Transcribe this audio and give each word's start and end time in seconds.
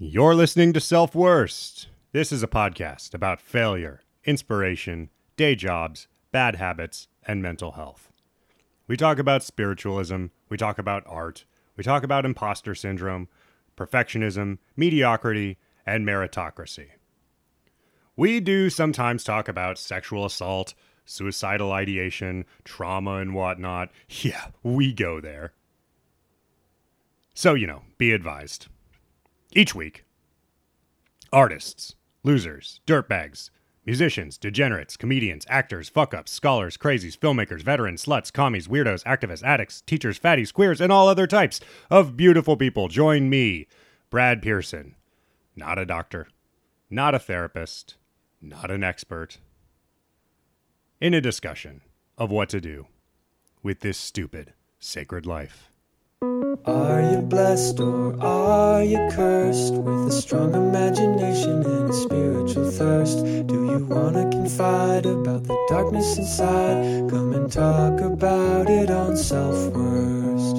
You're 0.00 0.36
listening 0.36 0.72
to 0.74 0.80
Self 0.80 1.12
Worst. 1.12 1.88
This 2.12 2.30
is 2.30 2.44
a 2.44 2.46
podcast 2.46 3.14
about 3.14 3.40
failure, 3.40 4.04
inspiration, 4.22 5.10
day 5.36 5.56
jobs, 5.56 6.06
bad 6.30 6.54
habits, 6.54 7.08
and 7.26 7.42
mental 7.42 7.72
health. 7.72 8.12
We 8.86 8.96
talk 8.96 9.18
about 9.18 9.42
spiritualism, 9.42 10.26
we 10.48 10.56
talk 10.56 10.78
about 10.78 11.02
art, 11.08 11.46
we 11.76 11.82
talk 11.82 12.04
about 12.04 12.24
imposter 12.24 12.76
syndrome, 12.76 13.26
perfectionism, 13.76 14.58
mediocrity, 14.76 15.58
and 15.84 16.06
meritocracy. 16.06 16.90
We 18.14 18.38
do 18.38 18.70
sometimes 18.70 19.24
talk 19.24 19.48
about 19.48 19.80
sexual 19.80 20.24
assault, 20.24 20.74
suicidal 21.06 21.72
ideation, 21.72 22.44
trauma, 22.62 23.16
and 23.16 23.34
whatnot. 23.34 23.90
Yeah, 24.08 24.50
we 24.62 24.92
go 24.92 25.20
there. 25.20 25.54
So, 27.34 27.54
you 27.54 27.66
know, 27.66 27.82
be 27.98 28.12
advised. 28.12 28.68
Each 29.52 29.74
week, 29.74 30.04
artists, 31.32 31.94
losers, 32.22 32.80
dirtbags, 32.86 33.50
musicians, 33.86 34.36
degenerates, 34.36 34.98
comedians, 34.98 35.46
actors, 35.48 35.88
fuck 35.88 36.12
ups, 36.12 36.30
scholars, 36.30 36.76
crazies, 36.76 37.16
filmmakers, 37.18 37.62
veterans, 37.62 38.04
sluts, 38.04 38.30
commies, 38.30 38.68
weirdos, 38.68 39.02
activists, 39.04 39.42
addicts, 39.42 39.80
teachers, 39.80 40.18
fatties, 40.18 40.52
queers, 40.52 40.82
and 40.82 40.92
all 40.92 41.08
other 41.08 41.26
types 41.26 41.60
of 41.90 42.14
beautiful 42.14 42.56
people 42.56 42.88
join 42.88 43.30
me, 43.30 43.66
Brad 44.10 44.42
Pearson. 44.42 44.94
Not 45.56 45.78
a 45.78 45.86
doctor, 45.86 46.28
not 46.90 47.14
a 47.14 47.18
therapist, 47.18 47.96
not 48.42 48.70
an 48.70 48.84
expert, 48.84 49.38
in 51.00 51.14
a 51.14 51.20
discussion 51.22 51.80
of 52.18 52.30
what 52.30 52.50
to 52.50 52.60
do 52.60 52.86
with 53.62 53.80
this 53.80 53.96
stupid 53.96 54.52
sacred 54.78 55.24
life. 55.24 55.70
Are 56.48 57.02
you 57.02 57.20
blessed 57.20 57.78
or 57.78 58.18
are 58.22 58.82
you 58.82 58.96
cursed 59.10 59.74
with 59.74 60.08
a 60.08 60.12
strong 60.12 60.54
imagination 60.54 61.62
and 61.62 61.90
a 61.90 61.92
spiritual 61.92 62.70
thirst? 62.70 63.22
Do 63.22 63.66
you 63.66 63.84
want 63.84 64.14
to 64.14 64.22
confide 64.30 65.04
about 65.04 65.44
the 65.44 65.66
darkness 65.68 66.16
inside? 66.16 67.10
Come 67.10 67.34
and 67.34 67.52
talk 67.52 68.00
about 68.00 68.70
it 68.70 68.90
on 68.90 69.14
Self 69.18 69.56
Worst. 69.74 70.56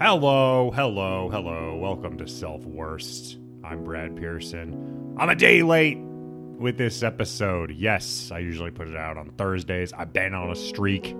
Hello, 0.00 0.70
hello, 0.70 1.28
hello. 1.28 1.76
Welcome 1.76 2.16
to 2.18 2.26
Self 2.26 2.64
Worst. 2.64 3.36
I'm 3.62 3.84
Brad 3.84 4.16
Pearson. 4.16 5.14
I'm 5.18 5.28
a 5.28 5.34
day 5.34 5.62
late 5.62 5.98
with 6.58 6.78
this 6.78 7.02
episode. 7.02 7.72
Yes, 7.72 8.30
I 8.32 8.38
usually 8.38 8.70
put 8.70 8.88
it 8.88 8.96
out 8.96 9.16
on 9.16 9.30
Thursdays. 9.30 9.92
I've 9.92 10.12
been 10.12 10.34
on 10.34 10.50
a 10.50 10.56
streak 10.56 11.14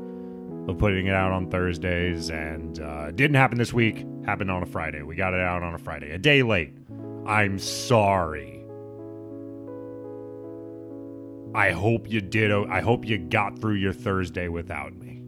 of 0.69 0.79
putting 0.79 1.07
it 1.07 1.15
out 1.15 1.33
on 1.33 1.51
Thursdays, 1.51 2.31
and 2.31 2.81
uh, 2.81 3.11
didn't 3.11 3.37
happen 3.37 3.59
this 3.59 3.73
week. 3.73 4.07
Happened 4.25 4.51
on 4.51 4.63
a 4.63 4.67
Friday. 4.67 5.03
We 5.03 5.17
got 5.17 5.35
it 5.35 5.41
out 5.41 5.63
on 5.63 5.75
a 5.75 5.79
Friday, 5.79 6.11
a 6.11 6.19
day 6.19 6.43
late. 6.43 6.75
I'm 7.27 7.59
sorry. 7.59 8.65
I 11.55 11.71
hope 11.71 12.11
you 12.11 12.21
did. 12.21 12.51
I 12.51 12.81
hope 12.81 13.07
you 13.07 13.19
got 13.19 13.59
through 13.61 13.75
your 13.75 13.93
Thursday 13.93 14.49
without 14.49 14.95
me. 14.95 15.23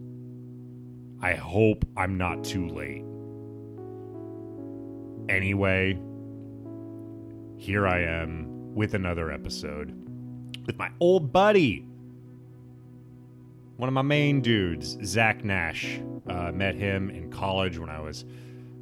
I 1.21 1.33
hope 1.33 1.85
I'm 1.95 2.17
not 2.17 2.43
too 2.43 2.67
late. 2.67 3.03
Anyway, 5.29 5.99
here 7.57 7.87
I 7.87 8.01
am 8.01 8.73
with 8.75 8.93
another 8.93 9.31
episode 9.31 9.96
with 10.67 10.77
my 10.77 10.91
old 10.99 11.33
buddy, 11.33 11.83
one 13.77 13.89
of 13.89 13.93
my 13.93 14.03
main 14.03 14.41
dudes, 14.41 14.97
Zach 15.03 15.43
Nash. 15.43 15.99
Uh, 16.29 16.51
met 16.51 16.75
him 16.75 17.09
in 17.09 17.31
college 17.31 17.79
when 17.79 17.89
I 17.89 18.01
was 18.01 18.25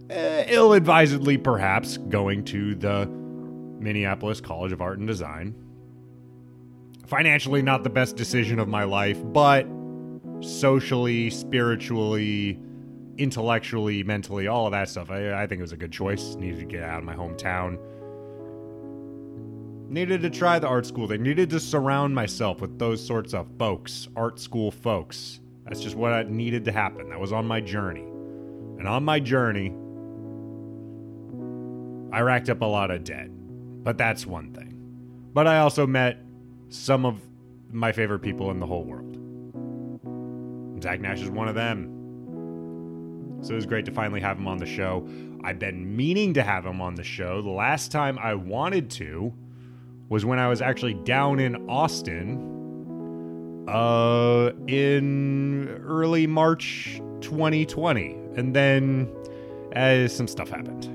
uh, 0.10 0.44
ill 0.48 0.74
advisedly, 0.74 1.38
perhaps, 1.38 1.98
going 1.98 2.44
to 2.46 2.74
the 2.74 3.06
Minneapolis 3.06 4.42
College 4.42 4.72
of 4.72 4.82
Art 4.82 4.98
and 4.98 5.08
Design. 5.08 5.54
Financially, 7.06 7.62
not 7.62 7.84
the 7.84 7.90
best 7.90 8.16
decision 8.16 8.58
of 8.58 8.68
my 8.68 8.84
life, 8.84 9.20
but 9.26 9.68
socially, 10.40 11.30
spiritually, 11.30 12.60
intellectually, 13.20 14.02
mentally, 14.02 14.48
all 14.48 14.66
of 14.66 14.72
that 14.72 14.90
stuff. 14.90 15.12
I, 15.12 15.44
I 15.44 15.46
think 15.46 15.60
it 15.60 15.64
was 15.64 15.72
a 15.72 15.78
good 15.78 15.92
choice. 15.92 16.34
Needed 16.36 16.62
to 16.62 16.66
get 16.66 16.82
out 16.82 16.98
of 16.98 17.04
my 17.04 17.16
hometown. 17.16 17.78
Needed 19.96 20.24
to 20.24 20.30
try 20.30 20.60
the 20.60 20.68
art 20.68 20.86
school. 20.86 21.08
They 21.08 21.18
needed 21.18 21.50
to 21.52 21.60
surround 21.62 22.14
myself 22.14 22.60
with 22.60 22.78
those 22.78 23.02
sorts 23.02 23.34
of 23.34 23.48
folks, 23.58 24.10
art 24.14 24.42
school 24.42 24.70
folks. 24.70 25.40
That's 25.64 25.80
just 25.80 25.96
what 25.96 26.12
I 26.12 26.24
needed 26.24 26.66
to 26.66 26.74
happen. 26.74 27.12
That 27.12 27.20
was 27.22 27.32
on 27.32 27.48
my 27.48 27.62
journey. 27.62 28.02
And 28.02 28.90
on 28.90 29.06
my 29.06 29.22
journey, 29.22 29.70
I 32.14 32.20
racked 32.20 32.50
up 32.50 32.60
a 32.60 32.66
lot 32.66 32.92
of 32.92 33.06
debt. 33.06 33.30
But 33.32 33.98
that's 33.98 34.26
one 34.26 34.52
thing. 34.52 34.78
But 35.34 35.48
I 35.48 35.60
also 35.60 35.88
met 35.88 36.18
some 36.68 37.06
of 37.06 37.22
my 37.72 37.94
favorite 37.94 38.20
people 38.20 38.52
in 38.52 38.60
the 38.60 38.66
whole 38.66 38.84
world. 38.84 39.14
Zach 40.84 41.00
Nash 41.00 41.22
is 41.22 41.30
one 41.30 41.48
of 41.48 41.56
them. 41.56 41.86
So 43.44 43.54
it 43.54 43.56
was 43.56 43.66
great 43.66 43.86
to 43.86 43.94
finally 43.94 44.20
have 44.20 44.40
him 44.40 44.50
on 44.50 44.58
the 44.58 44.66
show. 44.66 45.08
I've 45.46 45.60
been 45.60 45.96
meaning 45.96 46.34
to 46.34 46.44
have 46.44 46.66
him 46.66 46.82
on 46.82 46.96
the 46.96 47.04
show. 47.04 47.42
The 47.42 47.50
last 47.50 47.94
time 47.94 48.20
I 48.20 48.34
wanted 48.34 48.90
to 48.90 49.34
was 50.10 50.26
when 50.26 50.40
I 50.40 50.48
was 50.48 50.62
actually 50.62 50.94
down 50.94 51.40
in 51.40 51.70
Austin 51.70 52.54
uh, 53.68 54.52
in 54.68 55.68
early 55.84 56.28
March 56.28 57.02
2020. 57.22 58.18
And 58.36 58.56
then 58.56 59.10
uh, 59.76 60.08
some 60.08 60.28
stuff 60.28 60.50
happened. 60.50 60.92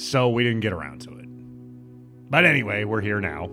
So 0.00 0.28
we 0.30 0.44
didn't 0.44 0.60
get 0.60 0.72
around 0.72 1.00
to 1.02 1.10
it. 1.18 1.26
But 2.30 2.44
anyway, 2.44 2.84
we're 2.84 3.00
here 3.00 3.20
now. 3.20 3.44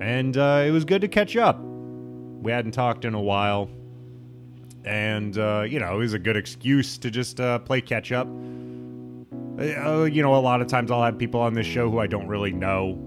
And 0.00 0.36
uh, 0.36 0.64
it 0.66 0.70
was 0.70 0.84
good 0.84 1.00
to 1.02 1.08
catch 1.08 1.36
up. 1.36 1.60
We 1.60 2.50
hadn't 2.50 2.72
talked 2.72 3.04
in 3.04 3.14
a 3.14 3.20
while 3.20 3.70
and 4.84 5.38
uh, 5.38 5.64
you 5.68 5.78
know 5.78 5.94
it 5.94 5.98
was 5.98 6.12
a 6.12 6.18
good 6.18 6.36
excuse 6.36 6.98
to 6.98 7.10
just 7.10 7.40
uh, 7.40 7.58
play 7.60 7.80
catch 7.80 8.12
up. 8.12 8.26
Uh, 9.58 10.04
you 10.04 10.22
know, 10.22 10.34
a 10.34 10.40
lot 10.40 10.60
of 10.62 10.66
times 10.66 10.90
I'll 10.90 11.02
have 11.02 11.18
people 11.18 11.40
on 11.40 11.54
this 11.54 11.66
show 11.66 11.90
who 11.90 11.98
I 11.98 12.06
don't 12.06 12.26
really 12.26 12.52
know, 12.52 12.98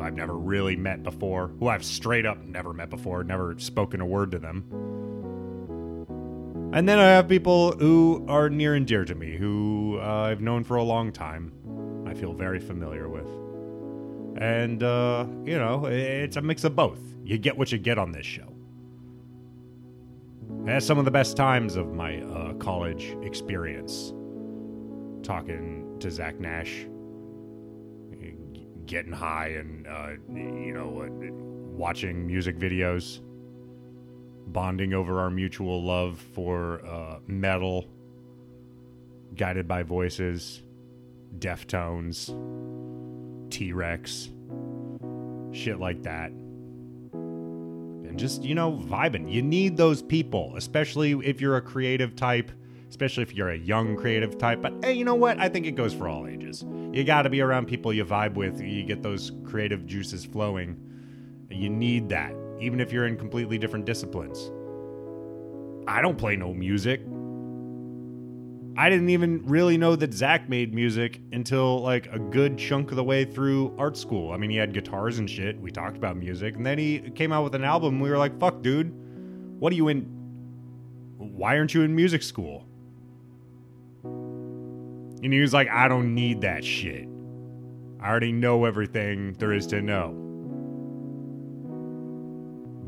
I've 0.00 0.14
never 0.14 0.36
really 0.36 0.76
met 0.76 1.02
before, 1.02 1.48
who 1.58 1.68
I've 1.68 1.84
straight 1.84 2.26
up 2.26 2.44
never 2.44 2.72
met 2.74 2.90
before, 2.90 3.24
never 3.24 3.58
spoken 3.58 4.00
a 4.00 4.06
word 4.06 4.30
to 4.32 4.38
them. 4.38 4.64
And 6.72 6.86
then 6.86 6.98
I 6.98 7.06
have 7.06 7.28
people 7.28 7.72
who 7.72 8.24
are 8.28 8.50
near 8.50 8.74
and 8.74 8.86
dear 8.86 9.04
to 9.06 9.14
me, 9.14 9.36
who 9.36 9.98
uh, 10.00 10.28
I've 10.30 10.42
known 10.42 10.64
for 10.64 10.76
a 10.76 10.82
long 10.82 11.12
time, 11.12 11.52
I 12.06 12.12
feel 12.12 12.34
very 12.34 12.60
familiar 12.60 13.08
with. 13.08 13.26
And, 14.38 14.82
uh, 14.82 15.26
you 15.44 15.58
know, 15.58 15.86
it's 15.86 16.36
a 16.36 16.42
mix 16.42 16.64
of 16.64 16.76
both. 16.76 17.00
You 17.24 17.38
get 17.38 17.56
what 17.56 17.72
you 17.72 17.78
get 17.78 17.96
on 17.96 18.12
this 18.12 18.26
show. 18.26 18.52
I 20.66 20.72
had 20.72 20.82
some 20.82 20.98
of 20.98 21.06
the 21.06 21.10
best 21.10 21.36
times 21.36 21.76
of 21.76 21.94
my 21.94 22.20
uh, 22.20 22.52
college 22.54 23.16
experience 23.22 24.12
talking 25.22 25.85
to 26.00 26.10
Zach 26.10 26.38
Nash, 26.40 26.86
getting 28.86 29.12
high 29.12 29.48
and, 29.48 29.86
uh, 29.86 30.10
you 30.32 30.72
know, 30.72 31.00
uh, 31.02 31.32
watching 31.76 32.26
music 32.26 32.58
videos, 32.58 33.20
bonding 34.48 34.94
over 34.94 35.20
our 35.20 35.30
mutual 35.30 35.82
love 35.84 36.18
for 36.34 36.84
uh, 36.86 37.18
metal, 37.26 37.86
guided 39.36 39.66
by 39.68 39.82
voices, 39.82 40.62
Deftones, 41.38 42.30
T 43.50 43.72
Rex, 43.72 44.30
shit 45.52 45.78
like 45.80 46.02
that 46.02 46.30
And 47.12 48.18
just, 48.18 48.44
you 48.44 48.54
know, 48.54 48.72
vibing. 48.72 49.30
You 49.32 49.42
need 49.42 49.76
those 49.76 50.02
people, 50.02 50.54
especially 50.56 51.12
if 51.24 51.40
you're 51.40 51.56
a 51.56 51.62
creative 51.62 52.14
type, 52.16 52.50
especially 52.88 53.22
if 53.22 53.34
you're 53.34 53.50
a 53.50 53.58
young 53.58 53.96
creative 53.96 54.38
type. 54.38 54.62
But 54.62 54.74
hey, 54.82 54.92
you 54.92 55.04
know 55.04 55.14
what? 55.14 55.38
I 55.38 55.48
think 55.48 55.66
it 55.66 55.72
goes 55.72 55.94
for 55.94 56.08
all 56.08 56.26
ages. 56.26 56.64
You 56.92 57.04
got 57.04 57.22
to 57.22 57.30
be 57.30 57.40
around 57.40 57.66
people 57.66 57.92
you 57.92 58.04
vibe 58.04 58.34
with, 58.34 58.60
you 58.60 58.84
get 58.84 59.02
those 59.02 59.32
creative 59.44 59.86
juices 59.86 60.24
flowing. 60.24 60.80
You 61.50 61.68
need 61.68 62.08
that, 62.10 62.34
even 62.60 62.80
if 62.80 62.92
you're 62.92 63.06
in 63.06 63.16
completely 63.16 63.58
different 63.58 63.84
disciplines. 63.84 64.50
I 65.88 66.02
don't 66.02 66.18
play 66.18 66.36
no 66.36 66.52
music. 66.52 67.00
I 68.78 68.90
didn't 68.90 69.08
even 69.08 69.46
really 69.46 69.78
know 69.78 69.96
that 69.96 70.12
Zach 70.12 70.50
made 70.50 70.74
music 70.74 71.20
until 71.32 71.80
like 71.80 72.08
a 72.12 72.18
good 72.18 72.58
chunk 72.58 72.90
of 72.90 72.96
the 72.96 73.04
way 73.04 73.24
through 73.24 73.74
art 73.78 73.96
school. 73.96 74.32
I 74.32 74.36
mean, 74.36 74.50
he 74.50 74.56
had 74.56 74.74
guitars 74.74 75.18
and 75.18 75.30
shit. 75.30 75.58
We 75.58 75.70
talked 75.70 75.96
about 75.96 76.16
music, 76.16 76.56
and 76.56 76.66
then 76.66 76.76
he 76.76 76.98
came 77.14 77.32
out 77.32 77.42
with 77.42 77.54
an 77.54 77.64
album. 77.64 78.00
We 78.00 78.10
were 78.10 78.18
like, 78.18 78.38
"Fuck, 78.38 78.60
dude, 78.62 78.92
what 79.58 79.72
are 79.72 79.76
you 79.76 79.88
in? 79.88 80.02
Why 81.16 81.56
aren't 81.56 81.72
you 81.72 81.82
in 81.82 81.94
music 81.96 82.22
school?" 82.22 82.66
And 85.26 85.32
he 85.32 85.40
was 85.40 85.52
like, 85.52 85.68
"I 85.68 85.88
don't 85.88 86.14
need 86.14 86.42
that 86.42 86.64
shit. 86.64 87.08
I 88.00 88.08
already 88.08 88.30
know 88.30 88.64
everything 88.64 89.32
there 89.40 89.52
is 89.52 89.66
to 89.66 89.82
know." 89.82 90.14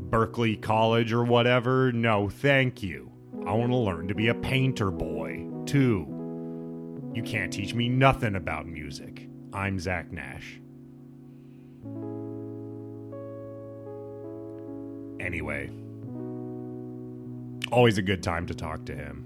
Berklee 0.09 0.61
College 0.61 1.11
or 1.11 1.25
whatever? 1.25 1.91
No, 1.91 2.29
thank 2.29 2.81
you. 2.81 3.11
I 3.45 3.51
want 3.51 3.73
to 3.73 3.75
learn 3.75 4.07
to 4.07 4.15
be 4.15 4.29
a 4.29 4.33
painter 4.33 4.89
boy, 4.89 5.49
too. 5.65 6.07
You 7.13 7.23
can't 7.23 7.51
teach 7.51 7.75
me 7.75 7.89
nothing 7.89 8.35
about 8.35 8.65
music. 8.65 9.27
I'm 9.51 9.77
Zach 9.77 10.09
Nash. 10.09 10.61
Anyway, 15.19 15.69
always 17.69 17.97
a 17.97 18.01
good 18.01 18.23
time 18.23 18.45
to 18.45 18.53
talk 18.53 18.85
to 18.85 18.95
him, 18.95 19.25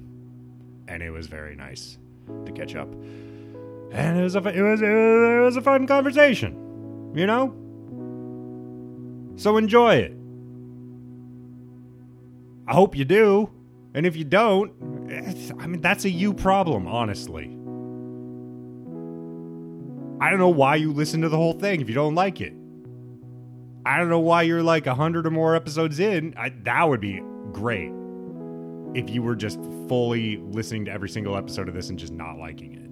and 0.88 1.04
it 1.04 1.12
was 1.12 1.28
very 1.28 1.56
nice 1.56 2.00
to 2.46 2.52
catch 2.52 2.76
up. 2.76 2.94
And 3.92 4.20
it 4.20 4.24
was 4.24 4.36
a 4.36 4.40
it 4.40 4.62
was 4.62 4.82
it 4.82 5.42
was 5.44 5.56
a 5.56 5.62
fun 5.62 5.86
conversation, 5.88 7.14
you 7.16 7.28
know. 7.28 7.54
So 9.36 9.58
enjoy 9.58 9.96
it. 9.96 10.18
I 12.68 12.74
hope 12.74 12.96
you 12.96 13.06
do, 13.06 13.52
and 13.94 14.06
if 14.06 14.16
you 14.16 14.24
don't, 14.24 14.72
I 15.60 15.68
mean 15.68 15.82
that's 15.82 16.06
a 16.06 16.10
you 16.10 16.34
problem, 16.34 16.88
honestly. 16.88 17.46
I 20.22 20.30
don't 20.30 20.40
know 20.40 20.50
why 20.50 20.78
you 20.78 20.92
listen 20.94 21.22
to 21.22 21.30
the 21.30 21.38
whole 21.38 21.54
thing 21.54 21.82
if 21.82 21.90
you 21.90 21.96
don't 21.96 22.16
like 22.16 22.42
it. 22.42 22.54
I 23.86 23.98
don't 23.98 24.10
know 24.10 24.20
why 24.20 24.44
you're 24.44 24.64
like 24.64 24.88
a 24.88 24.96
hundred 24.96 25.28
or 25.28 25.32
more 25.32 25.56
episodes 25.56 26.00
in. 26.00 26.34
I, 26.38 26.50
that 26.64 26.88
would 26.88 27.02
be 27.02 27.22
great 27.52 27.92
if 28.96 29.10
you 29.10 29.22
were 29.22 29.36
just 29.36 29.60
fully 29.88 30.38
listening 30.38 30.86
to 30.86 30.92
every 30.92 31.10
single 31.10 31.36
episode 31.36 31.68
of 31.68 31.74
this 31.74 31.90
and 31.90 31.98
just 31.98 32.14
not 32.14 32.38
liking 32.38 32.74
it. 32.74 32.84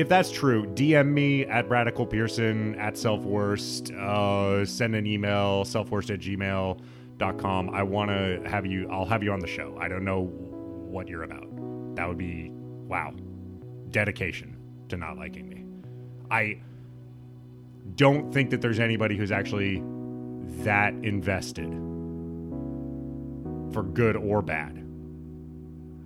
If 0.00 0.08
that's 0.08 0.30
true, 0.30 0.66
DM 0.66 1.08
me 1.08 1.44
at 1.44 1.68
Radical 1.68 2.06
Pearson 2.06 2.74
at 2.76 2.94
Selfworst. 2.94 3.92
Uh, 3.92 4.64
send 4.64 4.96
an 4.96 5.06
email, 5.06 5.64
selfworst 5.64 6.10
at 6.10 6.20
gmail.com. 6.20 7.70
I 7.70 7.82
want 7.82 8.10
to 8.10 8.42
have 8.46 8.64
you, 8.64 8.88
I'll 8.90 9.04
have 9.04 9.22
you 9.22 9.32
on 9.32 9.40
the 9.40 9.46
show. 9.46 9.76
I 9.78 9.88
don't 9.88 10.04
know 10.04 10.22
what 10.22 11.08
you're 11.08 11.24
about. 11.24 11.46
That 11.96 12.08
would 12.08 12.16
be, 12.16 12.50
wow, 12.50 13.12
dedication 13.90 14.56
to 14.88 14.96
not 14.96 15.18
liking 15.18 15.48
me. 15.48 15.64
I 16.30 16.60
don't 17.96 18.32
think 18.32 18.50
that 18.50 18.62
there's 18.62 18.80
anybody 18.80 19.18
who's 19.18 19.32
actually 19.32 19.82
that 20.62 20.94
invested 21.02 21.89
for 23.72 23.82
good 23.82 24.16
or 24.16 24.42
bad. 24.42 24.84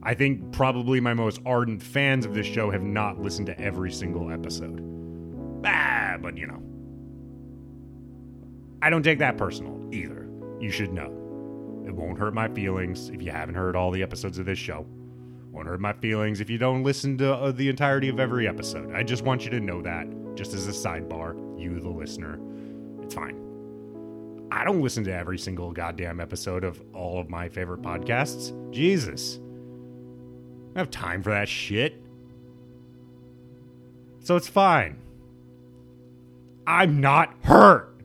I 0.03 0.15
think 0.15 0.53
probably 0.53 1.01
my 1.01 1.15
most 1.15 1.41
ardent 1.47 1.83
fans 1.83 2.27
of 2.27 2.35
this 2.35 2.47
show 2.47 2.71
have 2.71 2.83
not 2.83 3.21
listened 3.21 3.47
to 3.47 3.59
every 3.59 3.91
single 3.91 4.31
episode. 4.31 4.83
Ah, 5.65 6.17
but 6.21 6.37
you 6.37 6.47
know. 6.47 6.63
I 8.83 8.91
don't 8.91 9.03
take 9.03 9.19
that 9.21 9.39
personal 9.39 9.89
either. 9.93 10.29
You 10.61 10.71
should 10.71 10.93
know. 10.93 11.11
It 11.87 11.95
won't 11.95 12.19
hurt 12.19 12.35
my 12.35 12.49
feelings 12.49 13.09
if 13.09 13.23
you 13.23 13.31
haven't 13.31 13.55
heard 13.55 13.77
all 13.77 13.91
the 13.91 14.03
episodes 14.03 14.39
of 14.39 14.45
this 14.45 14.59
show. 14.59 14.87
Won't 15.51 15.69
hurt 15.69 15.81
my 15.81 15.95
feelings 15.95 16.41
if 16.41 16.51
you 16.51 16.59
don't 16.59 16.83
listen 16.83 17.17
to 17.19 17.33
uh, 17.35 17.53
the 17.53 17.69
entirety 17.69 18.09
of 18.09 18.21
every 18.21 18.47
episode. 18.47 18.93
I 18.93 19.03
just 19.05 19.23
want 19.25 19.45
you 19.45 19.51
to 19.51 19.61
know 19.61 19.81
that, 19.83 20.07
just 20.35 20.53
as 20.53 20.67
a 20.67 20.73
sidebar, 20.73 21.35
you, 21.59 21.81
the 21.81 21.89
listener. 21.89 22.39
It's 23.03 23.15
fine. 23.15 23.54
I 24.55 24.63
don't 24.63 24.81
listen 24.81 25.03
to 25.05 25.13
every 25.13 25.37
single 25.37 25.73
goddamn 25.73 26.21
episode 26.21 26.63
of 26.63 26.81
all 26.95 27.19
of 27.21 27.29
my 27.29 27.49
favorite 27.49 27.83
podcasts. 27.83 28.53
Jesus. 28.71 29.41
I 30.77 30.79
have 30.79 30.93
time 30.93 31.25
for 31.25 31.31
that 31.31 31.49
shit. 31.49 32.01
So 34.21 34.37
it's 34.37 34.47
fine. 34.47 35.03
I'm 36.69 37.01
not 37.01 37.35
hurt. 37.43 38.01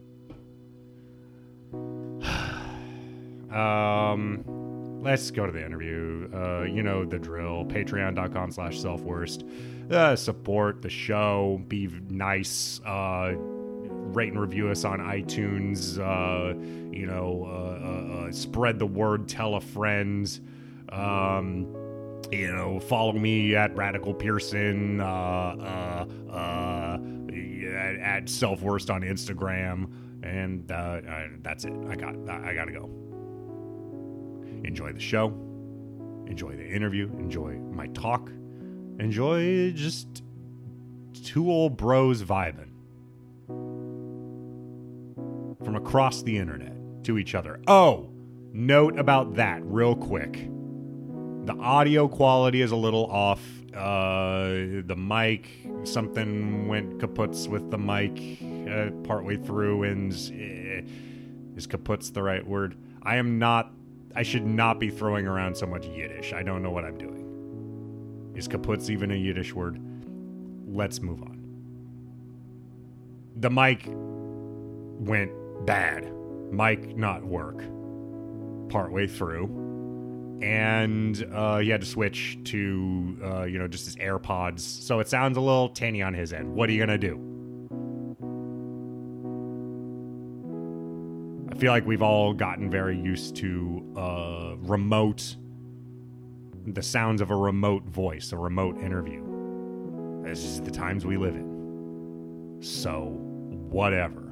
um 3.53 4.43
let's 5.03 5.29
go 5.29 5.45
to 5.45 5.51
the 5.51 5.63
interview. 5.63 6.29
Uh, 6.33 6.63
you 6.63 6.81
know 6.81 7.05
the 7.05 7.19
drill. 7.19 7.63
Patreon.com 7.65 8.51
slash 8.51 8.79
selfworst. 8.79 9.43
Uh, 9.91 10.15
support 10.15 10.81
the 10.81 10.89
show. 10.89 11.61
Be 11.67 11.89
nice. 12.09 12.81
Uh, 12.83 13.35
rate 14.15 14.31
and 14.31 14.41
review 14.41 14.69
us 14.69 14.85
on 14.85 14.99
iTunes. 14.99 15.97
Uh, 15.99 16.57
you 16.91 17.05
know, 17.05 17.45
uh, 17.45 17.85
uh, 17.85 18.27
uh, 18.27 18.31
spread 18.31 18.79
the 18.79 18.85
word. 18.85 19.27
Tell 19.27 19.55
a 19.55 19.61
friend. 19.61 20.39
Um, 20.89 21.75
you 22.31 22.51
know, 22.51 22.79
follow 22.79 23.13
me 23.13 23.55
at 23.55 23.75
Radical 23.75 24.13
Pearson. 24.13 24.99
Uh, 24.99 26.05
uh, 26.31 26.99
at, 27.69 27.95
at 27.95 28.25
Selfworst 28.25 28.93
on 28.93 29.01
Instagram. 29.01 29.91
And 30.23 30.71
I, 30.71 31.29
that's 31.41 31.65
it. 31.65 31.73
I 31.87 31.95
got. 31.95 32.15
I 32.29 32.53
gotta 32.53 32.71
go 32.71 32.89
enjoy 34.63 34.91
the 34.91 34.99
show, 34.99 35.27
enjoy 36.27 36.55
the 36.55 36.67
interview, 36.67 37.09
enjoy 37.17 37.53
my 37.71 37.87
talk, 37.87 38.29
enjoy 38.99 39.71
just 39.71 40.23
two 41.13 41.49
old 41.51 41.77
bros 41.77 42.23
vibing 42.23 42.68
from 45.63 45.75
across 45.75 46.21
the 46.23 46.37
internet 46.37 46.73
to 47.03 47.17
each 47.17 47.35
other. 47.35 47.59
Oh, 47.67 48.09
note 48.53 48.97
about 48.97 49.35
that 49.35 49.61
real 49.63 49.95
quick. 49.95 50.49
The 51.45 51.55
audio 51.59 52.07
quality 52.07 52.61
is 52.61 52.71
a 52.71 52.75
little 52.75 53.05
off. 53.07 53.41
Uh, 53.73 54.81
the 54.85 54.95
mic, 54.97 55.49
something 55.83 56.67
went 56.67 56.97
kaputs 56.97 57.47
with 57.47 57.69
the 57.71 57.77
mic 57.77 58.39
uh, 58.69 58.91
partway 59.07 59.37
through, 59.37 59.83
and 59.83 60.11
uh, 60.11 61.55
is 61.55 61.67
kaputs 61.67 62.13
the 62.13 62.23
right 62.23 62.45
word? 62.45 62.75
I 63.03 63.17
am 63.17 63.39
not 63.39 63.71
I 64.15 64.23
should 64.23 64.45
not 64.45 64.79
be 64.79 64.89
throwing 64.89 65.27
around 65.27 65.55
so 65.55 65.65
much 65.65 65.85
Yiddish. 65.85 66.33
I 66.33 66.43
don't 66.43 66.63
know 66.63 66.71
what 66.71 66.83
I'm 66.83 66.97
doing. 66.97 68.33
Is 68.35 68.47
kaputz 68.47 68.89
even 68.89 69.11
a 69.11 69.15
Yiddish 69.15 69.53
word? 69.53 69.79
Let's 70.67 71.01
move 71.01 71.21
on. 71.21 71.41
The 73.37 73.49
mic 73.49 73.83
went 73.87 75.31
bad. 75.65 76.11
Mic 76.51 76.95
not 76.97 77.23
work 77.23 77.63
partway 78.69 79.07
through. 79.07 79.67
And 80.41 81.27
uh, 81.33 81.57
he 81.57 81.69
had 81.69 81.81
to 81.81 81.87
switch 81.87 82.37
to, 82.45 83.17
uh, 83.23 83.43
you 83.43 83.59
know, 83.59 83.67
just 83.67 83.85
his 83.85 83.97
AirPods. 83.97 84.61
So 84.61 84.99
it 84.99 85.09
sounds 85.09 85.35
a 85.35 85.41
little 85.41 85.69
tinny 85.69 86.01
on 86.01 86.13
his 86.13 86.31
end. 86.31 86.53
What 86.53 86.69
are 86.69 86.71
you 86.71 86.85
to 86.85 86.97
do? 86.97 87.25
I 91.51 91.55
feel 91.59 91.73
like 91.73 91.85
we've 91.85 92.01
all 92.01 92.33
gotten 92.33 92.69
very 92.69 92.97
used 92.97 93.35
to 93.37 93.93
uh, 93.97 94.55
remote, 94.59 95.35
the 96.67 96.81
sounds 96.81 97.19
of 97.19 97.31
a 97.31 97.35
remote 97.35 97.83
voice, 97.83 98.31
a 98.31 98.37
remote 98.37 98.77
interview. 98.77 99.25
This 100.23 100.45
is 100.45 100.61
the 100.61 100.71
times 100.71 101.05
we 101.05 101.17
live 101.17 101.35
in. 101.35 102.59
So, 102.61 103.17
whatever. 103.69 104.28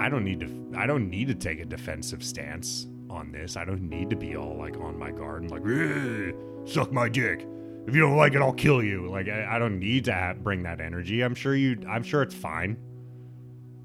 I 0.00 0.08
don't 0.08 0.24
need 0.24 0.40
to. 0.40 0.72
I 0.76 0.86
don't 0.86 1.10
need 1.10 1.28
to 1.28 1.34
take 1.34 1.60
a 1.60 1.64
defensive 1.64 2.22
stance 2.22 2.86
on 3.10 3.32
this. 3.32 3.56
I 3.56 3.64
don't 3.64 3.82
need 3.82 4.10
to 4.10 4.16
be 4.16 4.36
all 4.36 4.56
like 4.56 4.76
on 4.76 4.98
my 4.98 5.10
guard 5.10 5.42
and 5.42 5.50
like, 5.50 5.62
"Eh, 5.66 6.32
suck 6.64 6.92
my 6.92 7.08
dick. 7.08 7.46
If 7.86 7.94
you 7.94 8.02
don't 8.02 8.16
like 8.16 8.34
it, 8.34 8.42
I'll 8.42 8.52
kill 8.52 8.82
you. 8.82 9.10
Like, 9.10 9.28
I, 9.28 9.56
I 9.56 9.58
don't 9.58 9.78
need 9.78 10.04
to 10.04 10.36
bring 10.42 10.62
that 10.64 10.80
energy. 10.80 11.22
I'm 11.22 11.34
sure 11.34 11.54
you. 11.54 11.78
I'm 11.88 12.02
sure 12.02 12.22
it's 12.22 12.34
fine. 12.34 12.76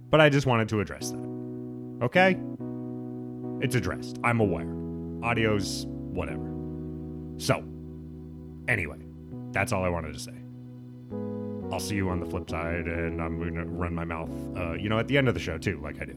But 0.10 0.22
I 0.22 0.30
just 0.30 0.46
wanted 0.46 0.70
to 0.70 0.82
address 0.82 1.12
that. 1.12 2.04
Okay? 2.04 2.38
It's 3.62 3.76
addressed. 3.76 4.20
I'm 4.24 4.42
aware. 4.42 4.68
Audio's 5.24 5.86
whatever. 5.88 6.54
So, 7.38 7.64
anyway, 8.68 9.00
that's 9.52 9.72
all 9.72 9.84
I 9.84 9.90
wanted 9.90 10.14
to 10.14 10.20
say. 10.20 10.43
I'll 11.74 11.80
see 11.80 11.96
you 11.96 12.10
on 12.10 12.20
the 12.20 12.26
flip 12.28 12.48
side, 12.48 12.86
and 12.86 13.20
I'm 13.20 13.40
going 13.40 13.56
to 13.56 13.66
run 13.66 13.96
my 13.96 14.06
mouth, 14.06 14.30
uh, 14.56 14.74
you 14.74 14.90
know, 14.90 15.00
at 15.00 15.08
the 15.08 15.18
end 15.18 15.28
of 15.28 15.34
the 15.34 15.40
show, 15.40 15.58
too, 15.58 15.80
like 15.82 16.00
I 16.00 16.06
do. 16.06 16.14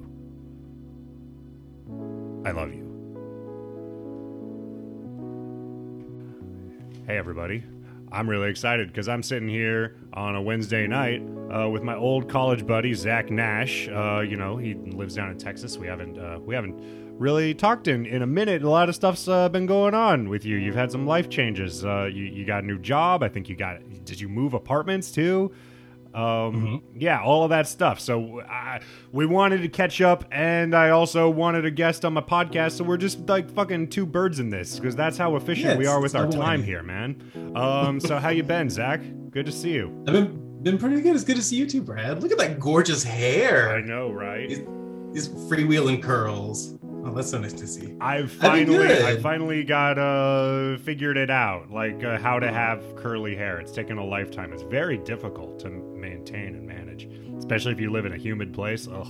I 2.45 2.51
love 2.51 2.75
you. 2.75 2.85
Hey, 7.07 7.17
everybody. 7.17 7.65
I'm 8.13 8.29
really 8.29 8.51
excited 8.51 8.89
because 8.89 9.09
I'm 9.09 9.23
sitting 9.23 9.49
here 9.49 9.97
on 10.13 10.37
a 10.37 10.43
Wednesday 10.43 10.87
night 10.87 11.23
uh, 11.51 11.71
with 11.71 11.83
my 11.83 11.97
old 11.97 12.29
college 12.29 12.67
buddy 12.67 12.93
Zach 12.93 13.31
Nash. 13.31 13.89
Uh, 13.89 14.21
you 14.21 14.37
know, 14.37 14.59
he 14.59 14.75
lives 14.75 15.15
down 15.15 15.31
in 15.31 15.39
Texas. 15.39 15.79
We 15.79 15.87
haven't 15.87 16.19
uh, 16.19 16.39
we 16.39 16.55
haven't 16.55 16.79
really 17.19 17.55
talked 17.55 17.89
in 17.89 18.07
in 18.07 18.23
a 18.23 18.27
minute. 18.27 18.63
A 18.63 18.71
lot 18.71 18.89
of 18.89 18.95
stuff's 18.95 19.29
uh, 19.29 19.49
been 19.49 19.67
going 19.67 19.95
on 19.95 20.29
with 20.29 20.45
you. 20.45 20.57
You've 20.57 20.75
had 20.75 20.91
some 20.93 21.07
life 21.07 21.29
changes. 21.29 21.85
Uh, 21.85 22.05
you 22.13 22.25
you 22.25 22.45
got 22.45 22.65
a 22.65 22.67
new 22.67 22.79
job. 22.79 23.23
I 23.23 23.29
think 23.29 23.49
you 23.49 23.57
got. 23.57 23.81
Did 24.05 24.21
you 24.21 24.29
move 24.29 24.55
apartments 24.55 25.11
too? 25.11 25.53
Um, 26.15 26.83
Yeah, 26.95 27.21
all 27.23 27.45
of 27.45 27.51
that 27.51 27.67
stuff. 27.67 28.01
So 28.01 28.41
I, 28.41 28.81
we 29.13 29.27
wanted 29.27 29.61
to 29.63 29.69
catch 29.69 30.01
up, 30.01 30.25
and 30.31 30.75
I 30.75 30.89
also 30.91 31.29
wanted 31.29 31.67
a 31.67 31.71
guest 31.71 32.07
on 32.07 32.15
my 32.15 32.23
podcast. 32.23 32.73
So 32.73 32.85
we're 32.85 32.97
just 32.97 33.29
like 33.29 33.51
fucking 33.51 33.89
two 33.89 34.07
birds 34.07 34.41
in 34.41 34.49
this 34.49 34.79
because 34.79 34.97
that's 34.97 35.19
how 35.19 35.37
efficient 35.37 35.73
Yeah, 35.73 35.77
we 35.77 35.87
are 35.87 36.01
with 36.01 36.15
our 36.15 36.27
time 36.27 36.63
here, 36.63 36.83
man. 36.83 37.23
Um, 37.55 38.01
so 38.01 38.19
how 38.19 38.31
you 38.31 38.43
been, 38.43 38.71
Zach? 38.71 39.03
Good 39.31 39.45
to 39.45 39.53
see 39.53 39.73
you. 39.73 40.05
I've 40.07 40.15
been 40.15 40.63
been 40.63 40.79
pretty 40.79 41.03
good. 41.03 41.15
It's 41.15 41.25
good 41.25 41.37
to 41.37 41.43
see 41.43 41.57
you 41.57 41.67
too, 41.67 41.83
Brad. 41.83 42.23
Look 42.23 42.33
at 42.33 42.39
that 42.39 42.59
gorgeous 42.59 43.05
hair. 43.05 43.75
I 43.77 43.83
know, 43.83 44.11
right? 44.11 44.49
These, 44.49 44.63
these 45.13 45.29
freewheeling 45.29 46.03
curls. 46.03 46.79
Oh, 47.11 47.13
that's 47.15 47.31
so 47.31 47.39
nice 47.39 47.53
to 47.53 47.67
see. 47.69 47.95
I've 48.01 48.33
finally. 48.33 48.85
I 49.05 49.17
finally 49.21 49.63
got 49.63 49.97
uh 49.99 50.77
figured 50.79 51.17
it 51.17 51.31
out, 51.31 51.71
like 51.71 52.03
uh, 52.03 52.19
how 52.19 52.39
to 52.41 52.51
have 52.53 52.83
curly 52.97 53.37
hair. 53.37 53.59
It's 53.61 53.71
taken 53.73 53.97
a 53.99 54.05
lifetime. 54.05 54.53
It's 54.53 54.63
very 54.65 54.99
difficult 54.99 55.59
to 55.61 55.71
maintain 55.71 56.57
and 56.57 56.67
manage, 56.67 57.09
especially 57.39 57.73
if 57.73 57.81
you 57.81 57.93
live 57.93 58.07
in 58.07 58.13
a 58.13 58.17
humid 58.17 58.53
place. 58.53 58.89
Ugh, 58.91 59.07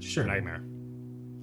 Sure. 0.00 0.24
nightmare. 0.24 0.62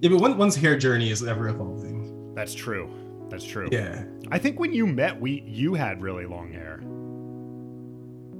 Yeah, 0.01 0.09
but 0.09 0.21
one, 0.21 0.37
one's 0.37 0.55
hair 0.55 0.75
journey 0.77 1.11
is 1.11 1.23
ever 1.23 1.49
evolving. 1.49 2.33
That's 2.33 2.53
true. 2.55 2.89
That's 3.29 3.45
true. 3.45 3.69
Yeah. 3.71 4.03
I 4.31 4.39
think 4.39 4.59
when 4.59 4.73
you 4.73 4.87
met, 4.87 5.19
we 5.21 5.43
you 5.45 5.75
had 5.75 6.01
really 6.01 6.25
long 6.25 6.51
hair 6.51 6.79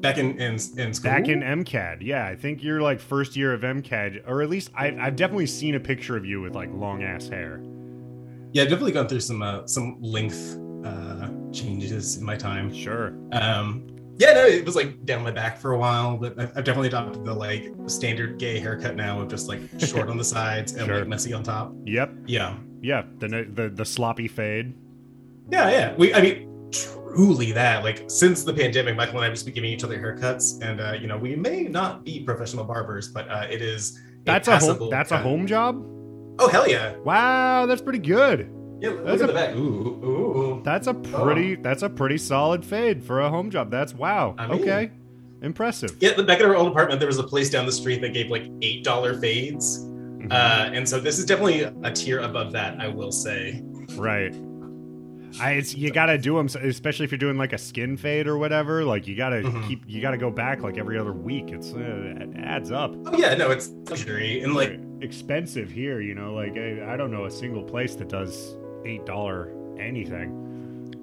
Back 0.02 0.18
in 0.18 0.40
in, 0.40 0.54
in 0.78 0.94
school. 0.94 1.12
back 1.12 1.28
in 1.28 1.42
MCAD. 1.42 1.98
Yeah, 2.02 2.26
I 2.26 2.36
think 2.36 2.64
you're 2.64 2.82
like 2.82 3.00
first 3.00 3.36
year 3.36 3.54
of 3.54 3.62
MCAD, 3.62 4.28
or 4.28 4.42
at 4.42 4.50
least 4.50 4.72
I, 4.76 4.88
I've 5.00 5.16
definitely 5.16 5.46
seen 5.48 5.76
a 5.76 5.80
picture 5.80 6.18
of 6.18 6.26
you 6.26 6.42
with 6.42 6.56
like 6.56 6.70
long 6.74 7.04
ass 7.04 7.28
hair. 7.28 7.62
Yeah, 8.54 8.64
I've 8.64 8.70
definitely 8.70 8.92
gone 8.94 9.08
through 9.08 9.20
some 9.22 9.42
uh, 9.42 9.66
some 9.68 9.98
length 10.02 10.58
uh, 10.84 11.30
changes 11.54 12.18
in 12.18 12.26
my 12.26 12.36
time. 12.36 12.74
Sure. 12.74 13.14
Um, 13.32 13.88
yeah, 14.18 14.34
no, 14.34 14.46
it 14.46 14.66
was 14.66 14.76
like 14.76 15.06
down 15.06 15.24
my 15.24 15.32
back 15.32 15.58
for 15.58 15.72
a 15.72 15.78
while, 15.78 16.18
but 16.18 16.38
I've, 16.40 16.50
I've 16.58 16.64
definitely 16.64 16.90
adopted 16.90 17.24
the 17.24 17.34
like 17.34 17.72
standard 17.88 18.38
gay 18.40 18.60
haircut 18.60 18.96
now 18.96 19.20
of 19.22 19.30
just 19.30 19.48
like 19.48 19.62
short 19.80 20.10
on 20.10 20.18
the 20.18 20.24
sides 20.24 20.74
and 20.74 20.86
Sure. 20.88 21.00
like 21.00 21.08
messy 21.08 21.32
on 21.34 21.44
top. 21.44 21.74
Yep. 21.86 22.12
Yeah, 22.26 22.58
Yeah. 22.82 23.04
The 23.20 23.48
the 23.54 23.70
the 23.70 23.86
sloppy 23.86 24.28
fade. 24.28 24.74
yeah, 25.50 25.70
yeah. 25.70 25.96
We, 25.96 26.14
I 26.14 26.22
mean, 26.22 26.51
truly 27.14 27.52
that. 27.54 27.84
Like 27.84 28.06
since 28.10 28.44
the 28.44 28.54
pandemic, 28.54 28.96
Michael 28.96 29.16
and 29.16 29.22
I 29.24 29.26
have 29.26 29.34
just 29.34 29.46
been 29.46 29.54
giving 29.54 29.70
each 29.72 29.84
other 29.84 29.98
haircuts, 29.98 30.62
and 30.62 30.80
uh, 30.82 30.94
you 30.94 31.08
know, 31.08 31.18
we 31.18 31.36
may 31.36 31.64
not 31.64 32.04
be 32.04 32.22
professional 32.24 32.64
barbers, 32.66 33.08
but 33.10 33.30
uh, 33.30 33.48
it 33.50 33.62
is. 33.62 34.00
That's 34.24 34.48
a 34.48 34.60
home. 34.60 34.90
That's 34.90 35.12
a 35.12 35.18
home 35.18 35.48
job. 35.48 35.84
Oh 36.40 36.48
hell 36.48 36.68
yeah! 36.68 36.96
Wow, 36.98 37.66
that's 37.66 37.82
pretty 37.82 38.00
good. 38.00 38.52
Yeah, 38.80 38.90
look 38.92 39.06
That's 39.06 39.22
at 39.22 39.30
a- 39.30 39.32
the 39.32 39.34
back. 39.34 39.56
Ooh, 39.56 40.04
ooh. 40.04 40.62
That's 40.64 40.88
a 40.88 40.94
pretty. 40.94 41.56
That's 41.56 41.84
a 41.84 41.90
pretty 41.90 42.18
solid 42.18 42.64
fade 42.66 43.04
for 43.04 43.22
a 43.22 43.30
home 43.30 43.50
job. 43.52 43.70
That's 43.72 43.94
wow. 43.94 44.34
I 44.38 44.48
mean- 44.48 44.62
okay, 44.62 44.92
impressive. 45.42 45.96
Yeah, 46.00 46.14
the 46.14 46.24
back 46.24 46.40
in 46.40 46.46
our 46.48 46.56
old 46.56 46.68
apartment, 46.70 47.00
there 47.00 47.08
was 47.08 47.20
a 47.20 47.24
place 47.24 47.50
down 47.50 47.66
the 47.66 47.72
street 47.72 48.02
that 48.02 48.14
gave 48.14 48.30
like 48.30 48.46
eight 48.62 48.84
dollar 48.84 49.20
fades, 49.20 49.80
Mhm. 49.86 50.32
uh, 50.32 50.72
and 50.74 50.88
so 50.88 51.00
this 51.00 51.20
is 51.20 51.26
definitely 51.26 51.62
a 51.62 51.92
tier 51.92 52.20
above 52.20 52.52
that. 52.54 52.80
I 52.80 52.88
will 52.88 53.12
say. 53.12 53.62
right. 53.98 54.34
I, 55.40 55.52
it's, 55.54 55.74
you 55.76 55.92
gotta 55.92 56.18
do 56.18 56.36
them, 56.38 56.48
especially 56.48 57.06
if 57.06 57.12
you're 57.12 57.18
doing 57.20 57.38
like 57.38 57.54
a 57.54 57.58
skin 57.58 57.96
fade 57.98 58.28
or 58.28 58.38
whatever. 58.38 58.84
Like 58.84 59.08
you 59.08 59.16
gotta 59.16 59.38
Mhm. 59.38 59.68
keep, 59.68 59.84
you 59.88 60.02
gotta 60.02 60.18
go 60.18 60.30
back 60.32 60.62
like 60.62 60.78
every 60.78 60.98
other 60.98 61.14
week. 61.14 61.52
It's 61.52 61.74
uh, 61.74 61.80
it 62.20 62.30
adds 62.38 62.72
up. 62.72 62.94
Oh 63.06 63.18
yeah, 63.18 63.34
no, 63.36 63.52
it's 63.52 63.70
luxury 63.90 64.42
and 64.42 64.54
like 64.54 64.80
expensive 65.02 65.70
here, 65.72 66.02
you 66.02 66.16
know. 66.16 66.34
Like 66.34 66.58
I, 66.58 66.94
I 66.94 66.98
don't 66.98 67.12
know 67.12 67.26
a 67.26 67.32
single 67.32 67.64
place 67.64 67.96
that 67.96 68.10
does 68.10 68.58
eight 68.86 69.06
dollar 69.06 69.54
anything. 69.80 70.51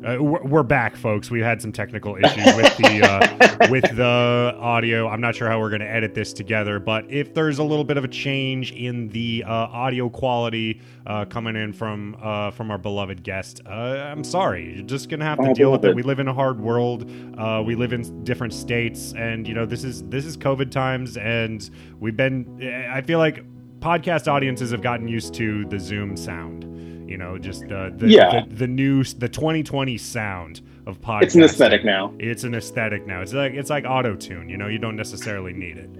Uh, 0.06 0.16
we're, 0.22 0.62
back, 0.62 0.94
folks. 0.94 1.28
We 1.28 1.40
had 1.40 1.60
some 1.60 1.72
technical 1.72 2.14
issues 2.14 2.54
with 2.54 2.76
the 2.76 3.02
uh, 3.02 3.66
with 3.70 3.82
the 3.96 4.54
audio. 4.60 5.08
I'm 5.08 5.20
not 5.20 5.34
sure 5.34 5.48
how 5.48 5.58
we're 5.58 5.70
going 5.70 5.80
to 5.80 5.90
edit 5.90 6.14
this 6.14 6.32
together, 6.32 6.78
but 6.78 7.10
if 7.10 7.34
there's 7.34 7.58
a 7.58 7.64
little 7.64 7.84
bit 7.84 7.96
of 7.96 8.04
a 8.04 8.08
change 8.08 8.70
in 8.72 9.08
the 9.08 9.42
uh, 9.44 9.50
audio 9.52 10.08
quality 10.08 10.80
uh, 11.06 11.24
coming 11.24 11.56
in 11.56 11.72
from 11.72 12.16
uh, 12.22 12.52
from 12.52 12.70
our 12.70 12.78
beloved 12.78 13.24
guest, 13.24 13.60
uh, 13.66 13.70
I'm 13.70 14.22
sorry. 14.22 14.76
You're 14.76 14.86
just 14.86 15.08
going 15.08 15.18
to 15.18 15.26
have 15.26 15.38
to 15.38 15.52
deal 15.52 15.72
with 15.72 15.84
it. 15.84 15.96
We 15.96 16.02
live 16.02 16.20
in 16.20 16.28
a 16.28 16.34
hard 16.34 16.60
world. 16.60 17.10
Uh, 17.36 17.64
we 17.66 17.74
live 17.74 17.92
in 17.92 18.22
different 18.22 18.54
states, 18.54 19.14
and 19.14 19.48
you 19.48 19.54
know 19.54 19.66
this 19.66 19.82
is 19.82 20.04
this 20.04 20.24
is 20.24 20.36
COVID 20.36 20.70
times, 20.70 21.16
and 21.16 21.68
we've 21.98 22.16
been. 22.16 22.88
I 22.88 23.02
feel 23.02 23.18
like 23.18 23.44
podcast 23.80 24.28
audiences 24.28 24.70
have 24.70 24.82
gotten 24.82 25.08
used 25.08 25.34
to 25.34 25.64
the 25.64 25.80
Zoom 25.80 26.16
sound. 26.16 26.77
You 27.08 27.16
know, 27.16 27.38
just 27.38 27.64
uh, 27.64 27.90
the, 27.96 28.08
Yeah. 28.08 28.44
the 28.48 28.54
the 28.54 28.66
new 28.66 29.02
the 29.02 29.28
2020 29.28 29.96
sound 29.98 30.60
of 30.86 31.00
podcasting. 31.00 31.22
It's 31.22 31.34
an 31.34 31.42
aesthetic 31.42 31.84
now. 31.84 32.14
It's 32.18 32.44
an 32.44 32.54
aesthetic 32.54 33.06
now. 33.06 33.20
It's 33.22 33.32
like 33.32 33.54
it's 33.54 33.70
like 33.70 33.84
auto 33.86 34.14
tune. 34.14 34.48
You 34.48 34.56
know, 34.58 34.68
you 34.68 34.78
don't 34.78 34.96
necessarily 34.96 35.52
need 35.52 35.78
it. 35.78 35.90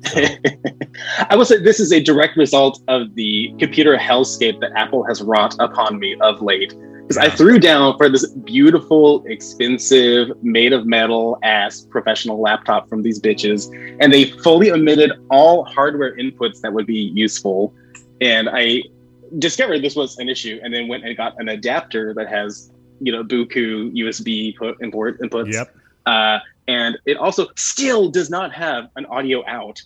I 1.30 1.36
will 1.36 1.44
say 1.44 1.58
this 1.62 1.80
is 1.80 1.92
a 1.92 2.00
direct 2.00 2.36
result 2.36 2.80
of 2.88 3.14
the 3.14 3.52
computer 3.58 3.96
hellscape 3.96 4.60
that 4.60 4.70
Apple 4.76 5.04
has 5.04 5.22
wrought 5.22 5.54
upon 5.58 5.98
me 5.98 6.16
of 6.20 6.40
late. 6.40 6.74
Because 7.02 7.16
I 7.16 7.30
threw 7.30 7.58
down 7.58 7.96
for 7.96 8.10
this 8.10 8.26
beautiful, 8.30 9.24
expensive, 9.26 10.28
made 10.42 10.74
of 10.74 10.86
metal 10.86 11.38
ass 11.42 11.86
professional 11.90 12.38
laptop 12.40 12.86
from 12.88 13.02
these 13.02 13.18
bitches, 13.18 13.70
and 14.00 14.12
they 14.12 14.24
fully 14.26 14.70
omitted 14.70 15.12
all 15.30 15.64
hardware 15.64 16.14
inputs 16.16 16.60
that 16.60 16.72
would 16.72 16.86
be 16.86 17.10
useful. 17.14 17.74
And 18.20 18.48
I 18.52 18.82
discovered 19.38 19.80
this 19.82 19.96
was 19.96 20.18
an 20.18 20.28
issue, 20.28 20.60
and 20.62 20.72
then 20.72 20.88
went 20.88 21.04
and 21.04 21.16
got 21.16 21.40
an 21.40 21.48
adapter 21.48 22.14
that 22.14 22.28
has, 22.28 22.70
you 23.00 23.12
know, 23.12 23.22
Buku 23.24 23.92
USB 23.94 24.56
put 24.56 24.80
import 24.80 25.20
inputs. 25.20 25.52
Yep. 25.52 25.74
Uh, 26.06 26.38
and 26.66 26.98
it 27.06 27.16
also 27.16 27.48
still 27.56 28.10
does 28.10 28.30
not 28.30 28.52
have 28.52 28.88
an 28.96 29.06
audio 29.06 29.44
out. 29.46 29.82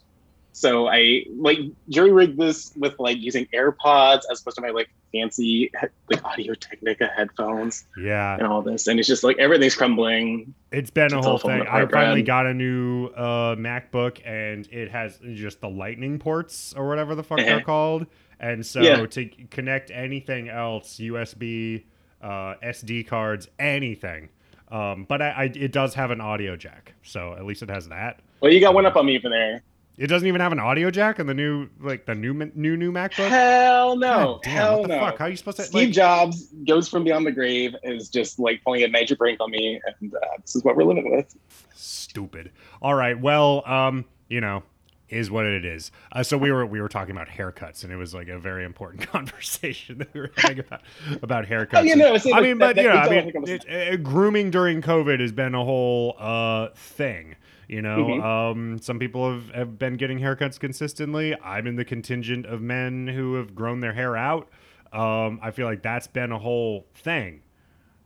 So 0.55 0.87
I 0.87 1.25
like 1.37 1.59
jury 1.89 2.13
rigged 2.13 2.39
this 2.39 2.73
with 2.77 2.99
like 2.99 3.17
using 3.19 3.47
AirPods 3.55 4.21
as 4.31 4.41
opposed 4.43 4.57
to 4.57 4.61
my 4.63 4.69
like 4.69 4.91
fancy 5.11 5.71
like 6.11 6.23
Audio 6.25 6.53
Technica 6.55 7.07
headphones 7.07 7.85
Yeah. 7.97 8.35
and 8.37 8.47
all 8.47 8.61
this, 8.63 8.87
and 8.87 8.99
it's 8.99 9.09
just 9.09 9.25
like 9.25 9.39
everything's 9.39 9.75
crumbling. 9.75 10.53
It's 10.71 10.91
been 10.91 11.13
a 11.15 11.23
whole 11.23 11.39
thing. 11.39 11.63
I 11.63 11.87
finally 11.87 12.23
got 12.23 12.47
a 12.47 12.53
new 12.55 13.07
uh, 13.09 13.57
MacBook, 13.57 14.21
and 14.27 14.67
it 14.71 14.91
has 14.91 15.19
just 15.35 15.61
the 15.63 15.69
lightning 15.71 16.19
ports 16.19 16.75
or 16.77 16.87
whatever 16.87 17.15
the 17.15 17.23
fuck 17.23 17.39
they're 17.39 17.57
Uh-huh. 17.57 17.65
called. 17.65 18.07
And 18.43 18.67
so 18.67 18.83
Yeah. 18.83 19.07
to 19.07 19.27
connect 19.51 19.91
anything 19.93 20.49
else, 20.49 20.99
USB, 20.99 21.85
uh, 22.21 22.55
SD 22.63 23.07
cards, 23.07 23.49
anything. 23.59 24.29
Um, 24.69 25.05
but 25.09 25.23
I, 25.23 25.31
I, 25.31 25.45
it 25.55 25.71
does 25.71 25.95
have 25.95 26.11
an 26.11 26.21
audio 26.21 26.57
jack, 26.57 26.95
so 27.03 27.35
at 27.35 27.45
least 27.45 27.63
it 27.63 27.69
has 27.71 27.89
that. 27.89 28.21
Well, 28.41 28.53
you 28.53 28.61
got 28.61 28.75
one 28.75 28.85
up 28.85 28.97
on 28.97 29.07
me 29.07 29.19
from 29.21 29.31
there. 29.31 29.63
It 29.99 30.07
doesn't 30.07 30.27
even 30.27 30.41
have 30.41 30.51
an 30.53 30.59
audio 30.59 30.91
jack 30.91 31.21
in 31.21 31.27
the 31.27 31.35
new, 31.35 31.69
like 31.79 32.07
the 32.07 32.15
new 32.15 32.33
new 32.55 32.77
new 32.79 32.91
MacBook. 32.91 33.29
Hell 33.29 33.95
no, 33.97 34.09
God 34.09 34.41
damn, 34.43 34.53
hell 34.53 34.83
no. 34.85 34.99
fuck? 34.99 35.19
How 35.19 35.27
are 35.27 35.29
you 35.29 35.37
supposed 35.37 35.59
to? 35.59 35.65
Steve 35.65 35.75
Like, 35.89 35.91
Jobs 35.93 36.47
goes 36.67 36.89
from 36.89 37.05
beyond 37.05 37.27
the 37.27 37.31
grave 37.33 37.77
is 37.85 38.09
just 38.09 38.39
like 38.39 38.65
pulling 38.65 38.83
a 38.83 38.89
major 38.89 39.15
prank 39.15 39.39
on 39.41 39.51
me, 39.51 39.79
and 40.01 40.15
uh, 40.15 40.19
this 40.41 40.57
is 40.57 40.65
what 40.65 40.75
we're 40.77 40.85
living 40.85 41.15
with. 41.15 41.37
stupid. 41.75 42.51
All 42.81 42.95
right. 42.95 43.21
Well, 43.21 43.63
um, 43.67 44.07
you 44.29 44.41
know, 44.41 44.63
is 45.13 45.31
what 45.31 45.45
it 45.47 45.65
is. 45.65 45.93
Uh, 46.11 46.23
so 46.23 46.37
we 46.39 46.51
were 46.51 46.65
we 46.67 46.81
were 46.81 46.89
talking 46.89 47.15
about 47.15 47.29
haircuts, 47.29 47.85
and 47.85 47.93
it 47.93 47.97
was 47.97 48.15
like 48.15 48.29
a 48.29 48.39
very 48.39 48.65
important 48.65 49.07
conversation 49.13 49.99
that 49.99 50.13
we 50.15 50.21
were 50.23 50.31
having 50.37 50.61
about 50.61 50.83
about 51.23 51.47
haircuts. 51.47 51.91
Oh, 51.93 51.95
no, 51.95 52.15
it's- 52.15 52.27
I 52.33 52.41
mean, 52.41 52.59
but 52.59 52.77
that- 52.77 52.83
that- 52.83 52.83
you 52.83 52.89
know, 52.89 53.41
I 53.41 53.43
mean, 53.43 53.49
it, 53.49 53.69
uh, 53.71 53.97
grooming 53.99 54.51
during 54.51 54.81
COVID 54.83 55.21
has 55.21 55.33
been 55.33 55.55
a 55.55 55.65
whole 55.65 56.17
uh 56.19 56.69
thing. 56.75 57.37
You 57.69 57.81
know, 57.81 58.05
Mhm. 58.05 58.23
um, 58.25 58.79
some 58.81 58.99
people 58.99 59.33
have, 59.33 59.51
have 59.55 59.79
been 59.79 59.95
getting 59.95 60.19
haircuts 60.19 60.59
consistently. 60.61 61.35
I'm 61.43 61.67
in 61.67 61.77
the 61.77 61.85
contingent 61.87 62.45
of 62.45 62.61
men 62.61 63.07
who 63.07 63.35
have 63.37 63.55
grown 63.55 63.81
their 63.81 63.95
hair 63.95 64.15
out. 64.17 64.51
Um, 64.93 65.39
I 65.43 65.53
feel 65.53 65.67
like 65.67 65.81
that's 65.83 66.07
been 66.07 66.33
a 66.33 66.39
whole 66.39 66.87
thing. 66.95 67.41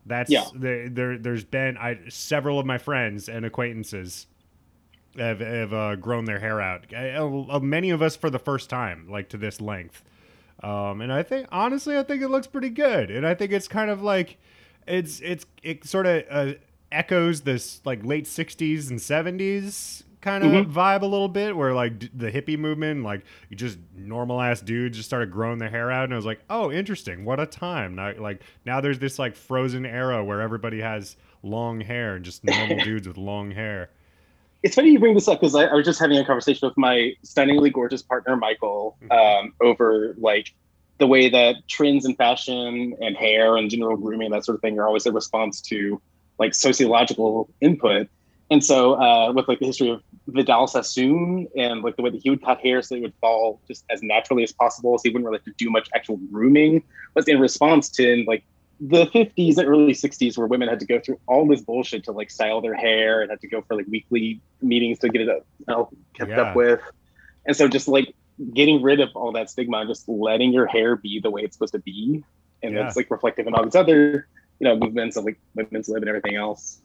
That's 0.05 0.31
Yeah. 0.31 0.45
there, 0.55 0.89
there. 0.89 1.19
There's 1.19 1.45
been 1.45 1.77
I 1.79 1.99
several 2.09 2.61
of 2.61 2.67
my 2.67 2.79
friends 2.79 3.29
and 3.29 3.45
acquaintances 3.45 4.29
have, 5.19 5.41
have 5.41 5.73
uh, 5.73 5.97
grown 5.97 6.25
their 6.25 6.39
hair 6.41 6.61
out. 6.61 6.93
Uh, 6.95 7.61
many 7.61 7.91
of 7.91 8.03
us 8.03 8.17
for 8.17 8.31
the 8.31 8.39
first 8.39 8.69
time, 8.71 9.07
like 9.09 9.29
to 9.31 9.37
this 9.37 9.61
length. 9.61 10.03
Um, 10.63 11.01
and 11.01 11.13
I 11.13 11.23
think 11.23 11.49
honestly, 11.53 11.99
I 11.99 12.03
think 12.03 12.23
it 12.23 12.29
looks 12.29 12.47
pretty 12.47 12.71
good. 12.71 13.11
And 13.11 13.27
I 13.27 13.35
think 13.35 13.53
it's 13.53 13.69
kind 13.69 13.91
of 13.91 14.03
like 14.03 14.39
it's 14.87 15.21
it's 15.21 15.45
it 15.63 15.85
sort 15.85 16.07
of 16.07 16.25
uh, 16.31 16.53
echoes 16.91 17.43
this 17.43 17.81
like 17.85 18.05
late 18.05 18.25
'60s 18.25 18.89
and 18.91 18.99
'70s 18.99 20.03
kind 20.23 20.43
of 20.45 20.51
Mhm. 20.51 20.73
vibe 20.73 21.03
a 21.03 21.07
little 21.07 21.29
bit, 21.29 21.55
where 21.57 21.73
like 21.75 21.99
d- 22.01 22.11
the 22.15 22.33
hippie 22.33 22.59
movement, 22.59 23.05
like 23.05 23.23
you 23.51 23.57
just 23.57 23.79
normal 23.95 24.41
ass 24.41 24.61
dudes 24.61 24.97
just 24.97 25.09
started 25.09 25.31
growing 25.31 25.59
their 25.59 25.69
hair 25.69 25.91
out, 25.93 26.05
and 26.05 26.13
I 26.13 26.17
was 26.17 26.27
like, 26.27 26.41
oh, 26.51 26.73
interesting, 26.73 27.25
what 27.25 27.39
a 27.39 27.47
time. 27.47 27.95
Now, 27.95 28.13
like 28.19 28.41
now 28.65 28.81
there's 28.81 28.99
this 28.99 29.19
like 29.19 29.37
frozen 29.37 29.85
era 29.87 30.25
where 30.25 30.41
everybody 30.41 30.81
has 30.81 31.17
long 31.43 31.81
hair 31.81 32.17
and 32.17 32.25
just 32.25 32.43
normal 32.43 32.79
dudes 32.85 33.07
with 33.07 33.17
long 33.19 33.51
hair. 33.53 33.91
It's 34.63 34.75
funny 34.75 34.91
you 34.91 34.99
bring 34.99 35.15
this 35.15 35.29
up 35.29 35.41
because 35.41 35.55
I, 35.55 35.65
I 35.65 35.75
was 35.75 35.85
just 35.85 36.01
having 36.01 36.19
a 36.19 36.25
conversation 36.25 36.67
with 36.67 36.77
my 36.77 37.13
stunningly 37.23 37.71
gorgeous 37.71 38.03
partner 38.03 38.37
Michael 38.37 38.97
um, 39.11 39.53
over 39.61 40.15
like 40.19 40.53
the 40.99 41.07
way 41.07 41.29
that 41.29 41.57
trends 41.69 42.05
in 42.05 42.15
fashion 42.17 42.97
and 43.01 43.17
hair 43.17 43.57
and 43.57 43.71
general 43.71 43.97
grooming 43.97 44.31
that 44.31 44.45
sort 44.45 44.57
of 44.57 44.63
thing 44.63 44.79
are 44.79 44.87
always 44.87 45.07
a 45.07 45.13
response 45.13 45.61
to 45.61 46.01
like 46.39 46.55
sociological 46.55 47.49
input. 47.61 48.09
And 48.51 48.65
so 48.65 48.95
uh, 48.95 49.33
with 49.33 49.49
like 49.49 49.59
the 49.59 49.67
history 49.67 49.91
of 49.91 50.03
Vidal 50.29 50.67
Sassoon 50.67 51.49
and 51.57 51.83
like 51.83 51.97
the 51.97 52.03
way 52.03 52.11
that 52.11 52.23
he 52.23 52.31
would 52.31 52.43
cut 52.43 52.61
hair 52.61 52.81
so 52.81 52.95
it 52.95 53.03
would 53.03 53.15
fall 53.21 53.61
just 53.67 53.85
as 53.91 54.03
naturally 54.03 54.43
as 54.45 54.53
possible, 54.53 54.97
so 54.99 55.03
he 55.05 55.11
wouldn't 55.11 55.27
really 55.27 55.39
have 55.39 55.45
to 55.45 55.55
do 55.59 55.71
much 55.71 55.89
actual 55.95 56.17
grooming, 56.33 56.83
was 57.15 57.27
in 57.29 57.41
response 57.41 57.89
to 57.91 58.25
like 58.27 58.45
the 58.81 59.07
50s 59.07 59.57
and 59.59 59.67
early 59.69 59.93
60s 59.95 60.37
where 60.37 60.47
women 60.47 60.69
had 60.69 60.81
to 60.81 60.87
go 60.87 61.01
through 61.01 61.19
all 61.27 61.47
this 61.47 61.63
bullshit 61.63 62.05
to 62.05 62.13
like 62.13 62.31
style 62.31 62.61
their 62.61 62.75
hair 62.75 63.23
and 63.23 63.31
had 63.31 63.41
to 63.41 63.49
go 63.49 63.63
for 63.67 63.77
like 63.77 63.87
weekly 63.89 64.43
meetings 64.61 64.99
to 64.99 65.09
get 65.09 65.23
it 65.23 65.29
uh, 65.29 65.35
you 65.35 65.43
know, 65.69 65.89
kept 66.15 66.31
Yeah. 66.31 66.43
up 66.43 66.55
with 66.57 66.81
and 67.47 67.57
so 67.57 67.69
just 67.69 67.89
like 67.89 68.15
getting 68.53 68.83
rid 68.83 69.01
of 69.01 69.09
all 69.15 69.33
that 69.33 69.49
stigma 69.49 69.79
and 69.79 69.89
just 69.89 70.07
letting 70.09 70.53
your 70.53 70.67
hair 70.67 70.97
be 70.97 71.21
the 71.23 71.31
way 71.31 71.43
it's 71.43 71.57
supposed 71.57 71.73
to 71.73 71.79
be, 71.81 72.23
and 72.63 72.75
Yeah. 72.75 72.87
it's 72.87 72.97
like 72.97 73.11
reflective 73.11 73.47
in 73.47 73.55
all 73.55 73.65
these 73.65 73.75
other 73.75 74.29
you 74.61 74.65
know 74.69 74.77
movements 74.77 75.17
of 75.17 75.25
like 75.25 75.41
women's 75.55 75.89
lib 75.89 76.03
and 76.03 76.09
everything 76.09 76.37
else. 76.37 76.81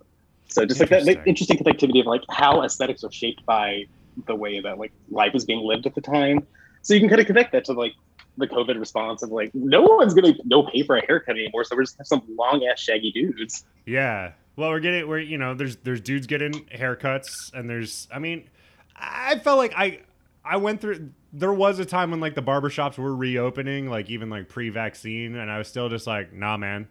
So 0.49 0.65
just 0.65 0.79
like 0.79 0.89
that 0.89 1.01
Interesting. 1.01 1.23
interesting 1.25 1.57
connectivity 1.57 1.99
of 2.01 2.05
like 2.05 2.23
how 2.29 2.61
aesthetics 2.63 3.03
are 3.03 3.11
shaped 3.11 3.41
by 3.45 3.83
the 4.27 4.35
way 4.35 4.61
that 4.61 4.77
like 4.77 4.93
life 5.09 5.33
is 5.35 5.45
being 5.45 5.65
lived 5.65 5.85
at 5.87 5.95
the 5.95 6.01
time. 6.01 6.47
So 6.83 6.93
you 6.93 6.99
can 7.01 7.09
kind 7.09 7.21
of 7.21 7.27
connect 7.27 7.51
that 7.53 7.65
to 7.65 7.73
like 7.73 7.93
the 8.37 8.47
COVID 8.47 8.79
response 8.79 9.23
of 9.23 9.29
like 9.31 9.51
no 9.53 9.81
one's 9.81 10.13
gonna 10.13 10.33
no 10.45 10.63
pay 10.63 10.83
for 10.83 10.97
a 10.97 11.05
haircut 11.05 11.35
anymore, 11.37 11.63
so 11.63 11.75
we're 11.75 11.83
just 11.83 11.97
have 11.97 12.07
some 12.07 12.21
long 12.37 12.65
ass 12.65 12.79
shaggy 12.79 13.11
dudes. 13.11 13.65
Yeah. 13.85 14.31
Well, 14.55 14.69
we're 14.69 14.79
getting 14.79 15.07
we're 15.07 15.19
you 15.19 15.37
know 15.37 15.53
there's 15.53 15.77
there's 15.77 16.01
dudes 16.01 16.27
getting 16.27 16.53
haircuts 16.65 17.53
and 17.53 17.69
there's 17.69 18.07
I 18.13 18.19
mean 18.19 18.49
I 18.95 19.39
felt 19.39 19.57
like 19.57 19.73
I 19.75 20.01
I 20.43 20.57
went 20.57 20.81
through 20.81 21.11
there 21.33 21.53
was 21.53 21.79
a 21.79 21.85
time 21.85 22.11
when 22.11 22.19
like 22.19 22.35
the 22.35 22.41
barbershops 22.43 22.97
were 22.97 23.15
reopening 23.15 23.89
like 23.89 24.09
even 24.09 24.29
like 24.29 24.49
pre-vaccine 24.49 25.35
and 25.35 25.49
I 25.49 25.57
was 25.57 25.67
still 25.67 25.87
just 25.89 26.05
like 26.07 26.33
nah 26.33 26.57
man 26.57 26.87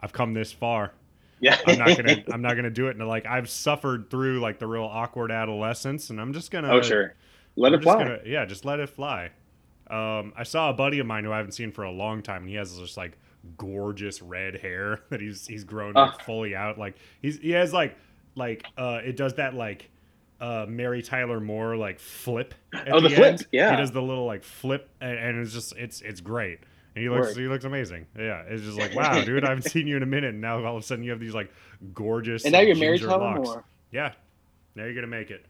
I've 0.00 0.12
come 0.12 0.32
this 0.34 0.50
far 0.52 0.92
Yeah, 1.40 1.58
I'm 1.66 1.78
not 1.78 1.96
gonna 1.96 2.24
I'm 2.32 2.42
not 2.42 2.54
gonna 2.56 2.70
do 2.70 2.88
it 2.88 2.96
and 2.96 3.06
like 3.06 3.26
I've 3.26 3.48
suffered 3.50 4.10
through 4.10 4.40
like 4.40 4.58
the 4.58 4.66
real 4.66 4.84
awkward 4.84 5.30
adolescence 5.30 6.10
and 6.10 6.20
I'm 6.20 6.32
just 6.32 6.50
gonna 6.50 6.72
oh 6.72 6.80
sure, 6.82 7.14
let 7.56 7.72
I'm 7.74 7.80
it 7.80 7.82
fly. 7.82 7.98
gonna- 7.98 8.18
yeah, 8.24 8.44
just 8.46 8.64
let 8.64 8.80
it 8.80 8.88
fly. 8.88 9.30
Um, 9.90 10.32
I 10.36 10.42
saw 10.44 10.70
a 10.70 10.72
buddy 10.72 10.98
of 10.98 11.06
mine 11.06 11.24
who 11.24 11.32
I 11.32 11.36
haven't 11.36 11.52
seen 11.52 11.70
for 11.72 11.84
a 11.84 11.90
long 11.90 12.22
time, 12.22 12.42
and 12.42 12.48
he 12.48 12.54
has 12.56 12.78
just 12.78 12.96
like 12.96 13.18
gorgeous 13.56 14.22
red 14.22 14.56
hair 14.56 15.00
that 15.10 15.20
he's 15.20 15.46
he's 15.46 15.64
grown 15.64 15.92
Ah. 15.96 16.16
fully 16.24 16.54
out. 16.56 16.78
Like 16.78 16.96
he's 17.20 17.38
he 17.38 17.50
has 17.50 17.72
like 17.72 17.96
like 18.34 18.64
uh, 18.78 19.00
it 19.04 19.16
does 19.16 19.34
that 19.34 19.54
like 19.54 19.90
uh, 20.40 20.66
Mary 20.68 21.02
Tyler 21.02 21.40
Moore 21.40 21.76
like 21.76 21.98
flip. 22.00 22.54
Oh, 22.90 23.00
the 23.00 23.08
flip, 23.10 23.24
end. 23.34 23.46
yeah. 23.52 23.70
he 23.70 23.76
does 23.76 23.92
the 23.92 24.02
little 24.02 24.24
like 24.26 24.42
flip, 24.44 24.88
and, 25.00 25.18
and 25.18 25.38
it's 25.40 25.52
just 25.52 25.74
it's 25.76 26.00
it's 26.00 26.20
great. 26.20 26.60
And 26.96 27.02
he 27.02 27.08
looks 27.10 27.28
Word. 27.28 27.36
he 27.36 27.42
looks 27.48 27.64
amazing. 27.64 28.06
Yeah, 28.18 28.42
it's 28.48 28.62
just 28.62 28.78
like 28.78 28.94
wow, 28.94 29.22
dude, 29.24 29.44
I 29.44 29.48
haven't 29.50 29.68
seen 29.70 29.86
you 29.86 29.96
in 29.96 30.02
a 30.02 30.06
minute. 30.06 30.30
And 30.30 30.40
now 30.40 30.64
all 30.64 30.76
of 30.76 30.82
a 30.82 30.86
sudden 30.86 31.04
you 31.04 31.10
have 31.10 31.20
these 31.20 31.34
like 31.34 31.52
gorgeous 31.92 32.44
and 32.44 32.52
now 32.52 32.60
you're 32.60 32.74
to 32.74 32.98
Tyler 33.06 33.18
locks. 33.18 33.40
Moore. 33.48 33.64
Yeah, 33.92 34.12
now 34.74 34.84
you're 34.84 34.94
gonna 34.94 35.06
make 35.06 35.30
it. 35.30 35.44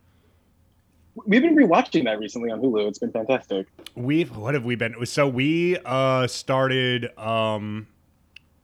We've 1.26 1.42
been 1.42 1.54
rewatching 1.56 2.04
that 2.04 2.18
recently 2.18 2.50
on 2.50 2.61
Hulu. 2.61 2.88
It's 2.88 2.99
been 2.99 3.12
fantastic. 3.12 3.66
We've 3.94 4.35
what 4.37 4.54
have 4.54 4.64
we 4.64 4.75
been? 4.75 5.06
So 5.06 5.28
we 5.28 5.76
uh 5.85 6.26
started 6.26 7.16
um 7.18 7.87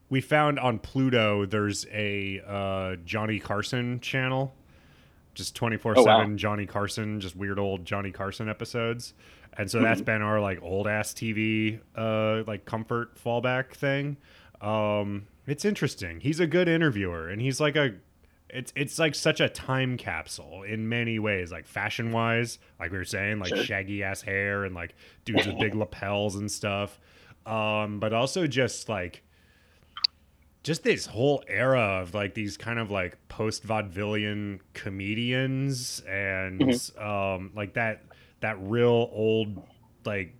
we 0.08 0.20
found 0.20 0.58
on 0.58 0.78
Pluto 0.80 1.46
there's 1.46 1.86
a 1.92 2.40
uh 2.46 2.96
Johnny 3.04 3.38
Carson 3.38 4.00
channel. 4.00 4.52
Just 5.34 5.54
24/7 5.56 5.94
Oh, 5.96 6.02
wow. 6.04 6.26
Johnny 6.34 6.66
Carson, 6.66 7.20
just 7.20 7.36
weird 7.36 7.58
old 7.58 7.84
Johnny 7.84 8.10
Carson 8.10 8.48
episodes. 8.48 9.14
And 9.56 9.70
so 9.70 9.78
Mm-hmm. 9.78 9.84
that's 9.84 10.00
been 10.00 10.22
our 10.22 10.40
like 10.40 10.60
old 10.62 10.88
ass 10.88 11.12
TV 11.14 11.78
uh 11.96 12.42
like 12.48 12.64
comfort 12.64 13.14
fallback 13.22 13.72
thing. 13.74 14.16
Um 14.60 15.28
it's 15.46 15.64
interesting. 15.64 16.20
He's 16.20 16.40
a 16.40 16.46
good 16.46 16.68
interviewer 16.68 17.28
and 17.28 17.40
he's 17.40 17.60
like 17.60 17.76
a 17.76 17.94
it's 18.52 18.72
it's 18.76 18.98
like 18.98 19.14
such 19.14 19.40
a 19.40 19.48
time 19.48 19.96
capsule 19.96 20.62
in 20.62 20.88
many 20.88 21.18
ways, 21.18 21.50
like 21.52 21.66
fashion 21.66 22.12
wise, 22.12 22.58
like 22.78 22.90
we 22.90 22.98
were 22.98 23.04
saying, 23.04 23.38
like 23.38 23.48
Sure. 23.54 23.64
shaggy 23.64 24.02
ass 24.02 24.22
hair 24.22 24.64
and 24.64 24.74
like 24.74 24.94
dudes 25.24 25.46
with 25.46 25.58
big 25.58 25.74
lapels 25.76 26.36
and 26.36 26.50
stuff. 26.50 26.98
Um, 27.46 28.00
but 28.00 28.12
also 28.12 28.46
just 28.46 28.88
like 28.88 29.22
just 30.62 30.82
this 30.82 31.06
whole 31.06 31.42
era 31.48 32.00
of 32.02 32.12
like 32.14 32.34
these 32.34 32.56
kind 32.56 32.78
of 32.78 32.90
like 32.90 33.16
post 33.28 33.66
vaudevillian 33.66 34.60
comedians 34.74 36.00
and 36.06 36.62
um 36.98 37.50
like 37.54 37.74
that 37.74 38.02
that 38.40 38.56
real 38.60 39.08
old 39.12 39.62
like 40.04 40.34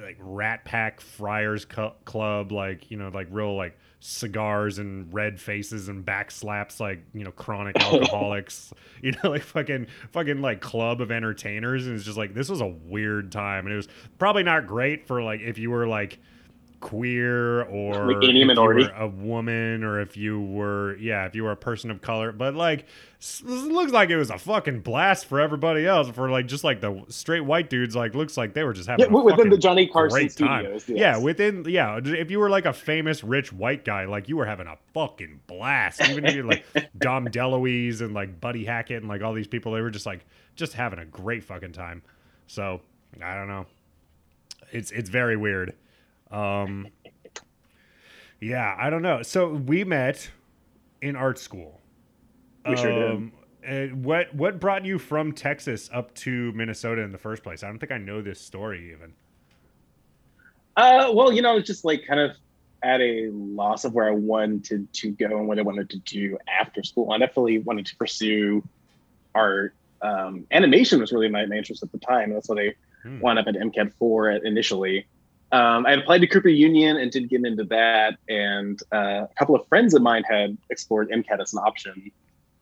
like 0.00 0.16
rat 0.20 0.64
pack 0.64 1.00
friars 1.00 1.64
club 2.04 2.52
like 2.52 2.90
you 2.90 2.96
know 2.96 3.08
like 3.08 3.26
real 3.30 3.56
like 3.56 3.76
cigars 4.06 4.78
and 4.78 5.10
red 5.14 5.40
faces 5.40 5.88
and 5.88 6.04
back 6.04 6.30
slaps 6.30 6.78
like 6.78 7.02
you 7.14 7.24
know 7.24 7.30
chronic 7.30 7.74
alcoholics 7.80 8.70
you 9.00 9.12
know 9.12 9.18
like 9.30 9.42
fucking 9.42 9.86
fucking 10.12 10.42
like 10.42 10.60
club 10.60 11.00
of 11.00 11.10
entertainers. 11.10 11.86
And 11.86 11.96
it's 11.96 12.04
just 12.04 12.18
like 12.18 12.34
this 12.34 12.50
was 12.50 12.60
a 12.60 12.66
weird 12.66 13.32
time. 13.32 13.64
And 13.64 13.72
it 13.72 13.76
was 13.76 13.88
probably 14.18 14.42
not 14.42 14.66
great 14.66 15.06
for 15.06 15.22
like 15.22 15.40
if 15.40 15.56
you 15.56 15.70
were 15.70 15.86
like 15.86 16.18
queer 16.84 17.62
or 17.62 18.22
any 18.22 18.44
minority. 18.44 18.86
a 18.94 19.06
woman 19.06 19.82
or 19.82 20.00
if 20.00 20.18
you 20.18 20.38
were 20.40 20.96
yeah 20.98 21.24
if 21.24 21.34
you 21.34 21.42
were 21.42 21.50
a 21.50 21.56
person 21.56 21.90
of 21.90 22.02
color 22.02 22.30
but 22.30 22.54
like 22.54 22.84
looks 23.42 23.90
like 23.90 24.10
it 24.10 24.18
was 24.18 24.28
a 24.28 24.36
fucking 24.38 24.80
blast 24.80 25.24
for 25.24 25.40
everybody 25.40 25.86
else 25.86 26.10
for 26.10 26.28
like 26.28 26.46
just 26.46 26.62
like 26.62 26.82
the 26.82 27.02
straight 27.08 27.40
white 27.40 27.70
dudes 27.70 27.96
like 27.96 28.14
looks 28.14 28.36
like 28.36 28.52
they 28.52 28.62
were 28.62 28.74
just 28.74 28.86
having 28.86 29.06
Yeah, 29.06 29.18
a 29.18 29.22
within 29.22 29.48
the 29.48 29.56
Johnny 29.56 29.86
Carson 29.86 30.28
studios. 30.28 30.86
Yeah, 30.86 31.16
within 31.16 31.64
yeah, 31.66 31.98
if 32.04 32.30
you 32.30 32.38
were 32.38 32.50
like 32.50 32.66
a 32.66 32.74
famous 32.74 33.24
rich 33.24 33.50
white 33.50 33.82
guy, 33.86 34.04
like 34.04 34.28
you 34.28 34.36
were 34.36 34.44
having 34.44 34.66
a 34.66 34.76
fucking 34.92 35.40
blast. 35.46 36.02
Even 36.10 36.26
if 36.26 36.34
you're 36.34 36.44
like 36.44 36.64
Dom 36.98 37.28
DeLuise 37.28 38.02
and 38.02 38.12
like 38.12 38.40
Buddy 38.42 38.66
Hackett 38.66 38.98
and 39.00 39.08
like 39.08 39.22
all 39.22 39.32
these 39.32 39.48
people, 39.48 39.72
they 39.72 39.80
were 39.80 39.90
just 39.90 40.04
like 40.04 40.26
just 40.54 40.74
having 40.74 40.98
a 40.98 41.06
great 41.06 41.44
fucking 41.44 41.72
time. 41.72 42.02
So 42.46 42.82
I 43.22 43.34
don't 43.34 43.48
know. 43.48 43.64
It's 44.70 44.90
it's 44.90 45.08
very 45.08 45.36
weird. 45.38 45.74
Um, 46.34 46.90
yeah, 48.40 48.76
I 48.78 48.90
don't 48.90 49.02
know. 49.02 49.22
So 49.22 49.48
we 49.48 49.84
met 49.84 50.30
in 51.00 51.16
art 51.16 51.38
school. 51.38 51.80
We 52.66 52.76
sure 52.76 52.92
did. 52.92 53.12
Um, 53.16 53.32
And 53.62 54.04
what 54.04 54.34
what 54.34 54.60
brought 54.60 54.84
you 54.84 54.98
from 54.98 55.32
Texas 55.32 55.88
up 55.92 56.14
to 56.16 56.52
Minnesota 56.52 57.02
in 57.02 57.12
the 57.12 57.18
first 57.18 57.42
place? 57.42 57.62
I 57.62 57.68
don't 57.68 57.78
think 57.78 57.92
I 57.92 57.98
know 57.98 58.22
this 58.22 58.40
story 58.40 58.92
even. 58.92 59.14
Uh, 60.76 61.10
well, 61.14 61.32
you 61.32 61.42
know, 61.42 61.52
I 61.52 61.54
was 61.54 61.64
just 61.64 61.84
like 61.84 62.04
kind 62.06 62.20
of 62.20 62.36
at 62.82 63.00
a 63.00 63.30
loss 63.32 63.84
of 63.84 63.94
where 63.94 64.06
I 64.08 64.12
wanted 64.12 64.92
to 64.92 65.10
go 65.12 65.26
and 65.26 65.48
what 65.48 65.58
I 65.58 65.62
wanted 65.62 65.90
to 65.90 65.98
do 66.00 66.36
after 66.48 66.82
school. 66.82 67.12
I 67.12 67.18
definitely 67.18 67.58
wanted 67.58 67.86
to 67.86 67.96
pursue 67.96 68.62
art. 69.34 69.76
Um, 70.02 70.46
animation 70.52 71.00
was 71.00 71.12
really 71.12 71.28
my, 71.30 71.46
my 71.46 71.56
interest 71.56 71.82
at 71.82 71.92
the 71.92 71.98
time. 72.00 72.32
That's 72.32 72.48
what 72.48 72.60
I 72.60 72.74
Hmm. 73.02 73.20
wound 73.20 73.38
up 73.38 73.46
at 73.48 73.56
MCAD 73.56 73.92
for 73.98 74.30
initially. 74.30 75.08
Um, 75.54 75.86
I 75.86 75.90
had 75.90 76.00
applied 76.00 76.18
to 76.18 76.26
Cooper 76.26 76.48
Union 76.48 76.96
and 76.96 77.12
didn't 77.12 77.28
get 77.28 77.44
into 77.44 77.62
that. 77.64 78.18
And 78.28 78.80
uh, 78.92 79.26
a 79.30 79.34
couple 79.38 79.54
of 79.54 79.66
friends 79.68 79.94
of 79.94 80.02
mine 80.02 80.24
had 80.28 80.58
explored 80.68 81.10
MCAD 81.10 81.40
as 81.40 81.52
an 81.52 81.60
option, 81.60 82.10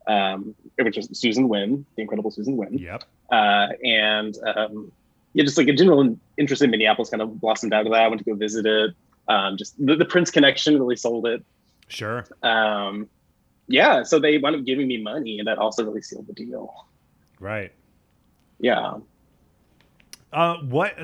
um, 0.06 0.54
which 0.78 0.98
is 0.98 1.08
Susan 1.14 1.48
Wynn, 1.48 1.86
the 1.96 2.02
incredible 2.02 2.30
Susan 2.30 2.56
Wynn 2.58 2.76
Yep. 2.76 3.04
uh, 3.30 3.68
and 3.82 4.36
um, 4.56 4.92
yeah, 5.32 5.44
just 5.44 5.56
like 5.56 5.68
a 5.68 5.72
general 5.72 6.18
interest 6.36 6.60
in 6.60 6.70
Minneapolis 6.70 7.08
kind 7.08 7.22
of 7.22 7.40
blossomed 7.40 7.72
out 7.72 7.86
of 7.86 7.92
that. 7.92 8.02
I 8.02 8.08
went 8.08 8.18
to 8.18 8.24
go 8.26 8.34
visit 8.34 8.66
it. 8.66 8.94
Um, 9.26 9.56
just 9.56 9.74
the, 9.84 9.96
the 9.96 10.04
Prince 10.04 10.30
connection 10.30 10.78
really 10.78 10.96
sold 10.96 11.26
it. 11.26 11.42
Sure. 11.88 12.26
Um, 12.42 13.08
yeah, 13.68 14.02
so 14.02 14.18
they 14.18 14.36
wound 14.36 14.56
up 14.56 14.64
giving 14.66 14.86
me 14.86 15.00
money, 15.00 15.38
and 15.38 15.48
that 15.48 15.56
also 15.56 15.82
really 15.84 16.02
sealed 16.02 16.26
the 16.26 16.34
deal. 16.34 16.86
Right. 17.40 17.72
Yeah. 18.60 18.98
Uh, 20.32 20.56
what? 20.58 20.94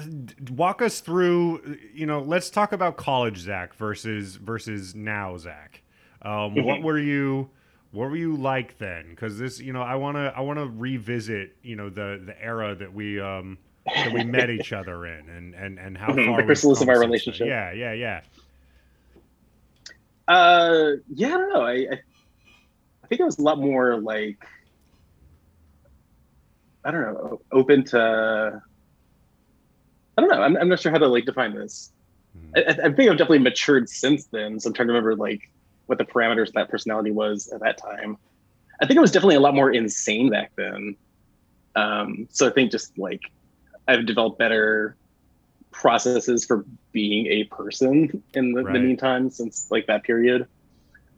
Walk 0.51 0.81
us 0.83 1.01
through. 1.01 1.77
You 1.95 2.07
know, 2.07 2.21
let's 2.21 2.51
talk 2.51 2.73
about 2.73 2.97
college 2.97 3.39
Zach 3.39 3.75
versus 3.75 4.37
versus 4.37 4.95
now 4.95 5.37
Zach. 5.37 5.83
Um, 6.23 6.63
what 6.63 6.81
Mhm. 6.81 6.83
were 6.83 6.99
you? 6.99 7.51
What 7.91 8.11
were 8.11 8.17
you 8.17 8.37
like 8.37 8.79
then? 8.79 9.11
Because 9.11 9.39
this, 9.39 9.61
you 9.61 9.73
know, 9.73 9.83
I 9.83 9.97
wanna 9.97 10.33
I 10.35 10.41
wanna 10.41 10.67
revisit. 10.67 11.57
You 11.63 11.77
know, 11.77 11.91
the 11.91 12.23
the 12.25 12.41
era 12.43 12.75
that 12.75 12.93
we 12.95 13.21
um 13.21 13.59
that 14.03 14.11
we 14.11 14.25
met 14.25 14.51
each 14.51 14.73
other 14.73 15.07
in, 15.07 15.29
and 15.29 15.55
and 15.55 15.79
and 15.79 15.99
how 15.99 16.15
Mhm, 16.15 16.25
far 16.25 16.45
the 16.45 16.45
chrysalis 16.47 16.81
of 16.81 16.89
our 16.89 16.99
relationship. 16.99 17.47
Yeah, 17.47 17.73
yeah, 17.73 17.93
yeah. 17.93 18.21
Uh, 20.27 20.93
yeah, 21.09 21.29
I 21.29 21.31
don't 21.39 21.53
know. 21.53 21.63
I, 21.63 21.73
I 21.73 22.03
I 23.05 23.07
think 23.09 23.21
it 23.21 23.25
was 23.25 23.39
a 23.39 23.43
lot 23.43 23.59
more 23.59 24.01
like 24.01 24.39
I 26.85 26.91
don't 26.91 27.03
know, 27.03 27.41
open 27.53 27.85
to. 27.87 28.61
I 30.19 30.21
don't 30.21 30.31
know. 30.31 30.43
I'm, 30.43 30.57
I'm 30.57 30.69
not 30.69 30.81
sure 30.81 30.91
how 30.91 30.99
to 30.99 31.07
like 31.07 31.27
define 31.27 31.55
this. 31.55 31.93
Hmm. 32.37 32.51
I, 32.57 32.61
I 32.61 32.71
I 32.71 32.93
think 32.93 33.09
I've 33.09 33.17
definitely 33.17 33.39
matured 33.39 33.89
since 33.89 34.27
then. 34.27 34.59
So 34.59 34.69
I'm 34.69 34.75
trying 34.75 34.89
to 34.89 34.93
remember 34.93 35.15
like 35.15 35.49
what 35.87 35.97
the 35.99 36.05
parameters 36.05 36.49
of 36.49 36.55
that 36.55 36.69
personality 36.69 37.13
was 37.13 37.49
at 37.49 37.61
that 37.61 37.79
time. 37.79 38.17
I 38.83 38.87
think 38.87 38.97
it 38.97 39.01
was 39.01 39.13
definitely 39.13 39.37
a 39.37 39.41
lot 39.41 39.55
more 39.55 39.71
insane 39.71 40.29
back 40.31 40.51
then. 40.57 40.97
Um, 41.77 42.29
so 42.33 42.49
I 42.49 42.51
think 42.51 42.73
just 42.73 42.99
like 42.99 43.21
I've 43.87 44.07
developed 44.07 44.39
better 44.39 44.97
processes 45.71 46.45
for 46.45 46.65
being 46.91 47.27
a 47.29 47.45
person 47.45 48.23
in 48.35 48.53
the, 48.53 48.65
Right. 48.65 48.73
the 48.73 48.81
meantime 48.81 49.31
since 49.31 49.69
like 49.71 49.87
that 49.87 50.03
period. 50.03 50.49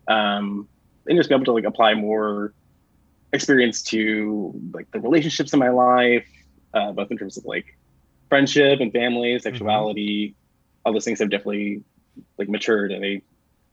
Um, 0.09 0.69
and 1.07 1.19
just 1.19 1.31
be 1.31 1.35
able 1.35 1.47
to 1.47 1.53
like 1.53 1.65
apply 1.65 1.95
more 1.95 2.53
experience 3.33 3.83
to 3.85 4.53
like 4.75 4.91
the 4.91 5.01
relationships 5.01 5.53
in 5.55 5.59
my 5.59 5.71
life, 5.71 6.29
uh, 6.75 6.93
both 6.93 7.11
in 7.11 7.17
terms 7.17 7.39
of 7.39 7.45
like 7.47 7.77
friendship 8.31 8.81
and 8.81 8.91
family, 8.93 9.39
sexuality, 9.39 10.35
all 10.87 10.95
those 10.95 11.05
things 11.05 11.19
have 11.19 11.29
definitely 11.29 11.83
like 12.39 12.49
matured 12.49 12.93
in 12.93 13.05
a 13.05 13.23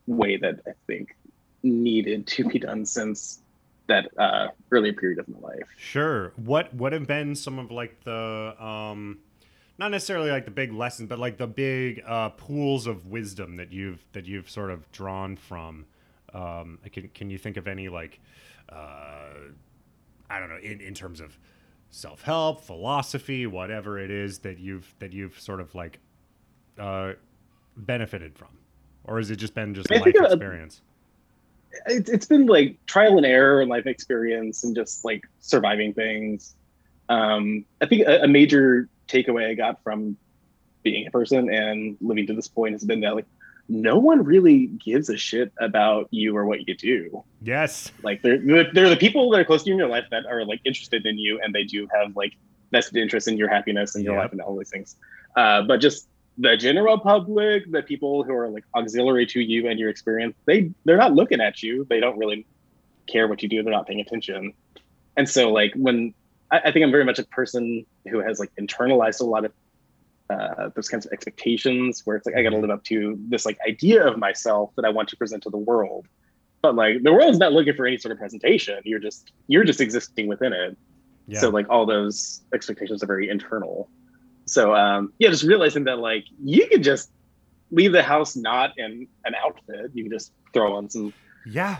way 0.07 0.35
that 0.35 0.59
I 0.67 0.71
think 0.85 1.15
needed 1.63 2.27
to 2.27 2.45
be 2.45 2.59
done 2.59 2.85
since 2.85 3.39
that 3.87 4.09
uh, 4.17 4.49
earlier 4.71 4.91
period 4.91 5.19
of 5.19 5.29
my 5.29 5.39
life. 5.39 5.67
Sure. 5.77 6.33
What 6.35 6.73
what 6.73 6.91
have 6.91 7.07
been 7.07 7.35
some 7.35 7.59
of 7.59 7.71
like 7.71 8.03
the 8.03 8.55
um 8.59 9.19
not 9.77 9.91
necessarily 9.91 10.31
like 10.31 10.45
the 10.45 10.51
big 10.51 10.73
lessons, 10.73 11.07
but 11.07 11.19
like 11.19 11.37
the 11.37 11.47
big 11.47 12.01
uh, 12.05 12.29
pools 12.29 12.87
of 12.87 13.05
wisdom 13.05 13.57
that 13.57 13.71
you've 13.71 14.03
that 14.13 14.25
you've 14.25 14.49
sort 14.49 14.71
of 14.71 14.91
drawn 14.91 15.35
from. 15.35 15.85
Um, 16.33 16.79
can 16.91 17.09
can 17.13 17.29
you 17.29 17.37
think 17.37 17.57
of 17.57 17.67
any 17.67 17.87
like 17.87 18.19
uh, 18.69 19.33
I 20.29 20.39
don't 20.39 20.49
know 20.49 20.57
in, 20.57 20.81
in 20.81 20.93
terms 20.93 21.21
of 21.21 21.37
self 21.91 22.21
help, 22.21 22.61
philosophy, 22.63 23.47
whatever 23.47 23.99
it 23.99 24.11
is 24.11 24.39
that 24.39 24.59
you've 24.59 24.93
that 24.99 25.13
you've 25.13 25.39
sort 25.39 25.59
of 25.59 25.73
like 25.75 25.99
uh, 26.79 27.13
benefited 27.75 28.37
from, 28.37 28.49
or 29.05 29.17
has 29.17 29.31
it 29.31 29.37
just 29.37 29.53
been 29.53 29.73
just 29.73 29.91
I 29.91 29.97
life 29.97 30.15
uh, 30.19 30.25
experience? 30.25 30.81
It, 31.85 32.09
it's 32.09 32.25
been 32.25 32.45
like 32.45 32.77
trial 32.85 33.17
and 33.17 33.25
error 33.25 33.61
and 33.61 33.69
life 33.69 33.87
experience 33.87 34.63
and 34.63 34.75
just 34.75 35.05
like 35.05 35.23
surviving 35.39 35.93
things. 35.93 36.55
Um, 37.09 37.65
I 37.81 37.85
think 37.85 38.07
a, 38.07 38.23
a 38.23 38.27
major 38.27 38.89
takeaway 39.07 39.49
I 39.49 39.53
got 39.53 39.83
from 39.83 40.17
being 40.83 41.07
a 41.07 41.11
person 41.11 41.53
and 41.53 41.97
living 42.01 42.27
to 42.27 42.33
this 42.33 42.47
point 42.47 42.73
has 42.73 42.83
been 42.83 43.01
that 43.01 43.15
like 43.15 43.25
no 43.69 43.97
one 43.97 44.23
really 44.23 44.67
gives 44.67 45.09
a 45.09 45.17
shit 45.17 45.51
about 45.59 46.07
you 46.11 46.35
or 46.37 46.45
what 46.45 46.67
you 46.67 46.75
do. 46.75 47.23
Yes. 47.41 47.91
Like 48.03 48.21
they're 48.21 48.37
they're 48.73 48.89
the 48.89 48.95
people 48.97 49.29
that 49.31 49.39
are 49.41 49.45
close 49.45 49.63
to 49.63 49.69
you 49.69 49.73
in 49.73 49.79
your 49.79 49.89
life 49.89 50.05
that 50.11 50.25
are 50.25 50.45
like 50.45 50.61
interested 50.65 51.05
in 51.05 51.17
you 51.17 51.39
and 51.43 51.53
they 51.53 51.63
do 51.63 51.87
have 51.93 52.15
like 52.15 52.33
vested 52.71 52.97
interest 52.97 53.27
in 53.27 53.37
your 53.37 53.49
happiness 53.49 53.95
and 53.95 54.03
your 54.03 54.13
Yeah. 54.15 54.21
life 54.21 54.31
and 54.31 54.41
all 54.41 54.55
these 54.57 54.69
things. 54.69 54.95
Uh, 55.35 55.61
but 55.63 55.77
just 55.81 56.07
the 56.37 56.55
general 56.55 56.97
public, 56.99 57.69
the 57.71 57.81
people 57.81 58.23
who 58.23 58.33
are 58.33 58.47
like 58.49 58.63
auxiliary 58.75 59.25
to 59.25 59.41
you 59.41 59.67
and 59.67 59.79
your 59.79 59.89
experience, 59.89 60.35
they 60.45 60.71
they're 60.85 60.97
not 60.97 61.13
looking 61.13 61.41
at 61.41 61.61
you. 61.61 61.85
They 61.89 61.99
don't 61.99 62.17
really 62.17 62.45
care 63.07 63.27
what 63.27 63.41
you 63.43 63.49
do. 63.49 63.63
They're 63.63 63.73
not 63.73 63.87
paying 63.87 63.99
attention. 63.99 64.53
And 65.17 65.27
so 65.27 65.51
like 65.51 65.73
when 65.75 66.13
I, 66.51 66.59
I 66.65 66.71
think 66.71 66.83
I'm 66.85 66.91
very 66.91 67.05
much 67.05 67.19
a 67.19 67.25
person 67.25 67.85
who 68.09 68.19
has 68.19 68.39
like 68.39 68.51
internalized 68.59 69.19
a 69.19 69.25
lot 69.25 69.43
of 69.45 69.51
uh, 70.29 70.69
those 70.75 70.89
kinds 70.89 71.05
of 71.05 71.11
expectations 71.13 72.01
where 72.05 72.17
it's 72.17 72.25
like 72.25 72.35
I 72.35 72.43
got 72.43 72.49
to 72.49 72.57
live 72.57 72.69
up 72.69 72.83
to 72.85 73.17
this 73.29 73.45
like 73.45 73.57
idea 73.67 74.05
of 74.05 74.17
myself 74.17 74.71
that 74.75 74.85
I 74.85 74.89
want 74.89 75.09
to 75.09 75.17
present 75.17 75.43
to 75.43 75.49
the 75.49 75.57
world. 75.57 76.07
But 76.61 76.75
like 76.75 77.03
the 77.03 77.13
world's 77.13 77.37
not 77.37 77.53
looking 77.53 77.75
for 77.75 77.85
any 77.85 77.97
sort 77.97 78.11
of 78.11 78.17
presentation. 78.17 78.79
You're 78.83 78.99
just 78.99 79.31
you're 79.47 79.63
just 79.63 79.79
existing 79.79 80.27
within 80.27 80.53
it. 80.53 80.77
Yeah. 81.27 81.39
So 81.39 81.49
like 81.49 81.69
all 81.69 81.85
those 81.85 82.41
expectations 82.53 83.03
are 83.03 83.07
very 83.07 83.29
internal. 83.29 83.89
So 84.45 84.75
um 84.75 85.13
yeah, 85.19 85.29
just 85.29 85.43
realizing 85.43 85.83
that 85.85 85.99
like 85.99 86.25
you 86.43 86.67
can 86.67 86.83
just 86.83 87.11
leave 87.71 87.91
the 87.91 88.03
house 88.03 88.35
not 88.35 88.71
in 88.77 89.07
an 89.25 89.35
outfit. 89.35 89.91
You 89.93 90.03
can 90.03 90.11
just 90.11 90.31
throw 90.53 90.75
on 90.75 90.89
some 90.89 91.13
yeah. 91.45 91.77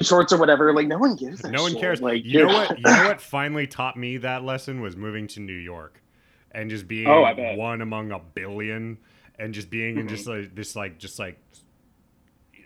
shorts 0.00 0.32
or 0.32 0.38
whatever. 0.38 0.72
Like 0.72 0.86
no 0.86 0.98
one 0.98 1.16
gives 1.16 1.44
a 1.44 1.50
No 1.50 1.62
one 1.62 1.72
shit. 1.72 1.80
cares. 1.80 2.00
Like 2.02 2.24
you 2.24 2.46
know 2.46 2.52
what? 2.52 2.76
You 2.78 2.82
know 2.84 3.04
what 3.08 3.20
finally 3.20 3.66
taught 3.66 3.96
me 3.96 4.16
that 4.18 4.42
lesson 4.42 4.80
was 4.80 4.96
moving 4.96 5.26
to 5.28 5.40
New 5.40 5.52
York, 5.52 6.00
and 6.54 6.70
just 6.70 6.86
being 6.88 7.08
Oh. 7.08 7.24
Mm-hmm. 7.24 7.58
one 7.58 7.80
among 7.82 8.12
a 8.12 8.18
billion, 8.20 8.98
and 9.38 9.52
just 9.52 9.68
being 9.70 9.98
in 9.98 10.08
just 10.08 10.26
like 10.26 10.54
this 10.54 10.74
like 10.76 10.98
just 10.98 11.18
like 11.18 11.38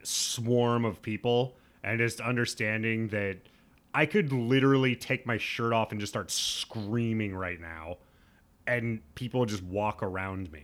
swarm 0.03 0.85
of 0.85 1.03
people, 1.03 1.57
and 1.83 1.99
just 1.99 2.21
understanding 2.21 3.09
that 3.09 3.39
I 3.95 4.07
could 4.07 4.33
literally 4.33 4.95
take 4.97 5.27
my 5.27 5.39
shirt 5.39 5.73
off 5.73 5.91
and 5.93 6.01
just 6.01 6.13
start 6.13 6.31
screaming 6.31 7.35
right 7.35 7.61
now, 7.61 7.97
and 8.67 9.01
people 9.15 9.45
just 9.47 9.63
walk 9.63 10.03
around 10.03 10.53
me, 10.53 10.63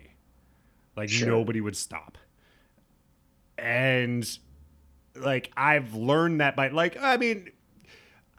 like 0.97 1.09
Sure. 1.09 1.29
nobody 1.29 1.61
would 1.61 1.77
stop, 1.77 2.19
and 3.59 4.39
like 5.17 5.51
I've 5.57 5.95
learned 5.95 6.41
that 6.41 6.57
by 6.57 6.69
like 6.69 6.97
I 7.01 7.17
mean 7.17 7.51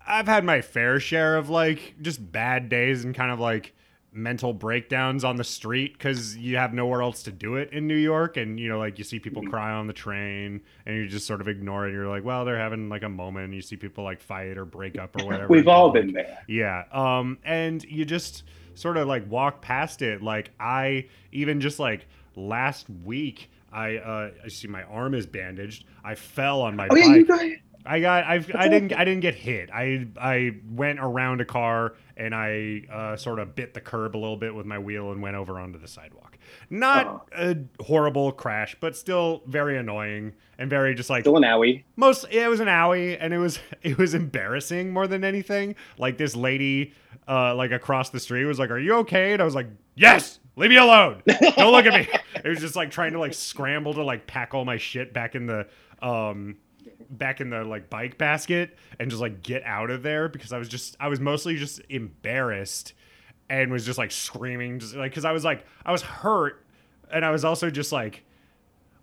I've 0.07 0.27
had 0.27 0.43
my 0.43 0.61
fair 0.61 0.99
share 0.99 1.37
of 1.37 1.49
like 1.49 1.95
just 2.01 2.31
bad 2.31 2.69
days 2.69 3.03
and 3.05 3.15
kind 3.15 3.31
of 3.31 3.39
like 3.39 3.73
mental 4.15 4.53
breakdowns 4.53 5.23
on 5.25 5.35
the 5.35 5.43
street 5.43 5.93
because 5.93 6.37
you 6.37 6.55
have 6.55 6.73
nowhere 6.73 7.01
else 7.01 7.21
to 7.23 7.31
do 7.31 7.55
it 7.55 7.69
in 7.73 7.85
New 7.85 7.97
York 7.97 8.37
and 8.37 8.57
you 8.59 8.69
know 8.69 8.79
like 8.79 8.97
you 8.97 9.03
see 9.03 9.19
people 9.19 9.43
Mhm. 9.43 9.49
cry 9.49 9.71
on 9.73 9.87
the 9.87 9.93
train 9.93 10.61
and 10.85 10.95
you 10.95 11.07
just 11.07 11.27
sort 11.27 11.41
of 11.41 11.47
ignore 11.49 11.85
it 11.87 11.91
you're 11.91 12.07
like 12.07 12.23
well 12.23 12.45
they're 12.45 12.57
having 12.57 12.87
like 12.87 13.03
a 13.03 13.09
moment 13.09 13.45
and 13.45 13.53
you 13.53 13.61
see 13.61 13.75
people 13.75 14.03
like 14.05 14.21
fight 14.21 14.57
or 14.57 14.63
break 14.63 14.97
up 14.97 15.19
or 15.21 15.25
whatever 15.27 15.47
We've 15.49 15.67
all 15.67 15.91
been 15.91 16.13
there. 16.13 16.37
yeah. 16.47 16.85
Um, 16.93 17.37
and 17.43 17.83
you 17.83 18.05
just 18.05 18.43
sort 18.73 18.95
of 18.97 19.07
like 19.07 19.29
walk 19.29 19.61
past 19.61 20.01
it. 20.01 20.21
Like 20.23 20.51
I 20.59 21.07
even 21.33 21.59
just 21.59 21.77
like 21.79 22.07
last 22.37 22.87
week, 23.03 23.49
I 23.71 23.97
uh, 23.97 24.31
I 24.45 24.47
see 24.47 24.67
my 24.69 24.83
arm 24.83 25.13
is 25.13 25.25
bandaged. 25.25 25.83
I 26.05 26.15
fell 26.15 26.61
on 26.61 26.75
my 26.77 26.87
Oh 26.89 26.95
yeah, 26.95 27.07
bike. 27.07 27.15
you 27.17 27.25
got 27.25 27.45
I 27.85 27.99
got 27.99 28.23
I've, 28.25 28.51
I 28.55 28.67
didn't 28.67 28.93
I 28.93 29.05
didn't 29.05 29.21
get 29.21 29.35
hit. 29.35 29.69
I 29.71 30.07
I 30.19 30.55
went 30.69 30.99
around 30.99 31.41
a 31.41 31.45
car 31.45 31.93
and 32.17 32.33
I 32.33 32.83
uh, 32.91 33.15
sort 33.15 33.39
of 33.39 33.55
bit 33.55 33.73
the 33.73 33.81
curb 33.81 34.15
a 34.15 34.19
little 34.19 34.37
bit 34.37 34.55
with 34.55 34.65
my 34.65 34.79
wheel 34.79 35.11
and 35.11 35.21
went 35.21 35.35
over 35.35 35.59
onto 35.59 35.79
the 35.79 35.87
sidewalk. 35.87 36.37
Not 36.69 37.27
a 37.35 37.57
horrible 37.81 38.31
crash, 38.31 38.75
but 38.79 38.95
still 38.95 39.43
very 39.47 39.77
annoying 39.77 40.33
and 40.57 40.69
very 40.69 40.95
just 40.95 41.09
like 41.09 41.23
still 41.23 41.37
an 41.37 41.43
owie. 41.43 41.83
most 41.95 42.25
yeah, 42.31 42.45
it 42.45 42.49
was 42.49 42.59
an 42.59 42.67
owie 42.67 43.17
and 43.19 43.33
it 43.33 43.37
was 43.37 43.59
it 43.81 43.97
was 43.97 44.13
embarrassing 44.13 44.91
more 44.91 45.07
than 45.07 45.23
anything 45.23 45.75
like 45.97 46.17
this 46.17 46.35
lady 46.35 46.93
uh 47.27 47.55
like 47.55 47.71
across 47.71 48.09
the 48.09 48.19
street 48.19 48.45
was 48.45 48.59
like 48.59 48.69
are 48.69 48.79
you 48.79 48.95
okay 48.95 49.33
and 49.33 49.41
i 49.41 49.45
was 49.45 49.55
like 49.55 49.67
yes 49.95 50.39
leave 50.55 50.69
me 50.69 50.77
alone 50.77 51.21
don't 51.25 51.71
look 51.71 51.85
at 51.85 51.93
me 51.93 52.07
it 52.43 52.47
was 52.47 52.59
just 52.59 52.75
like 52.75 52.91
trying 52.91 53.13
to 53.13 53.19
like 53.19 53.33
scramble 53.33 53.93
to 53.93 54.03
like 54.03 54.27
pack 54.27 54.53
all 54.53 54.63
my 54.63 54.77
shit 54.77 55.13
back 55.13 55.35
in 55.35 55.45
the 55.45 55.67
um 56.01 56.55
back 57.09 57.41
in 57.41 57.49
the 57.49 57.63
like 57.63 57.89
bike 57.89 58.17
basket 58.17 58.77
and 58.99 59.09
just 59.09 59.21
like 59.21 59.43
get 59.43 59.63
out 59.63 59.89
of 59.89 60.03
there 60.03 60.27
because 60.29 60.53
i 60.53 60.57
was 60.57 60.67
just 60.67 60.95
i 60.99 61.07
was 61.07 61.19
mostly 61.19 61.55
just 61.55 61.81
embarrassed 61.89 62.93
and 63.49 63.71
was 63.71 63.85
just 63.85 63.97
like 63.97 64.11
screaming 64.11 64.79
just 64.79 64.95
like 64.95 65.11
because 65.11 65.25
i 65.25 65.31
was 65.31 65.43
like 65.43 65.65
i 65.85 65.91
was 65.91 66.01
hurt 66.01 66.65
and 67.11 67.23
i 67.25 67.31
was 67.31 67.45
also 67.45 67.69
just 67.69 67.91
like 67.91 68.23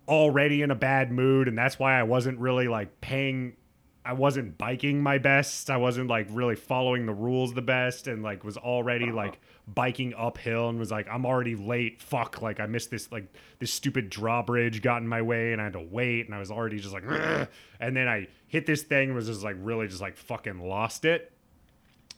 already 0.07 0.61
in 0.61 0.71
a 0.71 0.75
bad 0.75 1.11
mood 1.11 1.47
and 1.47 1.57
that's 1.57 1.79
why 1.79 1.97
I 1.97 2.03
wasn't 2.03 2.39
really 2.39 2.67
like 2.67 3.01
paying 3.01 3.55
I 4.05 4.13
wasn't 4.13 4.57
biking 4.57 5.01
my 5.01 5.17
best. 5.17 5.69
I 5.69 5.77
wasn't 5.77 6.09
like 6.09 6.27
really 6.29 6.55
following 6.55 7.05
the 7.05 7.13
rules 7.13 7.53
the 7.53 7.61
best 7.61 8.07
and 8.07 8.21
like 8.21 8.43
was 8.43 8.57
already 8.57 9.11
like 9.11 9.39
biking 9.65 10.13
uphill 10.17 10.67
and 10.67 10.77
was 10.77 10.91
like 10.91 11.07
I'm 11.09 11.25
already 11.25 11.55
late. 11.55 12.01
Fuck, 12.01 12.41
like 12.41 12.59
I 12.59 12.65
missed 12.65 12.91
this 12.91 13.11
like 13.11 13.33
this 13.59 13.71
stupid 13.71 14.09
drawbridge 14.09 14.81
got 14.81 15.01
in 15.01 15.07
my 15.07 15.21
way 15.21 15.53
and 15.53 15.61
I 15.61 15.65
had 15.65 15.73
to 15.73 15.87
wait 15.89 16.25
and 16.25 16.35
I 16.35 16.39
was 16.39 16.51
already 16.51 16.79
just 16.79 16.93
like 16.93 17.03
"Ugh." 17.07 17.47
and 17.79 17.95
then 17.95 18.09
I 18.09 18.27
hit 18.47 18.65
this 18.65 18.81
thing 18.81 19.09
and 19.09 19.15
was 19.15 19.27
just 19.27 19.41
like 19.41 19.55
really 19.59 19.87
just 19.87 20.01
like 20.01 20.17
fucking 20.17 20.59
lost 20.59 21.05
it. 21.05 21.31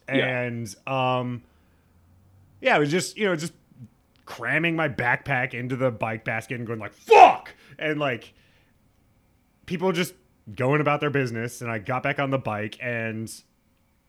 Yeah. 0.08 0.40
And 0.40 0.74
um 0.88 1.44
yeah, 2.60 2.76
it 2.76 2.80
was 2.80 2.90
just, 2.90 3.16
you 3.16 3.26
know, 3.26 3.36
just 3.36 3.52
cramming 4.24 4.74
my 4.74 4.88
backpack 4.88 5.54
into 5.54 5.76
the 5.76 5.92
bike 5.92 6.24
basket 6.24 6.56
and 6.56 6.66
going 6.66 6.80
like 6.80 6.92
fuck 6.92 7.54
and 7.78 8.00
like 8.00 8.34
people 9.66 9.92
just 9.92 10.14
going 10.54 10.80
about 10.80 11.00
their 11.00 11.10
business 11.10 11.60
and 11.60 11.70
i 11.70 11.78
got 11.78 12.02
back 12.02 12.18
on 12.20 12.30
the 12.30 12.38
bike 12.38 12.76
and 12.80 13.42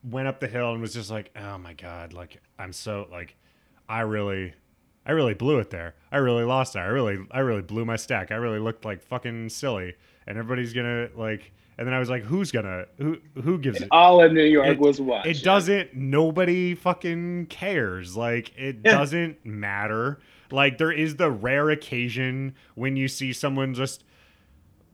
went 0.04 0.28
up 0.28 0.40
the 0.40 0.48
hill 0.48 0.72
and 0.72 0.82
was 0.82 0.94
just 0.94 1.10
like 1.10 1.32
oh 1.36 1.58
my 1.58 1.74
god 1.74 2.14
like 2.14 2.40
i'm 2.60 2.72
so 2.72 3.08
like 3.12 3.36
i 3.90 4.02
really 4.02 4.54
i 5.06 5.12
really 5.12 5.34
blew 5.34 5.58
it 5.60 5.70
there. 5.70 5.96
I 6.12 6.18
really 6.18 6.44
lost 6.44 6.76
it. 6.76 6.80
I 6.80 6.86
really 6.86 7.18
i 7.32 7.40
really 7.40 7.62
blew 7.62 7.86
my 7.86 7.96
stack. 7.96 8.32
I 8.32 8.36
really 8.36 8.60
looked 8.60 8.84
like 8.86 9.02
fucking 9.02 9.50
silly. 9.50 9.96
And 10.28 10.38
everybody's 10.38 10.74
gonna 10.74 11.08
like 11.16 11.54
and 11.78 11.88
then 11.88 11.94
i 11.94 12.00
was 12.00 12.10
like 12.10 12.24
who's 12.24 12.52
gonna 12.52 12.86
who 12.98 13.18
who 13.42 13.58
gives 13.58 13.80
it 13.82 13.88
All 13.92 14.22
in 14.24 14.34
New 14.34 14.44
York 14.44 14.68
It- 14.68 14.80
was 14.80 15.00
watching. 15.00 15.32
it 15.32 15.44
doesn't 15.44 15.96
nobody 15.96 16.76
fucking 16.76 17.46
cares. 17.48 18.16
Like 18.18 18.52
it 18.58 18.78
Yeah. 18.84 18.98
doesn't 18.98 19.46
matter. 19.46 20.20
Like 20.52 20.78
there 20.78 20.92
is 20.92 21.16
the 21.16 21.32
rare 21.32 21.70
occasion 21.70 22.54
when 22.76 22.96
you 22.98 23.08
see 23.08 23.32
someone 23.34 23.74
just 23.74 24.04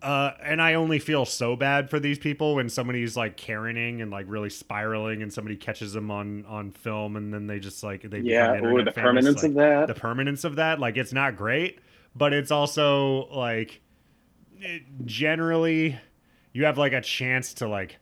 uh, 0.04 0.34
and 0.44 0.62
I 0.62 0.74
only 0.76 1.00
feel 1.00 1.26
so 1.26 1.56
bad 1.56 1.90
for 1.90 2.00
these 2.00 2.20
people 2.20 2.56
when 2.56 2.70
somebody's 2.70 3.16
like 3.18 3.38
Karening 3.38 4.02
and 4.02 4.12
like 4.12 4.26
really 4.30 4.50
spiraling, 4.50 5.22
and 5.24 5.32
somebody 5.34 5.56
catches 5.56 5.94
them 5.94 6.12
on 6.12 6.46
on 6.46 6.72
film, 6.72 7.16
and 7.16 7.34
then 7.34 7.48
they 7.48 7.60
just 7.60 7.84
like 7.84 8.02
they 8.04 8.20
Yeah, 8.20 8.60
or 8.60 8.84
the 8.84 8.92
famous, 8.92 9.04
permanence 9.26 9.36
like, 9.44 9.46
of 9.52 9.54
that. 9.56 9.88
the 9.88 9.94
permanence 9.96 10.44
of 10.44 10.58
that 10.58 10.80
like 10.80 10.98
it's 10.98 11.14
not 11.14 11.36
great 11.38 11.80
but 12.16 12.32
it's 12.34 12.52
also 12.52 13.28
like 13.34 13.82
it- 14.60 14.84
generally 15.06 15.98
you 16.54 16.66
have 16.66 16.78
like 16.78 16.94
a 16.94 17.02
chance 17.02 17.54
to 17.56 17.68
like 17.68 17.98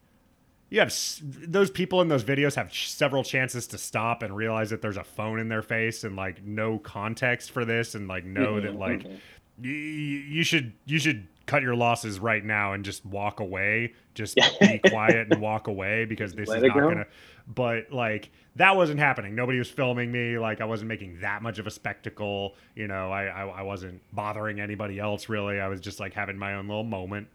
you 0.70 0.80
have 0.80 0.90
s- 0.90 1.22
those 1.24 1.70
people 1.70 2.02
in 2.02 2.08
those 2.08 2.24
videos 2.24 2.56
have 2.56 2.74
several 2.74 3.24
chances 3.24 3.68
to 3.68 3.78
stop 3.78 4.24
and 4.24 4.36
realize 4.36 4.70
that 4.70 4.82
there's 4.82 4.98
a 4.98 5.04
phone 5.04 5.40
in 5.40 5.50
their 5.50 5.62
face 5.62 6.04
and 6.04 6.16
like 6.16 6.44
no 6.44 6.78
context 6.80 7.52
for 7.52 7.66
this 7.66 7.96
and 7.96 8.08
like 8.08 8.26
know 8.26 8.60
that 8.60 8.74
Mhm, 8.74 8.80
like 8.80 9.04
mhm. 9.04 9.20
y- 9.58 9.70
you 9.70 10.44
should 10.44 10.74
you 10.86 11.00
should 11.00 11.28
cut 11.52 11.62
your 11.62 11.76
losses 11.76 12.20
right 12.20 12.44
now 12.46 12.74
and 12.74 12.86
just 12.86 13.06
walk 13.06 13.40
away. 13.42 13.94
Just 14.14 14.38
be 14.60 14.80
quiet 14.80 15.28
and 15.32 15.42
walk 15.42 15.68
away 15.68 16.06
because 16.06 16.34
this 16.34 16.48
Let 16.48 16.58
is 16.60 16.64
not 16.70 16.74
go. 16.78 16.90
gonna 16.90 17.06
but 17.48 17.92
like 17.92 18.30
that 18.56 18.76
wasn't 18.78 19.00
happening. 19.00 19.36
Nobody 19.36 19.58
was 19.60 19.70
filming 19.70 20.12
me. 20.12 20.38
Like 20.38 20.62
i 20.62 20.66
wasn't 20.66 20.88
making 20.88 21.20
that 21.22 21.42
much 21.42 21.60
of 21.60 21.68
a 21.68 21.72
spectacle. 21.72 22.56
You 22.76 22.88
know 22.88 23.12
i 23.12 23.26
i, 23.26 23.42
I 23.48 23.62
wasn't 23.64 24.02
bothering 24.14 24.60
anybody 24.62 24.98
else 25.00 25.28
really. 25.30 25.60
I 25.60 25.68
was 25.68 25.82
just 25.82 26.00
like 26.00 26.14
having 26.14 26.38
my 26.38 26.54
own 26.56 26.68
little 26.68 26.84
moment. 26.86 27.28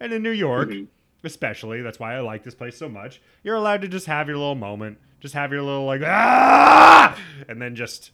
And 0.00 0.12
in 0.12 0.22
new 0.22 0.30
york 0.46 0.68
Mhm. 0.70 0.86
especially 1.24 1.80
that's 1.82 1.98
why 2.00 2.14
i 2.16 2.20
like 2.20 2.42
this 2.42 2.54
place 2.56 2.76
so 2.76 2.88
much 2.88 3.20
you're 3.44 3.54
allowed 3.54 3.82
to 3.82 3.88
just 3.88 4.06
have 4.06 4.26
your 4.28 4.36
little 4.36 4.54
moment. 4.56 4.98
Just 5.20 5.34
have 5.34 5.52
your 5.52 5.62
little 5.62 5.86
like 5.86 6.02
ah! 6.04 7.16
And 7.48 7.62
then 7.62 7.74
just 7.76 8.10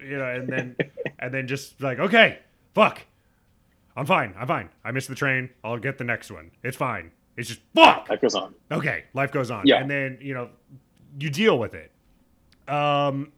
you 0.00 0.16
know, 0.16 0.24
and 0.24 0.48
then 0.48 0.76
and 1.18 1.32
then 1.34 1.46
just 1.46 1.80
like, 1.80 1.98
okay, 1.98 2.38
fuck, 2.74 3.02
I'm 3.98 4.06
fine, 4.06 4.34
I'm 4.38 4.46
fine. 4.46 4.68
I 4.84 4.92
missed 4.92 5.08
the 5.08 5.14
train. 5.14 5.50
I'll 5.64 5.76
get 5.78 5.98
the 5.98 6.04
next 6.04 6.30
one. 6.30 6.50
It's 6.62 6.76
fine. 6.76 7.10
It's 7.36 7.48
just 7.48 7.60
fuck. 7.74 8.08
Life 8.08 8.20
goes 8.20 8.34
on. 8.34 8.54
Okay, 8.70 9.04
life 9.12 9.32
goes 9.32 9.50
on. 9.50 9.66
Yeah. 9.66 9.80
And 9.80 9.90
then, 9.90 10.18
you 10.20 10.34
know, 10.34 10.50
you 11.18 11.30
deal 11.30 11.58
with 11.58 11.74
it. 11.74 11.90
Um 12.72 13.32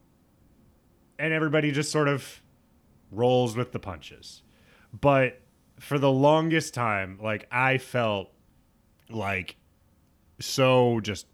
and 1.19 1.33
everybody 1.33 1.71
just 1.71 1.91
sort 1.91 2.09
of 2.09 2.41
rolls 3.11 3.57
with 3.57 3.73
the 3.73 3.79
punches. 3.79 4.43
But 4.99 5.41
for 5.79 5.99
the 5.99 6.11
longest 6.11 6.75
time, 6.75 7.19
like 7.23 7.47
I 7.51 7.79
felt 7.79 8.31
like 9.09 9.57
so 10.41 11.01
just 11.01 11.27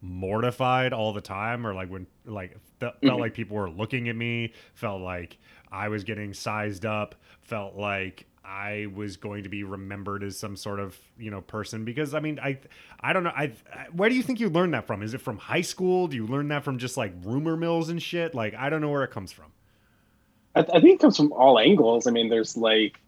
mortified 0.00 0.92
all 0.92 1.12
the 1.12 1.20
time 1.20 1.66
or 1.66 1.74
like 1.74 1.88
when 1.88 2.06
like 2.24 2.56
felt, 2.78 2.94
felt 3.00 3.18
Mhm. 3.18 3.20
like 3.20 3.34
people 3.34 3.56
were 3.56 3.70
looking 3.70 4.08
at 4.08 4.16
me, 4.16 4.52
felt 4.74 5.00
like 5.00 5.38
I 5.72 5.88
was 5.88 6.04
getting 6.04 6.32
sized 6.34 6.84
up, 6.86 7.14
felt 7.40 7.74
like 7.76 8.26
I 8.44 8.86
was 8.94 9.16
going 9.16 9.44
to 9.44 9.48
be 9.48 9.64
remembered 9.64 10.22
as 10.22 10.38
some 10.38 10.56
sort 10.56 10.78
of 10.80 10.98
you 11.18 11.30
know 11.30 11.40
person 11.40 11.84
because 11.84 12.14
I 12.14 12.20
mean 12.20 12.38
I 12.38 12.58
I 13.00 13.12
don't 13.12 13.24
know 13.24 13.32
I 13.34 13.52
where 13.92 14.08
do 14.08 14.14
you 14.14 14.22
think 14.22 14.40
you 14.40 14.48
learned 14.50 14.74
that 14.74 14.86
from? 14.86 15.02
Is 15.02 15.14
it 15.14 15.20
from 15.20 15.38
high 15.38 15.62
school? 15.62 16.08
Do 16.08 16.16
you 16.16 16.26
learn 16.26 16.48
that 16.48 16.62
from 16.64 16.78
just 16.78 16.96
like 16.96 17.12
rumor 17.22 17.56
mills 17.56 17.88
and 17.88 18.02
shit? 18.02 18.34
Like 18.34 18.54
I 18.54 18.68
don't 18.68 18.80
know 18.80 18.90
where 18.90 19.04
it 19.04 19.10
comes 19.10 19.32
from. 19.32 19.46
I, 20.54 20.60
I 20.60 20.80
think 20.80 20.94
it 20.96 21.00
comes 21.00 21.16
from 21.16 21.32
all 21.32 21.58
angles. 21.58 22.06
I 22.06 22.10
mean, 22.10 22.28
there's 22.28 22.56
like 22.56 23.00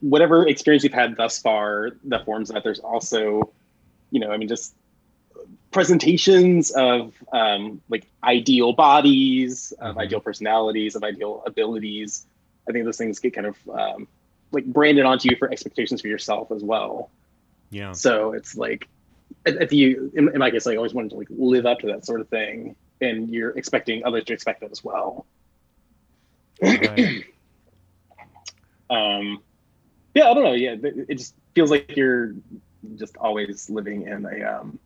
whatever 0.00 0.46
experience 0.48 0.82
you've 0.82 0.92
had 0.92 1.16
thus 1.16 1.38
far 1.38 1.90
that 2.04 2.24
forms 2.24 2.48
that. 2.48 2.64
There's 2.64 2.80
also, 2.80 3.52
you 4.10 4.18
know, 4.20 4.30
I 4.32 4.36
mean, 4.36 4.48
just 4.48 4.74
presentations 5.70 6.70
of 6.72 7.14
um, 7.32 7.80
like 7.88 8.06
ideal 8.24 8.72
bodies, 8.72 9.72
of 9.78 9.96
Mhm. 9.96 10.00
ideal 10.00 10.20
personalities, 10.20 10.96
of 10.96 11.02
ideal 11.02 11.42
abilities. 11.46 12.26
I 12.68 12.72
think 12.72 12.84
those 12.84 12.98
things 12.98 13.18
get 13.18 13.34
kind 13.34 13.46
of 13.46 13.56
um, 13.70 14.08
like 14.52 14.64
branded 14.66 15.04
onto 15.04 15.30
you 15.30 15.36
for 15.36 15.50
expectations 15.50 16.00
for 16.00 16.08
yourself 16.08 16.52
as 16.52 16.62
well. 16.62 17.10
Yeah. 17.70 17.92
So 17.92 18.32
it's 18.32 18.56
like, 18.56 18.88
if 19.46 19.72
you, 19.72 20.12
in, 20.14 20.28
in 20.28 20.38
my 20.38 20.50
case, 20.50 20.66
I 20.66 20.76
always 20.76 20.94
wanted 20.94 21.10
to 21.10 21.16
like 21.16 21.28
live 21.30 21.66
up 21.66 21.80
to 21.80 21.86
that 21.88 22.04
sort 22.06 22.20
of 22.20 22.28
thing, 22.28 22.76
and 23.00 23.30
you're 23.30 23.50
expecting 23.50 24.04
others 24.04 24.24
to 24.24 24.32
expect 24.34 24.60
that 24.60 24.70
as 24.70 24.84
well. 24.84 25.26
Right. 26.62 27.24
um 28.92 29.42
yeah 30.14 30.30
i 30.30 30.34
don't 30.34 30.44
know 30.44 30.52
yeah 30.52 30.76
it 30.82 31.16
just 31.16 31.34
feels 31.54 31.70
like 31.70 31.96
you're 31.96 32.34
just 32.96 33.16
always 33.16 33.70
living 33.70 34.02
in 34.02 34.26
a 34.26 34.44
um 34.44 34.78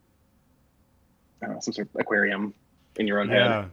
i 1.42 1.46
don't 1.46 1.56
know 1.56 1.60
some 1.60 1.74
sort 1.74 1.88
of 1.92 2.00
aquarium 2.00 2.54
in 2.96 3.06
your 3.06 3.20
own 3.20 3.28
yeah 3.28 3.62
head 3.62 3.70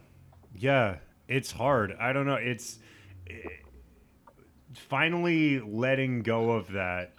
yeah 0.56 0.96
it's 1.28 1.52
hard 1.52 1.94
i 2.00 2.12
don't 2.12 2.26
know 2.26 2.34
it's 2.34 2.78
eh, 3.30 3.34
finally 4.78 5.60
letting 5.60 6.22
go 6.22 6.52
of 6.52 6.72
that 6.72 7.12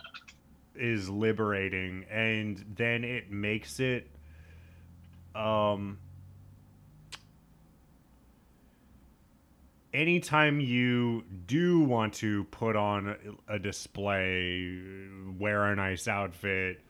is 0.75 1.09
liberating 1.09 2.05
and 2.11 2.63
then 2.75 3.03
it 3.03 3.31
makes 3.31 3.79
it 3.79 4.07
um 5.33 5.97
anytime 9.93 10.59
you 10.59 11.23
do 11.47 11.79
want 11.79 12.13
to 12.13 12.43
put 12.45 12.75
on 12.75 13.15
a 13.47 13.57
display 13.57 14.77
wear 15.39 15.65
a 15.65 15.75
nice 15.75 16.07
outfit 16.07 16.81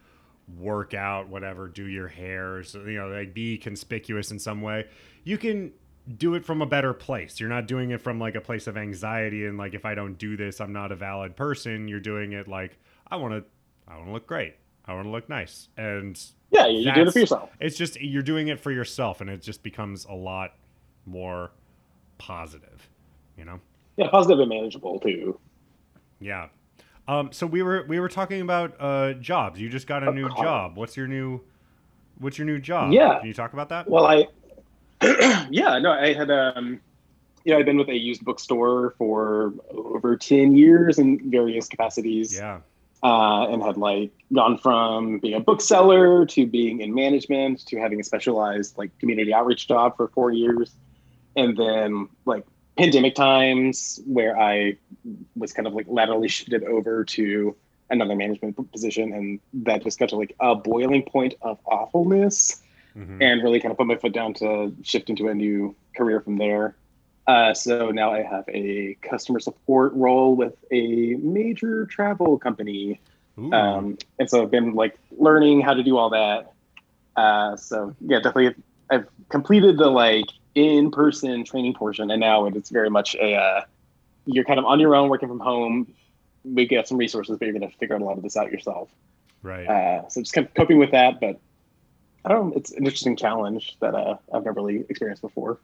work 0.57 0.93
out 0.93 1.29
whatever 1.29 1.67
do 1.67 1.85
your 1.85 2.07
hair 2.07 2.63
so 2.63 2.79
you 2.85 2.97
know 2.97 3.07
like 3.07 3.33
be 3.33 3.57
conspicuous 3.57 4.31
in 4.31 4.39
some 4.39 4.61
way 4.61 4.85
you 5.23 5.37
can 5.37 5.71
do 6.17 6.35
it 6.35 6.45
from 6.45 6.61
a 6.61 6.65
better 6.65 6.93
place. 6.93 7.39
You're 7.39 7.49
not 7.49 7.67
doing 7.67 7.91
it 7.91 8.01
from 8.01 8.19
like 8.19 8.35
a 8.35 8.41
place 8.41 8.67
of 8.67 8.77
anxiety 8.77 9.45
and 9.45 9.57
like 9.57 9.73
if 9.73 9.85
i 9.85 9.95
don't 9.95 10.17
do 10.17 10.37
this 10.37 10.61
i'm 10.61 10.73
not 10.73 10.91
a 10.91 10.95
valid 10.95 11.35
person. 11.35 11.87
You're 11.87 11.99
doing 11.99 12.33
it 12.33 12.47
like 12.47 12.77
i 13.07 13.15
want 13.15 13.33
to 13.33 13.43
i 13.87 13.95
want 13.95 14.07
to 14.07 14.13
look 14.13 14.27
great. 14.27 14.55
I 14.85 14.93
want 14.93 15.05
to 15.05 15.11
look 15.11 15.29
nice. 15.29 15.69
And 15.77 16.19
yeah 16.51 16.67
you 16.67 16.91
do 16.93 17.01
it 17.01 17.11
for 17.11 17.19
yourself. 17.19 17.49
it's 17.59 17.75
just 17.75 17.99
you're 17.99 18.21
doing 18.21 18.49
it 18.49 18.59
for 18.59 18.71
yourself 18.71 19.19
and 19.19 19.29
it 19.29 19.41
just 19.41 19.63
becomes 19.63 20.05
a 20.05 20.13
lot 20.13 20.53
more 21.05 21.51
positive 22.17 22.87
you 23.37 23.45
know? 23.45 23.59
Yeah 23.97 24.09
positive 24.09 24.39
and 24.39 24.49
manageable 24.49 24.99
too. 24.99 25.39
Yeah. 26.19 26.49
Um 27.07 27.31
so 27.31 27.47
we 27.47 27.63
were 27.63 27.85
we 27.87 27.99
were 27.99 28.09
talking 28.09 28.41
about 28.41 28.75
uh 28.79 29.13
jobs. 29.13 29.59
You 29.59 29.69
just 29.69 29.87
got 29.87 30.07
a 30.07 30.11
new 30.11 30.29
job. 30.29 30.77
What's 30.77 30.95
your 30.95 31.07
new 31.07 31.41
what's 32.19 32.37
your 32.37 32.45
new 32.45 32.59
job? 32.59 32.93
Yeah. 32.93 33.19
can 33.19 33.27
you 33.27 33.33
talk 33.33 33.53
about 33.53 33.69
that? 33.69 33.89
Well 33.89 34.05
i 34.05 34.27
yeah 35.49 35.77
no 35.79 35.91
i 35.91 36.13
had 36.13 36.31
um 36.31 36.79
you 37.43 37.53
know 37.53 37.59
i've 37.59 37.65
been 37.65 37.77
with 37.77 37.89
a 37.89 37.97
used 37.97 38.23
bookstore 38.23 38.95
for 38.97 39.53
over 39.71 40.15
10 40.17 40.55
years 40.55 40.99
in 40.99 41.31
various 41.31 41.67
capacities. 41.67 42.35
Yeah. 42.35 42.59
Uh, 43.03 43.45
and 43.49 43.61
had 43.61 43.77
like 43.77 44.11
gone 44.33 44.57
from 44.57 45.19
being 45.19 45.35
a 45.35 45.39
bookseller 45.39 46.25
to 46.25 46.47
being 46.47 46.81
in 46.81 46.91
management 46.91 47.63
to 47.67 47.77
having 47.77 47.99
a 47.99 48.03
specialized 48.03 48.75
like 48.79 48.97
community 48.97 49.31
outreach 49.31 49.67
job 49.67 49.95
for 49.95 50.07
four 50.07 50.31
years. 50.31 50.73
And 51.35 51.55
then 51.55 52.09
like 52.25 52.45
pandemic 52.77 53.15
times 53.15 53.99
where 54.05 54.37
i 54.37 54.75
was 55.35 55.53
kind 55.53 55.67
of 55.67 55.73
like 55.73 55.85
laterally 55.87 56.27
shifted 56.27 56.63
over 56.63 57.03
to 57.05 57.55
another 57.89 58.15
management 58.15 58.71
position 58.71 59.13
and 59.13 59.39
that 59.53 59.83
just 59.83 59.99
got 59.99 60.09
to 60.09 60.15
like 60.15 60.35
a 60.39 60.55
boiling 60.55 61.03
point 61.03 61.35
of 61.41 61.57
awfulness 61.65 62.61
Mhm. 62.95 63.21
and 63.21 63.43
really 63.43 63.59
kind 63.59 63.71
of 63.71 63.77
put 63.77 63.87
my 63.87 63.95
foot 63.95 64.13
down 64.13 64.33
to 64.35 64.73
shift 64.83 65.09
into 65.09 65.27
a 65.27 65.33
new 65.33 65.75
career 65.97 66.21
from 66.21 66.37
there. 66.37 66.75
Uh, 67.27 67.53
so 67.53 67.91
now 67.91 68.13
I 68.13 68.21
have 68.21 68.45
a 68.47 68.95
customer 69.01 69.39
support 69.39 69.93
role 69.93 70.35
with 70.35 70.53
a 70.71 71.15
major 71.15 71.85
travel 71.87 72.37
company, 72.37 72.99
um, 73.51 73.97
and 74.19 74.29
so 74.29 74.43
I've 74.43 74.51
been 74.51 74.75
like 74.75 74.97
learning 75.17 75.61
how 75.61 75.73
to 75.73 75.83
do 75.83 75.97
all 75.97 76.11
that. 76.11 76.53
Uh, 77.15 77.57
so 77.57 77.95
yeah, 77.99 78.19
definitely, 78.19 78.55
I've 78.89 79.07
completed 79.29 79.77
the 79.77 79.89
like 79.89 80.25
in-person 80.53 81.43
training 81.43 81.73
portion, 81.73 82.11
and 82.11 82.19
now 82.19 82.45
it's 82.45 82.69
very 82.69 82.89
much 82.89 83.15
a 83.15 83.33
uh, 83.35 83.61
you're 84.25 84.45
kind 84.45 84.59
of 84.59 84.65
on 84.65 84.79
your 84.79 84.95
own, 84.95 85.09
working 85.09 85.27
from 85.27 85.39
home. 85.39 85.93
We 86.43 86.67
get 86.67 86.87
some 86.87 86.97
resources, 86.97 87.37
but 87.37 87.45
you're 87.45 87.57
going 87.57 87.69
to 87.69 87.77
figure 87.77 87.95
out 87.95 88.01
a 88.01 88.05
lot 88.05 88.17
of 88.17 88.23
this 88.23 88.37
out 88.37 88.51
yourself. 88.51 88.89
right 89.41 89.67
Uh, 89.67 90.07
so 90.09 90.21
just 90.21 90.33
kind 90.33 90.47
of 90.47 90.53
coping 90.53 90.77
with 90.77 90.91
that, 90.91 91.19
but 91.19 91.39
I 92.25 92.29
don't 92.29 92.49
know. 92.49 92.55
It's 92.57 92.71
an 92.71 92.79
interesting 92.85 93.15
challenge 93.15 93.77
that 93.81 93.95
uh, 93.95 94.17
I've 94.33 94.43
never 94.45 94.61
really 94.61 94.85
experienced 94.89 95.21
before. 95.21 95.59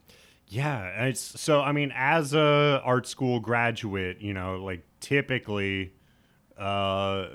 Yeah, 0.48 1.06
it's 1.06 1.40
so 1.40 1.62
I 1.62 1.72
mean 1.72 1.94
as 1.96 2.34
a 2.34 2.82
art 2.84 3.08
school 3.08 3.40
graduate, 3.40 4.20
you 4.22 4.34
know, 4.34 4.58
like 4.64 4.84
typically 5.00 5.94
uh 6.60 7.28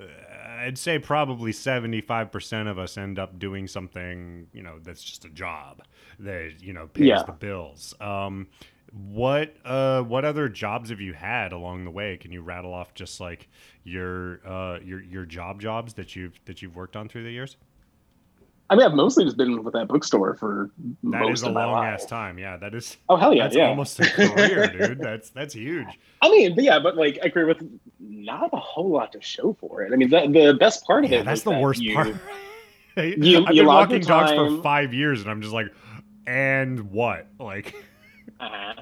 I'd 0.61 0.79
say 0.79 0.99
probably 0.99 1.53
75% 1.53 2.69
of 2.69 2.79
us 2.79 2.99
end 2.99 3.19
up 3.19 3.39
doing 3.39 3.69
something, 3.69 4.49
you 4.53 4.63
know, 4.63 4.79
that's 4.81 5.03
just 5.05 5.25
a 5.25 5.31
job 5.31 5.83
that, 6.21 6.55
you 6.61 6.73
know, 6.73 6.89
pays 6.89 7.23
Yeah. 7.23 7.25
the 7.25 7.33
bills. 7.33 7.95
Um 8.01 8.49
what 8.93 9.57
uh 9.65 10.03
what 10.03 10.25
other 10.25 10.49
jobs 10.49 10.91
have 10.91 11.01
you 11.01 11.15
had 11.15 11.53
along 11.53 11.85
the 11.85 11.91
way? 11.91 12.17
Can 12.19 12.33
you 12.33 12.43
rattle 12.43 12.75
off 12.75 12.95
just 12.95 13.21
like 13.21 13.49
your 13.85 14.41
uh 14.47 14.81
your 14.81 15.03
your 15.03 15.27
job 15.27 15.61
jobs 15.61 15.95
that 15.95 16.17
you've 16.17 16.41
that 16.47 16.63
you've 16.63 16.77
worked 16.77 16.97
on 16.97 17.09
through 17.09 17.25
the 17.25 17.33
years? 17.33 17.57
I 18.69 18.75
mean, 18.75 18.85
I've 18.85 18.95
mostly 18.95 19.25
just 19.25 19.37
been 19.37 19.63
with 19.63 19.75
that 19.75 19.87
bookstore 19.87 20.35
for 20.35 20.71
That 21.05 21.21
most 21.21 21.39
is 21.39 21.43
a 21.45 21.49
of 21.49 21.55
my 21.55 21.65
long 21.65 21.75
life. 21.85 21.95
ass 21.95 22.05
time. 22.07 22.37
Yeah, 22.39 22.57
that 22.57 22.75
is 22.75 22.97
Oh 23.09 23.17
hell 23.17 23.33
yeah, 23.33 23.45
that's 23.45 23.55
yeah. 23.57 23.69
almost 23.69 24.01
a 24.01 24.07
career, 24.11 24.67
dude. 24.69 24.99
That's 25.01 25.31
that's 25.31 25.55
huge. 25.55 25.87
I 26.23 26.29
mean, 26.31 26.55
but 26.55 26.65
yeah, 26.65 26.79
but 26.81 26.97
like 26.97 27.19
I 27.23 27.27
agree 27.27 27.45
with 27.45 27.63
not 28.01 28.51
a 28.53 28.57
whole 28.57 28.91
lot 28.91 29.13
to 29.13 29.21
show 29.23 29.57
for 29.61 29.83
it. 29.83 29.93
I 29.93 29.97
mean, 29.97 30.11
the 30.11 30.27
the 30.27 30.55
best 30.59 30.85
part 30.85 31.05
of 31.05 31.11
Yeah, 31.13 31.21
it. 31.21 31.25
that's 31.27 31.43
the 31.43 31.51
that 31.51 31.61
worst 31.63 31.81
you- 31.81 31.95
part. 31.95 32.09
you 32.97 33.45
I've 33.47 33.55
been 33.55 33.67
walking 33.67 34.01
dogs 34.01 34.33
for 34.33 34.61
five 34.63 34.93
years, 34.95 35.21
and 35.21 35.31
I'm 35.31 35.43
just 35.43 35.53
like, 35.55 35.67
and 36.27 36.91
what? 36.91 37.27
Like, 37.39 37.75
Uh-huh. 38.41 38.75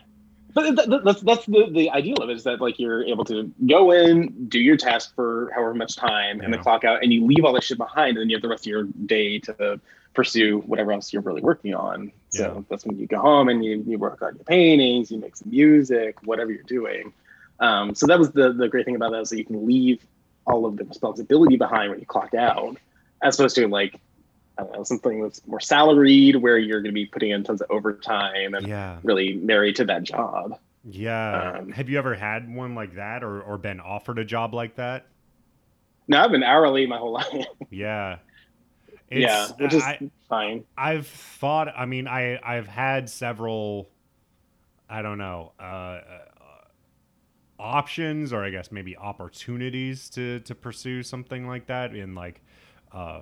But 0.54 0.62
th- 0.76 0.88
th- 0.88 1.02
that's 1.04 1.20
that's 1.22 1.46
the, 1.46 1.68
the 1.70 1.90
ideal 1.90 2.18
of 2.18 2.30
it 2.30 2.36
is 2.36 2.44
that 2.44 2.60
like 2.60 2.78
you're 2.78 3.04
able 3.04 3.24
to 3.24 3.52
go 3.68 3.90
in, 3.90 4.48
do 4.48 4.60
your 4.60 4.76
task 4.76 5.14
for 5.14 5.50
however 5.54 5.74
much 5.74 5.96
time, 5.96 6.40
and 6.40 6.44
Yeah. 6.44 6.50
then 6.56 6.62
clock 6.62 6.84
out, 6.84 7.02
and 7.02 7.12
you 7.12 7.26
leave 7.26 7.44
all 7.44 7.52
that 7.54 7.64
shit 7.64 7.76
behind, 7.76 8.10
and 8.16 8.18
then 8.22 8.30
you 8.30 8.36
have 8.36 8.42
the 8.42 8.48
rest 8.48 8.64
of 8.64 8.70
your 8.70 8.84
day 8.84 9.40
to 9.40 9.80
pursue 10.14 10.60
whatever 10.60 10.92
else 10.92 11.12
you're 11.12 11.22
really 11.22 11.42
working 11.42 11.74
on. 11.74 12.12
So 12.30 12.54
Yeah. 12.54 12.60
that's 12.70 12.86
when 12.86 12.96
you 12.98 13.06
go 13.08 13.18
home 13.18 13.48
and 13.48 13.64
you, 13.64 13.82
you 13.84 13.98
work 13.98 14.22
on 14.22 14.36
your 14.36 14.44
paintings, 14.44 15.10
you 15.10 15.18
make 15.18 15.34
some 15.36 15.50
music, 15.50 16.16
whatever 16.24 16.52
you're 16.52 16.62
doing. 16.62 17.12
Um, 17.58 17.94
so 17.96 18.06
that 18.06 18.18
was 18.18 18.30
the 18.30 18.52
the 18.52 18.68
great 18.68 18.84
thing 18.86 18.94
about 18.96 19.10
that 19.10 19.22
is 19.22 19.30
that 19.30 19.38
you 19.38 19.44
can 19.44 19.66
leave 19.66 20.06
all 20.46 20.66
of 20.66 20.76
the 20.76 20.84
responsibility 20.84 21.56
behind 21.56 21.90
when 21.90 21.98
you 21.98 22.06
clock 22.06 22.32
out, 22.34 22.76
as 23.22 23.38
opposed 23.38 23.56
to 23.56 23.66
like 23.66 23.98
I 24.58 24.62
don't 24.62 24.72
know 24.72 24.84
something 24.84 25.22
that's 25.22 25.44
more 25.46 25.60
salaried 25.60 26.36
where 26.36 26.58
you're 26.58 26.80
going 26.80 26.92
to 26.92 26.94
be 26.94 27.06
putting 27.06 27.30
in 27.30 27.42
tons 27.44 27.60
of 27.60 27.70
overtime 27.70 28.54
and 28.54 28.66
yeah, 28.66 28.98
really 29.02 29.34
married 29.34 29.76
to 29.76 29.84
that 29.86 30.04
job. 30.04 30.58
yeah. 30.88 31.56
Um, 31.58 31.72
Have 31.72 31.88
you 31.88 31.98
ever 31.98 32.14
had 32.14 32.52
one 32.54 32.74
like 32.74 32.94
that, 32.94 33.24
or 33.24 33.42
or 33.42 33.58
been 33.58 33.80
offered 33.80 34.18
a 34.18 34.24
job 34.24 34.54
like 34.54 34.76
that? 34.76 35.06
No, 36.06 36.22
I've 36.22 36.30
been 36.30 36.42
hourly 36.44 36.86
my 36.86 36.98
whole 36.98 37.12
life. 37.20 37.26
Yeah. 37.70 38.18
yeah, 39.10 39.44
It's- 39.44 39.54
which 39.58 39.74
is 39.74 39.82
I, 39.82 40.10
fine. 40.28 40.64
I've 40.78 41.06
thought. 41.06 41.68
I 41.76 41.86
mean, 41.86 42.06
I 42.06 42.38
I've 42.42 42.68
had 42.68 43.08
several. 43.10 43.88
I 44.88 45.02
don't 45.02 45.18
know. 45.18 45.52
Uh, 45.58 46.00
options 47.58 48.32
or 48.32 48.44
I 48.44 48.50
guess 48.50 48.70
maybe 48.72 48.96
opportunities 48.96 50.10
to 50.10 50.40
to 50.40 50.54
pursue 50.54 51.02
something 51.02 51.46
like 51.46 51.66
that 51.66 51.94
in 51.94 52.14
like 52.14 52.40
uh, 52.92 53.20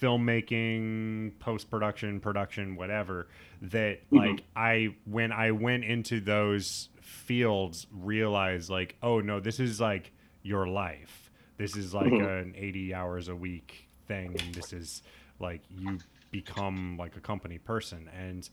filmmaking, 0.00 1.38
post 1.38 1.70
production, 1.70 2.20
production, 2.20 2.76
whatever. 2.76 3.28
That 3.62 4.08
Mhm. 4.10 4.16
like 4.16 4.44
I 4.56 4.94
when 5.04 5.32
I 5.32 5.50
went 5.52 5.84
into 5.84 6.20
those 6.20 6.88
fields 7.00 7.86
realized 7.92 8.70
like 8.70 8.96
oh 9.02 9.20
no 9.20 9.40
this 9.40 9.60
is 9.60 9.80
like 9.80 10.12
your 10.42 10.66
life. 10.66 11.30
This 11.58 11.76
is 11.76 11.92
like 11.92 12.12
Mhm. 12.12 12.40
an 12.42 12.54
eighty 12.56 12.94
hours 12.94 13.28
a 13.28 13.36
week 13.36 13.88
thing, 14.06 14.36
and 14.38 14.54
this 14.54 14.72
is 14.72 15.02
like 15.38 15.62
you 15.68 15.98
become 16.30 16.96
like 16.96 17.16
a 17.16 17.20
company 17.20 17.58
person 17.58 18.08
and 18.16 18.48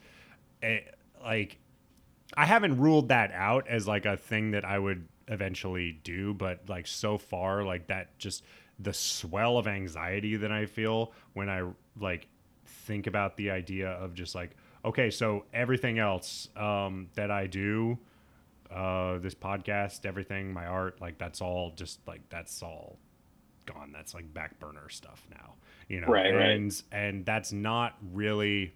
it, 0.62 0.95
like 1.23 1.60
I 2.36 2.45
haven't 2.45 2.77
ruled 2.79 3.10
that 3.10 3.31
out 3.31 3.67
as 3.69 3.88
like 3.88 4.05
a 4.05 4.17
thing 4.17 4.51
that 4.51 4.65
I 4.65 4.77
would 4.79 5.07
eventually 5.29 5.91
do, 6.03 6.33
but 6.33 6.67
like 6.67 6.88
so 6.88 7.17
far, 7.17 7.63
like 7.63 7.88
that 7.88 8.17
just 8.17 8.43
the 8.79 8.93
swell 8.93 9.57
of 9.57 9.67
anxiety 9.67 10.35
that 10.35 10.51
I 10.51 10.65
feel 10.65 11.11
when 11.33 11.49
I 11.49 11.63
like 11.99 12.27
think 12.65 13.07
about 13.07 13.37
the 13.37 13.51
idea 13.51 13.89
of 13.89 14.13
just 14.13 14.35
like, 14.35 14.51
okay, 14.85 15.09
so 15.09 15.45
everything 15.53 15.99
else 15.99 16.49
um, 16.55 17.09
that 17.15 17.31
I 17.31 17.47
do, 17.47 17.97
uh, 18.71 19.17
this 19.19 19.33
podcast, 19.33 20.05
everything, 20.05 20.53
my 20.53 20.65
art, 20.65 21.01
like 21.01 21.17
that's 21.17 21.41
all 21.41 21.71
just 21.75 21.99
like 22.07 22.21
that's 22.29 22.61
all 22.61 22.97
gone. 23.65 23.91
That's 23.93 24.13
like 24.13 24.31
back 24.33 24.59
burner 24.59 24.89
stuff 24.89 25.25
now, 25.31 25.55
you 25.87 26.01
know, 26.01 26.07
Right, 26.07 26.33
right. 26.33 26.49
and 26.51 26.83
and 26.91 27.25
that's 27.25 27.51
not 27.51 27.95
really. 28.13 28.73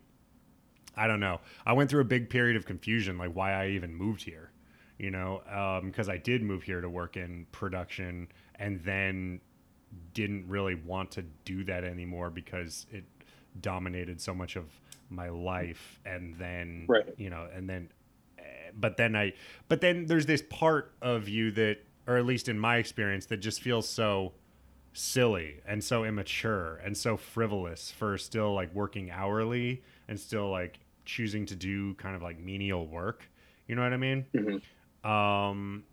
I 0.98 1.08
don't 1.08 1.22
know. 1.22 1.40
I 1.66 1.72
went 1.74 1.90
through 1.90 2.02
a 2.02 2.06
big 2.06 2.30
period 2.30 2.58
of 2.58 2.66
confusion, 2.66 3.18
like 3.18 3.32
why 3.34 3.54
I 3.54 3.70
even 3.70 3.96
moved 3.96 4.24
here, 4.24 4.52
you 4.98 5.10
know, 5.10 5.42
because 5.86 6.10
I 6.10 6.18
did 6.18 6.44
move 6.44 6.64
here 6.64 6.82
to 6.82 6.90
work 6.90 7.16
in 7.16 7.46
production 7.54 8.28
and 8.56 8.82
then 8.84 9.40
didn't 10.14 10.48
really 10.48 10.76
want 10.76 11.12
to 11.12 11.24
do 11.46 11.64
that 11.66 11.84
anymore 11.84 12.30
because 12.30 12.86
it 12.92 13.04
dominated 13.60 14.22
so 14.22 14.34
much 14.34 14.56
of 14.56 14.66
my 15.10 15.30
life. 15.30 16.00
And 16.06 16.36
then, 16.38 16.86
Right. 16.88 17.06
you 17.18 17.30
know, 17.30 17.48
and 17.54 17.70
then, 17.70 17.90
eh, 18.40 18.42
but 18.74 18.98
then 18.98 19.16
I, 19.16 19.34
but 19.68 19.82
then 19.82 20.06
there's 20.06 20.26
this 20.26 20.42
part 20.50 20.94
of 21.02 21.28
you 21.28 21.52
that, 21.52 21.80
or 22.08 22.18
at 22.18 22.26
least 22.26 22.48
in 22.50 22.58
my 22.58 22.78
experience, 22.78 23.26
that 23.28 23.38
just 23.38 23.62
feels 23.62 23.88
so 23.88 24.34
silly 24.94 25.62
and 25.66 25.82
so 25.84 26.04
immature 26.04 26.82
and 26.84 26.98
so 26.98 27.16
frivolous 27.16 27.92
for 27.92 28.18
still 28.18 28.54
like 28.54 28.74
working 28.74 29.10
hourly 29.12 29.82
and 30.10 30.20
still 30.20 30.50
like 30.50 30.80
choosing 31.06 31.46
to 31.46 31.56
do 31.56 31.94
kind 31.96 32.16
of 32.16 32.22
like 32.22 32.40
menial 32.40 32.88
work. 32.88 33.30
You 33.68 33.76
know 33.76 33.84
what 33.84 33.94
I 33.94 33.98
mean? 33.98 34.26
Mhm. 34.34 34.62
Um, 35.10 35.84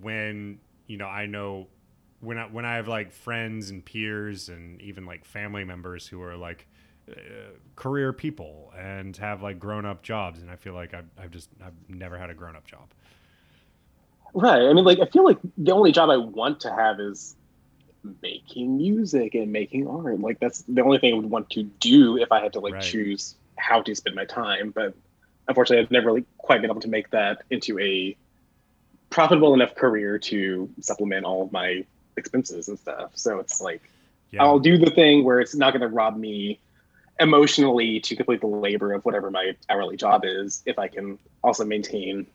when 0.00 0.60
you 0.86 0.96
know, 0.96 1.06
I 1.06 1.26
know 1.26 1.66
when 2.20 2.38
I 2.38 2.46
when 2.46 2.64
I 2.64 2.76
have 2.76 2.88
like 2.88 3.12
friends 3.12 3.70
and 3.70 3.84
peers 3.84 4.48
and 4.48 4.80
even 4.82 5.06
like 5.06 5.24
family 5.24 5.64
members 5.64 6.06
who 6.06 6.20
are 6.22 6.36
like 6.36 6.66
uh, 7.10 7.14
career 7.76 8.12
people 8.12 8.72
and 8.76 9.16
have 9.18 9.42
like 9.42 9.58
grown 9.58 9.84
up 9.86 10.02
jobs, 10.02 10.40
and 10.40 10.50
I 10.50 10.56
feel 10.56 10.74
like 10.74 10.94
I've, 10.94 11.08
I've 11.18 11.30
just 11.30 11.50
I've 11.64 11.74
never 11.88 12.18
had 12.18 12.30
a 12.30 12.34
grown 12.34 12.56
up 12.56 12.66
job. 12.66 12.88
Right. 14.34 14.62
I 14.68 14.72
mean, 14.74 14.84
like, 14.84 15.00
I 15.00 15.06
feel 15.06 15.24
like 15.24 15.38
the 15.56 15.72
only 15.72 15.92
job 15.92 16.10
I 16.10 16.16
want 16.18 16.60
to 16.60 16.70
have 16.70 17.00
is 17.00 17.34
making 18.22 18.76
music 18.78 19.34
and 19.34 19.52
making 19.52 19.88
art. 19.88 20.20
Like, 20.20 20.38
that's 20.40 20.64
the 20.68 20.82
only 20.82 20.98
thing 20.98 21.14
I 21.14 21.16
would 21.16 21.30
want 21.30 21.50
to 21.52 21.64
do 21.80 22.18
if 22.18 22.32
I 22.32 22.42
had 22.42 22.54
to 22.54 22.60
like 22.60 22.78
Right. 22.78 22.80
choose 22.80 23.36
how 23.58 23.82
to 23.82 23.94
spend 23.94 24.16
my 24.16 24.26
time. 24.26 24.72
But 24.74 24.94
unfortunately, 25.48 25.84
I've 25.84 25.90
never 25.92 26.08
really 26.08 26.26
quite 26.38 26.62
been 26.62 26.70
able 26.70 26.82
to 26.82 26.88
make 26.88 27.10
that 27.10 27.38
into 27.50 27.78
a 27.80 28.16
profitable 29.10 29.54
enough 29.54 29.74
career 29.74 30.18
to 30.18 30.70
supplement 30.80 31.26
all 31.26 31.44
of 31.44 31.52
my 31.52 31.84
expenses 32.18 32.68
and 32.68 32.78
stuff. 32.78 33.12
So 33.14 33.38
it's 33.38 33.60
like 33.60 33.82
Yeah, 34.30 34.42
I'll 34.44 34.58
do 34.58 34.76
the 34.76 34.90
thing 34.90 35.24
where 35.24 35.40
it's 35.40 35.54
not 35.54 35.72
going 35.72 35.82
to 35.82 35.88
rob 35.88 36.16
me 36.16 36.60
emotionally 37.20 38.00
to 38.00 38.14
complete 38.14 38.40
the 38.40 38.46
labor 38.46 38.92
of 38.92 39.04
whatever 39.04 39.30
my 39.30 39.56
hourly 39.68 39.96
job 39.96 40.22
is 40.24 40.62
if 40.66 40.78
I 40.78 40.88
can 40.88 41.18
also 41.42 41.64
maintain 41.64 42.26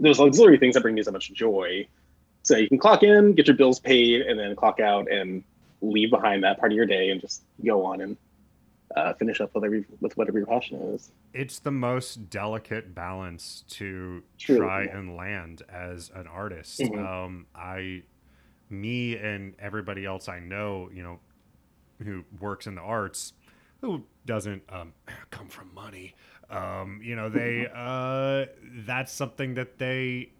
those 0.00 0.18
auxiliary 0.18 0.58
things 0.58 0.74
that 0.74 0.80
bring 0.82 0.94
me 0.94 1.02
so 1.02 1.12
much 1.12 1.32
joy. 1.32 1.86
So 2.42 2.56
you 2.56 2.68
can 2.68 2.78
clock 2.78 3.02
in, 3.02 3.34
get 3.34 3.46
your 3.46 3.56
bills 3.56 3.80
paid, 3.80 4.22
and 4.22 4.38
then 4.38 4.54
clock 4.56 4.80
out 4.80 5.10
and 5.10 5.42
leave 5.80 6.10
behind 6.10 6.44
that 6.44 6.58
part 6.58 6.72
of 6.72 6.76
your 6.76 6.86
day 6.86 7.10
and 7.10 7.20
just 7.20 7.42
go 7.64 7.84
on 7.84 8.00
and 8.00 8.16
uh, 8.96 9.12
finish 9.14 9.40
up 9.40 9.54
with, 9.54 9.64
every, 9.64 9.84
with 10.00 10.16
whatever 10.16 10.38
your 10.38 10.46
passion 10.46 10.80
is. 10.94 11.10
it's 11.34 11.58
the 11.58 11.70
most 11.72 12.30
delicate 12.30 12.94
balance 12.94 13.64
to 13.68 14.22
True. 14.38 14.58
try 14.58 14.84
and 14.84 15.16
land 15.16 15.62
as 15.68 16.10
an 16.14 16.26
artist. 16.26 16.80
Mhm. 16.80 16.98
Um, 17.04 17.46
I, 17.54 18.02
me, 18.70 19.16
and 19.16 19.54
everybody 19.58 20.04
else 20.04 20.28
I 20.28 20.40
know, 20.40 20.90
you 20.92 21.02
know, 21.02 21.20
who 22.02 22.24
works 22.40 22.66
in 22.66 22.74
the 22.74 22.80
arts, 22.80 23.32
who 23.80 24.04
doesn't 24.24 24.62
um, 24.68 24.92
come 25.30 25.48
from 25.48 25.72
money, 25.74 26.14
um, 26.50 27.00
you 27.02 27.16
know, 27.16 27.28
they 27.28 27.68
uh, 27.74 28.46
that's 28.84 29.12
something 29.12 29.54
that 29.54 29.78
they 29.78 30.30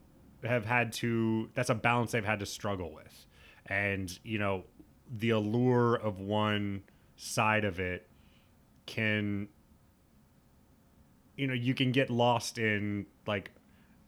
have 0.45 0.65
had 0.65 0.93
to. 0.95 1.49
That's 1.55 1.71
a 1.71 1.75
balance 1.75 2.13
they've 2.13 2.25
had 2.25 2.41
to 2.41 2.47
struggle 2.47 2.93
with, 2.93 3.27
and 3.67 4.17
you 4.23 4.39
know, 4.39 4.65
the 5.11 5.31
allure 5.31 5.95
of 5.95 6.21
one 6.21 6.83
side 7.17 7.65
of 7.65 7.81
it 7.81 8.09
can 8.85 9.49
you 11.37 11.47
know 11.47 11.55
you 11.55 11.75
can 11.75 11.93
get 11.93 12.11
lost 12.11 12.59
in 12.59 13.07
like 13.27 13.51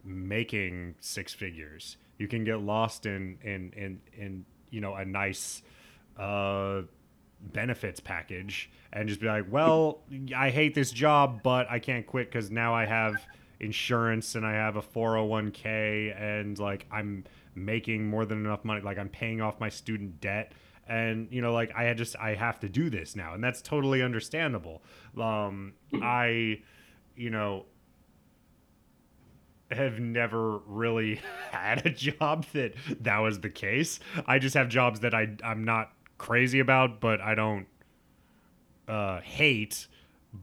making 0.04 0.94
six 1.00 1.34
figures 1.34 1.96
you 2.18 2.28
can 2.28 2.44
get 2.44 2.60
lost 2.60 3.06
in 3.06 3.38
in 3.42 3.72
in 3.76 4.00
in 4.12 4.44
you 4.70 4.80
know 4.80 4.94
a 4.94 5.04
nice 5.04 5.62
uh 6.18 6.82
benefits 7.40 8.00
package 8.00 8.68
and 8.92 9.08
just 9.08 9.20
be 9.20 9.26
like 9.26 9.44
well 9.48 10.00
i 10.36 10.50
hate 10.50 10.74
this 10.74 10.90
job 10.90 11.40
but 11.44 11.70
i 11.70 11.78
can't 11.78 12.06
quit 12.06 12.28
because 12.28 12.50
now 12.50 12.74
i 12.74 12.84
have 12.84 13.14
insurance 13.60 14.34
and 14.34 14.44
i 14.44 14.52
have 14.52 14.76
a 14.76 14.82
401k 14.82 16.20
and 16.20 16.58
like 16.58 16.84
i'm 16.90 17.24
making 17.58 18.08
more 18.08 18.24
than 18.24 18.44
enough 18.44 18.64
money. 18.64 18.80
Like 18.80 18.98
i'm 18.98 19.08
paying 19.08 19.40
off 19.40 19.60
my 19.60 19.68
student 19.68 20.20
debt. 20.20 20.52
And 20.88 21.28
you 21.30 21.42
know 21.42 21.52
like 21.52 21.74
i 21.76 21.92
just 21.92 22.16
i 22.16 22.34
have 22.34 22.60
to 22.60 22.68
do 22.68 22.88
this 22.88 23.14
now. 23.14 23.34
And 23.34 23.44
that's 23.44 23.60
totally 23.60 24.02
understandable. 24.02 24.82
Um 25.20 25.74
i 25.94 26.62
you 27.14 27.30
know 27.30 27.66
have 29.70 30.00
never 30.00 30.58
really 30.66 31.20
had 31.50 31.84
a 31.86 31.90
job 31.90 32.46
that 32.52 32.74
that 33.00 33.18
was 33.18 33.40
the 33.40 33.50
case 33.50 34.00
i 34.26 34.38
just 34.38 34.54
have 34.54 34.68
jobs 34.68 35.00
that 35.00 35.14
i 35.14 35.28
i'm 35.44 35.64
not 35.64 35.92
crazy 36.16 36.58
about 36.58 37.00
but 37.00 37.20
i 37.20 37.34
don't 37.34 37.66
uh 38.88 39.20
hate 39.20 39.86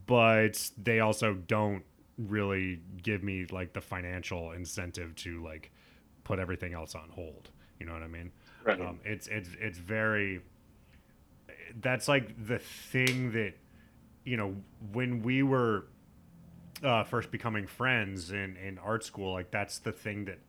but 0.06 0.70
they 0.82 1.00
also 1.00 1.34
don't 1.34 1.84
really 2.18 2.80
give 3.04 3.24
me 3.24 3.46
like 3.52 3.74
the 3.74 3.82
financial 3.82 4.52
incentive 4.52 5.16
to 5.16 5.44
like 5.44 5.72
put 6.24 6.40
everything 6.40 6.74
else 6.74 6.96
on 6.96 7.10
hold 7.10 7.50
you 7.80 7.86
know 7.86 7.94
what 7.94 8.04
i 8.04 8.08
mean 8.08 8.32
Right. 8.66 8.82
um, 8.82 9.00
it's 9.06 9.28
it's 9.28 9.50
it's 9.62 9.78
very. 9.78 10.42
That's 11.82 12.08
like 12.08 12.48
the 12.48 12.58
thing 12.58 13.32
that, 13.34 13.54
you 14.24 14.38
know, 14.38 14.56
when 14.92 15.22
we 15.22 15.44
were 15.44 15.86
uh, 16.86 17.04
first 17.04 17.32
becoming 17.32 17.68
friends 17.68 18.32
in 18.32 18.58
in 18.58 18.78
art 18.78 19.04
school, 19.04 19.34
like 19.34 19.52
that's 19.52 19.80
the 19.80 19.92
thing 19.92 20.26
that 20.26 20.40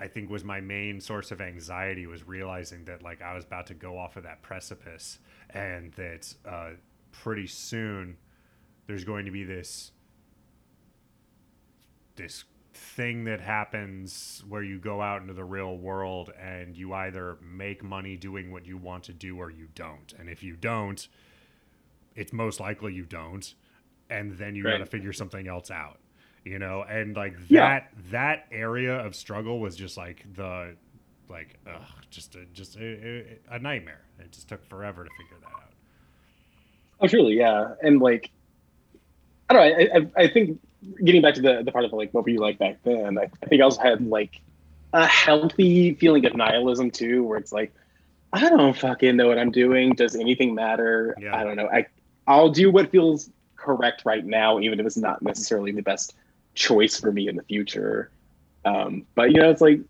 I 0.00 0.08
think 0.08 0.28
was 0.28 0.44
my 0.44 0.60
main 0.60 1.00
source 1.00 1.30
of 1.30 1.40
anxiety 1.40 2.06
was 2.06 2.26
realizing 2.26 2.84
that 2.86 3.02
like 3.02 3.22
I 3.22 3.34
was 3.34 3.44
about 3.44 3.66
to 3.68 3.74
go 3.74 3.96
off 3.98 4.16
of 4.16 4.24
that 4.24 4.42
precipice 4.42 5.18
and 5.50 5.92
that 5.92 6.34
uh, 6.46 6.70
pretty 7.12 7.46
soon 7.46 8.16
there's 8.86 9.04
going 9.04 9.24
to 9.24 9.30
be 9.30 9.44
this 9.44 9.92
this 12.16 12.44
thing 12.72 13.24
that 13.24 13.40
happens 13.40 14.42
where 14.48 14.62
you 14.62 14.78
go 14.78 15.00
out 15.00 15.22
into 15.22 15.32
the 15.32 15.44
real 15.44 15.76
world 15.76 16.32
and 16.40 16.76
you 16.76 16.92
either 16.92 17.38
make 17.40 17.84
money 17.84 18.16
doing 18.16 18.50
what 18.50 18.66
you 18.66 18.76
want 18.76 19.04
to 19.04 19.12
do 19.12 19.38
or 19.38 19.50
you 19.50 19.68
don't. 19.74 20.12
And 20.18 20.28
if 20.28 20.42
you 20.42 20.56
don't, 20.56 21.06
it's 22.16 22.32
most 22.32 22.58
likely 22.60 22.92
you 22.92 23.04
don't. 23.04 23.54
And 24.10 24.36
then 24.38 24.54
you 24.54 24.62
got 24.62 24.78
to 24.78 24.86
figure 24.86 25.12
something 25.12 25.48
else 25.48 25.70
out, 25.70 25.98
you 26.44 26.58
know? 26.58 26.84
And 26.88 27.16
like 27.16 27.34
Yeah. 27.48 27.68
that, 27.68 27.90
that 28.10 28.46
area 28.52 28.94
of 28.94 29.14
struggle 29.14 29.58
was 29.60 29.76
just 29.76 29.96
like 29.96 30.24
the, 30.34 30.76
like, 31.28 31.58
ugh, 31.66 31.82
just 32.10 32.34
a, 32.34 32.44
just 32.52 32.76
a, 32.76 32.84
a, 32.84 33.38
a 33.52 33.58
nightmare. 33.58 34.02
It 34.18 34.30
just 34.32 34.48
took 34.48 34.64
forever 34.68 35.04
to 35.04 35.10
figure 35.18 35.36
that 35.40 35.46
out. 35.46 35.72
Oh, 37.00 37.08
truly, 37.08 37.34
yeah. 37.36 37.74
And 37.82 38.00
like, 38.00 38.30
I 39.48 39.54
don't 39.54 39.68
know. 39.68 39.76
I, 39.76 39.98
I, 39.98 40.24
I 40.24 40.28
think 40.28 40.60
getting 41.02 41.22
back 41.22 41.34
to 41.34 41.40
the, 41.42 41.62
the 41.62 41.72
part 41.72 41.84
of 41.84 41.92
like 41.92 42.12
what 42.12 42.24
were 42.24 42.30
you 42.30 42.40
like 42.40 42.58
back 42.58 42.78
then, 42.84 43.18
I, 43.18 43.30
I 43.42 43.46
think 43.46 43.60
I 43.60 43.64
also 43.64 43.80
had 43.82 44.06
like 44.06 44.40
a 44.92 45.06
healthy 45.06 45.94
feeling 45.94 46.24
of 46.26 46.36
nihilism 46.36 46.90
too, 46.90 47.24
where 47.24 47.38
it's 47.38 47.52
like, 47.52 47.72
I 48.32 48.48
don't 48.48 48.76
fucking 48.76 49.16
know 49.16 49.28
what 49.28 49.38
I'm 49.38 49.50
doing. 49.50 49.92
Does 49.94 50.14
anything 50.14 50.54
matter? 50.54 51.16
Yeah. 51.20 51.36
I 51.36 51.44
don't 51.44 51.56
know. 51.56 51.68
I 51.68 51.86
I'll 52.26 52.50
do 52.50 52.70
what 52.70 52.90
feels 52.90 53.30
correct 53.64 54.02
right 54.04 54.24
now, 54.24 54.60
even 54.60 54.78
if 54.80 54.86
it's 54.86 54.96
not 54.96 55.22
necessarily 55.22 55.72
the 55.72 55.82
best 55.82 56.14
choice 56.54 57.00
for 57.00 57.12
me 57.12 57.28
in 57.28 57.36
the 57.36 57.42
future. 57.42 58.10
Um, 58.64 59.06
but 59.14 59.30
you 59.30 59.40
know, 59.40 59.50
it's 59.50 59.60
like 59.60 59.80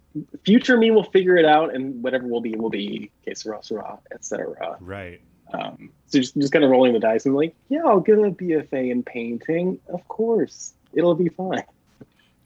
future 0.45 0.77
me 0.77 0.91
will 0.91 1.05
figure 1.05 1.37
it 1.37 1.45
out, 1.45 1.75
and 1.75 2.03
whatever 2.03 2.27
will 2.27 2.41
be 2.41 2.55
will 2.55 2.71
be. 2.71 3.11
Que 3.25 3.35
sera, 3.35 3.63
sera, 3.63 3.99
etc. 4.13 4.77
Right. 4.81 5.21
Um, 5.53 5.91
so 6.07 6.19
just 6.19 6.35
just 6.37 6.53
kind 6.53 6.65
of 6.65 6.71
rolling 6.71 6.93
the 6.93 6.99
dice 6.99 7.27
and 7.27 7.35
like, 7.35 7.55
yeah, 7.69 7.83
I'll 7.85 8.01
get 8.01 8.19
a 8.19 8.31
BFA 8.31 8.91
in 8.91 9.03
painting. 9.03 9.79
Of 9.89 10.07
course, 10.09 10.75
it'll 10.93 11.15
be 11.15 11.29
fine. 11.29 11.65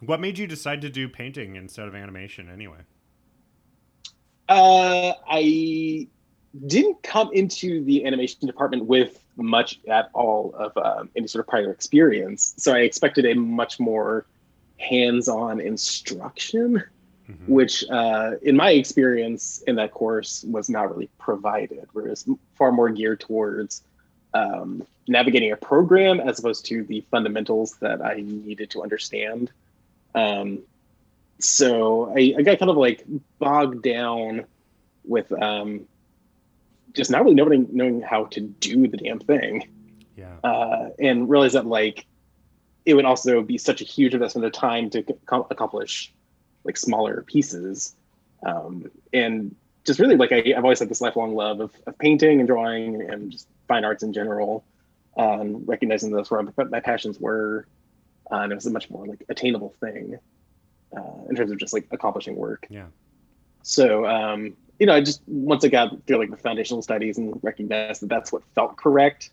What 0.01 0.21
made 0.21 0.39
you 0.39 0.47
decide 0.47 0.81
to 0.83 0.91
do 0.91 1.09
painting 1.09 1.57
instead 1.57 1.89
of 1.89 1.95
animation 1.95 2.49
anyway? 2.49 2.79
Uh, 4.49 5.13
I 5.29 6.09
didn't 6.67 7.03
come 7.03 7.31
into 7.33 7.85
the 7.85 8.05
animation 8.05 8.47
department 8.47 8.87
with 8.87 9.23
much 9.37 9.79
at 9.89 10.11
all 10.15 10.55
of 10.55 10.77
um, 10.79 11.11
any 11.15 11.27
sort 11.27 11.41
of 11.41 11.49
prior 11.49 11.71
experience, 11.71 12.55
so 12.57 12.75
I 12.75 12.79
expected 12.79 13.25
a 13.27 13.35
much 13.35 13.79
more 13.79 14.27
hands-on 14.79 15.61
instruction, 15.61 16.83
Mhm. 17.29 17.49
which, 17.49 17.85
uh, 17.91 18.37
in 18.43 18.57
my 18.57 18.71
experience 18.71 19.63
in 19.67 19.77
that 19.77 19.91
course, 19.91 20.45
was 20.45 20.71
not 20.71 20.91
really 20.91 21.11
provided. 21.19 21.87
Whereas 21.93 22.27
far 22.55 22.73
more 22.73 22.89
geared 22.89 23.21
towards 23.21 23.83
um, 24.35 24.87
navigating 25.07 25.53
a 25.53 25.57
program 25.57 26.21
as 26.21 26.39
opposed 26.39 26.65
to 26.67 26.85
the 26.85 27.03
fundamentals 27.11 27.77
that 27.81 28.05
I 28.05 28.23
needed 28.25 28.71
to 28.71 28.83
understand. 28.83 29.51
Um, 30.15 30.61
so 31.39 32.13
I, 32.17 32.35
I 32.39 32.43
got 32.43 32.59
kind 32.59 32.71
of 32.71 32.77
like 32.77 33.05
bogged 33.39 33.83
down 33.83 34.45
with 35.05 35.31
um, 35.33 35.87
just 36.95 37.11
not 37.11 37.23
really 37.23 37.35
knowing 37.35 37.69
knowing 37.73 38.01
how 38.01 38.25
to 38.27 38.41
do 38.41 38.89
the 38.89 38.97
damn 38.97 39.19
thing, 39.19 39.69
Yeah. 40.17 40.37
uh, 40.45 40.91
and 40.99 41.29
realize 41.29 41.53
that 41.53 41.67
like 41.67 42.07
it 42.85 42.95
would 42.95 43.05
also 43.05 43.43
be 43.43 43.59
such 43.59 43.81
a 43.81 43.85
huge 43.85 44.15
investment 44.15 44.47
of 44.47 44.53
time 44.53 44.91
to 44.91 45.03
co- 45.27 45.47
accomplish 45.51 46.13
like 46.65 46.77
smaller 46.77 47.23
pieces, 47.27 47.95
um, 48.47 48.91
and 49.13 49.55
just 49.85 50.01
really 50.01 50.17
like 50.17 50.33
I, 50.33 50.55
I've 50.57 50.65
always 50.65 50.79
had 50.81 50.89
this 50.89 51.01
lifelong 51.01 51.35
love 51.35 51.61
of, 51.61 51.71
of 51.87 51.99
painting 51.99 52.41
and 52.41 52.47
drawing 52.47 53.01
and 53.01 53.31
just 53.31 53.49
fine 53.69 53.85
arts 53.85 54.03
in 54.03 54.13
general, 54.13 54.65
um, 55.17 55.65
recognizing 55.67 56.11
that's 56.11 56.31
where 56.31 56.43
my, 56.43 56.65
my 56.65 56.81
passions 56.81 57.19
were, 57.19 57.67
uh, 58.31 58.37
and 58.37 58.53
it 58.53 58.55
was 58.55 58.67
a 58.67 58.71
much 58.71 58.91
more 58.91 59.07
like 59.07 59.25
attainable 59.29 59.75
thing 59.81 60.19
uh, 60.97 61.29
in 61.29 61.37
terms 61.37 61.51
of 61.51 61.59
just 61.59 61.73
like 61.73 61.87
accomplishing 61.91 62.37
work. 62.37 62.67
Yeah. 62.71 62.87
So, 63.63 64.07
um, 64.07 64.57
you 64.79 64.87
know, 64.87 64.95
I 64.95 65.01
just 65.01 65.23
once 65.27 65.65
I 65.65 65.69
got 65.69 65.91
through 66.07 66.19
like 66.19 66.31
the 66.31 66.37
foundational 66.37 66.83
studies 66.83 67.19
and 67.19 67.39
recognized 67.43 68.03
that 68.03 68.09
that's 68.09 68.33
what 68.33 68.43
felt 68.55 68.77
correct, 68.77 69.31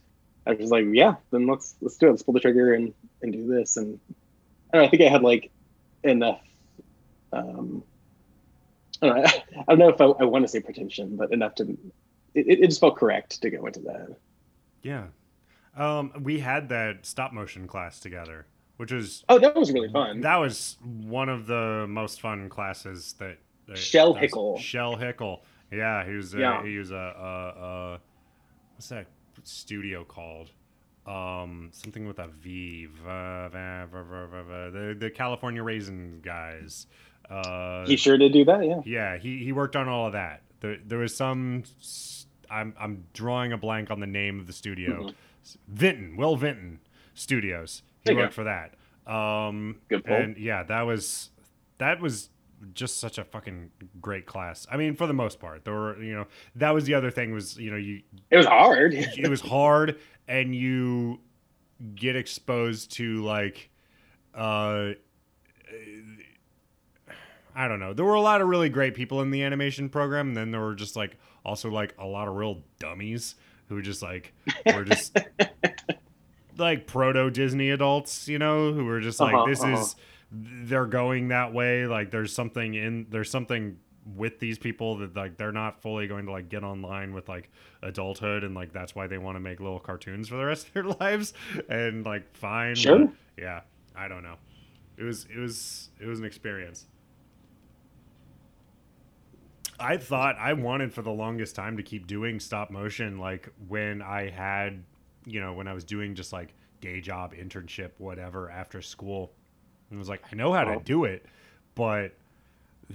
I 0.47 0.53
was 0.53 0.71
like, 0.71 0.85
yeah, 0.91 1.15
then 1.31 1.47
let's 1.47 1.75
let's 1.81 1.97
do 1.97 2.07
it. 2.07 2.11
Let's 2.11 2.23
pull 2.23 2.33
the 2.33 2.39
trigger 2.39 2.73
and 2.73 2.93
and 3.21 3.31
do 3.33 3.45
this. 3.47 3.77
And 3.77 3.99
I 4.73 4.77
don't 4.77 4.81
know, 4.83 4.87
I 4.87 4.89
think 4.89 5.03
I 5.03 5.07
had 5.09 5.21
like 5.21 5.51
enough. 6.03 6.41
Um, 7.33 7.83
I 9.01 9.07
don't 9.07 9.17
know, 9.17 9.23
I 9.59 9.63
don't 9.69 9.79
know 9.79 9.89
if 9.89 10.01
I, 10.01 10.05
I 10.05 10.23
want 10.25 10.43
to 10.43 10.47
say 10.47 10.59
pretension, 10.59 11.15
but 11.15 11.31
enough 11.31 11.55
to. 11.55 11.77
It, 12.33 12.59
it 12.63 12.65
just 12.65 12.81
felt 12.81 12.97
correct 12.97 13.41
to 13.41 13.49
go 13.49 13.65
into 13.65 13.79
that. 13.81 14.15
Yeah. 14.81 15.05
Um, 15.77 16.11
we 16.21 16.39
had 16.39 16.69
that 16.69 17.05
stop 17.05 17.33
motion 17.33 17.67
class 17.67 17.99
together, 17.99 18.45
which 18.77 18.91
was 18.91 19.23
Oh, 19.29 19.39
that 19.39 19.55
was 19.55 19.71
really 19.71 19.89
fun. 19.89 20.21
that 20.21 20.37
was 20.37 20.77
one 20.81 21.27
of 21.29 21.47
the 21.47 21.85
most 21.89 22.21
fun 22.21 22.49
classes 22.49 23.13
that, 23.19 23.37
Shell 23.73 24.13
Hickle. 24.13 24.59
Shell 24.59 24.95
Hickle. 24.97 25.43
Yeah, 25.71 26.05
he 26.05 26.13
was 26.13 26.33
a, 26.35 26.39
Yeah. 26.39 26.63
he 26.63 26.77
was 26.77 26.91
a, 26.91 26.95
a, 26.95 27.63
a 27.95 27.99
what's 28.75 28.89
that 28.89 29.07
studio 29.43 30.03
called? 30.03 30.51
Um, 31.07 31.69
something 31.71 32.07
with 32.07 32.19
a 32.19 32.27
V. 32.27 32.85
Va- 33.03 33.49
va- 33.51 33.87
va- 33.91 34.71
The 34.71 34.95
the 34.97 35.09
California 35.09 35.63
Raisin 35.63 36.19
guys. 36.23 36.87
Uh, 37.29 37.85
he 37.87 37.95
sure 37.95 38.17
did 38.17 38.33
do 38.33 38.45
that. 38.45 38.63
Yeah. 38.65 38.81
yeah, 38.85 39.17
he, 39.17 39.43
he 39.43 39.51
worked 39.51 39.75
on 39.75 39.87
all 39.87 40.05
of 40.07 40.13
that. 40.13 40.41
There, 40.61 40.77
there 40.85 40.99
was 40.99 41.15
some. 41.15 41.63
I'm 42.49 42.75
I'm 42.79 43.05
drawing 43.13 43.51
a 43.51 43.57
blank 43.57 43.89
on 43.89 43.99
the 43.99 44.05
name 44.07 44.39
of 44.39 44.45
the 44.47 44.53
studio. 44.53 45.09
Vinton, 45.67 46.15
Will 46.17 46.35
Vinton 46.35 46.79
Studios. 47.13 47.81
He 48.03 48.11
Mm-hmm. 48.11 48.19
Worked 48.19 48.33
for 48.35 48.43
that. 48.43 48.73
Um, 49.11 49.77
Good 49.89 50.05
pull. 50.05 50.15
and 50.15 50.37
yeah, 50.37 50.63
that 50.63 50.81
was 50.83 51.29
that 51.79 51.99
was 51.99 52.29
just 52.73 52.99
such 52.99 53.17
a 53.17 53.23
fucking 53.23 53.71
great 54.01 54.25
class. 54.25 54.65
I 54.71 54.77
mean, 54.77 54.95
for 54.95 55.07
the 55.07 55.13
most 55.13 55.39
part, 55.39 55.65
there 55.65 55.73
were 55.73 56.01
you 56.01 56.13
know 56.15 56.27
that 56.55 56.73
was 56.73 56.85
the 56.85 56.93
other 56.93 57.11
thing 57.11 57.33
was 57.33 57.57
you 57.57 57.71
know 57.71 57.77
you 57.77 58.01
It 58.31 58.37
was 58.37 58.45
hard. 58.45 58.93
it 58.95 59.29
was 59.29 59.41
hard 59.41 59.99
and 60.27 60.55
you 60.55 61.19
get 61.95 62.15
exposed 62.15 62.91
to 62.93 63.23
like 63.23 63.69
uh 64.33 64.91
I 67.55 67.67
don't 67.69 67.79
know. 67.79 67.93
There 67.93 68.03
were 68.05 68.15
a 68.15 68.21
lot 68.21 68.41
of 68.41 68.47
really 68.49 68.69
great 68.69 68.95
people 68.95 69.21
in 69.21 69.31
the 69.31 69.43
animation 69.43 69.87
program, 69.87 70.29
and 70.29 70.37
then 70.37 70.51
there 70.51 70.59
were 70.61 70.75
just 70.75 70.95
like 70.95 71.17
also 71.45 71.69
like 71.69 71.95
a 71.97 72.05
lot 72.05 72.27
of 72.27 72.35
real 72.35 72.61
dummies 72.79 73.35
who 73.69 73.81
just 73.81 74.01
like 74.01 74.33
were 74.65 74.83
just 74.83 75.17
like 76.57 76.85
proto 76.85 77.29
Disney 77.29 77.69
adults, 77.69 78.27
you 78.27 78.39
know, 78.39 78.73
who 78.73 78.85
were 78.85 78.99
just 78.99 79.19
like 79.19 79.33
Uh-huh, 79.33 79.45
this 79.45 79.61
uh-huh. 79.63 79.77
is 79.79 79.95
they're 80.31 80.85
going 80.85 81.29
that 81.29 81.53
way. 81.53 81.85
Like 81.87 82.11
there's 82.11 82.33
something 82.33 82.73
in 82.73 83.07
there's 83.09 83.29
something 83.29 83.77
with 84.15 84.39
these 84.39 84.59
people 84.59 84.97
that 84.97 85.15
like 85.15 85.35
they're 85.37 85.51
not 85.51 85.81
fully 85.81 86.05
going 86.07 86.27
to 86.27 86.31
like 86.31 86.47
get 86.47 86.63
online 86.63 87.11
with 87.13 87.27
like 87.27 87.49
adulthood 87.81 88.43
and 88.43 88.53
like 88.53 88.71
that's 88.71 88.93
why 88.93 89.07
they 89.07 89.17
want 89.17 89.35
to 89.35 89.39
make 89.39 89.59
little 89.59 89.79
cartoons 89.79 90.29
for 90.29 90.35
the 90.35 90.45
rest 90.45 90.67
of 90.67 90.73
their 90.73 90.83
lives 90.99 91.33
and 91.69 92.05
like 92.05 92.35
fine 92.37 92.75
Sure. 92.75 93.11
yeah 93.35 93.61
i 93.95 94.07
don't 94.07 94.21
know 94.21 94.35
it 94.97 95.01
was 95.03 95.25
it 95.35 95.39
was 95.39 95.89
it 95.99 96.05
was 96.05 96.19
an 96.19 96.25
experience 96.25 96.85
i 99.79 99.97
thought 99.97 100.35
i 100.37 100.53
wanted 100.53 100.93
for 100.93 101.01
the 101.01 101.11
longest 101.11 101.55
time 101.55 101.75
to 101.77 101.81
keep 101.81 102.05
doing 102.05 102.39
stop 102.39 102.69
motion 102.69 103.17
like 103.17 103.49
when 103.67 104.03
i 104.03 104.29
had 104.29 104.83
you 105.25 105.39
know 105.41 105.53
when 105.53 105.67
i 105.67 105.73
was 105.73 105.83
doing 105.83 106.13
just 106.13 106.31
like 106.31 106.53
day 106.79 107.01
job 107.01 107.33
internship 107.33 107.89
whatever 107.97 108.51
after 108.51 108.81
school 108.83 109.33
and 109.89 109.99
was 109.99 110.09
like 110.09 110.21
i 110.31 110.35
know 110.35 110.53
how 110.53 110.63
to 110.63 110.75
Oh. 110.75 110.81
do 110.83 111.03
it 111.05 111.25
but 111.75 112.13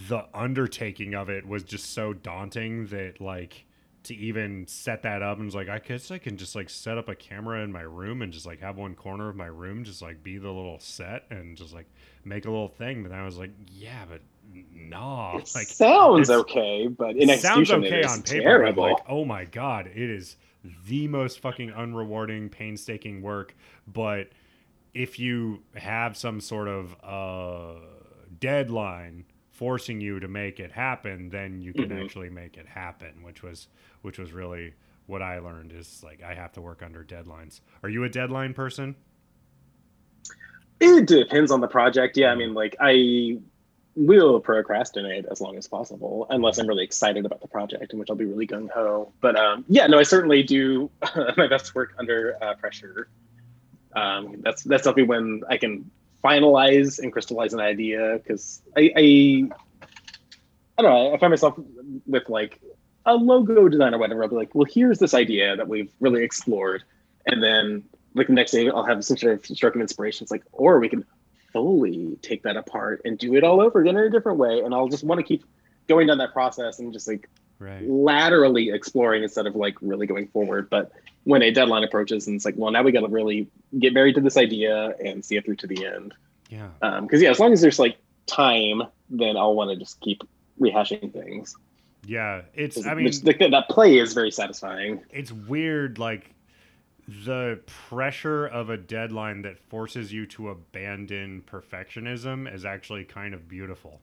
the 0.09 0.24
undertaking 0.34 1.14
of 1.14 1.28
it 1.28 1.47
was 1.47 1.62
just 1.64 1.93
so 1.93 2.12
daunting 2.12 2.86
that 2.88 3.20
like 3.20 3.64
to 4.05 4.14
even 4.14 4.66
set 4.66 5.03
that 5.03 5.20
up 5.20 5.36
and 5.36 5.45
was 5.47 5.55
like 5.55 5.68
I 5.68 5.78
guess 5.78 6.11
I 6.11 6.16
can 6.18 6.36
just 6.38 6.55
like 6.57 6.70
set 6.70 6.97
up 6.97 7.09
a 7.09 7.14
camera 7.14 7.62
in 7.62 7.70
my 7.70 7.82
room 7.82 8.22
and 8.22 8.32
just 8.32 8.47
like 8.47 8.61
have 8.61 8.78
one 8.78 8.95
corner 8.95 9.28
of 9.28 9.36
my 9.36 9.47
room 9.47 9.84
just 9.84 10.01
like 10.01 10.22
be 10.22 10.38
the 10.38 10.49
little 10.51 10.78
set 10.78 11.24
and 11.30 11.55
just 11.57 11.74
like 11.74 11.86
make 12.24 12.47
a 12.47 12.51
little 12.51 12.68
thing 12.68 13.03
but 13.03 13.12
I 13.12 13.24
was 13.24 13.36
like 13.36 13.51
yeah 13.70 14.05
but 14.09 14.20
nah 14.74 15.36
It 15.38 15.51
like 15.55 15.66
sounds 15.66 16.30
okay, 16.30 16.86
but 16.86 17.16
in 17.16 17.28
sounds 17.41 17.70
execution, 17.70 17.84
okay 17.84 18.05
on 18.05 18.22
paper 18.22 18.43
terrible. 18.43 18.84
but 18.84 18.93
like 18.93 19.03
oh 19.09 19.24
my 19.26 19.45
god 19.45 19.88
it 19.88 20.09
is 20.11 20.36
the 20.86 21.07
most 21.09 21.41
fucking 21.41 21.70
unrewarding 21.70 22.51
painstaking 22.51 23.20
work 23.22 23.55
but 23.93 24.28
if 24.95 25.18
you 25.18 25.62
have 25.74 26.16
some 26.16 26.41
sort 26.41 26.68
of 26.68 26.95
uh 27.03 27.78
deadline 28.38 29.24
forcing 29.51 30.01
you 30.01 30.18
to 30.20 30.28
make 30.28 30.59
it 30.59 30.72
happen 30.72 31.28
then 31.30 31.61
you 31.61 31.72
can 31.72 31.91
Mhm. 31.91 32.03
actually 32.05 32.30
make 32.30 32.57
it 32.57 32.66
happen 32.66 33.22
which 33.22 33.43
was 33.43 33.68
which 34.03 34.18
was 34.18 34.32
really 34.32 34.74
what 35.07 35.20
i 35.22 35.38
learned 35.38 35.72
is 35.72 36.03
like 36.03 36.22
i 36.22 36.34
have 36.34 36.53
to 36.53 36.61
work 36.61 36.82
under 36.82 37.05
deadlines 37.05 37.61
are 37.82 37.88
you 37.88 38.05
a 38.05 38.09
deadline 38.09 38.55
person 38.55 38.97
It 40.80 41.07
depends 41.07 41.51
on 41.51 41.61
the 41.61 41.68
project. 41.68 42.16
Yeah, 42.16 42.30
I 42.32 42.34
mean, 42.34 42.55
like 42.55 42.74
I 42.80 43.36
will 43.97 44.41
procrastinate 44.41 45.26
as 45.30 45.38
long 45.43 45.59
as 45.59 45.68
possible, 45.68 46.26
unless 46.30 46.57
I'm 46.57 46.66
really 46.66 46.84
excited 46.84 47.26
about 47.26 47.43
the 47.43 47.49
project, 47.49 47.93
in 47.93 47.99
which 47.99 48.09
I'll 48.09 48.16
be 48.16 48.24
really 48.24 48.47
gung 48.47 48.70
ho. 48.70 49.12
But 49.20 49.36
um, 49.36 49.66
yeah, 49.68 49.86
no, 49.88 49.99
I 49.99 50.05
certainly 50.05 50.43
do 50.43 50.91
my 51.36 51.47
best 51.49 51.74
work 51.74 51.93
under 51.99 52.38
uh, 52.41 52.55
pressure. 52.55 53.09
Um, 53.95 54.36
that's 54.41 54.62
that's 54.62 54.84
definitely 54.84 55.05
when 55.05 55.43
I 55.49 55.57
can 55.57 55.91
finalize 56.22 56.99
and 56.99 57.12
crystallize 57.12 57.55
an 57.55 57.61
idea 57.61 58.20
because 58.22 58.62
I, 58.76 58.93
I 58.97 59.51
I 60.78 60.82
don't 60.82 60.93
know. 60.93 61.14
I 61.14 61.18
find 61.18 61.30
myself 61.30 61.59
with 62.07 62.28
like 62.28 62.61
a 63.07 63.14
logo 63.14 63.68
design 63.68 63.95
or 63.95 63.99
whatever. 63.99 64.22
I'll 64.22 64.28
be 64.28 64.36
like, 64.36 64.55
well, 64.55 64.66
here's 64.70 64.99
this 64.99 65.14
idea 65.14 65.57
that 65.57 65.68
we've 65.68 65.93
really 66.01 66.22
explored, 66.22 66.82
and 67.26 67.43
then 67.43 67.84
like 68.14 68.26
the 68.26 68.32
next 68.32 68.53
day 68.53 68.68
I'll 68.68 68.84
have 68.84 69.05
some 69.05 69.16
sort 69.16 69.34
of 69.34 69.57
stroke 69.57 69.74
of 69.74 69.80
inspiration. 69.80 70.24
It's 70.24 70.30
like, 70.30 70.45
or 70.53 70.78
we 70.78 70.88
can 70.88 71.05
fully 71.53 72.16
take 72.22 72.43
that 72.45 72.57
apart 72.57 73.03
and 73.05 73.18
do 73.18 73.34
it 73.34 73.45
all 73.45 73.61
over 73.61 73.80
again 73.80 73.97
in 73.97 74.05
a 74.05 74.11
different 74.11 74.38
way. 74.38 74.61
And 74.61 74.74
I'll 74.74 74.88
just 74.88 75.05
want 75.05 75.18
to 75.18 75.22
keep 75.22 75.45
going 75.88 76.07
down 76.07 76.18
that 76.18 76.32
process 76.32 76.78
and 76.78 76.93
just 76.93 77.09
like 77.09 77.28
right 77.59 77.82
laterally 77.88 78.70
exploring 78.70 79.22
instead 79.22 79.47
of 79.47 79.57
like 79.57 79.76
really 79.80 80.07
going 80.07 80.28
forward. 80.28 80.70
But 80.70 80.93
when 81.25 81.43
a 81.43 81.51
deadline 81.51 81.85
approaches 81.85 82.27
and 82.27 82.37
it's 82.37 82.45
like, 82.45 82.55
well, 82.57 82.71
now 82.71 82.83
we 82.83 82.93
got 82.93 83.01
to 83.01 83.09
really 83.09 83.47
get 83.79 83.93
married 83.93 84.14
to 84.14 84.21
this 84.21 84.37
idea 84.37 84.95
and 85.05 85.25
see 85.25 85.37
it 85.37 85.45
through 85.45 85.57
to 85.57 85.66
the 85.66 85.85
end. 85.87 86.14
yeah 86.49 86.68
Because 87.03 87.21
yeah, 87.23 87.31
as 87.31 87.39
long 87.39 87.53
as 87.53 87.61
there's 87.61 87.79
like 87.79 87.97
time, 88.27 88.83
then 89.11 89.37
I'll 89.37 89.55
want 89.55 89.71
to 89.71 89.77
just 89.77 90.01
keep 90.01 90.23
rehashing 90.61 91.12
things. 91.12 91.55
yeah 92.07 92.43
it's. 92.55 92.87
i 92.87 92.95
mean 92.95 93.05
which- 93.07 93.21
that, 93.23 93.39
that 93.39 93.68
play 93.68 93.99
is 93.99 94.12
very 94.14 94.31
satisfying. 94.31 95.01
it's 95.11 95.31
weird 95.33 95.99
like 95.99 96.35
the 97.25 97.61
pressure 97.66 98.47
of 98.47 98.71
a 98.71 98.77
deadline 98.77 99.43
that 99.43 99.59
forces 99.59 100.12
you 100.12 100.27
to 100.27 100.49
abandon 100.51 101.43
perfectionism 101.51 102.53
is 102.53 102.64
actually 102.64 103.05
kind 103.05 103.35
of 103.35 103.49
beautiful. 103.49 104.01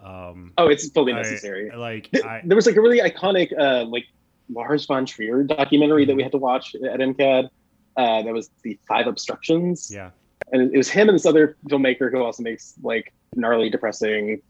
Um, 0.00 0.52
Oh, 0.58 0.66
it's 0.66 0.88
fully 0.90 1.12
I- 1.12 1.16
necessary. 1.22 1.70
like 1.74 2.08
I, 2.24 2.40
there 2.44 2.56
was 2.56 2.66
like 2.66 2.74
a 2.76 2.80
really 2.80 2.98
iconic 3.00 3.56
uh 3.56 3.84
like 3.84 4.06
Lars 4.50 4.86
von 4.86 5.06
Trier 5.06 5.42
documentary 5.44 6.02
Mm-hmm. 6.02 6.08
that 6.08 6.16
we 6.16 6.22
had 6.22 6.32
to 6.32 6.38
watch 6.38 6.74
at 6.74 7.00
MCAD. 7.00 7.48
Uh, 7.96 8.22
that 8.22 8.32
was 8.32 8.50
the 8.62 8.78
Five 8.88 9.06
Obstructions, 9.06 9.90
yeah, 9.92 10.10
and 10.50 10.72
it 10.72 10.76
was 10.76 10.88
him 10.88 11.08
and 11.08 11.14
this 11.14 11.26
other 11.26 11.56
filmmaker 11.68 12.10
who 12.10 12.22
also 12.22 12.42
makes 12.42 12.74
like 12.82 13.12
gnarly, 13.34 13.68
depressing 13.68 14.40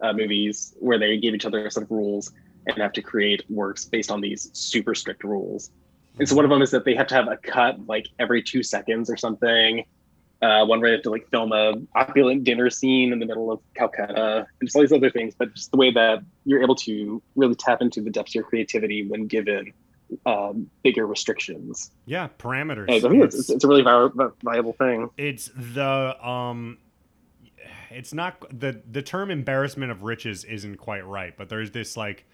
uh, 0.00 0.12
movies 0.12 0.74
where 0.78 0.98
they 0.98 1.18
give 1.18 1.34
each 1.34 1.44
other 1.44 1.66
a 1.66 1.70
set 1.70 1.82
of 1.82 1.90
rules 1.90 2.32
and 2.66 2.78
have 2.78 2.92
to 2.92 3.02
create 3.02 3.44
works 3.50 3.84
based 3.84 4.10
on 4.10 4.20
these 4.20 4.50
super 4.52 4.94
strict 4.94 5.24
rules. 5.24 5.70
And 6.18 6.28
so 6.28 6.36
one 6.36 6.44
of 6.44 6.50
them 6.50 6.62
is 6.62 6.70
that 6.70 6.84
they 6.84 6.94
have 6.94 7.06
to 7.08 7.14
have 7.14 7.26
a 7.28 7.36
cut 7.36 7.86
like 7.86 8.06
every 8.18 8.42
two 8.42 8.62
seconds 8.62 9.10
or 9.10 9.16
something. 9.16 9.84
Uh, 10.42 10.66
one 10.66 10.80
where 10.80 10.90
they 10.90 10.96
have 10.96 11.02
to 11.04 11.10
like 11.10 11.28
film 11.30 11.52
a 11.52 11.74
opulent 11.94 12.42
dinner 12.42 12.68
scene 12.68 13.12
in 13.12 13.20
the 13.20 13.26
middle 13.26 13.52
of 13.52 13.60
Calcutta, 13.76 14.38
and 14.60 14.66
just 14.66 14.74
all 14.74 14.82
these 14.82 14.92
other 14.92 15.08
things. 15.08 15.34
But 15.38 15.54
just 15.54 15.70
the 15.70 15.76
way 15.76 15.92
that 15.92 16.18
you're 16.44 16.62
able 16.62 16.74
to 16.76 17.22
really 17.36 17.54
tap 17.54 17.80
into 17.80 18.00
the 18.00 18.10
depths 18.10 18.32
of 18.32 18.34
your 18.34 18.44
creativity 18.44 19.06
when 19.08 19.28
given 19.28 19.72
um, 20.26 20.68
bigger 20.82 21.06
restrictions. 21.06 21.92
yeah, 22.06 22.28
parameters. 22.38 22.90
I 22.90 22.98
think 23.00 23.22
it's, 23.22 23.36
it's, 23.38 23.50
it's 23.50 23.64
a 23.64 23.68
really 23.68 23.82
vi- 23.82 24.08
vi- 24.14 24.30
viable 24.42 24.72
thing. 24.72 25.10
it's 25.16 25.48
the 25.54 26.16
um 26.26 26.78
it's 27.90 28.12
not 28.12 28.40
the 28.58 28.80
the 28.90 29.02
term 29.02 29.30
embarrassment 29.30 29.92
of 29.92 30.02
riches 30.02 30.44
isn't 30.44 30.76
quite 30.76 31.06
right 31.06 31.36
but 31.36 31.48
there's 31.50 31.70
this 31.70 31.96
like 31.96 32.24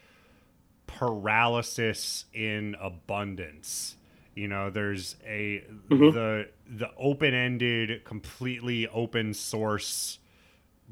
paralysis 0.87 2.25
in 2.33 2.75
abundance 2.81 3.97
you 4.39 4.47
know 4.47 4.71
there's 4.71 5.17
a 5.27 5.65
Mhm. 5.91 6.13
the 6.15 6.49
the 6.69 6.91
open-ended 6.97 8.05
completely 8.05 8.87
open 8.89 9.35
source 9.35 10.19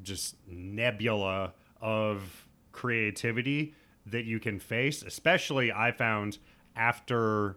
just 0.03 0.35
nebula 0.49 1.53
of 1.81 2.47
creativity 2.73 3.75
that 4.05 4.25
you 4.25 4.41
can 4.41 4.59
face 4.59 5.03
especially 5.03 5.71
i 5.73 5.93
found 5.93 6.39
after 6.75 7.57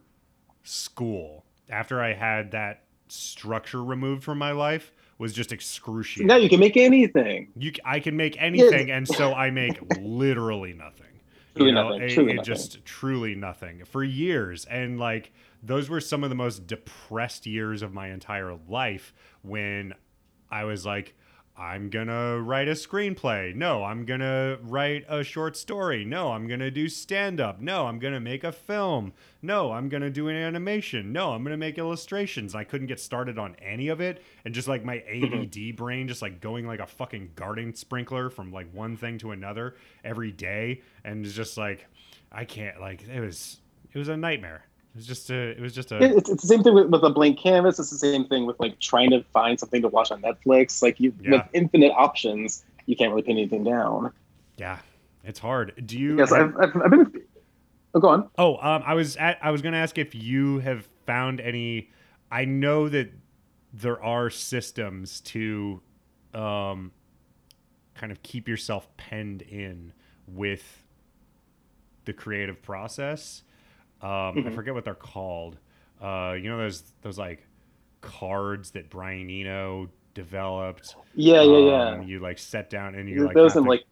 school 0.64 1.44
after 1.70 2.02
i 2.02 2.14
had 2.14 2.52
that 2.52 2.84
structure 3.08 3.84
removed 3.84 4.24
from 4.24 4.38
my 4.38 4.52
life 4.52 4.92
was 5.18 5.34
just 5.34 5.52
excruciating 5.52 6.28
Now 6.28 6.38
you 6.38 6.48
can 6.48 6.60
make 6.60 6.78
anything. 6.78 7.50
you 7.58 7.74
I 7.84 8.00
can 8.00 8.16
make 8.16 8.40
anything 8.40 8.92
and 8.92 9.08
so 9.08 9.34
i 9.34 9.50
make 9.50 9.80
literally 9.82 10.74
nothing 10.74 11.08
Truly 11.56 11.70
you 11.70 11.76
know, 11.76 11.90
nothing, 11.90 12.04
it- 12.04 12.14
truly 12.14 12.32
it 12.34 12.36
nothing. 12.36 12.46
just 12.46 12.86
truly 12.86 13.36
nothing 13.36 13.84
for 13.86 14.04
years 14.04 14.66
and 14.66 15.00
like 15.00 15.32
those 15.62 15.90
were 15.90 16.02
some 16.02 16.24
of 16.24 16.30
the 16.30 16.36
most 16.36 16.68
depressed 16.68 17.46
years 17.46 17.82
of 17.82 17.94
my 17.94 18.10
entire 18.10 18.58
life 18.68 19.14
when 19.42 19.94
i 20.50 20.64
was 20.64 20.86
like 20.86 21.16
i'm 21.58 21.90
gonna 21.90 22.40
write 22.40 22.70
a 22.70 22.72
screenplay. 22.72 23.54
No 23.54 23.84
i'm 23.84 24.06
gonna 24.06 24.58
write 24.62 25.04
a 25.10 25.26
short 25.26 25.58
story. 25.58 26.06
No 26.06 26.32
i'm 26.32 26.48
gonna 26.48 26.72
do 26.72 26.88
stand-up. 26.88 27.60
No 27.60 27.88
i'm 27.88 28.00
gonna 28.00 28.22
make 28.22 28.46
a 28.46 28.52
film. 28.54 29.12
No 29.42 29.74
i'm 29.74 29.90
gonna 29.90 30.10
do 30.10 30.30
an 30.30 30.38
animation. 30.38 31.12
No 31.12 31.34
i'm 31.34 31.44
gonna 31.44 31.58
make 31.58 31.78
illustrations. 31.78 32.56
I 32.56 32.64
couldn't 32.64 32.88
get 32.88 33.00
started 33.00 33.38
on 33.38 33.58
any 33.62 33.90
of 33.90 34.00
it. 34.00 34.24
And 34.46 34.54
just 34.54 34.70
like 34.70 34.86
my 34.86 35.00
add 35.14 35.76
brain 35.76 36.08
just 36.08 36.22
like 36.22 36.40
going 36.40 36.66
like 36.66 36.80
a 36.80 36.88
fucking 36.88 37.32
garden 37.36 37.76
sprinkler 37.76 38.30
from 38.30 38.54
like 38.54 38.74
one 38.74 38.96
thing 38.96 39.18
to 39.18 39.32
another 39.32 39.76
every 40.06 40.32
day. 40.32 40.82
And 41.04 41.26
it's 41.26 41.36
just 41.36 41.58
like 41.58 41.88
i 42.32 42.46
can't 42.46 42.80
like 42.80 43.06
it 43.06 43.20
was 43.20 43.60
it 43.92 43.98
was 43.98 44.08
a 44.08 44.16
nightmare 44.16 44.64
it 44.94 44.96
was 44.96 45.06
just 45.08 45.30
a 45.30 45.36
it 45.52 45.60
was 45.60 45.74
just 45.74 45.92
a 45.92 45.98
It- 46.04 46.12
It's, 46.18 46.30
it's 46.30 46.42
the 46.42 46.48
same 46.48 46.64
thing 46.64 46.74
with, 46.74 46.88
with 46.88 47.04
a 47.04 47.10
blank 47.10 47.40
canvas. 47.40 47.80
It's 47.80 47.90
the 47.92 47.98
same 47.98 48.26
thing 48.26 48.46
with 48.46 48.60
like 48.60 48.80
trying 48.80 49.12
to 49.12 49.24
find 49.34 49.60
something 49.60 49.82
to 49.82 49.88
watch 49.88 50.12
on 50.12 50.22
Netflix. 50.22 50.82
Like 50.82 51.00
you, 51.00 51.14
Yeah. 51.22 51.32
with 51.32 51.42
infinite 51.54 51.92
options, 51.92 52.64
you 52.86 52.96
can't 52.96 53.12
really 53.12 53.22
pin 53.24 53.38
anything 53.38 53.64
down. 53.64 54.12
yeah 54.58 54.80
it's 55.24 55.40
hard 55.40 55.74
do 55.86 56.00
you 56.00 56.18
Yes, 56.18 56.34
have- 56.34 56.56
I've, 56.58 56.76
I've, 56.76 56.82
I've 56.84 56.90
been. 56.92 57.22
Oh, 57.96 58.00
go 58.00 58.10
on. 58.10 58.30
Oh, 58.38 58.56
um, 58.58 58.84
I 58.86 58.94
was 58.94 59.16
at, 59.18 59.40
I 59.42 59.50
was 59.52 59.62
going 59.64 59.72
to 59.74 59.80
ask 59.80 59.98
if 59.98 60.14
you 60.14 60.60
have 60.60 60.88
found 61.08 61.42
any. 61.42 61.90
I 62.32 62.46
know 62.46 62.88
that 62.88 63.12
there 63.74 64.02
are 64.04 64.30
systems 64.30 65.20
to, 65.22 65.82
um, 66.36 66.92
kind 67.96 68.12
of 68.12 68.22
keep 68.22 68.48
yourself 68.48 68.88
penned 68.98 69.42
in 69.42 69.92
with 70.28 70.84
the 72.06 72.14
creative 72.14 72.62
process. 72.62 73.42
Um, 74.02 74.10
I 74.10 74.42
Mhm. 74.42 74.54
forget 74.56 74.74
what 74.74 74.86
they're 74.86 74.96
called. 74.96 75.58
Uh, 76.02 76.36
you 76.42 76.50
know 76.50 76.58
those 76.58 76.82
those 77.02 77.18
like 77.18 77.46
cards 78.02 78.72
that 78.72 78.90
Brian 78.90 79.30
Eno 79.30 79.90
developed. 80.14 80.96
Yeah, 81.16 81.42
yeah, 81.42 81.58
yeah. 81.58 81.90
Um, 81.92 82.04
you 82.04 82.20
like 82.20 82.40
set 82.40 82.70
down 82.70 82.96
and 82.96 83.10
you 83.10 83.26
like 83.26 83.36
Those 83.36 83.56
and 83.56 83.66
to 83.66 83.70
like 83.70 83.86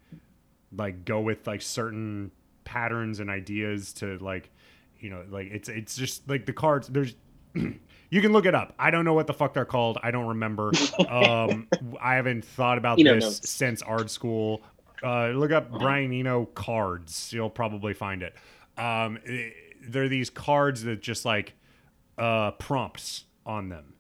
like 0.75 1.05
go 1.05 1.19
with 1.21 1.47
like 1.47 1.61
certain 1.61 2.31
patterns 2.65 3.19
and 3.19 3.29
ideas 3.29 3.93
to 3.93 4.17
like 4.19 4.49
you 4.99 5.09
know 5.09 5.23
like 5.29 5.47
it's 5.51 5.69
it's 5.69 5.95
just 5.95 6.27
like 6.29 6.45
the 6.45 6.51
cards 6.53 6.87
there's 6.89 7.15
you 7.55 8.21
can 8.21 8.33
look 8.33 8.45
it 8.45 8.53
up 8.53 8.73
i 8.77 8.91
don't 8.91 9.05
know 9.05 9.13
what 9.13 9.25
the 9.27 9.33
fuck 9.33 9.53
they're 9.53 9.63
called 9.63 9.97
i 10.03 10.11
don't 10.11 10.27
remember 10.27 10.75
um 11.07 11.67
i 12.01 12.15
haven't 12.15 12.43
thought 12.43 12.77
about 12.77 12.99
Eno 12.99 13.15
this 13.15 13.23
notes. 13.23 13.49
since 13.49 13.81
art 13.83 14.09
school 14.09 14.61
uh 15.01 15.27
look 15.29 15.51
up 15.51 15.77
brian 15.77 16.11
eno 16.11 16.45
cards 16.45 17.31
you'll 17.31 17.49
probably 17.49 17.93
find 17.93 18.21
it 18.21 18.35
um 18.77 19.17
eh, 19.25 19.51
they're 19.87 20.09
these 20.09 20.29
cards 20.29 20.83
that 20.83 21.01
just 21.01 21.25
like 21.25 21.53
uh 22.17 22.51
prompts 22.51 23.25
on 23.45 23.69
them. 23.69 23.93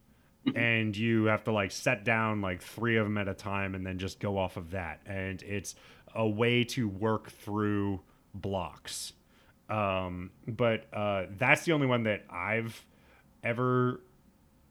And 0.55 0.95
you 0.95 1.25
have 1.25 1.43
to 1.43 1.51
like 1.51 1.71
set 1.71 2.05
down 2.05 2.39
like 2.39 2.61
three 2.61 2.95
of 2.95 3.05
them 3.05 3.17
at 3.17 3.27
a 3.27 3.33
time 3.33 3.75
and 3.75 3.85
then 3.85 3.97
just 3.99 4.19
go 4.21 4.37
off 4.37 4.55
of 4.55 4.71
that. 4.71 5.01
And 5.05 5.43
it's 5.43 5.75
a 6.15 6.27
way 6.27 6.63
to 6.63 6.87
work 6.87 7.29
through 7.29 8.01
blocks. 8.33 9.13
Um 9.69 10.31
but 10.47 10.85
uh 10.93 11.25
that's 11.37 11.65
the 11.65 11.73
only 11.73 11.87
one 11.87 12.03
that 12.03 12.23
i've 12.29 12.85
ever 13.43 13.99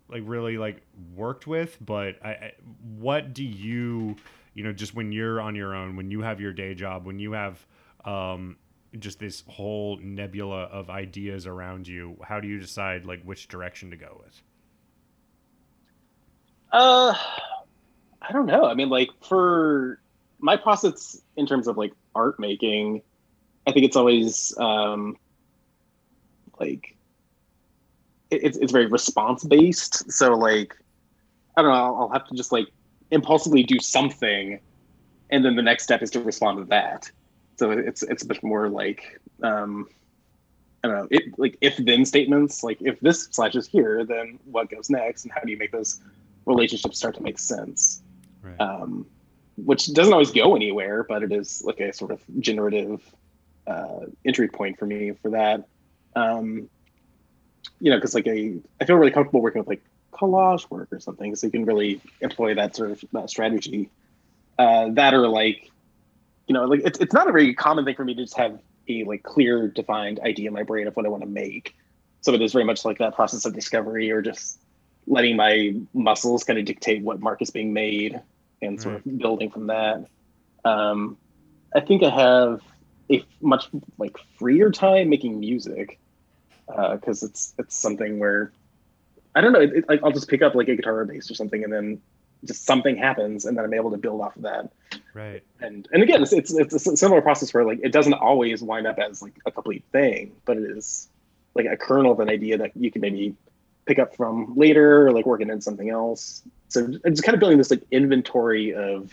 like 0.08 0.22
really 0.24 0.56
like 0.58 0.82
worked 1.14 1.46
with. 1.46 1.76
But 1.80 2.16
I, 2.24 2.28
I 2.30 2.52
what 2.98 3.34
do 3.34 3.44
you 3.44 4.16
you 4.54 4.64
know 4.64 4.72
just 4.72 4.94
when 4.94 5.12
you're 5.12 5.40
on 5.40 5.54
your 5.54 5.74
own 5.74 5.96
when 5.96 6.10
you 6.10 6.22
have 6.22 6.40
your 6.40 6.52
day 6.52 6.74
job 6.74 7.06
when 7.06 7.18
you 7.18 7.32
have 7.32 7.64
um 8.04 8.56
just 9.00 9.18
this 9.18 9.42
whole 9.48 9.98
nebula 10.02 10.64
of 10.64 10.90
ideas 10.90 11.46
around 11.46 11.86
you 11.86 12.16
how 12.22 12.40
do 12.40 12.48
you 12.48 12.58
decide 12.58 13.04
like 13.04 13.22
which 13.22 13.48
direction 13.48 13.90
to 13.90 13.96
go 13.96 14.20
with 14.24 14.42
Uh, 16.72 17.14
I 18.20 18.32
don't 18.32 18.46
know. 18.46 18.64
I 18.66 18.74
mean, 18.74 18.88
like 18.88 19.08
for 19.22 20.00
my 20.38 20.56
process 20.56 21.22
in 21.36 21.46
terms 21.46 21.68
of 21.68 21.76
like 21.76 21.92
art 22.14 22.38
making, 22.38 23.02
I 23.66 23.72
think 23.72 23.86
it's 23.86 23.96
always 23.96 24.54
um, 24.58 25.16
like 26.58 26.96
it, 28.30 28.42
it's 28.42 28.58
it's 28.58 28.72
very 28.72 28.86
response 28.86 29.44
based. 29.44 30.10
So 30.10 30.34
like, 30.34 30.76
I 31.56 31.62
don't 31.62 31.70
know. 31.70 31.76
I'll, 31.76 31.96
I'll 31.96 32.10
have 32.10 32.26
to 32.28 32.34
just 32.34 32.52
like 32.52 32.66
impulsively 33.10 33.62
do 33.62 33.78
something, 33.78 34.60
and 35.30 35.44
then 35.44 35.56
the 35.56 35.62
next 35.62 35.84
step 35.84 36.02
is 36.02 36.10
to 36.10 36.20
respond 36.20 36.58
to 36.58 36.64
that. 36.64 37.10
So 37.56 37.70
it's 37.70 38.02
it's 38.02 38.22
a 38.22 38.26
bit 38.26 38.42
more 38.42 38.68
like 38.68 39.20
um, 39.42 39.88
I 40.84 40.88
don't 40.88 40.96
know. 40.96 41.08
It 41.10 41.38
like 41.38 41.58
if 41.60 41.76
then 41.76 42.04
statements. 42.04 42.62
Like 42.62 42.78
if 42.80 43.00
this 43.00 43.24
slashes 43.30 43.66
here, 43.66 44.04
then 44.04 44.38
what 44.44 44.70
goes 44.70 44.90
next, 44.90 45.24
and 45.24 45.32
how 45.32 45.40
do 45.40 45.50
you 45.50 45.56
make 45.56 45.72
those 45.72 46.00
relationships 46.44 46.98
start 46.98 47.14
to 47.16 47.22
make 47.22 47.38
sense? 47.38 48.02
right 48.42 48.60
um, 48.60 49.06
which 49.56 49.92
doesn't 49.92 50.12
always 50.12 50.30
go 50.30 50.54
anywhere, 50.54 51.02
but 51.02 51.22
it 51.22 51.32
is 51.32 51.62
like 51.64 51.80
a 51.80 51.92
sort 51.92 52.10
of 52.10 52.20
generative 52.40 53.00
uh, 53.66 54.00
entry 54.24 54.48
point 54.48 54.78
for 54.78 54.86
me 54.86 55.12
for 55.22 55.30
that. 55.30 55.66
Um, 56.14 56.68
you 57.80 57.90
know, 57.90 57.96
because 57.96 58.14
like 58.14 58.26
a, 58.26 58.56
I 58.80 58.84
feel 58.84 58.96
really 58.96 59.10
comfortable 59.10 59.40
working 59.40 59.60
with 59.60 59.68
like 59.68 59.82
collage 60.12 60.70
work 60.70 60.88
or 60.92 61.00
something, 61.00 61.34
so 61.34 61.46
you 61.46 61.50
can 61.50 61.64
really 61.64 62.00
employ 62.20 62.54
that 62.54 62.76
sort 62.76 62.90
of 62.90 63.04
that 63.12 63.30
strategy. 63.30 63.90
Uh, 64.58 64.90
that 64.90 65.14
or 65.14 65.28
like, 65.28 65.70
you 66.46 66.54
know, 66.54 66.64
like 66.64 66.80
it's 66.84 66.98
it's 66.98 67.12
not 67.12 67.28
a 67.28 67.32
very 67.32 67.54
common 67.54 67.84
thing 67.84 67.94
for 67.94 68.04
me 68.04 68.14
to 68.14 68.22
just 68.22 68.36
have 68.36 68.58
a 68.88 69.04
like 69.04 69.22
clear 69.22 69.68
defined 69.68 70.20
idea 70.20 70.48
in 70.48 70.54
my 70.54 70.62
brain 70.62 70.86
of 70.86 70.94
what 70.96 71.06
I 71.06 71.08
want 71.08 71.22
to 71.22 71.28
make. 71.28 71.74
So 72.20 72.32
it 72.34 72.42
is 72.42 72.52
very 72.52 72.64
much 72.64 72.84
like 72.84 72.98
that 72.98 73.14
process 73.14 73.44
of 73.44 73.54
discovery 73.54 74.10
or 74.10 74.22
just 74.22 74.60
letting 75.06 75.36
my 75.36 75.74
muscles 75.94 76.44
kind 76.44 76.58
of 76.58 76.64
dictate 76.64 77.02
what 77.02 77.20
mark 77.20 77.42
is 77.42 77.50
being 77.50 77.72
made 77.72 78.20
and 78.62 78.80
sort 78.80 78.96
of 78.96 79.18
building 79.18 79.50
from 79.50 79.68
that. 79.68 80.06
Um, 80.64 81.16
I 81.74 81.80
think 81.80 82.02
I 82.02 82.10
have 82.10 82.62
a 83.10 83.24
much 83.40 83.68
like 83.98 84.16
freer 84.38 84.70
time 84.70 85.08
making 85.08 85.38
music 85.38 85.98
because 86.66 87.22
it's 87.22 87.54
it's 87.58 87.76
something 87.76 88.18
where 88.18 88.52
I 89.34 89.40
don't 89.40 89.52
know. 89.52 89.60
It, 89.60 89.84
it, 89.88 90.00
I'll 90.02 90.12
just 90.12 90.28
pick 90.28 90.42
up 90.42 90.54
like 90.54 90.68
a 90.68 90.76
guitar 90.76 91.00
or 91.00 91.04
bass 91.04 91.30
or 91.30 91.34
something, 91.34 91.62
and 91.62 91.72
then 91.72 92.00
just 92.46 92.64
something 92.64 92.96
happens, 92.96 93.44
and 93.44 93.56
then 93.56 93.64
I'm 93.64 93.74
able 93.74 93.90
to 93.90 93.98
build 93.98 94.20
off 94.20 94.36
of 94.36 94.42
that. 94.42 94.70
right 95.14 95.42
And 95.60 95.88
and 95.92 96.02
again, 96.02 96.22
it's 96.22 96.32
it's, 96.32 96.54
it's 96.54 96.74
a 96.86 96.96
similar 96.96 97.20
process 97.20 97.52
where 97.52 97.64
like 97.64 97.80
it 97.82 97.92
doesn't 97.92 98.14
always 98.14 98.62
wind 98.62 98.86
up 98.86 98.98
as 98.98 99.22
like 99.22 99.34
a 99.46 99.50
complete 99.50 99.84
thing, 99.92 100.32
but 100.44 100.56
it 100.56 100.70
is 100.70 101.08
like 101.54 101.66
a 101.66 101.76
kernel 101.76 102.12
of 102.12 102.20
an 102.20 102.28
idea 102.28 102.58
that 102.58 102.76
you 102.76 102.90
can 102.90 103.00
maybe 103.00 103.34
pick 103.86 103.98
up 103.98 104.16
from 104.16 104.54
later 104.56 105.06
or 105.06 105.12
like 105.12 105.26
working 105.26 105.48
in 105.48 105.60
something 105.60 105.90
else. 105.90 106.42
So 106.68 106.84
I'm 106.84 107.16
kind 107.16 107.34
of 107.34 107.40
building 107.40 107.58
this 107.58 107.70
like 107.70 107.84
inventory 107.90 108.74
of 108.74 109.12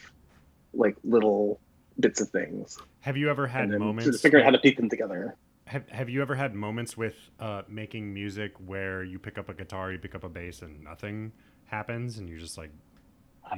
like 0.74 0.96
little 1.04 1.60
bits 2.00 2.20
of 2.20 2.30
things. 2.30 2.78
Have 3.02 3.18
you 3.18 3.30
ever 3.30 3.48
had 3.48 3.70
moments 3.70 4.06
sort 4.06 4.16
of 4.16 4.22
figure 4.22 4.40
out 4.40 4.46
how 4.46 4.52
to 4.52 4.60
piece 4.60 4.76
them 4.76 4.90
together. 4.90 5.36
Have 5.66 5.88
Have 5.90 6.10
you 6.10 6.22
ever 6.22 6.36
had 6.36 6.56
moments 6.56 6.98
with 6.98 7.16
uh, 7.40 7.62
making 7.68 8.14
music 8.14 8.54
where 8.66 9.04
you 9.04 9.20
pick 9.20 9.38
up 9.38 9.50
a 9.50 9.54
guitar, 9.54 9.92
you 9.92 10.00
pick 10.00 10.16
up 10.16 10.24
a 10.24 10.30
bass, 10.30 10.62
and 10.62 10.84
nothing 10.84 11.32
happens, 11.66 12.18
and 12.18 12.28
you're 12.28 12.40
just 12.40 12.58
like, 12.58 12.72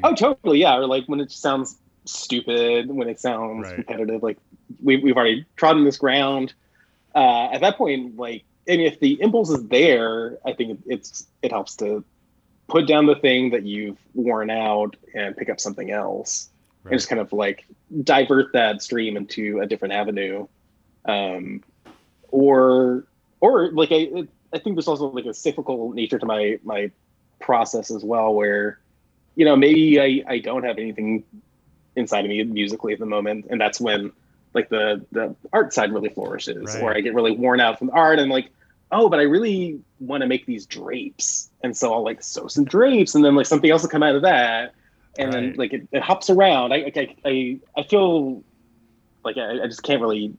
Oh, 0.03 0.13
totally. 0.13 0.59
Yeah. 0.61 0.77
Or 0.77 0.87
like 0.87 1.05
when 1.05 1.19
it 1.19 1.31
sounds 1.31 1.77
stupid, 2.05 2.89
when 2.91 3.07
it 3.09 3.19
sounds 3.19 3.67
Right. 3.67 3.77
repetitive, 3.79 4.21
like 4.23 4.37
we, 4.83 4.97
we've 4.97 5.15
already 5.15 5.45
trodden 5.55 5.83
this 5.85 5.97
ground. 5.97 6.53
Uh, 7.13 7.49
at 7.51 7.61
that 7.61 7.77
point, 7.77 8.17
like, 8.17 8.43
I 8.67 8.71
mean, 8.71 8.81
if 8.87 8.99
the 8.99 9.21
impulse 9.21 9.49
is 9.49 9.65
there, 9.67 10.37
I 10.45 10.53
think 10.53 10.81
it's, 10.85 11.25
it 11.41 11.51
helps 11.51 11.75
to 11.77 12.03
put 12.67 12.87
down 12.87 13.05
the 13.05 13.15
thing 13.15 13.51
that 13.51 13.63
you've 13.63 13.97
worn 14.13 14.49
out 14.49 14.95
and 15.13 15.37
pick 15.37 15.49
up 15.49 15.59
something 15.59 15.91
else 15.91 16.49
Right. 16.83 16.91
and 16.91 16.99
just 16.99 17.09
kind 17.09 17.21
of 17.21 17.31
like 17.31 17.65
divert 18.03 18.53
that 18.53 18.81
stream 18.81 19.17
into 19.17 19.59
a 19.59 19.65
different 19.65 19.93
avenue. 19.93 20.47
Um, 21.05 21.63
or, 22.29 23.05
or 23.39 23.71
like, 23.71 23.89
I, 23.91 24.27
I 24.53 24.59
think 24.59 24.75
there's 24.75 24.87
also 24.87 25.09
like 25.09 25.25
a 25.25 25.33
cyclical 25.33 25.93
nature 25.93 26.19
to 26.19 26.25
my, 26.25 26.59
my 26.63 26.91
process 27.39 27.91
as 27.91 28.03
well, 28.03 28.33
where, 28.33 28.79
you 29.35 29.45
know, 29.45 29.55
maybe 29.55 29.99
I, 29.99 30.23
I 30.27 30.39
don't 30.39 30.63
have 30.63 30.77
anything 30.77 31.23
inside 31.95 32.25
of 32.25 32.29
me 32.29 32.43
musically 32.43 32.93
at 32.93 32.99
the 32.99 33.05
moment. 33.05 33.47
And 33.49 33.59
that's 33.59 33.79
when 33.79 34.11
like 34.53 34.69
the, 34.69 35.05
the 35.11 35.35
art 35.53 35.73
side 35.73 35.91
really 35.93 36.09
flourishes 36.09 36.73
Right. 36.75 36.83
or 36.83 36.95
I 36.95 37.01
get 37.01 37.13
really 37.13 37.31
worn 37.31 37.59
out 37.59 37.77
from 37.79 37.89
art 37.93 38.19
and 38.19 38.31
like, 38.31 38.49
oh, 38.91 39.09
but 39.09 39.19
I 39.19 39.23
really 39.23 39.79
want 39.99 40.21
to 40.21 40.27
make 40.27 40.45
these 40.45 40.65
drapes. 40.65 41.49
And 41.63 41.75
so 41.75 41.93
I'll 41.93 42.03
like 42.03 42.21
sew 42.21 42.47
some 42.47 42.63
drapes 42.65 43.15
and 43.15 43.25
then 43.25 43.35
like 43.35 43.45
something 43.45 43.69
else 43.69 43.81
will 43.81 43.89
come 43.89 44.03
out 44.03 44.15
of 44.15 44.21
that. 44.21 44.73
And 45.17 45.31
then 45.31 45.53
like 45.57 45.73
it, 45.73 45.87
it 45.91 46.01
hops 46.01 46.29
around. 46.29 46.73
I, 46.73 46.91
I, 46.95 47.15
I, 47.25 47.59
I 47.77 47.83
feel 47.83 48.43
like 49.23 49.37
I, 49.37 49.63
I 49.63 49.67
just 49.67 49.83
can't 49.83 50.01
really 50.01 50.33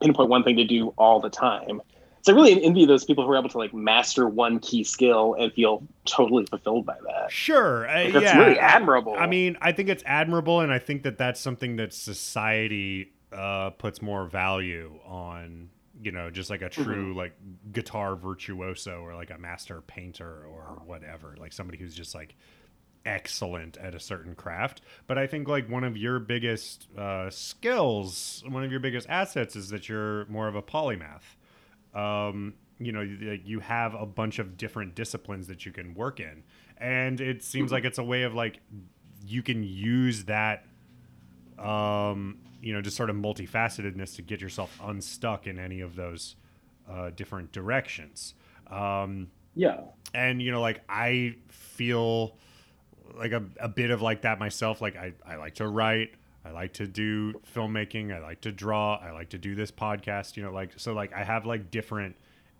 pinpoint 0.00 0.30
one 0.30 0.42
thing 0.42 0.56
to 0.56 0.64
do 0.64 0.88
all 0.96 1.20
the 1.20 1.30
time. 1.30 1.80
So 2.22 2.32
I 2.32 2.36
really 2.36 2.62
envy 2.64 2.86
those 2.86 3.04
people 3.04 3.24
who 3.24 3.32
are 3.32 3.36
able 3.38 3.48
to 3.50 3.58
like 3.58 3.74
master 3.74 4.28
one 4.28 4.60
key 4.60 4.84
skill 4.84 5.34
and 5.38 5.52
feel 5.52 5.82
totally 6.04 6.46
fulfilled 6.46 6.86
by 6.86 6.96
that. 7.06 7.30
Sure, 7.30 7.88
uh, 7.88 8.04
Like, 8.04 8.12
that's 8.12 8.34
yeah. 8.34 8.38
really 8.38 8.58
admirable. 8.58 9.14
I 9.18 9.26
mean, 9.26 9.56
I 9.60 9.72
think 9.72 9.88
it's 9.88 10.02
admirable, 10.06 10.60
and 10.60 10.72
I 10.72 10.78
think 10.78 11.02
that 11.04 11.18
that's 11.18 11.40
something 11.40 11.76
that 11.76 11.92
society 11.92 13.12
uh, 13.32 13.70
puts 13.70 14.02
more 14.02 14.26
value 14.26 14.98
on. 15.04 15.70
You 16.00 16.10
know, 16.10 16.30
just 16.30 16.50
like 16.50 16.62
a 16.62 16.70
Mm-hmm. 16.76 16.82
true 16.84 17.14
like 17.14 17.32
guitar 17.70 18.16
virtuoso 18.16 19.02
or 19.02 19.14
like 19.14 19.30
a 19.30 19.38
master 19.38 19.80
painter 19.82 20.44
or 20.46 20.82
whatever, 20.84 21.36
like 21.38 21.52
somebody 21.52 21.78
who's 21.78 21.94
just 21.94 22.14
like 22.14 22.34
excellent 23.04 23.76
at 23.76 23.94
a 23.94 24.00
certain 24.00 24.34
craft. 24.34 24.80
But 25.06 25.18
I 25.18 25.26
think 25.26 25.48
like 25.48 25.68
one 25.68 25.84
of 25.84 25.96
your 25.96 26.18
biggest 26.18 26.88
uh, 26.96 27.30
skills, 27.30 28.42
one 28.48 28.64
of 28.64 28.70
your 28.70 28.80
biggest 28.80 29.08
assets, 29.08 29.54
is 29.56 29.68
that 29.70 29.88
you're 29.88 30.24
more 30.26 30.48
of 30.48 30.54
a 30.56 30.62
polymath. 30.62 31.36
Um, 31.94 32.54
you 32.78 32.92
know, 32.92 33.00
you, 33.02 33.40
you 33.44 33.60
have 33.60 33.94
a 33.94 34.06
bunch 34.06 34.38
of 34.38 34.56
different 34.56 34.94
disciplines 34.94 35.46
that 35.48 35.64
you 35.64 35.72
can 35.72 35.94
work 35.94 36.20
in, 36.20 36.42
and 36.78 37.20
it 37.20 37.42
seems 37.42 37.70
like 37.70 37.84
it's 37.84 37.98
a 37.98 38.04
way 38.04 38.22
of 38.22 38.34
like 38.34 38.60
you 39.26 39.42
can 39.42 39.62
use 39.62 40.24
that 40.24 40.66
um, 41.58 42.38
you 42.60 42.72
know, 42.72 42.80
just 42.80 42.96
sort 42.96 43.10
of 43.10 43.16
multifacetedness 43.16 44.16
to 44.16 44.22
get 44.22 44.40
yourself 44.40 44.78
unstuck 44.82 45.46
in 45.46 45.58
any 45.58 45.80
of 45.80 45.96
those 45.96 46.36
uh, 46.90 47.10
different 47.10 47.52
directions. 47.52 48.34
Um, 48.70 49.30
yeah. 49.54 49.80
and 50.14 50.40
you 50.40 50.50
know, 50.50 50.60
like 50.60 50.80
I 50.88 51.36
feel 51.48 52.36
like 53.16 53.32
a, 53.32 53.44
a 53.60 53.68
bit 53.68 53.90
of 53.90 54.00
like 54.00 54.22
that 54.22 54.38
myself. 54.38 54.80
Like 54.80 54.96
I, 54.96 55.12
I 55.26 55.36
like 55.36 55.56
to 55.56 55.68
write. 55.68 56.14
I 56.44 56.50
like 56.50 56.72
to 56.74 56.86
do 56.86 57.34
filmmaking. 57.54 58.12
I 58.14 58.18
like 58.20 58.40
to 58.42 58.52
draw. 58.52 58.96
I 58.96 59.12
like 59.12 59.28
to 59.30 59.38
do 59.38 59.54
this 59.54 59.70
podcast. 59.70 60.36
You 60.36 60.42
know, 60.42 60.52
like 60.52 60.72
so 60.76 60.92
like 60.92 61.12
I 61.12 61.22
have 61.24 61.46
like 61.46 61.70
different 61.70 62.16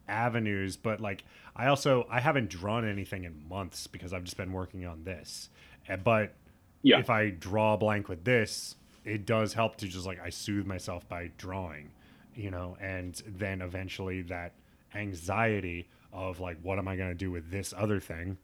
avenues, 0.09 0.76
but 0.76 1.01
like 1.01 1.24
I 1.57 1.66
also 1.66 2.07
I 2.11 2.20
haven't 2.20 2.49
drawn 2.51 2.89
anything 2.89 3.24
in 3.24 3.49
months 3.49 3.87
because 3.87 4.12
I've 4.12 4.24
just 4.24 4.37
been 4.37 4.53
working 4.53 4.85
on 4.87 5.05
this. 5.05 5.49
Uh, 5.89 5.97
But 5.97 6.35
Yeah. 6.83 6.99
if 6.99 7.11
I 7.11 7.30
draw 7.30 7.74
a 7.74 7.76
blank 7.78 8.09
with 8.09 8.24
this, 8.24 8.76
it 9.05 9.26
does 9.26 9.55
help 9.55 9.76
to 9.76 9.89
just 9.89 10.07
like 10.07 10.20
I 10.20 10.30
soothe 10.30 10.66
myself 10.66 11.09
by 11.09 11.30
drawing, 11.37 11.91
you 12.35 12.51
know, 12.51 12.76
and 12.80 13.20
then 13.26 13.61
eventually 13.62 14.22
that 14.22 14.53
anxiety 14.95 15.89
of 16.12 16.41
like 16.41 16.59
what 16.62 16.78
am 16.78 16.87
I 16.87 16.97
going 16.97 17.09
to 17.11 17.14
do 17.16 17.30
with 17.30 17.51
this 17.51 17.72
other 17.76 17.99
thing, 17.99 18.39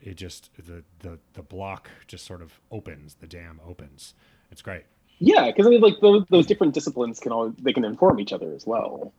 it 0.00 0.14
just 0.16 0.50
the 0.56 0.82
the 1.00 1.18
the 1.34 1.42
block 1.42 1.90
just 2.06 2.24
sort 2.26 2.42
of 2.42 2.60
opens, 2.70 3.14
the 3.16 3.26
dam 3.26 3.60
opens. 3.66 4.14
It's 4.54 4.62
great. 4.62 4.84
Yeah, 5.18 5.46
because 5.46 5.66
I 5.66 5.70
mean, 5.70 5.80
like 5.80 5.98
those, 6.00 6.24
those 6.30 6.46
different 6.46 6.74
disciplines 6.74 7.18
can 7.18 7.32
all 7.32 7.52
they 7.60 7.72
can 7.72 7.84
inform 7.84 8.20
each 8.20 8.32
other 8.32 8.52
as 8.54 8.64
well, 8.64 9.12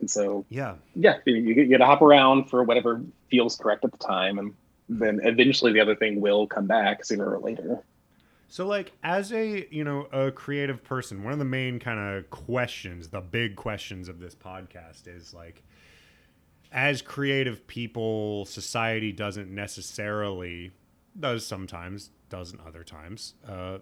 and 0.00 0.10
so 0.10 0.44
Yeah. 0.48 0.74
yeah, 0.96 1.18
you, 1.24 1.36
you 1.36 1.70
got 1.70 1.78
to 1.78 1.86
hop 1.86 2.02
around 2.02 2.50
for 2.50 2.64
whatever 2.64 3.00
feels 3.30 3.54
correct 3.54 3.84
at 3.84 3.92
the 3.92 3.98
time, 3.98 4.40
and 4.40 4.54
then 4.88 5.20
eventually 5.22 5.72
the 5.72 5.78
other 5.78 5.94
thing 5.94 6.20
will 6.20 6.48
come 6.48 6.66
back 6.66 7.04
sooner 7.04 7.32
or 7.32 7.38
later. 7.38 7.84
So 8.48 8.66
like 8.66 8.90
as 9.04 9.32
a, 9.32 9.68
you 9.70 9.84
know, 9.84 10.08
a 10.12 10.32
creative 10.32 10.82
person, 10.82 11.22
one 11.22 11.32
of 11.32 11.38
the 11.38 11.44
main 11.44 11.78
kind 11.78 12.00
of 12.00 12.28
questions, 12.30 13.06
the 13.08 13.20
big 13.20 13.54
questions 13.54 14.08
of 14.08 14.18
this 14.18 14.34
podcast 14.34 15.06
is 15.06 15.32
like 15.32 15.62
as 16.72 17.02
creative 17.02 17.68
people, 17.68 18.46
society 18.46 19.12
doesn't 19.12 19.48
necessarily 19.48 20.72
does 21.18 21.46
sometimes, 21.46 22.10
doesn't 22.30 22.60
other 22.66 22.82
times, 22.82 23.34
uh, 23.48 23.78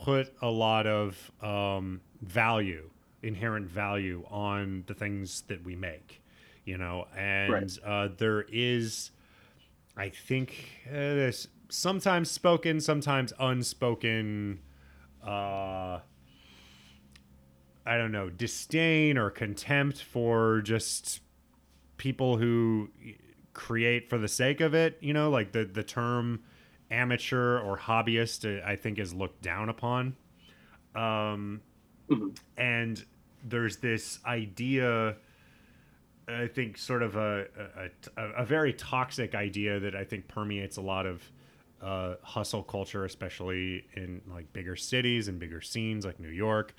put 0.00 0.32
a 0.40 0.48
lot 0.48 0.86
of 0.86 1.30
um, 1.42 2.00
value, 2.22 2.88
inherent 3.22 3.68
value 3.68 4.24
on 4.30 4.84
the 4.86 4.94
things 4.94 5.42
that 5.48 5.62
we 5.62 5.76
make, 5.76 6.22
you 6.64 6.78
know, 6.78 7.06
and 7.16 7.50
Right. 7.50 7.78
uh, 7.84 8.08
there 8.16 8.46
is, 8.50 9.10
I 9.96 10.08
think, 10.08 10.80
uh, 10.88 10.92
this 10.92 11.48
sometimes 11.68 12.30
spoken, 12.30 12.80
sometimes 12.80 13.32
unspoken, 13.38 14.60
uh, 15.22 16.00
I 17.86 17.96
don't 17.96 18.12
know, 18.12 18.30
disdain 18.30 19.18
or 19.18 19.30
contempt 19.30 20.02
for 20.02 20.60
just 20.62 21.20
people 21.96 22.38
who 22.38 22.90
create 23.52 24.08
for 24.08 24.16
the 24.18 24.28
sake 24.28 24.60
of 24.60 24.74
it. 24.74 24.96
You 25.00 25.12
know, 25.12 25.30
like 25.30 25.52
the 25.52 25.64
the 25.64 25.82
term 25.82 26.42
amateur 26.90 27.58
or 27.60 27.78
hobbyist, 27.78 28.44
uh, 28.44 28.66
I 28.66 28.76
think, 28.76 28.98
is 28.98 29.14
looked 29.14 29.42
down 29.42 29.68
upon. 29.68 30.16
Um, 30.94 31.62
Mhm. 32.08 32.36
and 32.56 33.04
there's 33.44 33.76
this 33.78 34.18
idea. 34.26 35.16
I 36.28 36.46
think 36.46 36.78
sort 36.78 37.02
of 37.02 37.16
a, 37.16 37.46
a, 38.16 38.20
a, 38.20 38.28
a 38.42 38.44
very 38.44 38.72
toxic 38.72 39.34
idea 39.34 39.80
that 39.80 39.96
I 39.96 40.04
think 40.04 40.28
permeates 40.28 40.76
a 40.76 40.80
lot 40.80 41.06
of 41.06 41.22
uh, 41.82 42.14
hustle 42.22 42.62
culture, 42.62 43.04
especially 43.04 43.84
in 43.94 44.20
like 44.28 44.52
bigger 44.52 44.76
cities 44.76 45.28
and 45.28 45.38
bigger 45.38 45.60
scenes 45.60 46.04
like 46.04 46.20
New 46.20 46.28
York, 46.28 46.74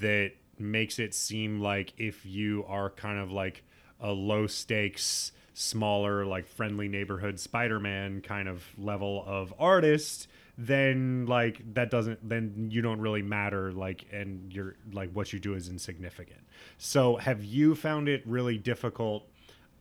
that 0.00 0.32
makes 0.58 0.98
it 0.98 1.14
seem 1.14 1.60
like 1.60 1.92
if 1.98 2.26
you 2.26 2.64
are 2.68 2.90
kind 2.90 3.18
of 3.18 3.32
like 3.32 3.64
a 4.00 4.12
low 4.12 4.46
stakes, 4.46 5.32
smaller, 5.58 6.24
like 6.24 6.46
friendly 6.46 6.88
neighborhood 6.88 7.40
Spider 7.40 7.80
Man 7.80 8.20
kind 8.20 8.48
of 8.48 8.64
level 8.78 9.24
of 9.26 9.52
artist, 9.58 10.28
then 10.56 11.26
like 11.26 11.62
that 11.74 11.90
doesn't, 11.90 12.28
then 12.28 12.68
you 12.70 12.82
don't 12.82 13.00
really 13.00 13.22
matter, 13.22 13.72
like, 13.72 14.06
and 14.12 14.52
you're 14.52 14.76
like 14.92 15.10
what 15.12 15.32
you 15.32 15.38
do 15.38 15.54
is 15.54 15.68
insignificant. 15.68 16.40
So 16.78 17.16
have 17.16 17.44
you 17.44 17.74
found 17.74 18.08
it 18.08 18.22
really 18.26 18.58
difficult? 18.58 19.28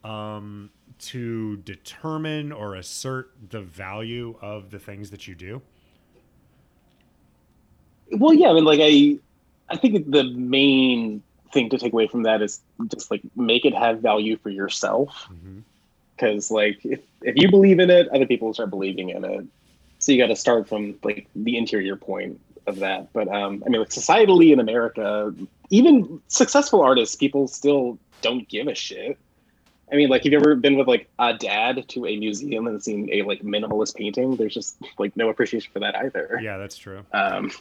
um, 0.03 0.69
to 0.99 1.57
determine 1.57 2.51
or 2.51 2.75
assert 2.75 3.31
the 3.49 3.61
value 3.61 4.35
of 4.41 4.69
the 4.71 4.79
things 4.79 5.11
that 5.11 5.27
you 5.27 5.35
do? 5.35 5.61
Well, 8.11 8.33
yeah, 8.33 8.49
I 8.49 8.53
mean, 8.53 8.63
like 8.63 8.79
I, 8.81 9.17
I 9.69 9.77
think 9.77 10.09
the 10.09 10.23
main 10.23 11.21
thing 11.51 11.69
to 11.69 11.77
take 11.77 11.93
away 11.93 12.07
from 12.07 12.23
that 12.23 12.41
is 12.41 12.61
just 12.89 13.11
like 13.11 13.21
make 13.35 13.65
it 13.65 13.73
have 13.73 13.99
value 13.99 14.37
for 14.37 14.49
yourself. 14.49 15.27
Mm-hmm. 15.31 15.59
Because 16.17 16.51
like 16.51 16.83
if 16.83 16.99
if 17.21 17.35
you 17.35 17.49
believe 17.49 17.79
in 17.79 17.89
it, 17.89 18.07
other 18.09 18.25
people 18.25 18.47
will 18.47 18.53
start 18.53 18.71
believing 18.71 19.09
in 19.09 19.23
it. 19.23 19.45
So 19.99 20.11
you 20.11 20.21
got 20.21 20.27
to 20.27 20.35
start 20.35 20.67
from 20.67 20.95
like 21.03 21.27
the 21.35 21.57
interior 21.57 21.95
point 21.95 22.39
of 22.65 22.79
that. 22.79 23.13
But 23.13 23.27
um, 23.27 23.63
I 23.65 23.69
mean, 23.69 23.81
like 23.81 23.89
societally 23.89 24.51
in 24.51 24.59
America, 24.59 25.33
even 25.69 26.21
successful 26.27 26.81
artists, 26.81 27.15
people 27.15 27.47
still 27.47 27.97
don't 28.21 28.47
give 28.49 28.67
a 28.67 28.75
shit. 28.75 29.17
I 29.91 29.95
mean, 29.95 30.09
like, 30.09 30.23
have 30.23 30.33
you 30.33 30.39
ever 30.39 30.55
been 30.55 30.75
with 30.75 30.87
like 30.87 31.09
a 31.17 31.33
dad 31.33 31.87
to 31.89 32.05
a 32.05 32.17
museum 32.17 32.67
and 32.67 32.83
seen 32.83 33.09
a 33.11 33.21
like 33.21 33.41
minimalist 33.41 33.95
painting? 33.95 34.35
There's 34.35 34.53
just 34.53 34.77
like 34.97 35.15
no 35.15 35.29
appreciation 35.29 35.71
for 35.71 35.79
that 35.79 35.95
either. 35.95 36.39
Yeah, 36.43 36.57
that's 36.57 36.77
true. 36.77 37.05
Um, 37.13 37.51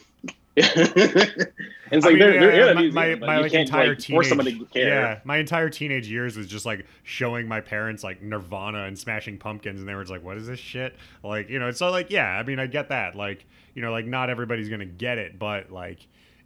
it's 0.61 1.45
I 1.91 1.95
like 1.95 2.03
mean, 2.05 2.19
they're, 2.19 2.39
they're 2.39 2.67
yeah, 2.67 2.89
my, 2.91 3.15
my, 3.15 3.15
my 3.15 3.37
like 3.39 3.53
entire 3.53 3.89
like, 3.89 3.99
teenage 3.99 4.15
force 4.15 4.29
somebody 4.29 4.57
to 4.57 4.65
care. 4.65 4.87
yeah 4.87 5.19
my 5.23 5.37
entire 5.37 5.69
teenage 5.69 6.07
years 6.09 6.35
was 6.35 6.47
just 6.47 6.65
like 6.65 6.85
showing 7.03 7.47
my 7.47 7.61
parents 7.61 8.03
like 8.03 8.21
Nirvana 8.23 8.83
and 8.85 8.97
Smashing 8.97 9.37
Pumpkins 9.37 9.79
and 9.79 9.87
they 9.87 9.93
were 9.93 10.01
just 10.01 10.11
like 10.11 10.23
what 10.23 10.37
is 10.37 10.47
this 10.47 10.59
shit 10.59 10.95
like 11.23 11.49
you 11.49 11.59
know 11.59 11.69
so 11.71 11.91
like 11.91 12.09
yeah 12.09 12.25
I 12.39 12.43
mean 12.43 12.59
I 12.59 12.65
get 12.67 12.89
that 12.89 13.15
like 13.15 13.45
you 13.75 13.81
know 13.81 13.91
like 13.91 14.05
not 14.07 14.29
everybody's 14.31 14.69
gonna 14.69 14.85
get 14.85 15.17
it 15.19 15.37
but 15.37 15.71
like 15.71 15.99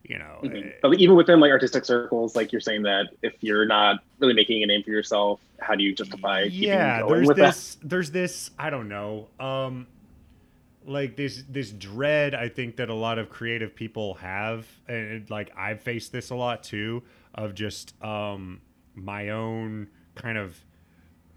you 0.04 0.18
know 0.20 0.40
Mhm. 0.44 0.68
eh, 0.68 0.72
But 0.82 1.00
even 1.00 1.16
within 1.16 1.40
like 1.40 1.52
artistic 1.52 1.86
circles, 1.86 2.36
like 2.36 2.52
you're 2.52 2.60
saying 2.60 2.82
that 2.84 3.06
if 3.22 3.34
you're 3.40 3.66
not 3.66 4.04
really 4.20 4.34
making 4.34 4.62
a 4.64 4.66
name 4.66 4.84
for 4.84 4.90
yourself, 4.90 5.40
how 5.60 5.76
do 5.76 5.84
you 5.84 5.94
justify 5.96 6.46
keeping 6.50 6.68
yeah 6.68 7.04
there's 7.08 7.30
this 7.30 7.78
there's 7.84 8.12
this 8.12 8.50
i 8.60 8.70
don't 8.72 8.90
know 8.90 9.28
um 9.40 9.86
like 10.92 11.16
this 11.16 11.44
this 11.50 11.72
dread 11.72 12.36
i 12.36 12.48
think 12.50 12.76
that 12.76 12.90
a 12.90 12.94
lot 12.94 13.18
of 13.18 13.30
creative 13.30 13.74
people 13.76 14.16
have 14.16 14.68
and 14.88 15.30
like 15.30 15.52
i've 15.58 15.82
faced 15.82 16.12
this 16.12 16.30
a 16.30 16.36
lot 16.36 16.64
too 16.64 17.02
of 17.34 17.54
just 17.56 17.94
um 18.04 18.62
my 18.94 19.30
own 19.30 19.88
kind 20.16 20.38
of 20.38 20.60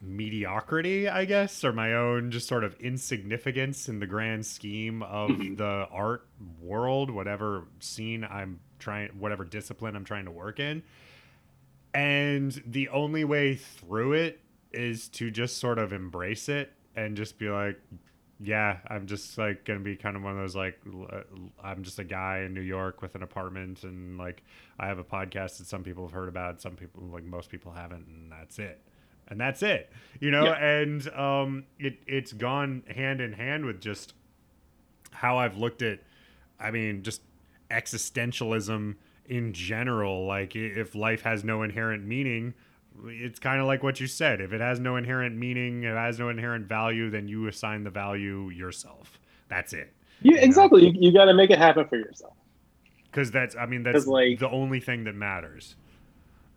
mediocrity 0.03 1.09
i 1.09 1.25
guess 1.25 1.65
or 1.65 1.73
my 1.73 1.95
own 1.95 2.31
just 2.31 2.47
sort 2.47 2.63
of 2.65 2.75
insignificance 2.81 3.89
in 3.89 4.01
the 4.01 4.07
grand 4.07 4.45
scheme 4.45 5.03
of 5.03 5.31
Mhm. 5.31 5.57
the 5.57 5.87
art 5.91 6.27
world 6.61 7.11
whatever 7.11 7.65
scene 7.81 8.25
i'm 8.29 8.61
trying 8.79 9.09
whatever 9.19 9.45
discipline 9.45 9.97
i'm 9.97 10.05
trying 10.05 10.27
to 10.27 10.31
work 10.31 10.61
in 10.61 10.83
and 11.95 12.63
the 12.67 12.89
only 12.91 13.25
way 13.25 13.55
through 13.55 14.13
it 14.13 14.41
is 14.73 15.09
to 15.09 15.31
just 15.31 15.59
sort 15.59 15.79
of 15.79 15.93
embrace 15.93 16.49
it 16.49 16.73
and 16.97 17.17
just 17.17 17.39
be 17.39 17.49
like 17.49 17.81
yeah 18.41 18.79
i'm 18.89 19.07
just 19.07 19.39
like 19.39 19.65
gonna 19.65 19.81
be 19.81 19.97
kind 19.97 20.17
of 20.17 20.23
one 20.23 20.33
of 20.33 20.39
those 20.39 20.57
like 20.57 20.79
uh, 21.13 21.21
i'm 21.63 21.83
just 21.83 21.99
a 21.99 22.05
guy 22.05 22.41
in 22.41 22.53
new 22.53 22.61
york 22.61 23.01
with 23.01 23.15
an 23.15 23.23
apartment 23.23 23.85
and 23.85 24.19
like 24.19 24.43
i 24.79 24.87
have 24.87 24.99
a 24.99 25.05
podcast 25.05 25.59
that 25.59 25.67
some 25.67 25.83
people 25.85 26.05
have 26.05 26.13
heard 26.13 26.29
about 26.29 26.61
some 26.61 26.75
people 26.75 27.03
like 27.05 27.25
most 27.25 27.49
people 27.51 27.73
haven't 27.73 28.07
and 28.07 28.31
that's 28.31 28.59
it. 28.59 28.81
And 29.29 29.41
that's 29.41 29.63
it 29.63 29.91
you 30.21 30.31
know? 30.31 30.45
Yeah. 30.45 30.53
and 30.55 31.09
um 31.15 31.65
it 31.79 31.99
it's 32.07 32.33
gone 32.33 32.83
hand 32.95 33.23
in 33.23 33.33
hand 33.33 33.65
with 33.65 33.81
just 33.81 34.13
how 35.13 35.39
i've 35.39 35.57
looked 35.57 35.81
at 35.81 36.01
i 36.61 36.71
mean 36.71 37.03
just 37.03 37.23
existentialism 37.71 38.97
in 39.27 39.53
general. 39.53 40.27
Like 40.27 40.57
if 40.57 40.95
life 40.95 41.23
has 41.23 41.45
no 41.45 41.63
inherent 41.63 42.05
meaning 42.05 42.55
it's 43.07 43.39
kind 43.39 43.61
of 43.61 43.67
like 43.67 43.83
what 43.83 43.99
you 44.01 44.07
said 44.07 44.41
if 44.41 44.53
it 44.53 44.61
has 44.61 44.79
no 44.81 44.97
inherent 44.97 45.37
meaning 45.37 45.83
it 45.83 45.95
has 45.95 46.19
no 46.19 46.29
inherent 46.29 46.67
value 46.67 47.11
then 47.11 47.27
you 47.29 47.47
assign 47.49 47.85
the 47.85 47.91
value 47.91 48.49
yourself 48.51 49.19
that's 49.49 49.73
it 49.73 49.93
You, 50.23 50.33
know? 50.37 50.43
exactly. 50.43 50.87
You, 50.87 50.93
you 50.95 51.13
got 51.13 51.25
to 51.27 51.35
make 51.35 51.51
it 51.51 51.59
happen 51.59 51.87
for 51.89 51.97
yourself. 51.97 52.35
because 53.11 53.31
that's 53.31 53.57
i 53.57 53.67
mean 53.67 53.83
that's 53.83 54.07
like- 54.07 54.39
the 54.39 54.49
only 54.51 54.81
thing 54.81 55.05
that 55.05 55.15
matters 55.15 55.77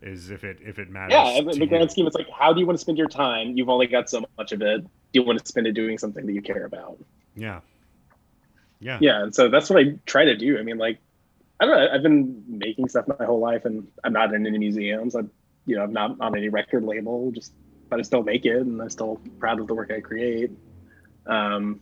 is 0.00 0.30
if 0.30 0.44
it 0.44 0.58
if 0.64 0.78
it 0.78 0.88
matters 0.90 1.12
Yeah, 1.12 1.38
in 1.38 1.44
the 1.46 1.56
you. 1.56 1.66
grand 1.66 1.90
scheme, 1.90 2.06
it's 2.06 2.14
like, 2.14 2.30
how 2.30 2.52
do 2.52 2.60
you 2.60 2.66
want 2.66 2.78
to 2.78 2.80
spend 2.80 2.96
your 2.98 3.08
time? 3.08 3.56
You've 3.56 3.68
only 3.68 3.88
got 3.88 4.08
so 4.08 4.24
much 4.38 4.52
of 4.52 4.62
it. 4.62 4.82
Do 4.82 4.88
you 5.14 5.24
want 5.24 5.40
to 5.40 5.44
spend 5.48 5.66
it 5.66 5.72
doing 5.72 5.98
something 5.98 6.24
that 6.24 6.32
you 6.32 6.40
care 6.40 6.66
about? 6.66 6.98
yeah 7.34 7.60
yeah 8.78 8.98
Yeah, 9.00 9.22
and 9.24 9.34
so 9.34 9.48
that's 9.48 9.68
what 9.68 9.80
I 9.84 9.96
try 10.06 10.24
to 10.24 10.36
do. 10.36 10.56
I 10.56 10.62
mean, 10.62 10.78
like, 10.78 11.00
I 11.58 11.66
don't 11.66 11.74
know. 11.76 11.88
I've 11.92 12.04
been 12.04 12.44
making 12.46 12.88
stuff 12.88 13.06
my 13.08 13.24
whole 13.24 13.40
life, 13.40 13.64
and 13.64 13.88
I'm 14.04 14.12
not 14.12 14.32
in 14.32 14.46
any 14.46 14.58
museums. 14.58 15.16
I'm, 15.16 15.32
you 15.68 15.76
know, 15.76 15.82
I'm 15.82 15.92
not 15.92 16.16
on 16.20 16.36
any 16.36 16.48
record 16.48 16.84
label. 16.84 17.30
Just, 17.30 17.52
but 17.88 17.98
I 17.98 18.02
still 18.02 18.22
make 18.22 18.44
it, 18.44 18.56
and 18.56 18.80
I'm 18.80 18.90
still 18.90 19.20
proud 19.38 19.60
of 19.60 19.66
the 19.66 19.74
work 19.74 19.90
I 19.90 20.00
create. 20.00 20.50
Um, 21.26 21.80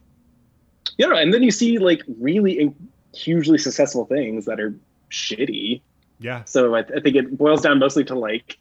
you 0.98 1.08
know, 1.08 1.16
and 1.16 1.32
then 1.32 1.42
you 1.42 1.50
see 1.50 1.78
like 1.78 2.02
really 2.20 2.74
hugely 3.14 3.58
successful 3.58 4.04
things 4.04 4.44
that 4.44 4.60
are 4.60 4.74
shitty. 5.10 5.80
yeah 6.18 6.42
So 6.44 6.74
I, 6.74 6.80
I 6.80 7.00
think 7.00 7.16
it 7.16 7.38
boils 7.38 7.62
down 7.62 7.78
mostly 7.78 8.04
to 8.04 8.14
like, 8.14 8.58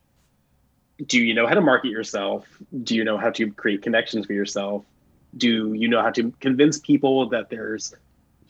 do 1.05 1.19
you 1.19 1.33
know 1.33 1.47
how 1.47 1.55
to 1.55 1.61
market 1.61 1.89
yourself? 1.89 2.47
Do 2.83 2.95
you 2.95 3.03
know 3.03 3.17
how 3.17 3.31
to 3.31 3.51
create 3.51 3.81
connections 3.81 4.25
for 4.25 4.33
yourself? 4.33 4.85
Do 5.37 5.73
you 5.73 5.87
know 5.87 6.01
how 6.01 6.11
to 6.11 6.31
convince 6.39 6.79
people 6.79 7.27
that 7.29 7.49
there's 7.49 7.93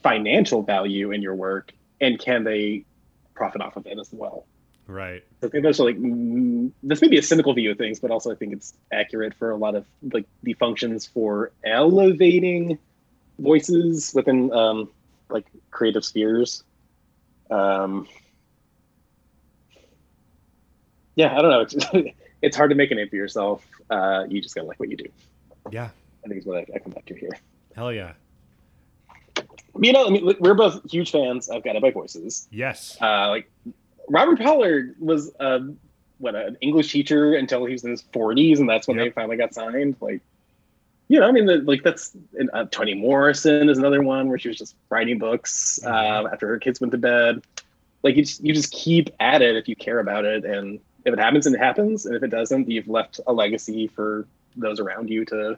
financial 0.03 0.61
value 0.61 1.11
in 1.11 1.21
your 1.21 1.33
work, 1.33 1.73
and 1.99 2.19
can 2.19 2.43
they 2.43 2.85
profit 3.33 3.61
off 3.61 3.75
of 3.75 3.87
it 3.87 3.97
as 3.97 4.09
well? 4.11 4.45
Right 4.87 5.23
I 5.43 5.47
think 5.47 5.63
those 5.63 5.79
are 5.79 5.85
like 5.85 5.97
mm, 5.97 6.71
this 6.83 7.01
may 7.01 7.07
be 7.07 7.17
a 7.17 7.23
cynical 7.23 7.53
view 7.53 7.71
of 7.71 7.77
things, 7.77 7.99
but 7.99 8.11
also 8.11 8.31
I 8.31 8.35
think 8.35 8.53
it's 8.53 8.73
accurate 8.91 9.33
for 9.35 9.51
a 9.51 9.55
lot 9.57 9.75
of 9.75 9.85
like 10.13 10.25
the 10.43 10.53
functions 10.53 11.05
for 11.05 11.51
elevating 11.63 12.77
voices 13.39 14.11
within 14.15 14.51
um, 14.53 14.89
like 15.29 15.45
creative 15.71 16.03
spheres. 16.05 16.63
Um, 17.51 18.07
yeah, 21.15 21.37
I 21.37 21.41
don't 21.41 21.51
know. 21.51 21.61
It's, 21.61 21.75
it's 22.41 22.57
hard 22.57 22.69
to 22.71 22.75
make 22.75 22.91
a 22.91 22.95
name 22.95 23.09
for 23.09 23.15
yourself. 23.15 23.65
Uh, 23.89 24.25
you 24.27 24.41
just 24.41 24.55
gotta 24.55 24.67
like 24.67 24.79
what 24.79 24.89
you 24.89 24.97
do. 24.97 25.05
yeah 25.71 25.89
I 26.23 26.27
think 26.27 26.39
is 26.39 26.45
what 26.45 26.57
I, 26.57 26.65
I 26.75 26.79
come 26.79 26.91
back 26.91 27.05
to 27.05 27.13
here. 27.15 27.29
hell 27.75 27.93
yeah 27.93 28.13
You 29.79 29.93
know, 29.93 30.07
I 30.07 30.09
mean, 30.09 30.33
we're 30.39 30.55
both 30.55 30.89
huge 30.89 31.11
fans 31.11 31.49
of 31.49 31.63
Guided 31.63 31.81
by 31.81 31.91
Voices. 31.91 32.47
yes 32.51 32.97
uh, 33.01 33.29
like 33.29 33.49
Robert 34.09 34.39
Pollard 34.39 34.95
was 34.99 35.31
um, 35.39 35.77
what 36.17 36.35
an 36.35 36.57
English 36.61 36.91
teacher 36.91 37.33
until 37.35 37.65
he 37.65 37.73
was 37.73 37.83
in 37.83 37.91
his 37.91 38.03
40s, 38.03 38.59
and 38.59 38.69
that's 38.69 38.87
when 38.87 38.97
they 38.97 39.09
finally 39.09 39.37
got 39.37 39.53
signed. 39.53 39.95
Like, 39.99 40.21
you 41.07 41.19
know, 41.19 41.27
I 41.27 41.31
mean, 41.31 41.45
the, 41.45 41.57
like 41.57 41.83
that's 41.83 42.15
and, 42.37 42.49
uh, 42.53 42.65
Toni 42.65 42.93
Morrison 42.93 43.69
is 43.69 43.77
another 43.77 44.01
one 44.01 44.29
where 44.29 44.39
she 44.39 44.47
was 44.47 44.57
just 44.57 44.75
writing 44.89 45.19
books 45.19 45.79
uh, 45.85 46.27
after 46.31 46.47
her 46.47 46.59
kids 46.59 46.79
went 46.79 46.91
to 46.91 46.97
bed. 46.97 47.43
Like, 48.03 48.15
you 48.15 48.23
just 48.23 48.43
you 48.43 48.53
just 48.53 48.71
keep 48.71 49.09
at 49.19 49.41
it 49.41 49.55
if 49.55 49.67
you 49.67 49.75
care 49.75 49.99
about 49.99 50.25
it, 50.25 50.45
and 50.45 50.79
if 51.05 51.13
it 51.13 51.19
happens, 51.19 51.45
it 51.47 51.57
happens, 51.59 52.05
and 52.05 52.15
if 52.15 52.23
it 52.23 52.29
doesn't, 52.29 52.69
you've 52.69 52.87
left 52.87 53.19
a 53.27 53.33
legacy 53.33 53.87
for 53.87 54.27
those 54.55 54.79
around 54.79 55.09
you 55.09 55.25
to 55.25 55.57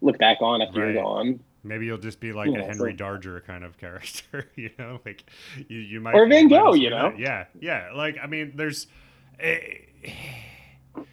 look 0.00 0.18
back 0.18 0.38
on 0.40 0.62
after 0.62 0.80
Right. 0.80 0.94
you're 0.94 1.02
gone. 1.02 1.40
Maybe 1.62 1.86
you'll 1.86 1.98
just 1.98 2.20
be 2.20 2.32
like 2.32 2.48
a 2.50 2.62
Henry 2.62 2.96
so- 2.98 3.04
Darger 3.04 3.44
kind 3.44 3.64
of 3.64 3.76
character, 3.84 4.48
you 4.56 4.70
know, 4.78 5.00
like 5.04 5.24
you, 5.68 5.78
you 5.78 6.00
might 6.00 6.14
Or 6.14 6.26
Van 6.26 6.48
Gogh, 6.48 6.72
you 6.74 6.90
know? 6.90 7.12
Yeah, 7.18 7.44
yeah. 7.60 7.90
Like 7.94 8.16
I 8.22 8.26
mean, 8.26 8.52
there's. 8.54 8.86
eh, 9.38 9.58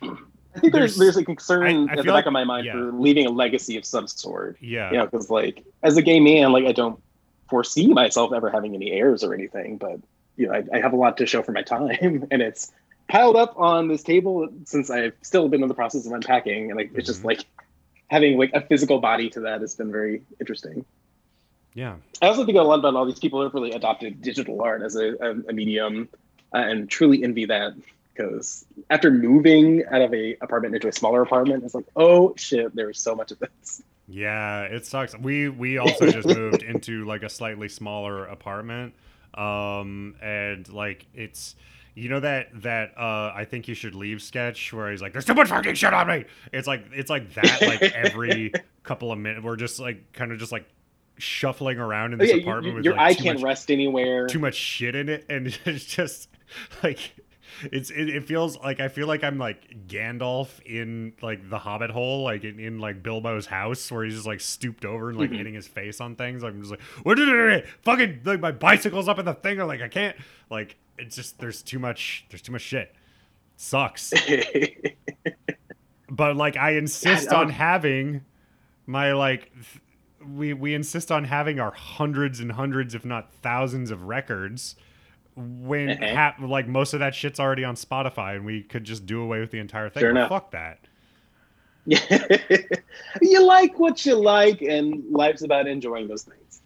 I 0.02 0.60
think 0.60 0.74
there's 0.74 0.96
There's- 0.96 0.98
there's 0.98 1.18
a 1.18 1.26
concern 1.26 1.64
I- 1.64 1.70
I 1.70 1.92
at 1.92 1.98
the 1.98 2.04
back 2.04 2.14
like- 2.14 2.26
of 2.26 2.34
my 2.34 2.44
mind 2.44 2.66
yeah. 2.66 2.74
for 2.74 2.92
leaving 2.92 3.26
a 3.26 3.30
legacy 3.30 3.78
of 3.78 3.86
some 3.86 4.08
sort. 4.08 4.58
yeah, 4.60 4.92
you 4.92 4.98
know, 4.98 5.06
because 5.06 5.30
like 5.30 5.64
as 5.84 5.98
a 5.98 6.02
gay 6.02 6.20
man, 6.20 6.52
like 6.52 6.66
I 6.66 6.72
don't 6.72 7.00
foresee 7.50 7.88
myself 7.88 8.34
ever 8.34 8.50
having 8.50 8.74
any 8.76 8.92
heirs 8.92 9.24
or 9.24 9.34
anything, 9.34 9.78
but 9.78 10.00
you 10.36 10.48
know, 10.48 10.54
I, 10.54 10.64
I 10.74 10.80
have 10.80 10.94
a 10.94 10.96
lot 10.96 11.18
to 11.18 11.26
show 11.26 11.42
for 11.44 11.52
my 11.52 11.62
time, 11.62 12.26
and 12.32 12.42
it's 12.42 12.72
piled 13.08 13.36
up 13.36 13.54
on 13.58 13.88
this 13.88 14.04
table 14.04 14.50
since 14.66 14.90
I've 14.90 15.14
still 15.22 15.48
been 15.48 15.62
in 15.62 15.68
the 15.70 15.76
process 15.76 16.06
of 16.08 16.12
unpacking, 16.14 16.72
and 16.72 16.78
like 16.78 16.92
it's 16.96 17.06
just 17.08 17.22
Mhm. 17.22 17.26
like 17.26 17.46
having 18.08 18.38
like 18.38 18.52
a 18.54 18.62
physical 18.62 19.00
body 19.00 19.30
to 19.32 19.42
that 19.42 19.62
has 19.62 19.76
been 19.76 19.92
very 19.92 20.22
interesting. 20.40 20.86
yeah, 21.74 21.96
I 22.22 22.28
also 22.28 22.46
think 22.46 22.58
a 22.58 22.62
lot 22.62 22.80
about 22.80 22.96
all 22.96 23.06
these 23.06 23.20
people 23.20 23.40
who 23.40 23.44
have 23.44 23.54
really 23.54 23.72
adopted 23.72 24.22
digital 24.22 24.62
art 24.62 24.82
as 24.82 24.96
a, 24.96 25.14
a, 25.20 25.32
a 25.50 25.54
medium, 25.54 26.10
uh, 26.54 26.60
and 26.60 26.90
truly 26.90 27.24
envy 27.24 27.46
that 27.46 27.74
because 28.14 28.66
after 28.90 29.12
moving 29.12 29.84
out 29.92 30.02
of 30.02 30.14
a 30.14 30.36
apartment 30.42 30.74
into 30.74 30.88
a 30.88 30.92
smaller 30.92 31.22
apartment, 31.22 31.64
it's 31.64 31.76
like, 31.76 31.86
oh 31.96 32.34
shit, 32.36 32.76
there's 32.76 33.00
so 33.00 33.16
much 33.16 33.32
of 33.32 33.40
this. 33.40 33.84
yeah. 34.08 34.64
It 34.64 34.86
sucks. 34.86 35.16
We 35.18 35.50
we 35.50 35.78
also 35.78 36.10
just 36.10 36.28
moved 36.28 36.64
into 36.64 37.06
like 37.06 37.24
a 37.24 37.30
slightly 37.30 37.70
smaller 37.70 38.26
apartment, 38.26 38.94
um, 39.34 40.16
and 40.22 40.68
like 40.72 41.06
it's. 41.14 41.56
You 41.98 42.10
know 42.10 42.20
that 42.20 42.50
that 42.62 42.96
uh, 42.98 43.32
I 43.36 43.46
think 43.46 43.68
you 43.68 43.74
should 43.74 43.96
leave 43.96 44.22
sketch 44.22 44.72
where 44.72 44.92
he's 44.92 45.02
like, 45.02 45.14
"There's 45.14 45.26
too 45.26 45.34
much 45.34 45.50
fucking 45.50 45.74
shit 45.74 45.94
on 45.94 46.08
me." 46.08 46.26
It's 46.54 46.68
like 46.68 46.86
it's 46.94 47.10
like 47.10 47.34
that 47.34 47.62
like 47.64 47.82
every 47.82 48.52
couple 48.84 49.12
of 49.12 49.18
minutes. 49.18 49.44
We're 49.44 49.56
just 49.56 49.80
like 49.80 50.14
kind 50.14 50.32
of 50.32 50.38
just 50.38 50.52
like 50.52 50.68
shuffling 51.18 51.80
around 51.80 52.14
in 52.14 52.22
Oh, 52.22 52.24
this 52.26 52.36
yeah, 52.36 52.42
apartment 52.44 52.68
you- 52.68 52.76
with 52.76 52.86
your 52.86 52.94
like 52.96 53.02
eye 53.02 53.14
can't 53.16 53.40
much, 53.40 53.44
rest 53.44 53.72
anywhere. 53.72 54.28
too 54.28 54.38
much 54.40 54.54
shit 54.54 54.94
in 54.96 55.10
it, 55.10 55.26
and 55.30 55.48
it's 55.66 55.86
just 55.86 56.30
like 56.84 57.00
it's 57.72 57.90
it, 57.90 58.10
it 58.10 58.26
feels 58.26 58.60
like 58.60 58.80
I 58.80 58.90
feel 58.90 59.08
like 59.08 59.24
I'm 59.24 59.40
like 59.40 59.88
Gandalf 59.88 60.50
in 60.68 61.14
like 61.24 61.50
the 61.50 61.58
Hobbit 61.58 61.90
hole, 61.90 62.22
like 62.24 62.44
in, 62.44 62.60
in 62.60 62.78
like 62.78 63.02
Bilbo's 63.02 63.48
house, 63.48 63.92
where 63.92 64.04
he's 64.04 64.14
just 64.14 64.28
like 64.28 64.40
stooped 64.42 64.86
over 64.86 65.10
and 65.10 65.18
like 65.18 65.32
Mhm. 65.32 65.38
hitting 65.38 65.54
his 65.56 65.68
face 65.68 66.00
on 66.00 66.16
things. 66.16 66.44
I'm 66.44 66.60
just 66.60 66.70
like, 66.70 66.82
what 67.02 67.16
did 67.16 67.28
it? 67.28 67.66
Fucking 67.82 68.20
like 68.24 68.40
my 68.40 68.52
bicycle's 68.52 69.08
up 69.08 69.18
in 69.18 69.26
the 69.26 69.34
thing, 69.34 69.60
or 69.60 69.66
like 69.66 69.82
I 69.82 69.88
can't. 69.88 70.16
Like 70.52 70.76
it's 70.98 71.16
just 71.16 71.40
there's 71.40 71.62
too 71.62 71.80
much. 71.80 72.26
There's 72.30 72.42
too 72.42 72.52
much 72.52 72.62
shit. 72.62 72.94
Sucks. 73.56 74.14
but 76.10 76.36
like 76.36 76.58
I 76.58 76.72
insist 76.72 77.30
God, 77.30 77.46
on 77.46 77.50
having 77.50 78.24
my 78.86 79.14
like 79.14 79.52
th- 79.54 79.82
we 80.36 80.54
we 80.54 80.74
insist 80.74 81.12
on 81.12 81.24
having 81.26 81.60
our 81.60 81.72
hundreds 81.72 82.40
and 82.40 82.52
hundreds 82.52 82.96
if 82.96 83.06
not 83.06 83.32
thousands 83.42 83.92
of 83.92 84.04
records 84.04 84.76
when 85.36 85.90
Uh-huh. 85.92 86.16
ha- 86.16 86.36
like 86.46 86.68
most 86.68 86.94
of 86.94 87.00
that 87.00 87.14
shit's 87.14 87.40
already 87.40 87.64
on 87.64 87.76
Spotify 87.76 88.36
and 88.36 88.46
we 88.46 88.64
could 88.64 88.84
just 88.84 89.06
do 89.06 89.22
away 89.22 89.40
with 89.40 89.52
the 89.52 89.60
entire 89.60 89.90
thing. 89.90 90.02
Sure 90.02 90.14
Well, 90.14 90.30
fuck 90.30 90.52
that. 90.52 90.80
Yeah. 91.86 92.00
you 93.22 93.46
like 93.46 93.80
what 93.80 94.06
you 94.06 94.16
like, 94.16 94.62
and 94.62 95.04
life's 95.10 95.44
about 95.44 95.68
enjoying 95.68 96.08
those 96.10 96.24
things. 96.24 96.62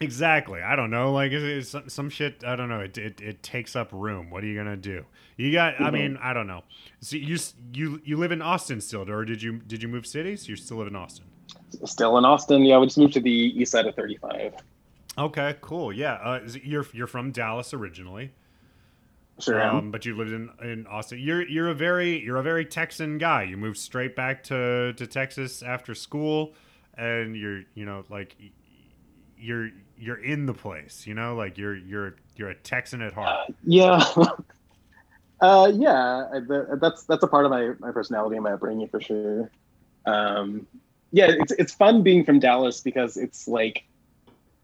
Exactly. 0.00 0.60
I 0.60 0.74
don't 0.74 0.90
know. 0.90 1.12
Like 1.12 1.30
it's, 1.32 1.44
it's 1.44 1.68
some- 1.70 1.88
some 1.88 2.10
shit. 2.10 2.42
I 2.44 2.56
don't 2.56 2.68
know. 2.68 2.80
It, 2.80 2.98
it 2.98 3.20
it 3.20 3.42
takes 3.42 3.76
up 3.76 3.90
room. 3.92 4.28
What 4.30 4.42
are 4.42 4.46
you 4.46 4.56
gonna 4.56 4.76
do? 4.76 5.04
You 5.36 5.52
got. 5.52 5.80
I 5.80 5.84
Mhm. 5.90 5.92
mean, 5.92 6.18
I 6.20 6.32
don't 6.32 6.48
know. 6.48 6.62
So 7.00 7.16
you 7.16 7.38
you 7.72 8.00
you 8.04 8.16
live 8.16 8.32
in 8.32 8.42
Austin 8.42 8.80
still, 8.80 9.08
or 9.08 9.24
did 9.24 9.40
you 9.40 9.58
did 9.58 9.82
you 9.82 9.88
move 9.88 10.04
cities? 10.06 10.48
You 10.48 10.56
still 10.56 10.78
live 10.78 10.88
in 10.88 10.96
Austin. 10.96 11.26
Still 11.84 12.18
in 12.18 12.24
Austin. 12.24 12.64
Yeah, 12.64 12.78
we 12.78 12.86
just 12.86 12.98
moved 12.98 13.14
to 13.14 13.20
the 13.20 13.30
east 13.30 13.70
side 13.72 13.86
of 13.86 13.94
35. 13.94 14.54
Okay. 15.16 15.56
Cool. 15.60 15.92
Yeah. 15.92 16.14
Uh, 16.14 16.40
is 16.44 16.56
it- 16.56 16.64
you're 16.64 16.86
you're 16.92 17.06
from 17.06 17.30
Dallas 17.30 17.72
originally. 17.72 18.32
Sure 19.40 19.60
am. 19.60 19.76
Um, 19.76 19.90
but 19.90 20.04
you 20.06 20.16
lived 20.16 20.32
in, 20.32 20.50
in 20.62 20.86
Austin. 20.88 21.18
You're 21.20 21.42
you're 21.48 21.68
a 21.68 21.74
very 21.74 22.20
you're 22.20 22.36
a 22.36 22.42
very 22.42 22.64
Texan 22.64 23.18
guy. 23.18 23.44
You 23.44 23.56
moved 23.56 23.78
straight 23.78 24.14
back 24.16 24.42
to, 24.44 24.92
to 24.92 25.06
Texas 25.06 25.62
after 25.62 25.94
school, 25.94 26.54
and 26.96 27.36
you're 27.36 27.62
you 27.74 27.84
know 27.84 28.04
like 28.08 28.36
you're 29.36 29.70
you're 29.98 30.22
in 30.22 30.46
the 30.46 30.54
place. 30.54 31.06
You 31.06 31.14
know, 31.14 31.34
like 31.34 31.58
you're 31.58 31.76
you're 31.76 32.16
you're 32.36 32.50
a 32.50 32.54
Texan 32.54 33.02
at 33.02 33.12
heart. 33.12 33.52
Yeah. 33.64 34.04
uh, 35.40 35.70
yeah, 35.74 36.28
I- 36.32 36.76
that's 36.80 37.04
that's 37.04 37.22
a 37.22 37.26
part 37.26 37.44
of 37.44 37.50
my, 37.50 37.72
my 37.78 37.92
personality 37.92 38.36
and 38.36 38.44
my 38.44 38.52
upbringing 38.52 38.88
for 38.88 39.00
sure. 39.00 39.50
Um, 40.06 40.66
yeah, 41.12 41.26
it's 41.30 41.52
it's 41.52 41.72
fun 41.72 42.02
being 42.02 42.24
from 42.24 42.40
Dallas 42.40 42.80
because 42.80 43.16
it's 43.16 43.46
like 43.48 43.84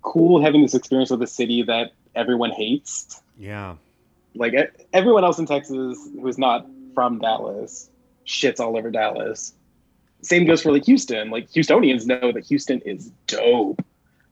cool 0.03 0.43
having 0.43 0.63
this 0.63 0.75
experience 0.75 1.11
with 1.11 1.23
a 1.23 1.27
city 1.27 1.63
that 1.63 1.93
everyone 2.15 2.51
hates. 2.51 3.23
Yeah. 3.39 3.77
Like 4.35 4.55
everyone 4.93 5.25
else 5.25 5.39
in 5.39 5.47
Texas 5.47 5.99
who's 6.21 6.39
not 6.39 6.67
from 6.95 7.19
Dallas 7.19 7.91
shits 8.27 8.61
all 8.61 8.77
over 8.77 8.91
Dallas. 8.91 9.55
Same 10.23 10.45
goes 10.45 10.63
for 10.63 10.73
like 10.73 10.85
Houston. 10.85 11.31
Like 11.31 11.51
Houstonians 11.51 12.07
know 12.07 12.33
that 12.33 12.45
Houston 12.47 12.81
is 12.81 13.11
dope 13.27 13.85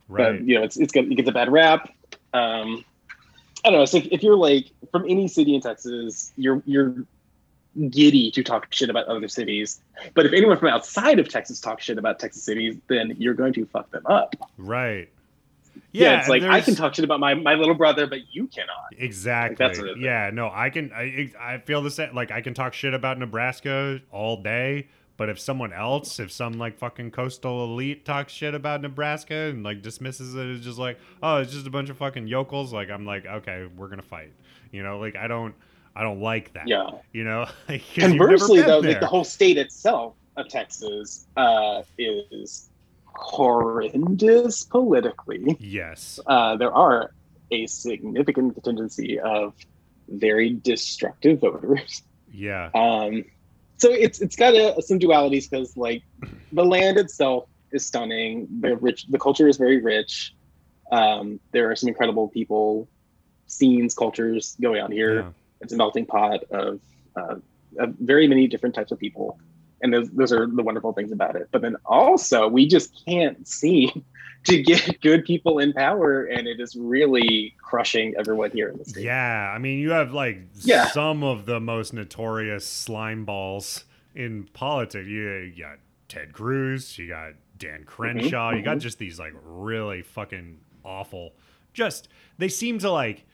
Right. 0.09 0.39
but 0.39 0.49
you 0.49 0.55
know 0.57 0.63
it's 0.65 0.77
it's 0.77 0.93
good 0.93 1.11
it 1.11 1.15
gets 1.15 1.29
a 1.29 1.33
bad 1.33 1.51
rap 1.53 1.89
um 2.35 2.85
i 3.65 3.71
don't 3.71 3.79
know 3.79 3.85
so 3.85 3.99
if, 3.99 4.07
if 4.07 4.23
you're 4.23 4.37
like 4.37 4.67
from 4.91 5.05
any 5.09 5.29
city 5.29 5.55
in 5.55 5.61
texas 5.61 6.33
you're 6.37 6.63
you're 6.65 6.95
giddy 7.91 8.31
to 8.33 8.43
talk 8.43 8.67
shit 8.71 8.91
about 8.91 9.07
other 9.07 9.29
cities 9.29 9.81
but 10.15 10.27
if 10.27 10.33
anyone 10.33 10.59
from 10.59 10.69
outside 10.69 11.19
of 11.19 11.29
texas 11.29 11.61
talks 11.61 11.85
shit 11.85 11.99
about 11.99 12.19
texas 12.19 12.43
cities 12.43 12.77
then 12.89 13.15
you're 13.19 13.35
going 13.35 13.53
to 13.53 13.65
fuck 13.67 13.91
them 13.91 14.05
up 14.07 14.35
right. 14.57 15.11
yeah, 15.93 16.19
it's 16.19 16.29
like 16.29 16.43
i 16.43 16.61
can 16.61 16.75
talk 16.75 16.95
shit 16.95 17.05
about 17.05 17.21
my 17.21 17.35
my 17.35 17.55
little 17.55 17.75
brother 17.75 18.07
but 18.07 18.21
you 18.33 18.47
cannot 18.49 18.75
Exactly. 18.97 19.75
sort 19.75 19.99
yeah. 19.99 20.31
No, 20.33 20.51
I 20.53 20.71
can. 20.71 20.91
I 20.93 21.31
I 21.39 21.59
feel 21.59 21.83
the 21.83 21.91
same. 21.91 22.15
Like 22.15 22.33
I 22.33 22.41
can 22.41 22.53
talk 22.53 22.75
shit 22.75 22.95
about 22.95 23.17
Nebraska 23.19 24.01
all 24.11 24.43
day, 24.43 24.89
but 25.19 25.29
if 25.29 25.39
someone 25.39 25.75
else, 25.75 26.19
if 26.19 26.33
some 26.33 26.55
like 26.55 26.79
fucking 26.79 27.11
coastal 27.11 27.65
elite 27.65 28.07
talks 28.07 28.33
shit 28.33 28.55
about 28.55 28.81
Nebraska 28.81 29.35
and 29.35 29.63
like 29.63 29.83
dismisses 29.83 30.35
it 30.35 30.47
as 30.47 30.61
just 30.63 30.79
like, 30.79 30.99
oh, 31.23 31.37
it's 31.37 31.53
just 31.53 31.67
a 31.67 31.71
bunch 31.71 31.91
of 31.91 31.99
fucking 31.99 32.27
yokels, 32.27 32.73
like 32.73 32.89
I'm 32.89 33.05
like, 33.05 33.27
okay, 33.27 33.69
we're 33.77 33.89
gonna 33.89 34.01
fight. 34.01 34.33
You 34.73 34.83
know, 34.83 34.99
like 34.99 35.17
I 35.17 35.27
don't, 35.29 35.55
I 35.95 36.03
don't 36.03 36.21
like 36.23 36.55
that. 36.55 36.67
yeah 36.67 36.89
You 37.13 37.25
know. 37.25 37.47
Like, 37.69 37.83
conversely 37.95 38.63
though 38.63 38.81
there. 38.81 38.93
like 38.93 39.01
the 39.01 39.07
whole 39.07 39.25
state 39.25 39.59
itself 39.59 40.15
of 40.37 40.49
texas 40.49 41.27
uh 41.37 41.83
is 41.99 42.71
horrendous 43.07 44.63
politically 44.65 45.57
Yes. 45.61 46.21
uh, 46.27 46.57
there 46.57 46.73
are 46.73 47.13
a 47.51 47.67
significant 47.67 48.55
contingency 48.55 49.19
of 49.19 49.55
very 50.09 50.51
destructive 50.51 51.41
voters. 51.41 52.03
Yeah. 52.33 52.71
Um, 52.75 53.25
so 53.79 53.93
it's 53.93 54.21
it's 54.21 54.37
got 54.37 54.55
a, 54.55 54.81
some 54.83 54.99
dualities 54.99 55.49
because 55.49 55.77
like 55.77 56.03
the 56.53 56.65
land 56.65 56.99
itself 56.99 57.49
is 57.73 57.87
stunning. 57.87 58.49
The 58.61 58.77
rich, 58.77 59.07
the 59.09 59.19
culture 59.19 59.49
is 59.49 59.57
very 59.57 59.81
rich. 59.81 60.35
Um, 60.91 61.41
there 61.53 61.71
are 61.71 61.77
some 61.77 61.89
incredible 61.89 62.29
people, 62.29 62.89
scenes, 63.47 63.95
cultures 63.95 64.57
going 64.61 64.81
on 64.81 64.91
here. 64.91 65.21
Yeah. 65.21 65.31
It's 65.61 65.73
a 65.73 65.77
melting 65.77 66.07
pot 66.07 66.45
of, 66.51 66.81
uh, 67.17 67.37
of 67.79 67.95
very 67.99 68.27
many 68.29 68.47
different 68.47 68.75
types 68.75 68.93
of 68.93 68.99
people, 68.99 69.39
and 69.83 69.93
those 69.93 70.11
those 70.11 70.33
are 70.33 70.47
the 70.47 70.63
wonderful 70.63 70.93
things 70.93 71.13
about 71.13 71.37
it. 71.37 71.49
But 71.51 71.63
then 71.63 71.77
also, 71.85 72.49
we 72.49 72.67
just 72.67 73.05
can't 73.05 73.47
seem 73.47 74.05
to 74.49 74.63
get 74.63 75.01
good 75.01 75.25
people 75.25 75.59
in 75.59 75.73
power, 75.73 76.25
and 76.25 76.47
it 76.47 76.61
is 76.61 76.77
really 76.77 77.55
crushing 77.61 78.15
everyone 78.19 78.51
here 78.51 78.69
in 78.69 78.79
the 78.79 78.85
state. 78.85 79.05
Yeah, 79.05 79.53
I 79.55 79.59
mean, 79.59 79.79
you 79.79 79.91
have 79.91 80.13
like 80.13 80.41
Yeah. 80.63 80.87
some 80.89 81.23
of 81.23 81.47
the 81.47 81.61
most 81.61 81.93
notorious 81.93 82.67
slime 82.67 83.25
balls 83.25 83.85
in 84.15 84.45
politics. 84.53 85.07
You, 85.07 85.31
you 85.55 85.63
got 85.63 85.79
Ted 86.09 86.33
Cruz, 86.33 86.99
you 86.99 87.09
got 87.09 87.35
Dan 87.59 87.85
Crenshaw, 87.85 88.53
you 88.53 88.63
got 88.63 88.79
mhm. 88.79 88.81
just 88.81 88.99
these 88.99 89.19
like 89.19 89.35
really 89.45 90.03
fucking 90.03 90.59
awful. 90.85 91.35
Just 91.75 92.09
they 92.39 92.49
seem 92.49 92.79
to 92.81 92.91
like 92.91 93.25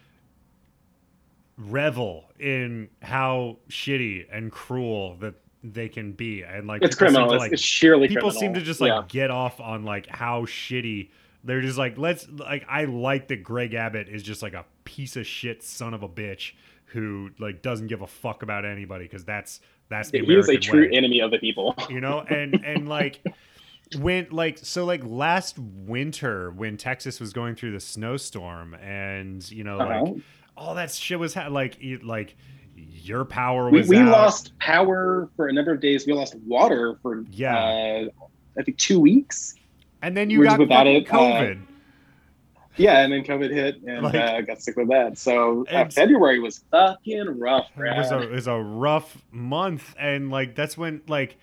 revel 1.56 2.24
in 2.38 2.88
how 3.02 3.58
shitty 3.68 4.26
and 4.30 4.50
cruel 4.50 5.16
that 5.20 5.34
they 5.64 5.88
can 5.88 6.12
be, 6.12 6.42
and 6.42 6.66
like 6.66 6.82
It's 6.82 6.94
criminal. 6.94 7.28
to, 7.28 7.34
It's, 7.34 7.40
like, 7.40 7.52
it's 7.52 7.62
sheerly 7.62 8.06
people 8.08 8.30
criminal. 8.30 8.40
seem 8.40 8.54
to 8.54 8.60
just 8.60 8.80
like 8.80 8.90
Yeah. 8.90 9.02
get 9.08 9.30
off 9.30 9.60
on 9.60 9.82
like 9.84 10.06
how 10.06 10.42
shitty 10.42 11.08
they're 11.42 11.60
just 11.62 11.76
like 11.78 11.98
let's 11.98 12.26
like 12.30 12.64
i 12.70 12.84
like 12.84 13.28
that 13.28 13.42
greg 13.42 13.74
abbott 13.74 14.08
is 14.08 14.22
just 14.22 14.40
like 14.42 14.54
a 14.54 14.64
piece 14.84 15.14
of 15.16 15.26
shit 15.26 15.62
son 15.62 15.92
of 15.92 16.02
a 16.02 16.08
bitch 16.08 16.52
who 16.86 17.28
like 17.38 17.60
doesn't 17.60 17.86
give 17.88 18.00
a 18.00 18.06
fuck 18.06 18.42
about 18.42 18.64
anybody 18.64 19.04
because 19.04 19.24
that's 19.24 19.60
that's 19.90 20.10
the 20.10 20.20
he 20.24 20.34
is 20.34 20.48
a 20.48 20.56
true 20.56 20.88
way, 20.88 20.96
enemy 20.96 21.20
of 21.20 21.30
the 21.30 21.38
people. 21.38 21.74
you 21.90 22.00
know 22.00 22.20
and 22.20 22.62
and 22.64 22.88
like 22.88 23.22
when 23.98 24.26
like 24.30 24.58
so 24.58 24.84
like 24.86 25.02
last 25.04 25.58
winter 25.58 26.50
when 26.52 26.76
texas 26.78 27.20
was 27.20 27.32
going 27.34 27.54
through 27.54 27.72
the 27.72 27.80
snowstorm 27.80 28.74
and 28.74 29.50
you 29.50 29.64
know 29.64 29.78
Uh-huh. 29.78 30.02
like 30.02 30.14
all 30.56 30.74
that 30.76 30.90
shit 30.92 31.18
was 31.18 31.34
ha- 31.34 31.48
like 31.48 31.76
it, 31.82 32.04
like 32.04 32.36
your 32.76 33.24
power 33.24 33.70
we, 33.70 33.78
was 33.78 33.88
we 33.88 33.98
out. 33.98 34.08
lost 34.10 34.58
power 34.58 35.28
for 35.36 35.48
a 35.48 35.52
number 35.52 35.72
of 35.72 35.80
days. 35.80 36.06
We 36.06 36.12
lost 36.12 36.34
water 36.46 36.98
for 37.02 37.24
Yeah. 37.30 37.56
uh, 37.56 38.26
I 38.58 38.62
think 38.62 38.78
two 38.78 39.00
weeks. 39.00 39.54
and 40.02 40.16
then 40.16 40.30
you 40.30 40.38
we're 40.38 40.44
got 40.46 40.58
without 40.58 40.86
it, 40.86 41.08
uh, 41.08 41.12
covid 41.16 41.60
Yeah, 42.76 43.00
and 43.04 43.12
then 43.12 43.22
COVID 43.24 43.50
hit 43.52 43.76
and 43.86 44.02
Like- 44.02 44.14
uh, 44.16 44.40
got 44.40 44.60
sick 44.60 44.76
with 44.76 44.88
that. 44.88 45.16
So 45.18 45.64
uh, 45.70 45.88
February 45.90 46.40
was 46.40 46.64
fucking 46.70 47.38
rough. 47.38 47.68
it 47.76 47.96
was 47.96 48.10
a 48.10 48.22
it 48.22 48.30
was 48.30 48.46
a 48.48 48.56
rough 48.58 49.16
month 49.30 49.94
and 49.98 50.30
like 50.30 50.54
that's 50.56 50.76
when 50.76 51.02
like 51.06 51.36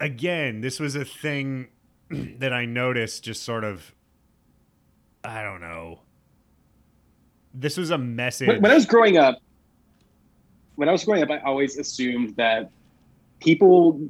again 0.00 0.60
this 0.62 0.80
was 0.80 0.94
a 0.96 1.04
thing 1.04 1.68
that 2.10 2.52
i 2.52 2.64
noticed 2.64 3.22
just 3.22 3.42
sort 3.44 3.62
of 3.62 3.94
i 5.22 5.42
don't 5.42 5.60
know 5.60 6.00
this 7.54 7.76
was 7.76 7.90
a 7.90 7.98
message 7.98 8.48
when, 8.48 8.62
when 8.62 8.70
I 8.70 8.74
was 8.74 8.86
growing 8.86 9.18
up, 9.18 9.38
when 10.76 10.88
I 10.88 10.92
was 10.92 11.04
growing 11.04 11.22
up, 11.22 11.30
I 11.30 11.38
always 11.40 11.78
assumed 11.78 12.36
that 12.36 12.70
people 13.40 14.00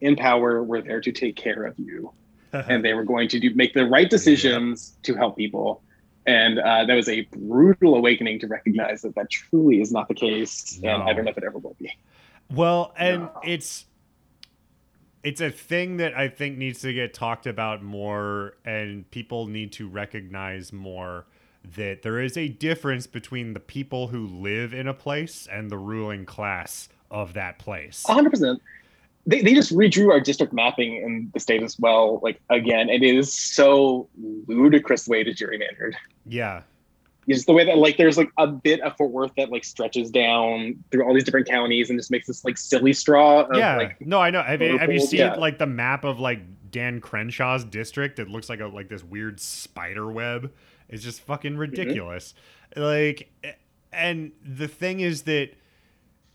in 0.00 0.16
power 0.16 0.62
were 0.62 0.82
there 0.82 1.00
to 1.00 1.12
take 1.12 1.36
care 1.36 1.64
of 1.64 1.78
you, 1.78 2.12
and 2.52 2.84
they 2.84 2.94
were 2.94 3.04
going 3.04 3.28
to 3.28 3.38
do 3.40 3.54
make 3.54 3.72
the 3.74 3.86
right 3.86 4.08
decisions 4.10 4.96
to 5.04 5.14
help 5.14 5.36
people. 5.36 5.82
And 6.26 6.58
uh, 6.60 6.84
that 6.84 6.94
was 6.94 7.08
a 7.08 7.22
brutal 7.22 7.96
awakening 7.96 8.38
to 8.40 8.46
recognize 8.46 9.02
that 9.02 9.14
that 9.16 9.28
truly 9.30 9.80
is 9.80 9.90
not 9.90 10.06
the 10.08 10.14
case, 10.14 10.78
and 10.82 11.02
I 11.02 11.12
don't 11.12 11.24
know 11.24 11.30
if 11.32 11.38
it 11.38 11.44
ever 11.44 11.58
will 11.58 11.76
be. 11.80 11.90
well 12.50 12.92
and 12.96 13.22
No. 13.22 13.40
it's 13.44 13.86
it's 15.24 15.40
a 15.40 15.50
thing 15.50 15.96
that 15.98 16.14
i 16.16 16.26
think 16.28 16.58
needs 16.58 16.80
to 16.80 16.92
get 16.92 17.14
talked 17.14 17.46
about 17.46 17.80
more 17.82 18.54
and 18.64 19.08
people 19.12 19.46
need 19.46 19.72
to 19.72 19.88
recognize 19.88 20.72
more 20.72 21.24
that 21.76 22.02
there 22.02 22.20
is 22.20 22.36
a 22.36 22.48
difference 22.48 23.06
between 23.06 23.54
the 23.54 23.60
people 23.60 24.08
who 24.08 24.26
live 24.26 24.74
in 24.74 24.88
a 24.88 24.94
place 24.94 25.46
and 25.50 25.70
the 25.70 25.78
ruling 25.78 26.24
class 26.24 26.88
of 27.10 27.34
that 27.34 27.58
place 27.58 28.04
100. 28.06 28.30
percent 28.30 28.62
They 29.26 29.42
they 29.42 29.54
just 29.54 29.72
redrew 29.74 30.10
our 30.10 30.20
district 30.20 30.52
mapping 30.52 30.96
in 30.96 31.30
the 31.34 31.40
state 31.40 31.62
as 31.62 31.78
well. 31.78 32.20
Like 32.22 32.40
again, 32.50 32.88
it 32.88 33.02
is 33.02 33.32
so 33.32 34.08
ludicrous 34.46 35.06
way 35.06 35.22
to 35.22 35.30
gerrymandered. 35.32 35.94
yeah 36.26 36.62
Just 37.28 37.46
the 37.46 37.52
way 37.52 37.64
that 37.64 37.78
like 37.78 37.96
there's 37.96 38.18
like 38.18 38.30
a 38.38 38.46
bit 38.48 38.80
of 38.80 38.96
Fort 38.96 39.12
Worth 39.12 39.32
that 39.36 39.50
like 39.50 39.64
stretches 39.64 40.10
down 40.10 40.82
through 40.90 41.04
all 41.06 41.14
these 41.14 41.24
different 41.24 41.46
counties 41.48 41.88
and 41.90 41.98
just 41.98 42.10
makes 42.10 42.26
this 42.26 42.44
like 42.44 42.58
silly 42.58 42.92
straw. 42.92 43.42
Of, 43.42 43.56
yeah 43.56 43.76
Like, 43.76 44.00
no 44.00 44.20
i 44.20 44.30
know 44.30 44.42
have 44.42 44.60
you, 44.60 44.76
have 44.78 44.92
you 44.92 45.00
seen 45.00 45.20
yeah. 45.20 45.34
like 45.34 45.58
the 45.58 45.66
map 45.66 46.04
of 46.04 46.18
like 46.18 46.40
dan 46.72 47.00
crenshaw's 47.00 47.64
district 47.64 48.18
it 48.18 48.28
looks 48.28 48.48
like 48.48 48.60
a 48.60 48.66
like 48.66 48.88
this 48.88 49.04
weird 49.04 49.38
spider 49.38 50.10
web 50.10 50.50
it's 50.92 51.02
just 51.02 51.20
fucking 51.22 51.52
mm-hmm. 51.52 51.60
ridiculous 51.60 52.34
like 52.76 53.32
and 53.92 54.32
the 54.44 54.68
thing 54.68 55.00
is 55.00 55.22
that 55.22 55.50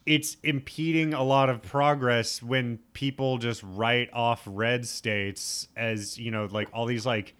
it's 0.05 0.37
impeding 0.43 1.13
a 1.13 1.23
lot 1.23 1.49
of 1.49 1.61
progress 1.61 2.41
when 2.41 2.79
people 2.93 3.37
just 3.37 3.61
write 3.63 4.09
off 4.13 4.43
red 4.45 4.85
states 4.85 5.67
as 5.77 6.17
you 6.17 6.31
know 6.31 6.47
like 6.51 6.67
all 6.73 6.85
these 6.85 7.05
like 7.05 7.35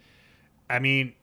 i 0.70 0.80
mean 0.80 1.14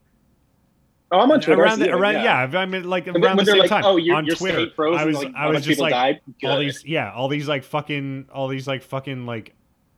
oh, 1.12 1.20
I'm 1.20 1.30
on 1.30 1.40
Twitter. 1.40 1.62
Around 1.62 1.78
the, 1.78 1.90
around 1.90 2.14
yeah. 2.14 2.50
i 2.58 2.66
mean 2.66 2.84
like 2.84 3.06
around 3.06 3.14
the 3.14 3.20
when 3.20 3.36
they're 3.36 3.54
same 3.54 3.58
like, 3.60 3.70
time 3.70 3.84
oh, 3.84 3.96
your, 3.96 4.16
on 4.16 4.26
your 4.26 4.36
twitter 4.36 4.70
i 4.94 5.04
was 5.04 5.16
like, 5.16 5.32
i 5.36 5.48
was 5.48 5.64
just 5.64 5.80
like 5.80 5.92
died. 5.92 6.20
all 6.44 6.58
these 6.58 6.84
yeah 6.84 7.12
all 7.12 7.28
these 7.28 7.48
like 7.48 7.62
fucking 7.62 8.26
all 8.32 8.48
these 8.48 8.66
like 8.66 8.82
fucking 8.82 9.26
like 9.26 9.54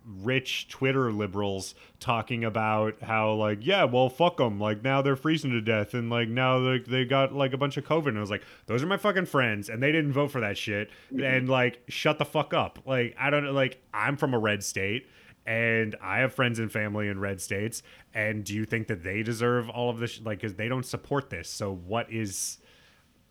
rich 0.07 0.69
Twitter 0.69 1.13
liberals 1.13 1.75
talking 1.99 2.45
about 2.45 3.03
how 3.03 3.33
like 3.33 3.59
yeah, 3.67 3.85
well 3.85 4.09
fuck 4.09 4.37
them, 4.37 4.61
like 4.61 4.83
now 4.83 5.03
they're 5.03 5.17
freezing 5.17 5.51
to 5.51 5.61
death 5.61 5.95
and 5.95 6.09
like 6.11 6.29
now 6.29 6.61
they 6.61 6.79
they 6.79 7.05
got 7.05 7.33
like 7.33 7.53
a 7.53 7.59
bunch 7.59 7.77
of 7.77 7.85
COVID. 7.85 8.09
And 8.09 8.19
I 8.19 8.21
was 8.21 8.31
like, 8.31 8.45
those 8.67 8.83
are 8.83 8.87
my 8.87 8.97
fucking 8.97 9.27
friends, 9.27 9.69
and 9.69 9.83
they 9.83 9.93
didn't 9.93 10.13
vote 10.13 10.31
for 10.31 10.41
that 10.41 10.57
shit. 10.57 10.91
And 11.21 11.49
like, 11.49 11.83
shut 11.89 12.19
the 12.19 12.25
fuck 12.25 12.55
up. 12.55 12.79
Like 12.87 13.17
I 13.19 13.31
don't 13.31 13.53
like 13.53 13.83
I'm 13.93 14.17
from 14.17 14.35
a 14.35 14.39
red 14.39 14.63
state. 14.63 15.09
And 15.49 15.95
I 16.03 16.19
have 16.19 16.35
friends 16.35 16.59
and 16.59 16.73
family 16.73 17.07
in 17.07 17.21
red 17.21 17.41
states. 17.41 17.85
And 18.13 18.43
do 18.43 18.53
you 18.53 18.65
think 18.65 18.89
that 18.89 19.05
they 19.05 19.23
deserve 19.23 19.71
all 19.71 19.91
of 19.91 19.99
this? 19.99 20.21
Like, 20.21 20.41
because 20.41 20.57
they 20.57 20.67
don't 20.67 20.85
support 20.85 21.31
this. 21.31 21.49
So 21.49 21.73
what 21.73 22.11
is, 22.11 22.59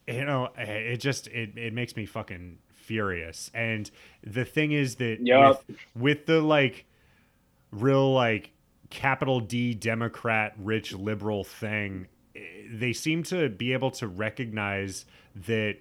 you 0.08 0.24
know, 0.24 0.48
it 0.58 0.98
just 0.98 1.28
it 1.28 1.58
it 1.58 1.74
makes 1.74 1.98
me 1.98 2.06
fucking 2.06 2.60
furious. 2.86 3.52
And 3.54 3.90
the 4.24 4.46
thing 4.46 4.72
is 4.72 4.96
that 4.96 5.18
Yup. 5.20 5.64
with, 5.68 5.78
with 5.96 6.26
the 6.26 6.42
like 6.42 6.86
real 7.72 8.14
like 8.14 8.52
capital 8.90 9.40
D 9.40 9.74
Democrat 9.74 10.54
rich 10.58 10.94
liberal 10.94 11.44
thing, 11.44 12.08
eh, 12.36 12.40
they 12.72 12.94
seem 12.94 13.24
to 13.24 13.50
be 13.50 13.74
able 13.74 13.92
to 13.92 14.08
recognize 14.08 15.06
that 15.48 15.78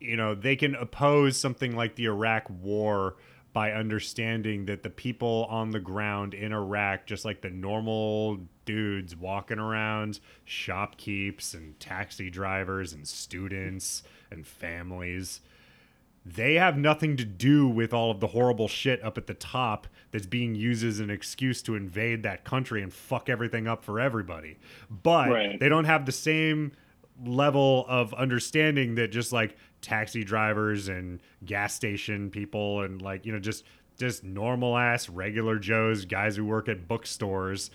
you 0.00 0.16
know 0.16 0.34
they 0.34 0.56
can 0.56 0.74
oppose 0.74 1.36
something 1.36 1.76
like 1.76 1.94
the 1.94 2.06
Iraq 2.06 2.48
war 2.48 3.16
by 3.52 3.72
understanding 3.72 4.66
that 4.66 4.82
the 4.82 4.90
people 4.90 5.46
on 5.50 5.70
the 5.70 5.80
ground 5.80 6.34
in 6.34 6.52
Iraq, 6.52 7.06
just 7.06 7.24
like 7.24 7.40
the 7.40 7.50
normal 7.50 8.38
dudes 8.64 9.16
walking 9.16 9.58
around, 9.58 10.20
shopkeeps 10.46 11.54
and 11.54 11.78
taxi 11.80 12.30
drivers 12.30 12.92
and 12.92 13.06
students 13.08 14.02
and 14.30 14.46
families, 14.46 15.40
they 16.24 16.54
have 16.54 16.76
nothing 16.76 17.16
to 17.16 17.24
do 17.24 17.66
with 17.66 17.92
all 17.92 18.10
of 18.10 18.20
the 18.20 18.28
horrible 18.28 18.68
shit 18.68 19.02
up 19.02 19.16
at 19.18 19.26
the 19.26 19.34
top 19.34 19.86
that's 20.12 20.26
being 20.26 20.54
used 20.54 20.84
as 20.84 21.00
an 21.00 21.10
excuse 21.10 21.62
to 21.62 21.74
invade 21.74 22.22
that 22.22 22.44
country 22.44 22.82
and 22.82 22.92
fuck 22.92 23.28
everything 23.28 23.66
up 23.66 23.82
for 23.82 23.98
everybody. 23.98 24.58
But 24.90 25.30
Right. 25.30 25.58
they 25.58 25.68
don't 25.68 25.86
have 25.86 26.06
the 26.06 26.12
same 26.12 26.72
level 27.24 27.84
of 27.88 28.14
understanding 28.14 28.94
that 28.94 29.08
just 29.10 29.32
like 29.32 29.56
taxi 29.80 30.24
drivers 30.24 30.88
and 30.88 31.20
gas 31.44 31.74
station 31.74 32.30
people 32.30 32.82
and 32.82 33.00
like 33.00 33.24
you 33.24 33.32
know 33.32 33.38
just 33.38 33.64
just 33.98 34.24
normal 34.24 34.76
ass 34.76 35.08
regular 35.08 35.58
joes 35.58 36.04
guys 36.04 36.36
who 36.36 36.44
work 36.44 36.68
at 36.68 36.88
bookstores 36.88 37.70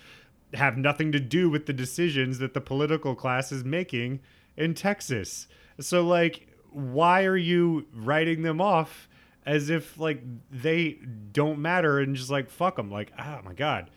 have 0.54 0.76
nothing 0.76 1.12
to 1.12 1.20
do 1.20 1.50
with 1.50 1.66
the 1.66 1.72
decisions 1.72 2.38
that 2.38 2.54
the 2.54 2.60
political 2.60 3.14
class 3.14 3.50
is 3.52 3.64
making 3.64 4.20
in 4.56 4.74
Texas. 4.74 5.48
So 5.80 6.02
like 6.04 6.48
why 6.70 7.24
are 7.24 7.36
you 7.36 7.86
writing 7.94 8.42
them 8.42 8.60
off 8.60 9.08
as 9.44 9.70
if 9.70 9.98
like 9.98 10.20
they 10.50 10.98
don't 11.32 11.58
matter 11.58 12.00
and 12.00 12.14
just 12.16 12.30
like 12.30 12.50
fuck 12.50 12.76
them 12.76 12.90
like 12.90 13.12
oh 13.18 13.40
my 13.44 13.54
god. 13.54 13.90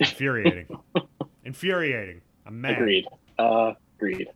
Infuriating. 0.00 0.68
Infuriating. 1.44 2.20
I'm 2.46 2.60
mad. 2.60 2.78
Agreed. 2.78 3.06
Uh, 3.38 3.72
agreed. 3.96 4.28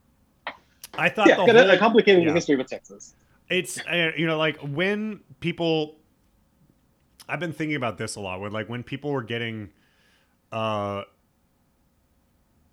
I 0.95 1.09
thought 1.09 1.29
Yeah, 1.29 1.37
the 1.37 1.43
a 1.65 1.69
whole- 1.69 1.79
complicated 1.79 2.25
yeah. 2.25 2.33
history 2.35 2.57
with 2.57 2.69
Texas. 2.69 3.15
it's 3.49 3.79
uh, 3.81 4.13
you 4.17 4.27
know 4.27 4.39
like 4.39 4.59
when 4.59 5.21
people 5.41 5.97
i've 7.29 7.41
been 7.41 7.53
thinking 7.53 7.77
about 7.77 7.99
this 7.99 8.17
a 8.17 8.21
lot 8.21 8.41
when 8.41 8.53
like 8.53 8.69
when 8.69 8.83
people 8.83 9.11
were 9.11 9.23
getting 9.23 9.71
uh 10.53 11.03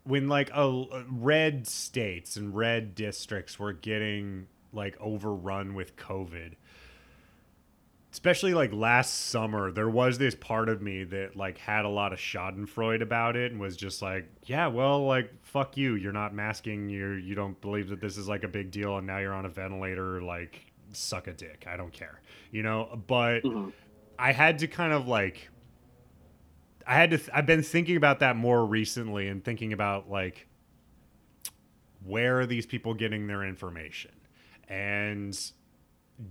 when 0.04 0.28
like 0.28 0.50
a 0.54 0.86
red 1.10 1.68
states 1.68 2.36
and 2.36 2.56
red 2.56 2.96
districts 2.96 3.60
were 3.60 3.74
getting 3.74 4.48
like 4.74 4.96
overrun 5.00 5.74
with 5.74 5.96
covid 5.96 6.54
especially 8.12 8.54
like 8.56 8.74
last 8.74 9.28
summer 9.28 9.72
there 9.72 9.90
was 9.90 10.18
this 10.18 10.34
part 10.36 10.68
of 10.68 10.82
me 10.82 11.04
that 11.04 11.36
like 11.36 11.58
had 11.60 11.86
a 11.86 11.90
lot 11.90 12.12
of 12.12 12.18
schadenfreude 12.20 13.02
about 13.04 13.36
it 13.36 13.52
and 13.52 13.62
was 13.62 13.78
just 13.78 14.02
like 14.02 14.28
yeah 14.46 14.68
well 14.68 15.06
like 15.06 15.32
fuck 15.44 15.78
you. 15.78 15.96
You're 15.96 16.12
not 16.12 16.34
masking. 16.34 16.90
You 16.90 17.12
you 17.14 17.36
don't 17.36 17.60
believe 17.62 17.90
that 17.90 18.02
this 18.02 18.18
is 18.18 18.28
like 18.28 18.44
a 18.44 18.48
big 18.48 18.72
deal 18.72 18.98
and 18.98 19.06
now 19.08 19.18
you're 19.20 19.34
on 19.34 19.46
a 19.46 19.50
ventilator. 19.50 20.22
Like 20.22 20.66
suck 20.94 21.28
a 21.28 21.34
dick. 21.34 21.66
I 21.70 21.78
don't 21.78 21.94
care. 21.94 22.20
You 22.52 22.64
know? 22.64 23.00
But 23.08 23.42
Mhm. 23.44 23.72
i 24.18 24.32
had 24.32 24.60
to 24.60 24.68
kind 24.68 24.92
of 24.92 25.08
like 25.08 25.50
i 26.86 26.94
had 26.96 27.12
to 27.12 27.18
th- 27.18 27.30
i've 27.34 27.46
been 27.46 27.64
thinking 27.64 27.96
about 27.96 28.20
that 28.20 28.36
more 28.36 28.66
recently 28.66 29.28
and 29.30 29.44
thinking 29.46 29.72
about 29.72 30.10
like 30.10 30.48
where 32.04 32.40
are 32.40 32.46
these 32.46 32.66
people 32.66 32.94
getting 32.94 33.28
their 33.28 33.44
information? 33.44 34.12
And 34.68 35.38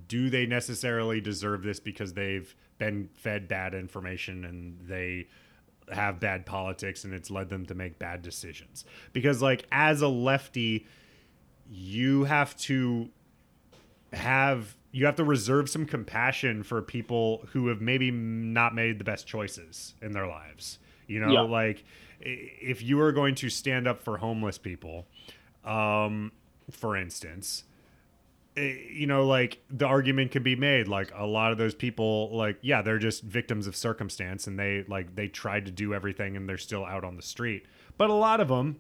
do 0.06 0.28
they 0.30 0.44
necessarily 0.46 1.20
deserve 1.20 1.62
this 1.62 1.80
because 1.80 2.12
they've 2.14 2.54
been 2.78 3.08
fed 3.14 3.48
bad 3.48 3.74
information 3.74 4.44
and 4.44 4.78
they 4.86 5.26
have 5.90 6.20
bad 6.20 6.44
politics 6.44 7.04
and 7.04 7.14
it's 7.14 7.30
led 7.30 7.48
them 7.48 7.64
to 7.64 7.74
make 7.74 7.98
bad 7.98 8.20
decisions 8.20 8.84
because 9.14 9.40
like 9.40 9.64
as 9.72 10.02
a 10.02 10.08
lefty 10.08 10.86
you 11.70 12.24
have 12.24 12.54
to 12.56 13.08
have 14.12 14.76
you 14.90 15.04
have 15.06 15.16
to 15.16 15.24
reserve 15.24 15.68
some 15.68 15.84
compassion 15.86 16.62
for 16.62 16.80
people 16.80 17.46
who 17.52 17.68
have 17.68 17.80
maybe 17.80 18.10
not 18.10 18.74
made 18.74 18.98
the 18.98 19.04
best 19.04 19.26
choices 19.26 19.94
in 20.02 20.12
their 20.12 20.26
lives 20.26 20.78
you 21.06 21.20
know 21.20 21.32
Yeah. 21.32 21.40
like 21.40 21.84
if 22.20 22.82
you 22.82 23.00
are 23.00 23.12
going 23.12 23.34
to 23.36 23.48
stand 23.48 23.86
up 23.86 24.02
for 24.02 24.18
homeless 24.18 24.58
people 24.58 25.06
um 25.64 26.32
for 26.70 26.96
instance 26.96 27.64
Eh, 28.58 28.76
you 28.90 29.06
know 29.06 29.24
like 29.26 29.62
the 29.70 29.86
argument 29.86 30.32
could 30.32 30.42
be 30.42 30.56
made 30.56 30.88
like 30.88 31.12
a 31.14 31.26
lot 31.26 31.52
of 31.52 31.58
those 31.58 31.74
people 31.74 32.28
like 32.36 32.58
yeah 32.62 32.82
they're 32.82 32.98
just 32.98 33.22
victims 33.22 33.66
of 33.66 33.76
circumstance 33.76 34.46
and 34.48 34.58
they 34.58 34.84
like 34.88 35.14
they 35.14 35.28
tried 35.28 35.64
to 35.66 35.70
do 35.70 35.94
everything 35.94 36.36
and 36.36 36.48
they're 36.48 36.58
still 36.58 36.84
out 36.84 37.04
on 37.04 37.14
the 37.16 37.22
street 37.22 37.66
but 37.96 38.10
a 38.10 38.14
lot 38.14 38.40
of 38.40 38.48
them 38.48 38.76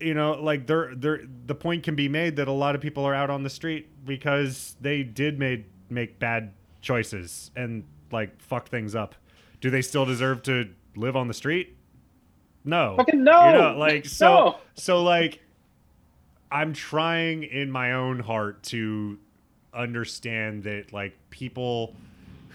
you 0.00 0.14
know 0.14 0.32
like 0.40 0.66
they're 0.66 0.94
they're 0.94 1.20
the 1.46 1.54
point 1.54 1.82
can 1.82 1.94
be 1.94 2.08
made 2.08 2.36
that 2.36 2.48
a 2.48 2.52
lot 2.52 2.74
of 2.74 2.80
people 2.80 3.04
are 3.04 3.14
out 3.14 3.28
on 3.30 3.42
the 3.42 3.50
street 3.50 3.88
because 4.06 4.76
they 4.80 5.02
did 5.02 5.38
made 5.38 5.64
make 5.90 6.18
bad 6.18 6.52
choices 6.80 7.50
and 7.56 7.84
like 8.12 8.40
fuck 8.40 8.68
things 8.68 8.94
up 8.94 9.14
do 9.60 9.68
they 9.68 9.82
still 9.82 10.06
deserve 10.06 10.42
to 10.42 10.70
live 10.96 11.16
on 11.16 11.28
the 11.28 11.34
street 11.34 11.76
no 12.64 12.94
Fucking 12.96 13.22
no. 13.24 13.46
you 13.46 13.58
know, 13.58 13.76
like 13.78 14.06
so 14.06 14.26
No. 14.26 14.56
so 14.74 15.02
like 15.02 15.40
I'm 16.50 16.72
trying 16.72 17.42
in 17.42 17.70
my 17.70 17.92
own 17.92 18.20
heart 18.20 18.62
to 18.64 19.18
understand 19.74 20.64
that 20.64 20.92
like 20.92 21.16
people 21.30 21.94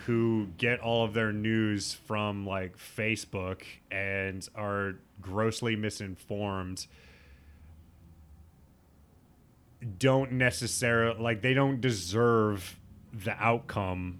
who 0.06 0.48
get 0.58 0.80
all 0.80 1.06
of 1.06 1.14
their 1.14 1.32
news 1.32 1.94
from 1.94 2.46
like 2.46 2.78
Facebook 2.78 3.62
and 3.92 4.48
are 4.56 4.96
grossly 5.22 5.76
misinformed 5.76 6.88
don't 9.98 10.34
necessarily 10.34 11.22
like 11.22 11.42
they 11.42 11.54
don't 11.54 11.82
deserve 11.82 12.80
the 13.14 13.32
outcome 13.32 14.20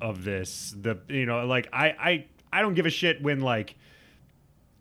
of 0.00 0.24
this. 0.24 0.74
The 0.78 0.98
you 1.08 1.26
know 1.26 1.46
like 1.46 1.68
I 1.72 1.88
I 1.88 2.26
I 2.52 2.62
don't 2.62 2.74
give 2.74 2.86
a 2.86 2.90
shit 2.90 3.22
when 3.22 3.40
like 3.40 3.76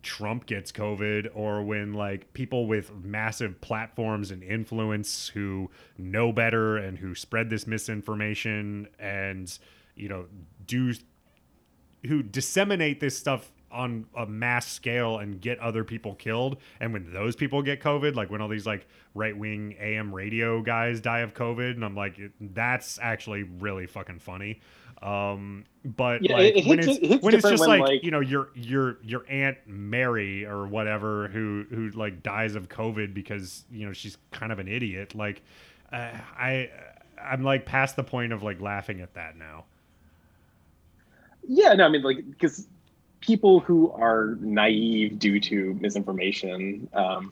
Trump 0.04 0.46
gets 0.46 0.72
COVID 0.72 1.30
or 1.34 1.64
when 1.64 1.94
like 1.94 2.34
people 2.34 2.68
with 2.68 2.94
massive 3.04 3.62
platforms 3.62 4.30
and 4.30 4.44
influence 4.44 5.30
who 5.30 5.72
know 5.98 6.32
better 6.32 6.78
and 6.78 7.00
who 7.00 7.16
spread 7.16 7.50
this 7.50 7.66
misinformation 7.66 8.88
and 9.00 9.58
you 9.96 10.10
know 10.10 10.26
do 10.68 10.94
who 12.06 12.22
disseminate 12.22 13.00
this 13.00 13.18
stuff 13.18 13.53
on 13.74 14.06
a 14.16 14.26
mass 14.26 14.68
scale 14.72 15.18
and 15.18 15.42
get 15.42 15.60
other 15.60 15.84
people 15.84 16.16
killed. 16.16 16.58
And 16.80 16.94
when 16.94 17.12
those 17.12 17.36
people 17.36 17.62
get 17.62 17.82
covid 17.82 18.16
like 18.16 18.30
when 18.30 18.40
all 18.42 18.48
these 18.48 18.66
like 18.66 18.88
right-wing 19.16 19.74
am 19.80 20.14
radio 20.14 20.62
guys 20.62 21.02
die 21.02 21.20
of 21.20 21.34
covid 21.34 21.72
and 21.72 21.84
i'm 21.86 21.96
like 21.96 22.20
that's 22.40 22.98
actually 23.02 23.44
really 23.44 23.88
fucking 23.88 24.20
funny. 24.20 24.62
Um 25.02 25.66
but 25.84 26.22
Yeah, 26.24 26.38
like 26.38 26.56
it- 26.56 26.58
it 26.58 26.66
when 26.68 26.80
it's 26.80 27.24
when 27.24 27.34
it's 27.36 27.44
just 27.50 27.60
when, 27.60 27.70
like, 27.70 27.82
like- 27.82 28.04
you 28.04 28.12
know 28.12 28.22
your 28.22 28.50
your 28.56 28.98
your 29.04 29.26
aunt 29.30 29.58
mary 29.68 30.46
or 30.46 30.66
whatever 30.66 31.28
who 31.28 31.66
who 31.70 31.90
like 31.90 32.24
dies 32.24 32.56
of 32.56 32.70
covid 32.70 33.14
because 33.14 33.66
you 33.72 33.86
know 33.86 33.92
she's 33.92 34.18
kind 34.32 34.52
of 34.54 34.60
an 34.60 34.68
idiot 34.70 35.14
like 35.14 35.42
uh, 35.92 36.12
i 36.38 36.70
i'm 37.22 37.44
like 37.44 37.66
past 37.66 37.96
the 37.98 38.04
point 38.04 38.32
of 38.32 38.44
like 38.44 38.62
laughing 38.62 39.02
at 39.02 39.14
that 39.16 39.36
now. 39.38 39.66
Yeah, 41.48 41.74
no, 41.74 41.86
I 41.86 41.90
mean, 41.90 42.04
like, 42.04 42.30
because 42.30 42.68
people 43.26 43.60
who 43.60 43.92
are 43.92 44.38
naive 44.40 45.18
due 45.20 45.40
to 45.40 45.74
misinformation, 45.80 46.90
um, 46.94 47.32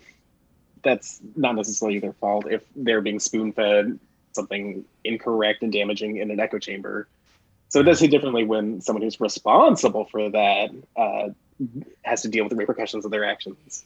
that's 0.83 1.19
not 1.35 1.55
necessarily 1.55 1.99
their 1.99 2.13
fault 2.13 2.47
if 2.49 2.63
they're 2.75 3.01
being 3.01 3.19
spoon 3.19 3.51
fed 3.51 3.99
something 4.33 4.85
incorrect 5.03 5.61
and 5.61 5.71
damaging 5.71 6.17
in 6.17 6.31
an 6.31 6.39
echo 6.39 6.57
chamber. 6.57 7.07
So 7.69 7.79
it 7.79 7.83
does 7.83 7.99
hit 7.99 8.11
differently 8.11 8.43
when 8.43 8.81
someone 8.81 9.01
who's 9.01 9.19
responsible 9.19 10.05
for 10.05 10.29
that 10.29 10.69
uh, 10.95 11.29
has 12.03 12.21
to 12.23 12.27
deal 12.27 12.43
with 12.43 12.51
the 12.51 12.55
repercussions 12.55 13.05
of 13.05 13.11
their 13.11 13.23
actions. 13.25 13.83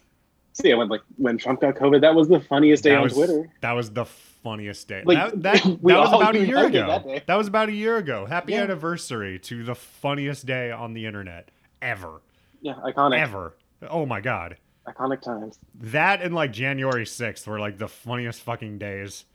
So 0.53 0.67
yeah, 0.67 0.75
when 0.75 0.87
like 0.87 1.01
when 1.17 1.37
Trump 1.37 1.61
got 1.61 1.75
COVID, 1.75 2.01
that 2.01 2.15
was 2.15 2.27
the 2.27 2.39
funniest 2.39 2.83
day 2.83 2.91
that 2.91 2.97
on 2.97 3.03
was, 3.03 3.13
Twitter. 3.13 3.49
That 3.61 3.73
was 3.73 3.91
the 3.91 4.05
funniest 4.05 4.87
day. 4.87 5.03
Like, 5.05 5.17
that 5.17 5.41
that, 5.43 5.63
that 5.63 5.81
was 5.81 6.13
about 6.13 6.35
a 6.35 6.45
year 6.45 6.57
how 6.57 6.63
to 6.63 6.69
get 6.69 6.83
ago. 6.83 7.03
that. 7.13 7.27
That 7.27 7.35
was 7.35 7.47
about 7.47 7.69
a 7.69 7.73
year 7.73 7.97
ago. 7.97 8.25
Happy 8.25 8.53
Yeah. 8.53 8.63
anniversary 8.63 9.37
to 9.39 9.63
the 9.63 9.75
funniest 9.75 10.45
day 10.45 10.71
on 10.71 10.93
the 10.93 11.05
internet 11.05 11.49
ever. 11.85 12.21
Yeah, 12.61 12.73
iconic, 12.85 13.19
Ever. 13.19 13.55
Oh 13.89 14.05
my 14.05 14.21
god. 14.21 14.57
iconic 14.87 15.21
times. 15.21 15.59
That 15.75 16.21
and 16.21 16.33
like 16.33 16.51
January 16.51 17.05
6th 17.05 17.45
were 17.47 17.59
like 17.59 17.77
the 17.77 17.87
funniest 17.87 18.41
fucking 18.41 18.77
days 18.79 19.25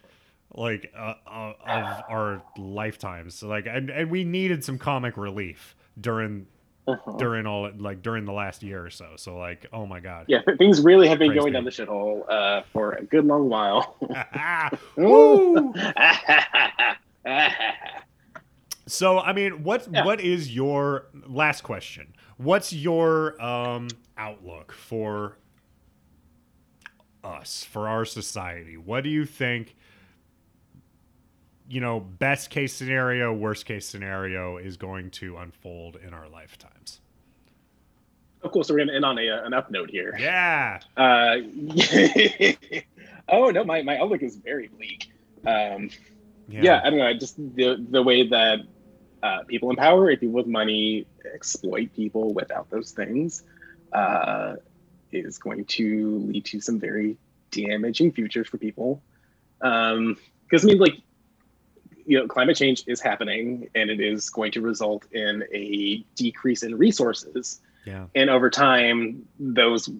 like 0.54 0.92
uh, 0.98 1.14
uh, 1.26 1.52
of 1.66 2.02
our 2.10 2.42
lifetimes. 2.58 3.36
So, 3.36 3.48
like 3.48 3.66
and, 3.66 3.88
and 3.90 4.10
we 4.10 4.24
needed 4.24 4.64
some 4.64 4.78
comic 4.78 5.16
relief 5.16 5.76
during 6.00 6.46
Uh-huh. 6.88 7.12
during 7.18 7.46
all 7.46 7.70
like 7.78 8.02
during 8.02 8.24
the 8.24 8.32
last 8.32 8.62
year 8.64 8.84
or 8.84 8.90
so. 8.90 9.10
So 9.16 9.36
like, 9.36 9.66
oh 9.72 9.86
my 9.86 10.00
god. 10.00 10.24
Yeah, 10.26 10.40
things 10.58 10.80
really 10.80 11.06
have 11.08 11.18
been 11.20 11.28
Praise 11.30 11.40
going 11.40 11.52
down 11.52 11.64
the 11.64 11.70
shithole 11.70 12.24
uh, 12.28 12.62
for 12.72 12.92
a 12.94 13.04
good 13.04 13.24
long 13.26 13.48
while. 13.48 13.96
So 18.86 19.20
I 19.20 19.32
mean, 19.32 19.62
what 19.62 19.86
Yeah. 19.92 20.04
what 20.04 20.20
is 20.20 20.52
your 20.54 21.06
last 21.28 21.62
question? 21.62 22.12
What's 22.42 22.72
your 22.72 23.40
um 23.42 23.88
outlook 24.16 24.72
for 24.72 25.36
us, 27.22 27.64
for 27.64 27.88
our 27.88 28.04
society? 28.04 28.76
What 28.76 29.04
do 29.04 29.10
you 29.10 29.24
think 29.24 29.76
you 31.68 31.80
know, 31.80 32.00
best 32.00 32.50
case 32.50 32.72
scenario, 32.72 33.32
worst 33.32 33.64
case 33.64 33.86
scenario 33.86 34.56
is 34.56 34.76
going 34.76 35.08
to 35.08 35.36
unfold 35.36 35.96
in 36.04 36.12
our 36.12 36.28
lifetimes? 36.28 37.00
of 38.42 38.52
course, 38.52 38.70
we're 38.70 38.76
going 38.76 38.88
to 38.88 38.94
end 38.94 39.04
on 39.04 39.18
a, 39.18 39.42
an 39.44 39.52
up 39.52 39.70
note 39.70 39.90
here. 39.90 40.16
Yeah. 40.18 40.80
Uh, 40.96 41.36
oh 43.28 43.50
no, 43.50 43.64
my, 43.64 43.82
my 43.82 43.98
outlook 43.98 44.22
is 44.22 44.36
very 44.36 44.68
bleak. 44.68 45.10
Um, 45.46 45.90
yeah. 46.48 46.80
I 46.82 46.90
don't 46.90 46.98
know. 46.98 47.06
I 47.06 47.14
just 47.14 47.36
the 47.36 47.84
the 47.90 48.02
way 48.02 48.26
that 48.28 48.60
uh, 49.22 49.42
people 49.46 49.70
in 49.70 49.76
power, 49.76 50.10
if 50.10 50.20
people 50.20 50.34
with 50.34 50.46
money, 50.46 51.06
exploit 51.34 51.94
people 51.94 52.32
without 52.32 52.70
those 52.70 52.92
things, 52.92 53.42
uh, 53.92 54.56
is 55.12 55.38
going 55.38 55.64
to 55.64 56.18
lead 56.18 56.44
to 56.44 56.60
some 56.60 56.78
very 56.78 57.16
damaging 57.50 58.12
futures 58.12 58.48
for 58.48 58.58
people. 58.58 59.02
Because 59.58 60.64
I 60.64 60.64
mean, 60.64 60.78
like, 60.78 60.96
you 62.06 62.18
know, 62.18 62.26
climate 62.26 62.56
change 62.56 62.84
is 62.86 63.00
happening, 63.00 63.68
and 63.74 63.90
it 63.90 64.00
is 64.00 64.30
going 64.30 64.52
to 64.52 64.60
result 64.60 65.04
in 65.12 65.44
a 65.52 66.04
decrease 66.16 66.62
in 66.62 66.76
resources. 66.76 67.60
Yeah. 67.84 68.06
And 68.14 68.30
over 68.30 68.50
time, 68.50 69.26
those 69.38 69.90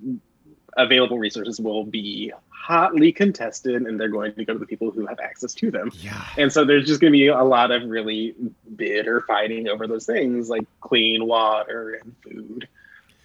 available 0.77 1.19
resources 1.19 1.61
will 1.61 1.85
be 1.85 2.33
hotly 2.61 3.11
contested, 3.13 3.75
and 3.87 3.99
they're 3.99 4.09
going 4.09 4.35
to 4.35 4.45
go 4.45 4.53
to 4.53 4.59
the 4.59 4.67
people 4.67 4.91
who 4.91 5.07
have 5.07 5.19
access 5.21 5.55
to 5.55 5.71
them. 5.71 5.91
Yeah. 6.01 6.23
And 6.37 6.53
so 6.53 6.65
there's 6.65 6.87
just 6.87 7.01
going 7.01 7.13
to 7.13 7.17
be 7.19 7.29
a 7.29 7.43
lot 7.43 7.71
of 7.71 7.83
really 7.89 8.35
bitter 8.77 9.23
fighting 9.23 9.69
over 9.69 9.87
those 9.87 10.07
things 10.07 10.49
like 10.49 10.65
clean 10.81 11.27
water 11.27 12.01
and 12.03 12.15
food. 12.23 12.69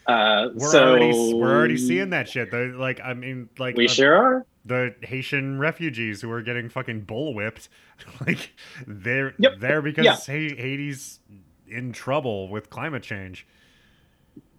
Uh, 0.07 0.49
We're 0.53 0.69
so 0.71 0.89
already 0.91 1.33
we're 1.33 1.55
already 1.55 1.77
seeing 1.77 2.11
that 2.11 2.29
shit. 2.29 2.51
The, 2.51 2.75
like 2.77 2.99
I 3.03 3.13
mean 3.15 3.49
like 3.57 3.75
We 3.75 3.87
uh, 3.87 3.91
sure 3.91 4.15
are. 4.15 4.45
the 4.63 4.93
Haitian 5.01 5.57
refugees 5.57 6.21
who 6.21 6.29
are 6.31 6.43
getting 6.43 6.69
fucking 6.69 7.05
bullwhipped, 7.07 7.69
like 8.27 8.51
they're 8.85 9.33
Yep. 9.39 9.53
there 9.59 9.81
because 9.81 10.05
Yeah. 10.05 10.15
Haiti's 10.15 11.19
in 11.67 11.91
trouble 11.91 12.47
with 12.49 12.69
climate 12.69 13.01
change. 13.01 13.47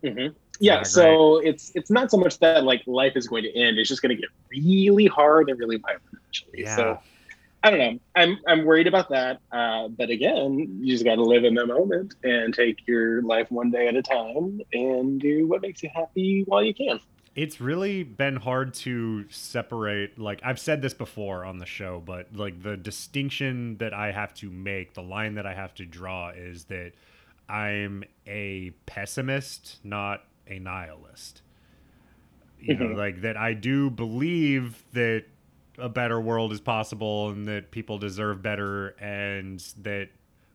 Hmm 0.04 0.28
Yeah, 0.60 0.82
so 0.82 1.38
it's 1.38 1.72
it's 1.74 1.90
not 1.90 2.10
so 2.10 2.16
much 2.16 2.38
that 2.40 2.64
like 2.64 2.82
life 2.86 3.12
is 3.16 3.26
going 3.26 3.44
to 3.44 3.54
end; 3.56 3.78
it's 3.78 3.88
just 3.88 4.02
going 4.02 4.14
to 4.14 4.20
get 4.20 4.30
really 4.50 5.06
hard 5.06 5.50
and 5.50 5.58
really 5.58 5.76
violent 5.78 6.02
eventually. 6.12 6.62
Yeah. 6.62 6.76
So 6.76 6.98
I 7.62 7.70
don't 7.70 7.78
know. 7.78 7.98
I'm 8.14 8.38
I'm 8.46 8.64
worried 8.64 8.86
about 8.86 9.08
that. 9.10 9.40
Uh, 9.50 9.88
but 9.88 10.10
again, 10.10 10.78
you 10.80 10.92
just 10.92 11.04
got 11.04 11.16
to 11.16 11.24
live 11.24 11.44
in 11.44 11.54
the 11.54 11.66
moment 11.66 12.14
and 12.22 12.54
take 12.54 12.78
your 12.86 13.22
life 13.22 13.50
one 13.50 13.70
day 13.70 13.88
at 13.88 13.96
a 13.96 14.02
time 14.02 14.60
and 14.72 15.20
do 15.20 15.48
what 15.48 15.62
makes 15.62 15.82
you 15.82 15.90
happy 15.94 16.44
while 16.46 16.62
you 16.62 16.74
can. 16.74 17.00
It's 17.34 17.60
really 17.60 18.02
been 18.02 18.36
hard 18.36 18.72
to 18.74 19.28
separate. 19.30 20.18
Like 20.18 20.40
I've 20.44 20.60
said 20.60 20.80
this 20.80 20.94
before 20.94 21.44
on 21.44 21.58
the 21.58 21.66
show, 21.66 22.00
but 22.04 22.34
like 22.34 22.62
the 22.62 22.76
distinction 22.76 23.78
that 23.78 23.92
I 23.92 24.12
have 24.12 24.32
to 24.34 24.50
make, 24.50 24.94
the 24.94 25.02
line 25.02 25.34
that 25.34 25.44
I 25.44 25.54
have 25.54 25.74
to 25.74 25.84
draw 25.84 26.30
is 26.30 26.64
that 26.66 26.92
I'm 27.48 28.04
a 28.26 28.70
pessimist, 28.86 29.78
not 29.84 30.24
a 30.46 30.58
nihilist. 30.58 31.42
You 32.58 32.76
know, 32.76 32.86
Mhm. 32.86 32.96
like 32.96 33.20
that 33.20 33.36
I 33.36 33.52
do 33.54 33.90
believe 33.90 34.82
that 34.92 35.24
a 35.78 35.88
better 35.88 36.20
world 36.20 36.52
is 36.52 36.60
possible 36.60 37.28
and 37.30 37.46
that 37.48 37.70
people 37.70 37.98
deserve 37.98 38.42
better 38.42 38.88
and 38.98 39.60
that 39.82 40.08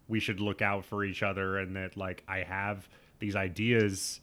we 0.08 0.20
should 0.20 0.40
look 0.40 0.62
out 0.62 0.84
for 0.86 1.04
each 1.04 1.22
other 1.24 1.58
and 1.60 1.76
that 1.76 1.96
like 1.96 2.24
I 2.28 2.40
have 2.44 2.90
these 3.20 3.36
ideas 3.36 4.20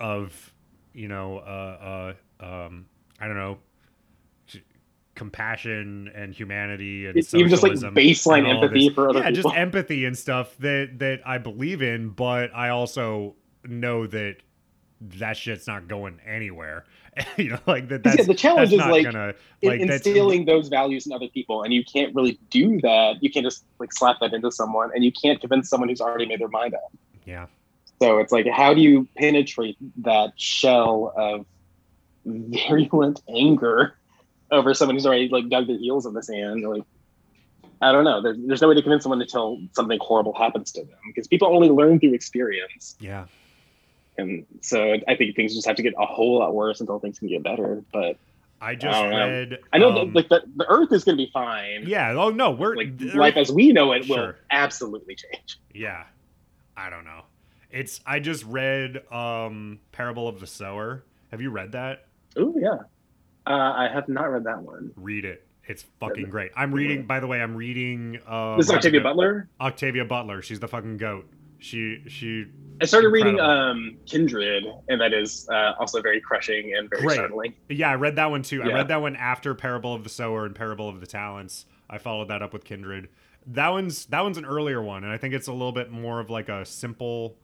of 0.00 0.52
you 0.92 1.08
know 1.08 1.38
uh 1.38 2.14
uh 2.40 2.44
um 2.44 2.86
I 3.20 3.26
don't 3.26 3.36
know 3.36 3.58
compassion 5.16 6.10
and 6.14 6.32
humanity 6.32 7.06
and 7.06 7.16
even 7.16 7.48
just 7.48 7.62
like 7.62 7.72
baseline 7.72 8.38
and 8.38 8.58
all 8.58 8.64
of 8.64 8.70
empathy 8.70 8.90
for 8.90 9.08
other 9.08 9.18
yeah, 9.20 9.30
people. 9.30 9.50
just 9.50 9.56
empathy 9.56 10.04
and 10.04 10.16
stuff 10.16 10.56
that 10.58 10.98
that 10.98 11.20
I 11.26 11.38
believe 11.38 11.82
in, 11.82 12.10
but 12.10 12.54
I 12.54 12.68
also 12.68 13.34
know 13.64 14.06
that 14.06 14.36
that 15.00 15.36
shit's 15.36 15.66
not 15.66 15.88
going 15.88 16.20
anywhere. 16.26 16.84
you 17.36 17.50
know, 17.50 17.58
like 17.66 17.88
that. 17.88 18.02
'Cause, 18.02 18.16
yeah, 18.18 18.24
the 18.24 18.34
challenge 18.34 18.70
that's 18.70 18.84
is, 18.84 18.90
like, 18.90 19.04
gonna 19.04 19.34
like 19.62 19.80
that's 19.80 20.06
instilling 20.06 20.44
those 20.44 20.68
values 20.68 21.06
in 21.06 21.12
other 21.12 21.28
people 21.28 21.62
and 21.62 21.72
you 21.72 21.82
can't 21.82 22.14
really 22.14 22.38
do 22.50 22.78
that 22.82 23.16
you 23.22 23.30
can't 23.30 23.44
just 23.44 23.64
like 23.78 23.92
slap 23.92 24.18
that 24.20 24.34
into 24.34 24.52
someone 24.52 24.90
and 24.94 25.02
you 25.02 25.10
can't 25.10 25.40
convince 25.40 25.70
someone 25.70 25.88
who's 25.88 26.00
already 26.00 26.26
made 26.26 26.38
their 26.40 26.48
mind 26.48 26.74
up 26.74 26.92
yeah. 27.24 27.46
so 28.02 28.18
it's 28.18 28.32
like 28.32 28.46
how 28.48 28.74
do 28.74 28.82
you 28.82 29.08
penetrate 29.16 29.78
that 29.96 30.32
shell 30.36 31.14
of 31.16 31.46
virulent 32.26 33.22
anger 33.34 33.96
over 34.50 34.72
someone 34.74 34.94
who's 34.96 35.06
already 35.06 35.28
like 35.28 35.48
dug 35.48 35.66
their 35.66 35.78
heels 35.78 36.06
in 36.06 36.12
the 36.14 36.22
sand 36.22 36.62
like 36.68 36.82
i 37.82 37.92
don't 37.92 38.04
know 38.04 38.22
there's, 38.22 38.36
there's 38.46 38.62
no 38.62 38.68
way 38.68 38.74
to 38.74 38.82
convince 38.82 39.02
someone 39.02 39.20
until 39.20 39.58
something 39.72 39.98
horrible 40.00 40.32
happens 40.34 40.72
to 40.72 40.80
them 40.82 40.96
because 41.06 41.26
people 41.26 41.48
only 41.54 41.68
learn 41.68 41.98
through 42.00 42.14
experience 42.14 42.96
Yeah. 43.00 43.26
and 44.18 44.46
so 44.60 44.94
i 45.08 45.14
think 45.16 45.36
things 45.36 45.54
just 45.54 45.66
have 45.66 45.76
to 45.76 45.82
get 45.82 45.94
a 45.98 46.06
whole 46.06 46.38
lot 46.38 46.54
worse 46.54 46.80
until 46.80 46.98
things 47.00 47.18
can 47.18 47.28
get 47.28 47.42
better 47.42 47.82
but 47.92 48.16
I 48.58 48.74
just 48.74 48.98
know. 49.02 49.10
read. 49.10 49.58
i 49.74 49.78
know 49.78 49.90
um, 49.90 49.94
that, 49.94 50.14
like 50.14 50.28
the, 50.30 50.42
the 50.56 50.64
earth 50.66 50.90
is 50.90 51.04
going 51.04 51.18
to 51.18 51.22
be 51.24 51.30
fine 51.30 51.84
yeah. 51.86 52.12
Oh 52.12 52.30
no, 52.30 52.52
we're 52.52 52.74
like 52.74 52.88
life 53.14 53.36
as 53.36 53.52
we 53.52 53.70
know 53.72 53.92
it 53.92 54.08
will 54.08 54.16
Sure. 54.16 54.38
absolutely 54.50 55.14
change. 55.14 55.58
Yeah. 55.74 56.04
I 56.74 56.88
don't 56.88 57.04
know. 57.04 57.24
It's 57.70 58.00
I 58.06 58.18
just 58.20 58.44
read 58.46 59.02
um 59.12 59.80
Parable 59.92 60.26
of 60.26 60.40
the 60.40 60.46
Sower. 60.46 61.04
Have 61.32 61.42
you 61.42 61.50
read 61.50 61.72
that? 61.72 62.06
Oh 62.38 62.54
yeah, 62.56 62.78
uh, 63.46 63.50
I 63.50 63.88
have 63.92 64.08
not 64.08 64.30
read 64.30 64.44
that 64.44 64.62
one. 64.62 64.92
Read 64.96 65.24
it. 65.24 65.46
It's 65.68 65.84
fucking 65.98 66.30
great. 66.30 66.52
I'm 66.56 66.72
reading 66.72 67.06
by 67.06 67.18
the 67.20 67.26
way, 67.26 67.40
I'm 67.40 67.56
reading 67.56 68.20
uh 68.26 68.56
This 68.56 68.66
is 68.66 68.72
Octavia 68.72 69.00
Butler. 69.00 69.48
Octavia 69.60 70.04
Butler. 70.04 70.40
She's 70.42 70.60
the 70.60 70.68
fucking 70.68 70.96
goat. 70.96 71.28
She 71.58 72.02
she 72.06 72.46
I 72.80 72.84
started 72.84 73.08
reading 73.08 73.40
um, 73.40 73.96
Kindred, 74.06 74.64
and 74.88 75.00
that 75.00 75.14
is 75.14 75.48
uh, 75.50 75.72
also 75.80 76.02
very 76.02 76.20
crushing 76.20 76.74
and 76.76 76.90
very 76.90 77.02
Great. 77.02 77.14
startling. 77.14 77.54
Yeah, 77.70 77.90
I 77.90 77.94
read 77.94 78.16
that 78.16 78.30
one 78.30 78.42
too. 78.42 78.62
I 78.62 78.66
read 78.66 78.88
that 78.88 79.00
one 79.00 79.16
after 79.16 79.54
Parable 79.54 79.94
of 79.94 80.04
the 80.04 80.10
Sower 80.10 80.44
and 80.44 80.54
Parable 80.54 80.88
of 80.88 81.00
the 81.00 81.06
Talents. 81.06 81.64
I 81.88 81.98
followed 81.98 82.28
that 82.28 82.42
up 82.42 82.52
with 82.52 82.64
Kindred. 82.64 83.08
That 83.46 83.70
one's 83.70 84.06
that 84.06 84.20
one's 84.20 84.36
an 84.38 84.44
earlier 84.44 84.82
one, 84.82 85.04
and 85.04 85.12
I 85.12 85.16
think 85.16 85.32
it's 85.34 85.48
a 85.48 85.52
little 85.52 85.72
bit 85.72 85.90
more 85.90 86.20
of 86.20 86.28
like 86.30 86.48
a 86.48 86.64
simple, 86.66 87.36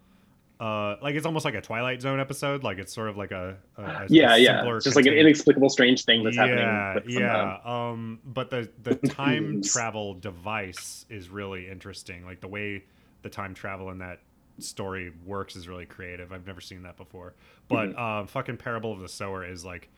uh, 0.62 0.96
like 1.02 1.16
it's 1.16 1.26
almost 1.26 1.44
like 1.44 1.54
a 1.54 1.60
Twilight 1.60 2.00
Zone 2.02 2.20
episode. 2.20 2.62
Like 2.62 2.78
it's 2.78 2.92
sort 2.92 3.08
of 3.08 3.16
like 3.16 3.32
a, 3.32 3.56
a, 3.76 3.82
a 3.82 4.06
Yeah, 4.08 4.36
yeah, 4.36 4.78
just 4.82 4.96
like 4.96 5.06
an 5.06 5.14
inexplicable, 5.14 5.68
strange 5.70 6.04
thing 6.04 6.22
that's 6.22 6.36
yeah, 6.36 6.46
happening. 6.46 7.18
Yeah. 7.20 7.58
uh, 7.64 7.70
Um, 7.70 8.20
but 8.24 8.50
the 8.50 8.70
the 8.82 8.94
time 9.08 9.62
travel 9.62 10.14
device 10.14 11.04
is 11.10 11.28
really 11.30 11.68
interesting. 11.68 12.24
Like 12.24 12.40
the 12.40 12.48
way 12.48 12.84
the 13.22 13.30
time 13.30 13.54
travel 13.54 13.90
in 13.90 13.98
that 13.98 14.20
story 14.58 15.12
works 15.24 15.56
is 15.56 15.68
really 15.68 15.86
creative. 15.86 16.32
I've 16.32 16.46
never 16.46 16.60
seen 16.60 16.82
that 16.82 16.96
before. 16.96 17.34
But 17.68 17.90
Mm-hmm. 17.90 17.98
um, 17.98 18.26
fucking 18.28 18.58
Parable 18.58 18.92
of 18.92 19.00
the 19.00 19.08
Sower 19.08 19.44
is 19.44 19.64
like 19.64 19.88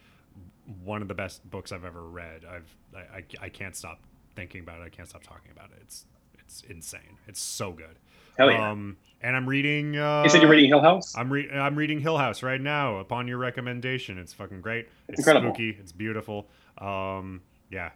one 0.82 1.02
of 1.02 1.08
the 1.08 1.14
best 1.14 1.48
books 1.50 1.72
I've 1.72 1.84
ever 1.84 2.02
read. 2.02 2.44
I've 2.44 2.74
I, 2.94 3.18
I, 3.18 3.24
I 3.42 3.48
can't 3.48 3.76
stop 3.76 4.00
thinking 4.34 4.60
about 4.62 4.80
it. 4.80 4.84
I 4.84 4.88
can't 4.88 5.08
stop 5.08 5.22
talking 5.22 5.50
about 5.52 5.70
it. 5.72 5.78
It's 5.82 6.06
it's 6.38 6.62
insane. 6.62 7.18
It's 7.26 7.40
so 7.40 7.72
good. 7.72 7.98
hell 8.38 8.50
yeah! 8.50 8.70
Um, 8.70 8.96
and 9.24 9.34
I'm 9.34 9.48
reading. 9.48 9.96
Uh, 9.96 10.22
you 10.22 10.28
said 10.28 10.42
you're 10.42 10.50
reading 10.50 10.68
Hill 10.68 10.82
House. 10.82 11.16
I'm 11.16 11.32
re- 11.32 11.50
I'm 11.50 11.76
reading 11.76 11.98
Hill 11.98 12.18
House 12.18 12.42
right 12.42 12.60
now 12.60 12.98
upon 12.98 13.26
your 13.26 13.38
recommendation. 13.38 14.18
It's 14.18 14.34
fucking 14.34 14.60
great. 14.60 14.86
It's, 15.08 15.18
incredible. 15.18 15.48
spooky. 15.48 15.76
It's 15.80 15.92
beautiful. 15.92 16.46
Um, 16.76 17.40
yeah. 17.70 17.90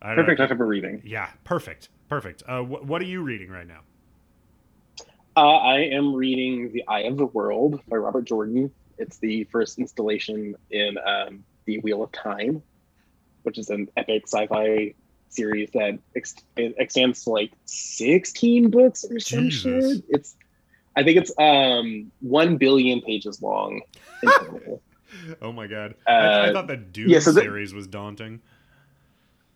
I 0.00 0.14
Perfect 0.14 0.38
time 0.38 0.56
for 0.56 0.66
reading. 0.66 1.02
Yeah, 1.04 1.30
perfect. 1.42 1.88
Perfect. 2.08 2.44
Uh, 2.46 2.60
wh- 2.62 2.88
what 2.88 3.02
are 3.02 3.06
you 3.06 3.22
reading 3.22 3.50
right 3.50 3.66
now? 3.66 3.80
Uh, 5.36 5.56
I 5.56 5.80
am 5.80 6.14
reading 6.14 6.72
The 6.72 6.86
Eye 6.86 7.00
of 7.02 7.16
the 7.16 7.26
World 7.26 7.80
by 7.88 7.96
Robert 7.96 8.24
Jordan. 8.24 8.70
It's 8.98 9.18
the 9.18 9.44
first 9.44 9.78
installation 9.78 10.54
in 10.70 10.96
um, 11.04 11.44
the 11.64 11.78
Wheel 11.80 12.04
of 12.04 12.12
Time, 12.12 12.62
which 13.42 13.58
is 13.58 13.70
an 13.70 13.88
epic 13.96 14.28
sci-fi 14.28 14.94
series 15.30 15.70
that 15.74 15.98
ex- 16.14 16.36
extends 16.56 17.24
to 17.24 17.30
like 17.30 17.52
16 17.64 18.70
books 18.70 19.04
or 19.04 19.18
some 19.18 19.48
Jesus. 19.50 19.96
shit. 19.96 20.04
It's, 20.08 20.36
I 20.96 21.02
think 21.04 21.16
it's 21.18 21.32
um 21.38 22.10
one 22.20 22.56
billion 22.56 23.00
pages 23.00 23.40
long. 23.42 23.80
Oh 25.42 25.52
my 25.52 25.66
god. 25.66 25.94
I, 26.06 26.12
I 26.12 26.48
Uh, 26.48 26.52
thought 26.52 26.66
the 26.68 26.76
Dune 26.76 27.08
yeah, 27.08 27.18
so 27.18 27.32
the- 27.32 27.40
series 27.40 27.72
was 27.74 27.86
daunting. 27.86 28.40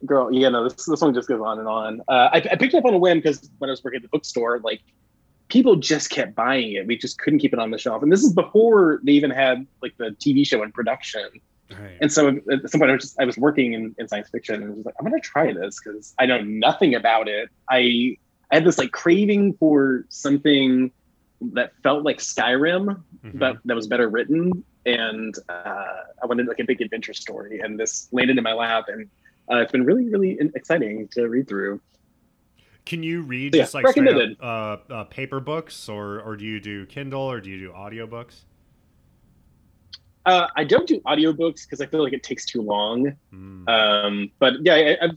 Girl, 0.05 0.33
yeah, 0.33 0.49
no, 0.49 0.65
this, 0.65 0.85
this 0.87 1.01
one 1.01 1.15
just 1.15 1.29
goes 1.29 1.41
on 1.41 1.61
and 1.61 1.69
on. 1.69 2.01
Uh, 2.09 2.29
I, 2.33 2.37
I 2.39 2.57
picked 2.57 2.75
it 2.75 2.79
up 2.79 2.85
on 2.87 2.95
a 2.95 2.99
whim 2.99 3.19
because 3.19 3.49
when 3.59 3.71
I 3.71 3.73
was 3.73 3.85
working 3.85 3.99
at 3.99 4.03
the 4.03 4.09
bookstore, 4.09 4.59
like 4.61 4.81
people 5.49 5.77
just 5.77 6.11
kept 6.11 6.35
buying 6.35 6.73
it. 6.73 6.87
We 6.87 6.97
just 6.97 7.19
couldn't 7.21 7.39
keep 7.39 7.53
it 7.53 7.61
on 7.61 7.71
the 7.71 7.79
shelf. 7.79 8.03
And 8.03 8.11
this 8.11 8.25
is 8.25 8.33
before 8.33 9.01
they 9.05 9.13
even 9.13 9.31
had 9.31 9.65
like 9.81 9.97
the 9.99 10.07
TV 10.19 10.45
show 10.47 10.63
in 10.65 10.73
production. 10.73 11.29
Right. 11.71 11.99
And 12.01 12.11
so 12.13 12.29
at 12.29 12.69
some 12.71 12.81
point, 12.81 12.91
I 12.91 12.95
was 12.95 13.05
just 13.05 13.21
I 13.21 13.25
was 13.25 13.37
working 13.39 13.75
in, 13.75 13.95
in 13.99 14.09
science 14.09 14.29
fiction, 14.31 14.57
and 14.57 14.65
I 14.73 14.75
was 14.75 14.85
like, 14.87 14.95
I'm 14.99 15.05
gonna 15.07 15.21
try 15.21 15.53
this 15.53 15.79
because 15.83 16.15
I 16.19 16.27
know 16.27 16.41
nothing 16.41 16.95
about 16.97 17.29
it. 17.29 17.49
I 17.71 18.17
I 18.51 18.57
had 18.57 18.65
this 18.65 18.79
like 18.79 18.91
craving 18.91 19.53
for 19.55 20.05
something 20.09 20.91
that 21.55 21.73
felt 21.83 22.05
like 22.05 22.19
Skyrim, 22.19 23.03
Mhm. 23.25 23.39
but 23.39 23.59
that 23.65 23.75
was 23.75 23.87
better 23.87 24.09
written, 24.09 24.65
and 24.87 25.35
uh, 25.49 26.03
I 26.23 26.27
wanted 26.27 26.47
like 26.47 26.61
a 26.61 26.65
big 26.65 26.81
adventure 26.81 27.15
story. 27.15 27.61
And 27.61 27.79
this 27.79 28.09
landed 28.13 28.39
in 28.39 28.45
my 28.45 28.53
lap, 28.53 28.87
and 28.89 29.09
uh, 29.51 29.57
it's 29.59 29.73
been 29.73 29.85
really 29.85 30.09
really 30.09 30.39
exciting 30.55 31.09
to 31.13 31.29
read 31.29 31.49
through. 31.49 31.81
Can 32.85 33.03
you 33.03 33.23
read 33.23 33.55
Yeah, 33.55 33.63
just 33.63 33.75
like 33.75 33.87
straight 33.87 34.03
recommended. 34.07 34.39
up 34.41 34.91
uh, 34.91 34.95
uh, 34.95 35.05
paper 35.05 35.41
books, 35.41 35.89
or 35.89 36.21
or 36.21 36.37
do 36.37 36.45
you 36.45 36.59
do 36.61 36.87
Kindle, 36.87 37.23
or 37.31 37.41
do 37.41 37.51
you 37.51 37.59
do 37.59 37.73
audiobooks? 37.73 38.45
Uh, 40.25 40.47
I 40.57 40.65
don't 40.65 40.87
do 40.87 41.01
audiobooks 41.01 41.65
because 41.65 41.81
I 41.81 41.87
feel 41.87 42.03
like 42.03 42.13
it 42.13 42.23
takes 42.23 42.47
too 42.47 42.63
long. 42.63 43.13
Mm. 43.35 43.69
Um, 43.69 44.31
but 44.39 44.55
yeah, 44.63 44.75
I, 44.75 45.07
I, 45.07 45.11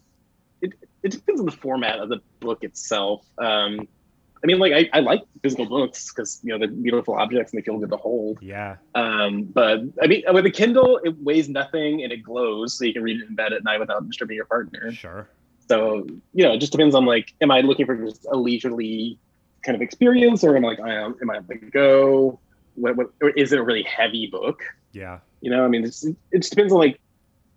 it, 0.61 0.73
it 1.03 1.11
depends 1.11 1.39
on 1.39 1.45
the 1.45 1.51
format 1.51 1.99
of 1.99 2.09
the 2.09 2.21
book 2.39 2.63
itself. 2.63 3.23
Um, 3.37 3.87
I 4.45 4.47
mean, 4.47 4.59
like 4.59 4.73
I, 4.73 4.87
I 4.93 4.99
like 4.99 5.23
physical 5.41 5.65
books 5.65 6.13
because 6.13 6.39
you 6.43 6.51
know 6.51 6.59
they're 6.59 6.67
beautiful 6.67 7.15
objects 7.15 7.51
and 7.51 7.59
they 7.59 7.65
feel 7.65 7.79
good 7.79 7.89
to 7.89 7.97
hold. 7.97 8.37
yeah. 8.43 8.75
Um, 8.93 9.45
but 9.45 9.79
I 10.03 10.05
mean, 10.05 10.21
with 10.31 10.45
a 10.45 10.51
Kindle, 10.51 10.99
it 11.03 11.17
weighs 11.17 11.49
nothing 11.49 12.03
and 12.03 12.13
it 12.13 12.21
glows, 12.21 12.77
so 12.77 12.85
you 12.85 12.93
can 12.93 13.01
read 13.01 13.21
it 13.21 13.27
in 13.27 13.33
bed 13.33 13.53
at 13.53 13.63
night 13.63 13.79
without 13.79 14.05
disturbing 14.05 14.35
your 14.35 14.45
partner. 14.45 14.91
Sure. 14.91 15.27
So 15.67 16.05
you 16.35 16.43
know, 16.43 16.53
it 16.53 16.59
just 16.59 16.71
depends 16.71 16.93
on 16.93 17.05
like, 17.07 17.33
am 17.41 17.49
I 17.49 17.61
looking 17.61 17.87
for 17.87 17.95
just 17.95 18.27
a 18.31 18.37
leisurely 18.37 19.17
kind 19.63 19.75
of 19.75 19.81
experience, 19.81 20.43
or 20.43 20.55
am 20.55 20.63
I 20.63 20.67
like, 20.67 20.79
I 20.79 20.93
am, 20.93 21.15
am 21.23 21.31
I 21.31 21.37
on 21.37 21.47
the 21.47 21.55
go? 21.55 22.39
What, 22.75 22.97
what, 22.97 23.07
or 23.23 23.31
is 23.31 23.51
it 23.51 23.57
a 23.57 23.63
really 23.63 23.81
heavy 23.81 24.27
book? 24.27 24.61
Yeah. 24.91 25.21
You 25.41 25.49
know, 25.49 25.65
I 25.65 25.69
mean, 25.69 25.83
it's, 25.83 26.03
it 26.05 26.15
just 26.37 26.51
depends 26.51 26.71
on 26.71 26.77
like. 26.77 26.99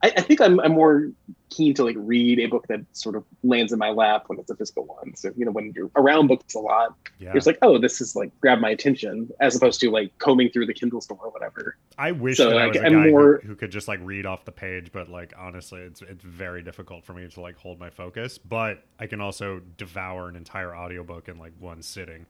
I, 0.03 0.13
I 0.17 0.21
think 0.23 0.41
I'm, 0.41 0.61
I'm 0.61 0.73
more 0.73 1.11
keen 1.51 1.75
to 1.75 1.83
like 1.85 1.97
read 1.99 2.39
a 2.39 2.47
book 2.47 2.67
that 2.69 2.81
sort 2.93 3.17
of 3.17 3.25
lands 3.43 3.73
in 3.73 3.79
my 3.81 3.89
lap 3.91 4.25
when 4.29 4.39
it's 4.39 4.49
a 4.51 4.55
physical 4.55 4.85
one. 4.85 5.17
So 5.17 5.33
you 5.37 5.45
know, 5.45 5.51
when 5.51 5.73
you're 5.75 5.91
around 5.97 6.29
books 6.29 6.55
a 6.55 6.61
lot, 6.61 6.95
Yeah. 7.19 7.33
it's 7.35 7.47
like, 7.47 7.59
oh, 7.63 7.79
this 7.79 8.01
is 8.01 8.15
like 8.15 8.31
grab 8.41 8.61
my 8.61 8.71
attention, 8.71 9.29
as 9.41 9.57
opposed 9.57 9.81
to 9.81 9.91
like 9.91 10.17
combing 10.19 10.51
through 10.51 10.67
the 10.67 10.75
Kindle 10.75 11.01
store 11.01 11.19
or 11.21 11.31
whatever. 11.31 11.77
I 11.99 12.13
wish 12.13 12.37
So, 12.37 12.51
that 12.51 12.59
I 12.59 12.65
like, 12.67 12.75
was 12.75 12.83
a 12.83 12.87
I'm 12.87 12.93
guy 12.93 13.11
more- 13.11 13.41
who, 13.43 13.49
who 13.49 13.55
could 13.57 13.71
just 13.73 13.89
like 13.89 13.99
read 14.03 14.25
off 14.27 14.45
the 14.45 14.53
page, 14.53 14.93
but 14.93 15.09
like 15.09 15.33
honestly, 15.37 15.81
it's 15.81 16.01
it's 16.03 16.23
very 16.23 16.63
difficult 16.63 17.05
for 17.05 17.13
me 17.15 17.27
to 17.29 17.41
like 17.41 17.57
hold 17.57 17.81
my 17.81 17.91
focus. 17.91 18.39
But 18.39 18.85
I 19.01 19.07
can 19.09 19.21
also 19.21 19.61
devour 19.79 20.29
an 20.29 20.37
entire 20.37 20.77
audiobook 20.77 21.29
in 21.29 21.39
like 21.39 21.53
one 21.59 21.83
sitting. 21.83 22.27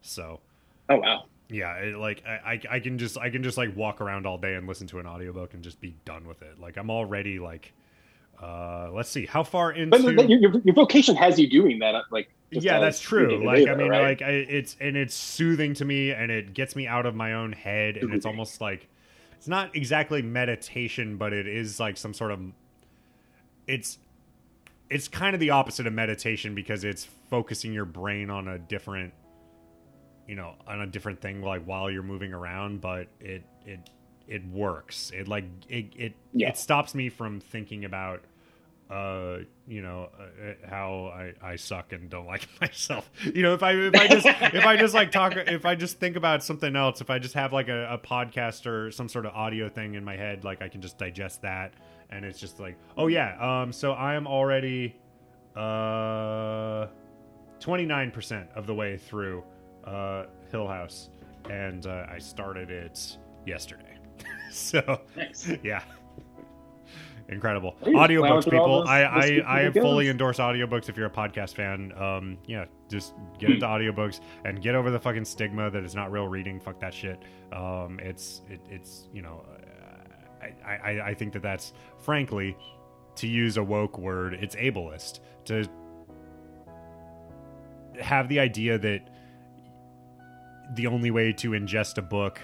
So 0.00 0.40
Oh 0.88 0.96
wow, 0.96 1.24
yeah, 1.50 1.74
it, 1.74 1.96
like 1.96 2.22
I, 2.26 2.30
I 2.30 2.60
I 2.76 2.80
can 2.80 2.98
just 2.98 3.18
I 3.18 3.30
can 3.30 3.42
just 3.42 3.58
like 3.58 3.76
walk 3.76 4.00
around 4.00 4.26
all 4.26 4.38
day 4.38 4.54
and 4.54 4.66
listen 4.66 4.86
to 4.88 4.98
an 4.98 5.06
audiobook 5.06 5.54
and 5.54 5.62
just 5.62 5.80
be 5.80 5.94
done 6.04 6.26
with 6.26 6.42
it. 6.42 6.60
Like 6.60 6.76
I'm 6.76 6.90
already 6.90 7.38
like, 7.38 7.72
uh, 8.40 8.90
let's 8.92 9.10
see, 9.10 9.26
how 9.26 9.42
far 9.42 9.72
into 9.72 10.14
but 10.14 10.28
your, 10.28 10.38
your, 10.64 10.74
vocation 10.74 11.16
has 11.16 11.38
you 11.38 11.48
doing 11.48 11.80
that, 11.80 11.94
uh, 11.94 12.02
like. 12.10 12.30
yeah 12.50 12.80
that's 12.80 12.98
true 12.98 13.44
like 13.46 13.68
i 13.68 13.76
mean 13.76 13.90
right? 13.90 14.02
like 14.02 14.22
I, 14.22 14.30
it's 14.30 14.74
and 14.80 14.96
it's 14.96 15.14
soothing 15.14 15.72
to 15.74 15.84
me 15.84 16.10
and 16.10 16.32
it 16.32 16.52
gets 16.52 16.74
me 16.74 16.84
out 16.84 17.06
of 17.06 17.14
my 17.14 17.34
own 17.34 17.52
head 17.52 17.96
and 17.96 18.12
it's 18.12 18.26
almost 18.26 18.60
like 18.60 18.88
it's 19.36 19.46
not 19.46 19.76
exactly 19.76 20.20
meditation 20.20 21.16
but 21.16 21.32
it 21.32 21.46
is 21.46 21.78
like 21.78 21.96
some 21.96 22.12
sort 22.12 22.32
of 22.32 22.40
it's 23.68 23.98
it's 24.90 25.06
kind 25.06 25.34
of 25.34 25.40
the 25.40 25.50
opposite 25.50 25.86
of 25.86 25.92
meditation 25.92 26.54
because 26.54 26.82
it's 26.82 27.06
focusing 27.30 27.72
your 27.72 27.84
brain 27.84 28.28
on 28.28 28.48
a 28.48 28.58
different 28.58 29.14
you 30.30 30.36
know 30.36 30.54
on 30.66 30.80
a 30.80 30.86
different 30.86 31.20
thing 31.20 31.42
like 31.42 31.62
while 31.64 31.90
you're 31.90 32.04
moving 32.14 32.32
around 32.32 32.80
but 32.80 33.08
it 33.20 33.42
it 33.66 33.80
it 34.28 34.42
works 34.48 35.10
it 35.12 35.26
like 35.26 35.44
it 35.68 35.86
it, 35.96 36.12
Yeah. 36.32 36.50
it 36.50 36.56
stops 36.56 36.94
me 36.94 37.08
from 37.08 37.40
thinking 37.40 37.84
about 37.84 38.20
uh 38.90 39.38
you 39.66 39.82
know 39.82 40.08
uh, 40.20 40.68
how 40.68 41.12
I, 41.22 41.52
I 41.52 41.56
suck 41.56 41.92
and 41.92 42.08
don't 42.08 42.26
like 42.26 42.46
myself 42.60 43.10
you 43.24 43.42
know 43.42 43.54
if 43.54 43.62
i 43.64 43.72
if 43.72 43.94
i 43.94 44.06
just 44.06 44.26
if 44.26 44.66
i 44.66 44.76
just 44.76 44.94
like 44.94 45.10
talk 45.10 45.32
if 45.36 45.64
i 45.66 45.74
just 45.74 45.98
think 45.98 46.14
about 46.16 46.44
something 46.44 46.74
else 46.76 47.00
if 47.00 47.10
i 47.10 47.18
just 47.18 47.34
have 47.34 47.52
like 47.52 47.68
a, 47.68 47.80
a 47.92 47.98
podcast 47.98 48.66
or 48.66 48.90
some 48.92 49.08
sort 49.08 49.26
of 49.26 49.32
audio 49.34 49.68
thing 49.68 49.94
in 49.94 50.04
my 50.04 50.16
head 50.16 50.44
like 50.44 50.62
i 50.62 50.68
can 50.68 50.80
just 50.80 50.96
digest 50.98 51.42
that 51.42 51.72
and 52.10 52.24
it's 52.24 52.38
just 52.38 52.60
like 52.60 52.76
oh 52.96 53.06
yeah 53.08 53.36
um 53.62 53.72
so 53.72 53.92
i 53.92 54.14
am 54.14 54.26
already 54.28 54.94
uh 55.56 56.86
29% 57.60 58.46
of 58.56 58.66
the 58.66 58.74
way 58.74 58.96
through 58.96 59.44
uh 59.84 60.24
hill 60.50 60.66
house 60.66 61.10
and 61.48 61.86
uh, 61.86 62.06
i 62.10 62.18
started 62.18 62.70
it 62.70 63.16
yesterday. 63.46 63.84
So 64.52 65.00
Nice. 65.16 65.48
yeah. 65.62 65.82
Incredible. 67.28 67.76
Audiobooks 67.84 68.44
people. 68.50 68.82
i 68.88 69.02
i, 69.02 69.66
I 69.66 69.70
fully 69.70 70.08
endorse 70.08 70.38
audiobooks 70.38 70.88
if 70.88 70.96
you're 70.96 71.06
a 71.06 71.10
podcast 71.10 71.54
fan. 71.54 71.92
Um 71.96 72.36
yeah 72.46 72.64
just 72.90 73.14
get 73.38 73.50
into 73.50 73.66
audiobooks 73.74 74.20
and 74.44 74.60
get 74.60 74.74
over 74.74 74.90
the 74.90 74.98
fucking 74.98 75.24
stigma 75.24 75.70
that 75.70 75.84
it's 75.84 75.94
not 75.94 76.10
real 76.10 76.26
reading. 76.26 76.58
Fuck 76.58 76.80
that 76.80 76.92
shit. 76.92 77.22
Um 77.52 78.00
it's 78.02 78.42
it, 78.50 78.60
it's 78.68 79.06
you 79.12 79.22
know 79.22 79.44
I, 80.66 80.72
I 80.74 81.00
i 81.10 81.14
think 81.14 81.32
that 81.34 81.42
that's 81.42 81.72
frankly 81.98 82.56
to 83.16 83.26
use 83.28 83.56
a 83.58 83.62
woke 83.62 83.98
word 83.98 84.34
it's 84.34 84.56
ableist 84.56 85.20
to 85.44 85.64
have 88.00 88.28
the 88.28 88.40
idea 88.40 88.78
that 88.78 89.10
the 90.74 90.86
only 90.86 91.10
way 91.10 91.32
to 91.34 91.50
ingest 91.50 91.98
a 91.98 92.02
book 92.02 92.40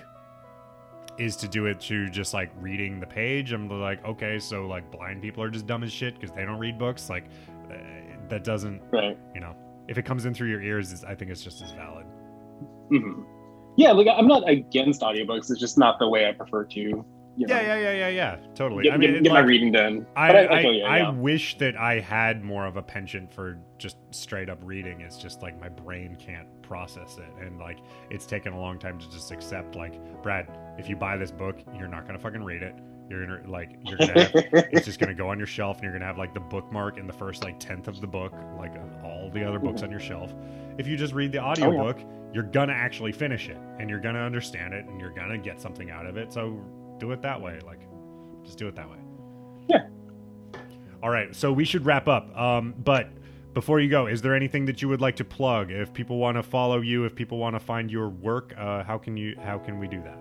is 1.19 1.37
to 1.37 1.49
do 1.49 1.67
it 1.67 1.81
through 1.81 2.09
just 2.11 2.35
like 2.35 2.51
reading 2.59 3.01
the 3.01 3.07
page. 3.07 3.53
I'm 3.53 3.69
like, 3.69 4.05
okay, 4.05 4.39
so 4.39 4.67
like 4.67 4.91
blind 4.91 5.23
people 5.23 5.43
are 5.43 5.51
just 5.51 5.67
dumb 5.67 5.83
as 5.83 5.93
shit 5.93 6.15
because 6.15 6.35
they 6.35 6.45
don't 6.45 6.59
read 6.59 6.79
books. 6.79 7.09
Like, 7.09 7.25
uh, 7.71 7.77
that 8.29 8.45
doesn't, 8.45 8.83
Right. 8.93 9.17
you 9.35 9.41
know, 9.41 9.55
if 9.89 9.97
it 9.99 10.05
comes 10.05 10.27
in 10.27 10.35
through 10.35 10.49
your 10.49 10.61
ears, 10.61 10.93
it's, 10.93 11.05
I 11.05 11.15
think 11.15 11.31
it's 11.31 11.43
just 11.43 11.63
as 11.63 11.71
valid. 11.73 12.07
hmm 12.91 13.23
Yeah, 13.77 13.93
like 13.93 14.09
I'm 14.09 14.27
not 14.27 14.49
against 14.49 15.01
audiobooks. 15.01 15.51
It's 15.51 15.61
just 15.61 15.79
not 15.79 15.99
the 15.99 16.09
way 16.09 16.27
I 16.29 16.33
prefer 16.33 16.65
to. 16.65 17.05
You 17.37 17.47
know, 17.47 17.55
Yeah, 17.55 17.63
yeah, 17.63 17.77
yeah, 17.77 17.93
yeah, 17.93 18.09
yeah. 18.09 18.37
Totally. 18.55 18.85
Get, 18.85 18.95
I 18.95 18.97
mean, 18.97 19.13
get, 19.13 19.25
get 19.25 19.33
my 19.33 19.41
reading 19.41 19.73
done. 19.73 20.07
I, 20.17 20.33
But 20.33 20.53
I, 20.53 20.61
you, 20.61 20.85
I 20.85 20.99
yeah. 20.99 21.11
wish 21.11 21.59
that 21.59 21.77
I 21.77 22.01
had 22.01 22.43
more 22.43 22.67
of 22.67 22.77
a 22.77 22.83
penchant 22.83 23.33
for 23.33 23.59
just 23.79 23.97
straight 24.11 24.49
up 24.49 24.59
reading. 24.63 25.03
It's 25.03 25.19
just 25.19 25.43
like 25.43 25.61
my 25.61 25.69
brain 25.69 26.17
can't 26.19 26.49
process 26.63 27.19
it. 27.19 27.45
And 27.45 27.59
like 27.59 27.79
it's 28.11 28.27
taken 28.27 28.53
a 28.53 28.61
long 28.61 28.79
time 28.79 28.99
to 28.99 29.11
just 29.11 29.31
accept 29.31 29.77
like, 29.77 30.01
Brad, 30.23 30.49
if 30.79 30.89
you 30.89 30.97
buy 30.97 31.17
this 31.17 31.31
book, 31.31 31.59
you're 31.77 31.89
not 31.89 32.07
gonna 32.07 32.19
fucking 32.19 32.43
read 32.43 32.63
it. 32.63 32.75
You're 33.09 33.25
gonna 33.27 33.49
like 33.49 33.79
you're 33.85 33.99
gonna 33.99 34.25
have, 34.25 34.33
it's 34.35 34.87
just 34.87 34.99
gonna 34.99 35.15
go 35.15 35.29
on 35.29 35.39
your 35.39 35.47
shelf 35.47 35.77
and 35.77 35.85
you're 35.85 35.93
gonna 35.93 36.07
have 36.07 36.19
like 36.19 36.35
the 36.35 36.41
bookmark 36.41 36.99
in 36.99 37.07
the 37.07 37.13
first 37.13 37.45
like 37.45 37.61
tenth 37.61 37.87
of 37.87 38.01
the 38.01 38.07
book, 38.07 38.33
like 38.59 38.73
all 39.05 39.31
the 39.33 39.45
other 39.45 39.59
books 39.59 39.83
on 39.83 39.91
your 39.91 40.01
shelf. 40.01 40.35
If 40.79 40.89
you 40.89 40.97
just 40.97 41.15
read 41.15 41.33
the 41.33 41.39
oh, 41.39 41.51
audiobook, 41.51 42.01
you're 42.33 42.43
gonna 42.43 42.73
actually 42.73 43.13
finish 43.13 43.49
it 43.49 43.59
and 43.79 43.89
you're 43.89 44.01
gonna 44.01 44.23
understand 44.23 44.75
it 44.75 44.87
and 44.87 45.01
you're 45.01 45.15
gonna 45.15 45.39
get 45.39 45.61
something 45.61 45.91
out 45.91 46.07
of 46.07 46.17
it. 46.17 46.33
So 46.33 46.61
do 46.99 47.13
it 47.13 47.23
that 47.23 47.41
way. 47.41 47.61
Like 47.65 47.81
just 48.45 48.59
do 48.59 48.69
it 48.69 48.75
that 48.77 48.89
way. 48.89 48.99
Yeah. 49.69 49.87
All 51.03 51.11
right, 51.11 51.35
so 51.35 51.53
we 51.53 51.65
should 51.65 51.85
wrap 51.85 52.09
up. 52.09 52.37
Um, 52.37 52.75
but 52.79 53.11
before 53.55 53.81
you 53.81 53.89
go, 53.89 54.07
is 54.07 54.23
there 54.23 54.35
anything 54.35 54.65
that 54.67 54.83
you 54.83 54.89
would 54.89 55.01
like 55.01 55.17
to 55.17 55.25
plug? 55.25 55.71
If 55.71 55.93
people 55.93 56.19
want 56.19 56.37
to 56.37 56.43
follow 56.43 56.81
you, 56.81 57.05
if 57.05 57.15
people 57.15 57.39
want 57.39 57.55
to 57.55 57.61
find 57.61 57.91
your 57.91 58.09
work, 58.09 58.55
uh, 58.59 58.83
how 58.85 58.99
can 58.99 59.17
you? 59.17 59.37
How 59.43 59.59
can 59.59 59.79
we 59.79 59.89
do 59.89 60.03
that? 60.03 60.19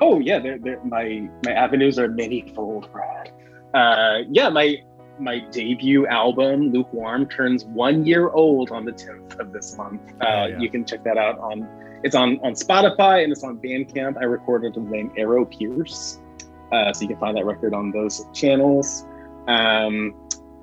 Oh 0.00 0.18
yeah, 0.18 0.38
they're, 0.40 0.58
they're, 0.58 0.84
my 0.84 1.28
my 1.44 1.52
avenues 1.52 1.98
are 1.98 2.08
manifold, 2.08 2.90
Brad. 2.92 3.30
Uh, 3.74 4.24
yeah, 4.30 4.48
my 4.48 4.76
my 5.20 5.38
debut 5.50 6.06
album 6.08 6.72
Lukewarm 6.72 7.28
turns 7.28 7.64
one 7.64 8.04
year 8.04 8.30
old 8.30 8.72
on 8.72 8.84
the 8.84 8.92
tenth 8.92 9.38
of 9.38 9.52
this 9.52 9.76
month. 9.76 10.00
Uh, 10.20 10.26
Oh, 10.26 10.46
yeah. 10.46 10.58
You 10.58 10.68
can 10.70 10.84
check 10.84 11.04
that 11.04 11.16
out 11.16 11.38
on 11.38 11.60
it's 12.04 12.14
on 12.14 12.38
on 12.40 12.52
Spotify 12.52 13.24
and 13.24 13.32
it's 13.32 13.42
on 13.42 13.58
Bandcamp. 13.58 14.18
I 14.18 14.24
recorded 14.24 14.76
under 14.76 14.88
the 14.88 14.96
name 14.96 15.12
Arrow 15.16 15.44
Pierce, 15.46 16.20
uh, 16.70 16.92
so 16.92 17.02
you 17.02 17.08
can 17.08 17.18
find 17.18 17.36
that 17.36 17.46
record 17.46 17.74
on 17.74 17.90
those 17.90 18.24
channels. 18.32 19.06
Um, 19.48 20.14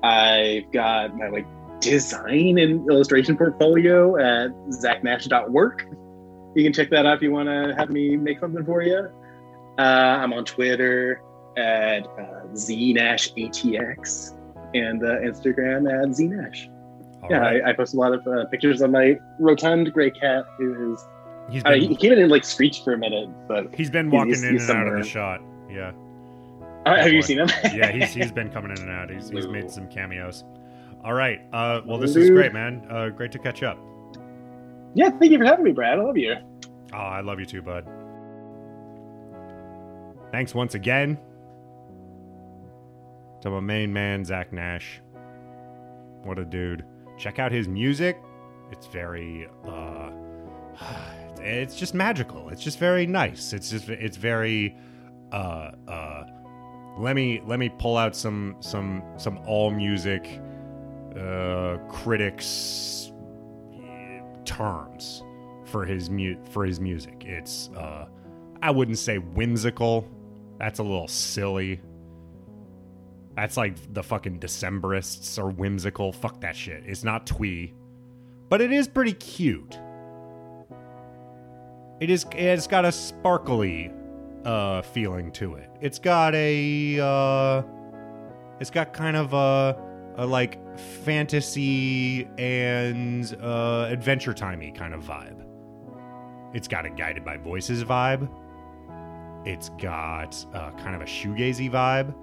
I've 0.02 0.70
got 0.72 1.16
my 1.16 1.28
like 1.28 1.46
design 1.80 2.58
and 2.58 2.88
illustration 2.88 3.36
portfolio 3.36 4.16
at 4.16 4.52
zachnash.work. 4.70 5.86
You 6.54 6.62
can 6.62 6.72
check 6.72 6.90
that 6.90 7.06
out 7.06 7.16
if 7.16 7.22
you 7.22 7.32
want 7.32 7.48
to 7.48 7.74
have 7.76 7.90
me 7.90 8.16
make 8.16 8.38
something 8.38 8.64
for 8.64 8.82
you. 8.82 9.08
Uh, 9.78 9.82
I'm 9.82 10.32
on 10.32 10.44
Twitter 10.44 11.22
at 11.56 12.06
uh, 12.06 12.46
ZNashATX. 12.54 14.38
and 14.74 15.02
uh, 15.02 15.18
Instagram 15.20 15.90
at 15.90 16.08
znash. 16.10 16.68
All 17.22 17.30
yeah, 17.30 17.38
right. 17.38 17.62
I, 17.64 17.70
I 17.70 17.72
post 17.72 17.94
a 17.94 17.96
lot 17.98 18.12
of 18.12 18.26
uh, 18.26 18.46
pictures 18.46 18.80
of 18.80 18.90
my 18.90 19.18
rotund 19.38 19.92
gray 19.92 20.10
cat 20.10 20.44
who 20.56 20.92
is. 20.92 21.04
He's 21.50 21.62
been, 21.62 21.80
he 21.82 21.96
came 21.96 22.12
in 22.12 22.18
and 22.20 22.30
like 22.30 22.44
screeched 22.44 22.84
for 22.84 22.92
a 22.94 22.98
minute, 22.98 23.28
but 23.48 23.74
he's 23.74 23.90
been 23.90 24.10
walking 24.10 24.28
he's- 24.28 24.42
in 24.42 24.52
he's 24.54 24.68
and 24.68 24.78
out 24.78 24.86
of 24.88 24.98
the 25.02 25.08
shot. 25.08 25.40
Yeah. 25.70 25.92
have 26.86 27.12
you 27.12 27.22
seen 27.22 27.38
him? 27.40 27.48
Yeah, 27.74 27.90
he's 27.92 28.12
he's 28.12 28.32
been 28.32 28.50
coming 28.50 28.70
in 28.72 28.78
and 28.82 28.90
out. 28.90 29.10
He's, 29.10 29.28
he's 29.30 29.46
made 29.48 29.70
some 29.70 29.88
cameos. 29.88 30.44
All 31.04 31.14
right. 31.14 31.40
Uh, 31.52 31.80
well, 31.84 31.98
this 31.98 32.14
is 32.16 32.30
great, 32.30 32.52
man. 32.52 32.86
Uh, 32.88 33.08
great 33.08 33.32
to 33.32 33.38
catch 33.38 33.62
up. 33.62 33.78
yeah, 34.94 35.10
thank 35.10 35.32
you 35.32 35.38
for 35.38 35.44
having 35.44 35.64
me, 35.64 35.72
Brad. 35.72 35.98
I 35.98 36.02
love 36.02 36.16
you. 36.16 36.34
Oh, 36.92 36.96
I 36.96 37.20
love 37.20 37.40
you 37.40 37.46
too, 37.46 37.62
bud. 37.62 37.86
Thanks 40.30 40.54
once 40.54 40.74
again 40.74 41.18
to 43.42 43.50
my 43.50 43.60
main 43.60 43.92
man, 43.92 44.24
Zach 44.24 44.52
Nash. 44.52 45.00
What 46.22 46.38
a 46.38 46.44
dude. 46.44 46.84
Check 47.18 47.38
out 47.38 47.50
his 47.52 47.66
music. 47.68 48.16
It's 48.70 48.86
very, 48.86 49.48
uh, 49.66 50.10
it's 51.42 51.76
just 51.76 51.94
magical. 51.94 52.48
It's 52.50 52.62
just 52.62 52.78
very 52.78 53.06
nice. 53.06 53.52
It's 53.52 53.70
just, 53.70 53.88
it's 53.88 54.16
very, 54.16 54.76
uh, 55.32 55.72
uh, 55.88 56.24
let 56.98 57.16
me, 57.16 57.42
let 57.46 57.58
me 57.58 57.68
pull 57.78 57.96
out 57.96 58.14
some, 58.14 58.56
some, 58.60 59.02
some 59.16 59.38
all 59.46 59.70
music, 59.70 60.40
uh, 61.16 61.76
critics 61.88 63.12
terms 64.44 65.22
for 65.64 65.84
his 65.84 66.10
mu- 66.10 66.36
for 66.50 66.64
his 66.64 66.80
music. 66.80 67.24
It's 67.24 67.70
uh 67.76 68.06
I 68.62 68.70
wouldn't 68.70 68.98
say 68.98 69.18
whimsical. 69.18 70.06
That's 70.58 70.78
a 70.78 70.82
little 70.82 71.08
silly. 71.08 71.80
That's 73.34 73.56
like 73.56 73.76
the 73.92 74.02
fucking 74.02 74.38
Decemberists 74.40 75.38
are 75.38 75.48
whimsical. 75.50 76.12
Fuck 76.12 76.40
that 76.42 76.54
shit. 76.54 76.84
It's 76.86 77.02
not 77.02 77.26
twee. 77.26 77.74
But 78.48 78.60
it 78.60 78.70
is 78.70 78.86
pretty 78.86 79.14
cute. 79.14 79.78
It 82.00 82.10
is 82.10 82.26
it's 82.32 82.66
got 82.66 82.84
a 82.84 82.92
sparkly 82.92 83.92
uh 84.44 84.82
feeling 84.82 85.30
to 85.32 85.54
it. 85.54 85.70
It's 85.80 85.98
got 85.98 86.34
a 86.34 86.98
uh 87.00 87.62
it's 88.60 88.70
got 88.70 88.92
kind 88.92 89.16
of 89.16 89.32
a, 89.34 89.76
a 90.16 90.26
like 90.26 90.58
fantasy 90.78 92.28
and 92.38 93.36
uh 93.40 93.86
adventure 93.88 94.34
timey 94.34 94.72
kind 94.72 94.94
of 94.94 95.02
vibe. 95.04 95.44
It's 96.54 96.68
got 96.68 96.84
a 96.84 96.90
guided 96.90 97.24
by 97.24 97.36
voices 97.38 97.84
vibe. 97.84 98.28
It's 99.44 99.70
got 99.70 100.44
uh, 100.54 100.70
kind 100.72 100.94
of 100.94 101.00
a 101.02 101.04
shoegazy 101.04 101.70
vibe. 101.70 102.14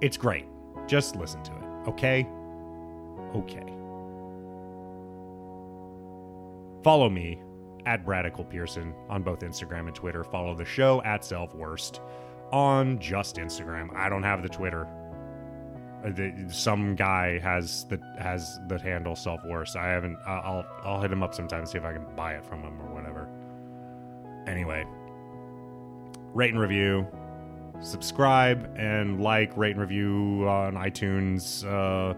It's 0.00 0.16
great. 0.16 0.46
Just 0.86 1.16
listen 1.16 1.42
to 1.42 1.52
it, 1.52 1.88
okay? 1.88 2.28
Okay. 3.34 3.64
Follow 6.84 7.08
me 7.10 7.42
at 7.88 8.04
Bradical 8.04 8.46
Pearson 8.46 8.94
on 9.08 9.22
both 9.22 9.40
Instagram 9.40 9.86
and 9.86 9.94
Twitter. 9.94 10.22
Follow 10.22 10.54
the 10.54 10.64
show 10.64 11.02
at 11.04 11.24
Self 11.24 11.54
Worst 11.54 12.02
on 12.52 12.98
just 12.98 13.36
Instagram. 13.36 13.96
I 13.96 14.10
don't 14.10 14.22
have 14.22 14.42
the 14.42 14.48
Twitter. 14.48 14.86
Uh, 16.04 16.10
the, 16.10 16.32
some 16.50 16.94
guy 16.94 17.38
has 17.38 17.86
the 17.86 17.98
has 18.18 18.60
the 18.68 18.78
handle 18.78 19.16
Self 19.16 19.40
Worst. 19.46 19.74
I 19.74 19.88
haven't. 19.88 20.18
I'll 20.26 20.66
I'll 20.84 21.00
hit 21.00 21.10
him 21.10 21.22
up 21.22 21.34
sometime 21.34 21.60
and 21.60 21.68
see 21.68 21.78
if 21.78 21.84
I 21.84 21.94
can 21.94 22.04
buy 22.14 22.34
it 22.34 22.44
from 22.44 22.60
him 22.60 22.78
or 22.82 22.94
whatever. 22.94 23.26
Anyway, 24.46 24.84
rate 26.34 26.50
and 26.50 26.60
review, 26.60 27.06
subscribe 27.80 28.70
and 28.76 29.22
like, 29.22 29.56
rate 29.56 29.72
and 29.72 29.80
review 29.80 30.46
on 30.46 30.74
iTunes. 30.74 31.64
Uh, 31.64 32.14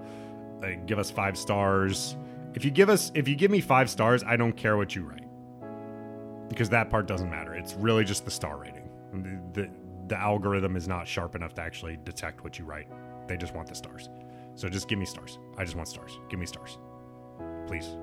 uh, 0.67 0.71
give 0.87 0.99
us 0.99 1.13
five 1.13 1.39
stars. 1.39 2.17
If 2.55 2.65
you 2.65 2.73
give 2.73 2.91
us, 2.91 3.13
if 3.15 3.29
you 3.29 3.37
give 3.37 3.53
me 3.53 3.61
five 3.61 3.89
stars, 3.89 4.25
I 4.25 4.37
don't 4.37 4.57
care 4.57 4.77
what 4.77 4.97
you 4.97 5.05
write 5.05 5.30
because 6.51 6.69
that 6.69 6.91
part 6.91 7.07
doesn't 7.07 7.31
matter. 7.31 7.55
It's 7.55 7.73
really 7.75 8.05
just 8.05 8.27
the 8.27 8.31
star 8.31 8.59
rating. 8.59 8.91
The, 9.13 9.63
the 9.63 9.71
the 10.09 10.21
algorithm 10.21 10.77
is 10.77 10.89
not 10.89 11.07
sharp 11.07 11.37
enough 11.37 11.55
to 11.55 11.63
actually 11.63 11.97
detect 12.05 12.43
what 12.43 12.59
you 12.59 12.65
write. 12.65 12.89
They 13.29 13.37
just 13.37 13.55
want 13.55 13.69
the 13.69 13.77
stars. 13.77 14.11
So 14.57 14.69
just 14.69 14.89
give 14.89 14.99
me 14.99 15.07
stars. 15.07 15.39
I 15.57 15.63
just 15.63 15.77
want 15.77 15.89
stars. 15.89 16.19
Give 16.29 16.41
me 16.41 16.47
stars. 16.47 16.79
Please. 17.69 17.97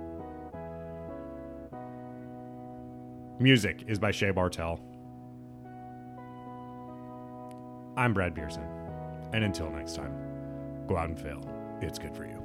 Music 3.40 3.84
is 3.88 4.00
by 4.00 4.12
Shea 4.12 4.32
Bartel. 4.32 4.80
I'm 7.98 8.14
Brad 8.14 8.34
Pearson. 8.34 8.64
And 9.34 9.44
until 9.44 9.70
next 9.70 9.96
time, 9.96 10.16
go 10.88 10.96
out 10.96 11.10
and 11.10 11.20
fail. 11.20 11.42
It's 11.82 12.00
good 12.00 12.16
for 12.16 12.26
you. 12.26 12.37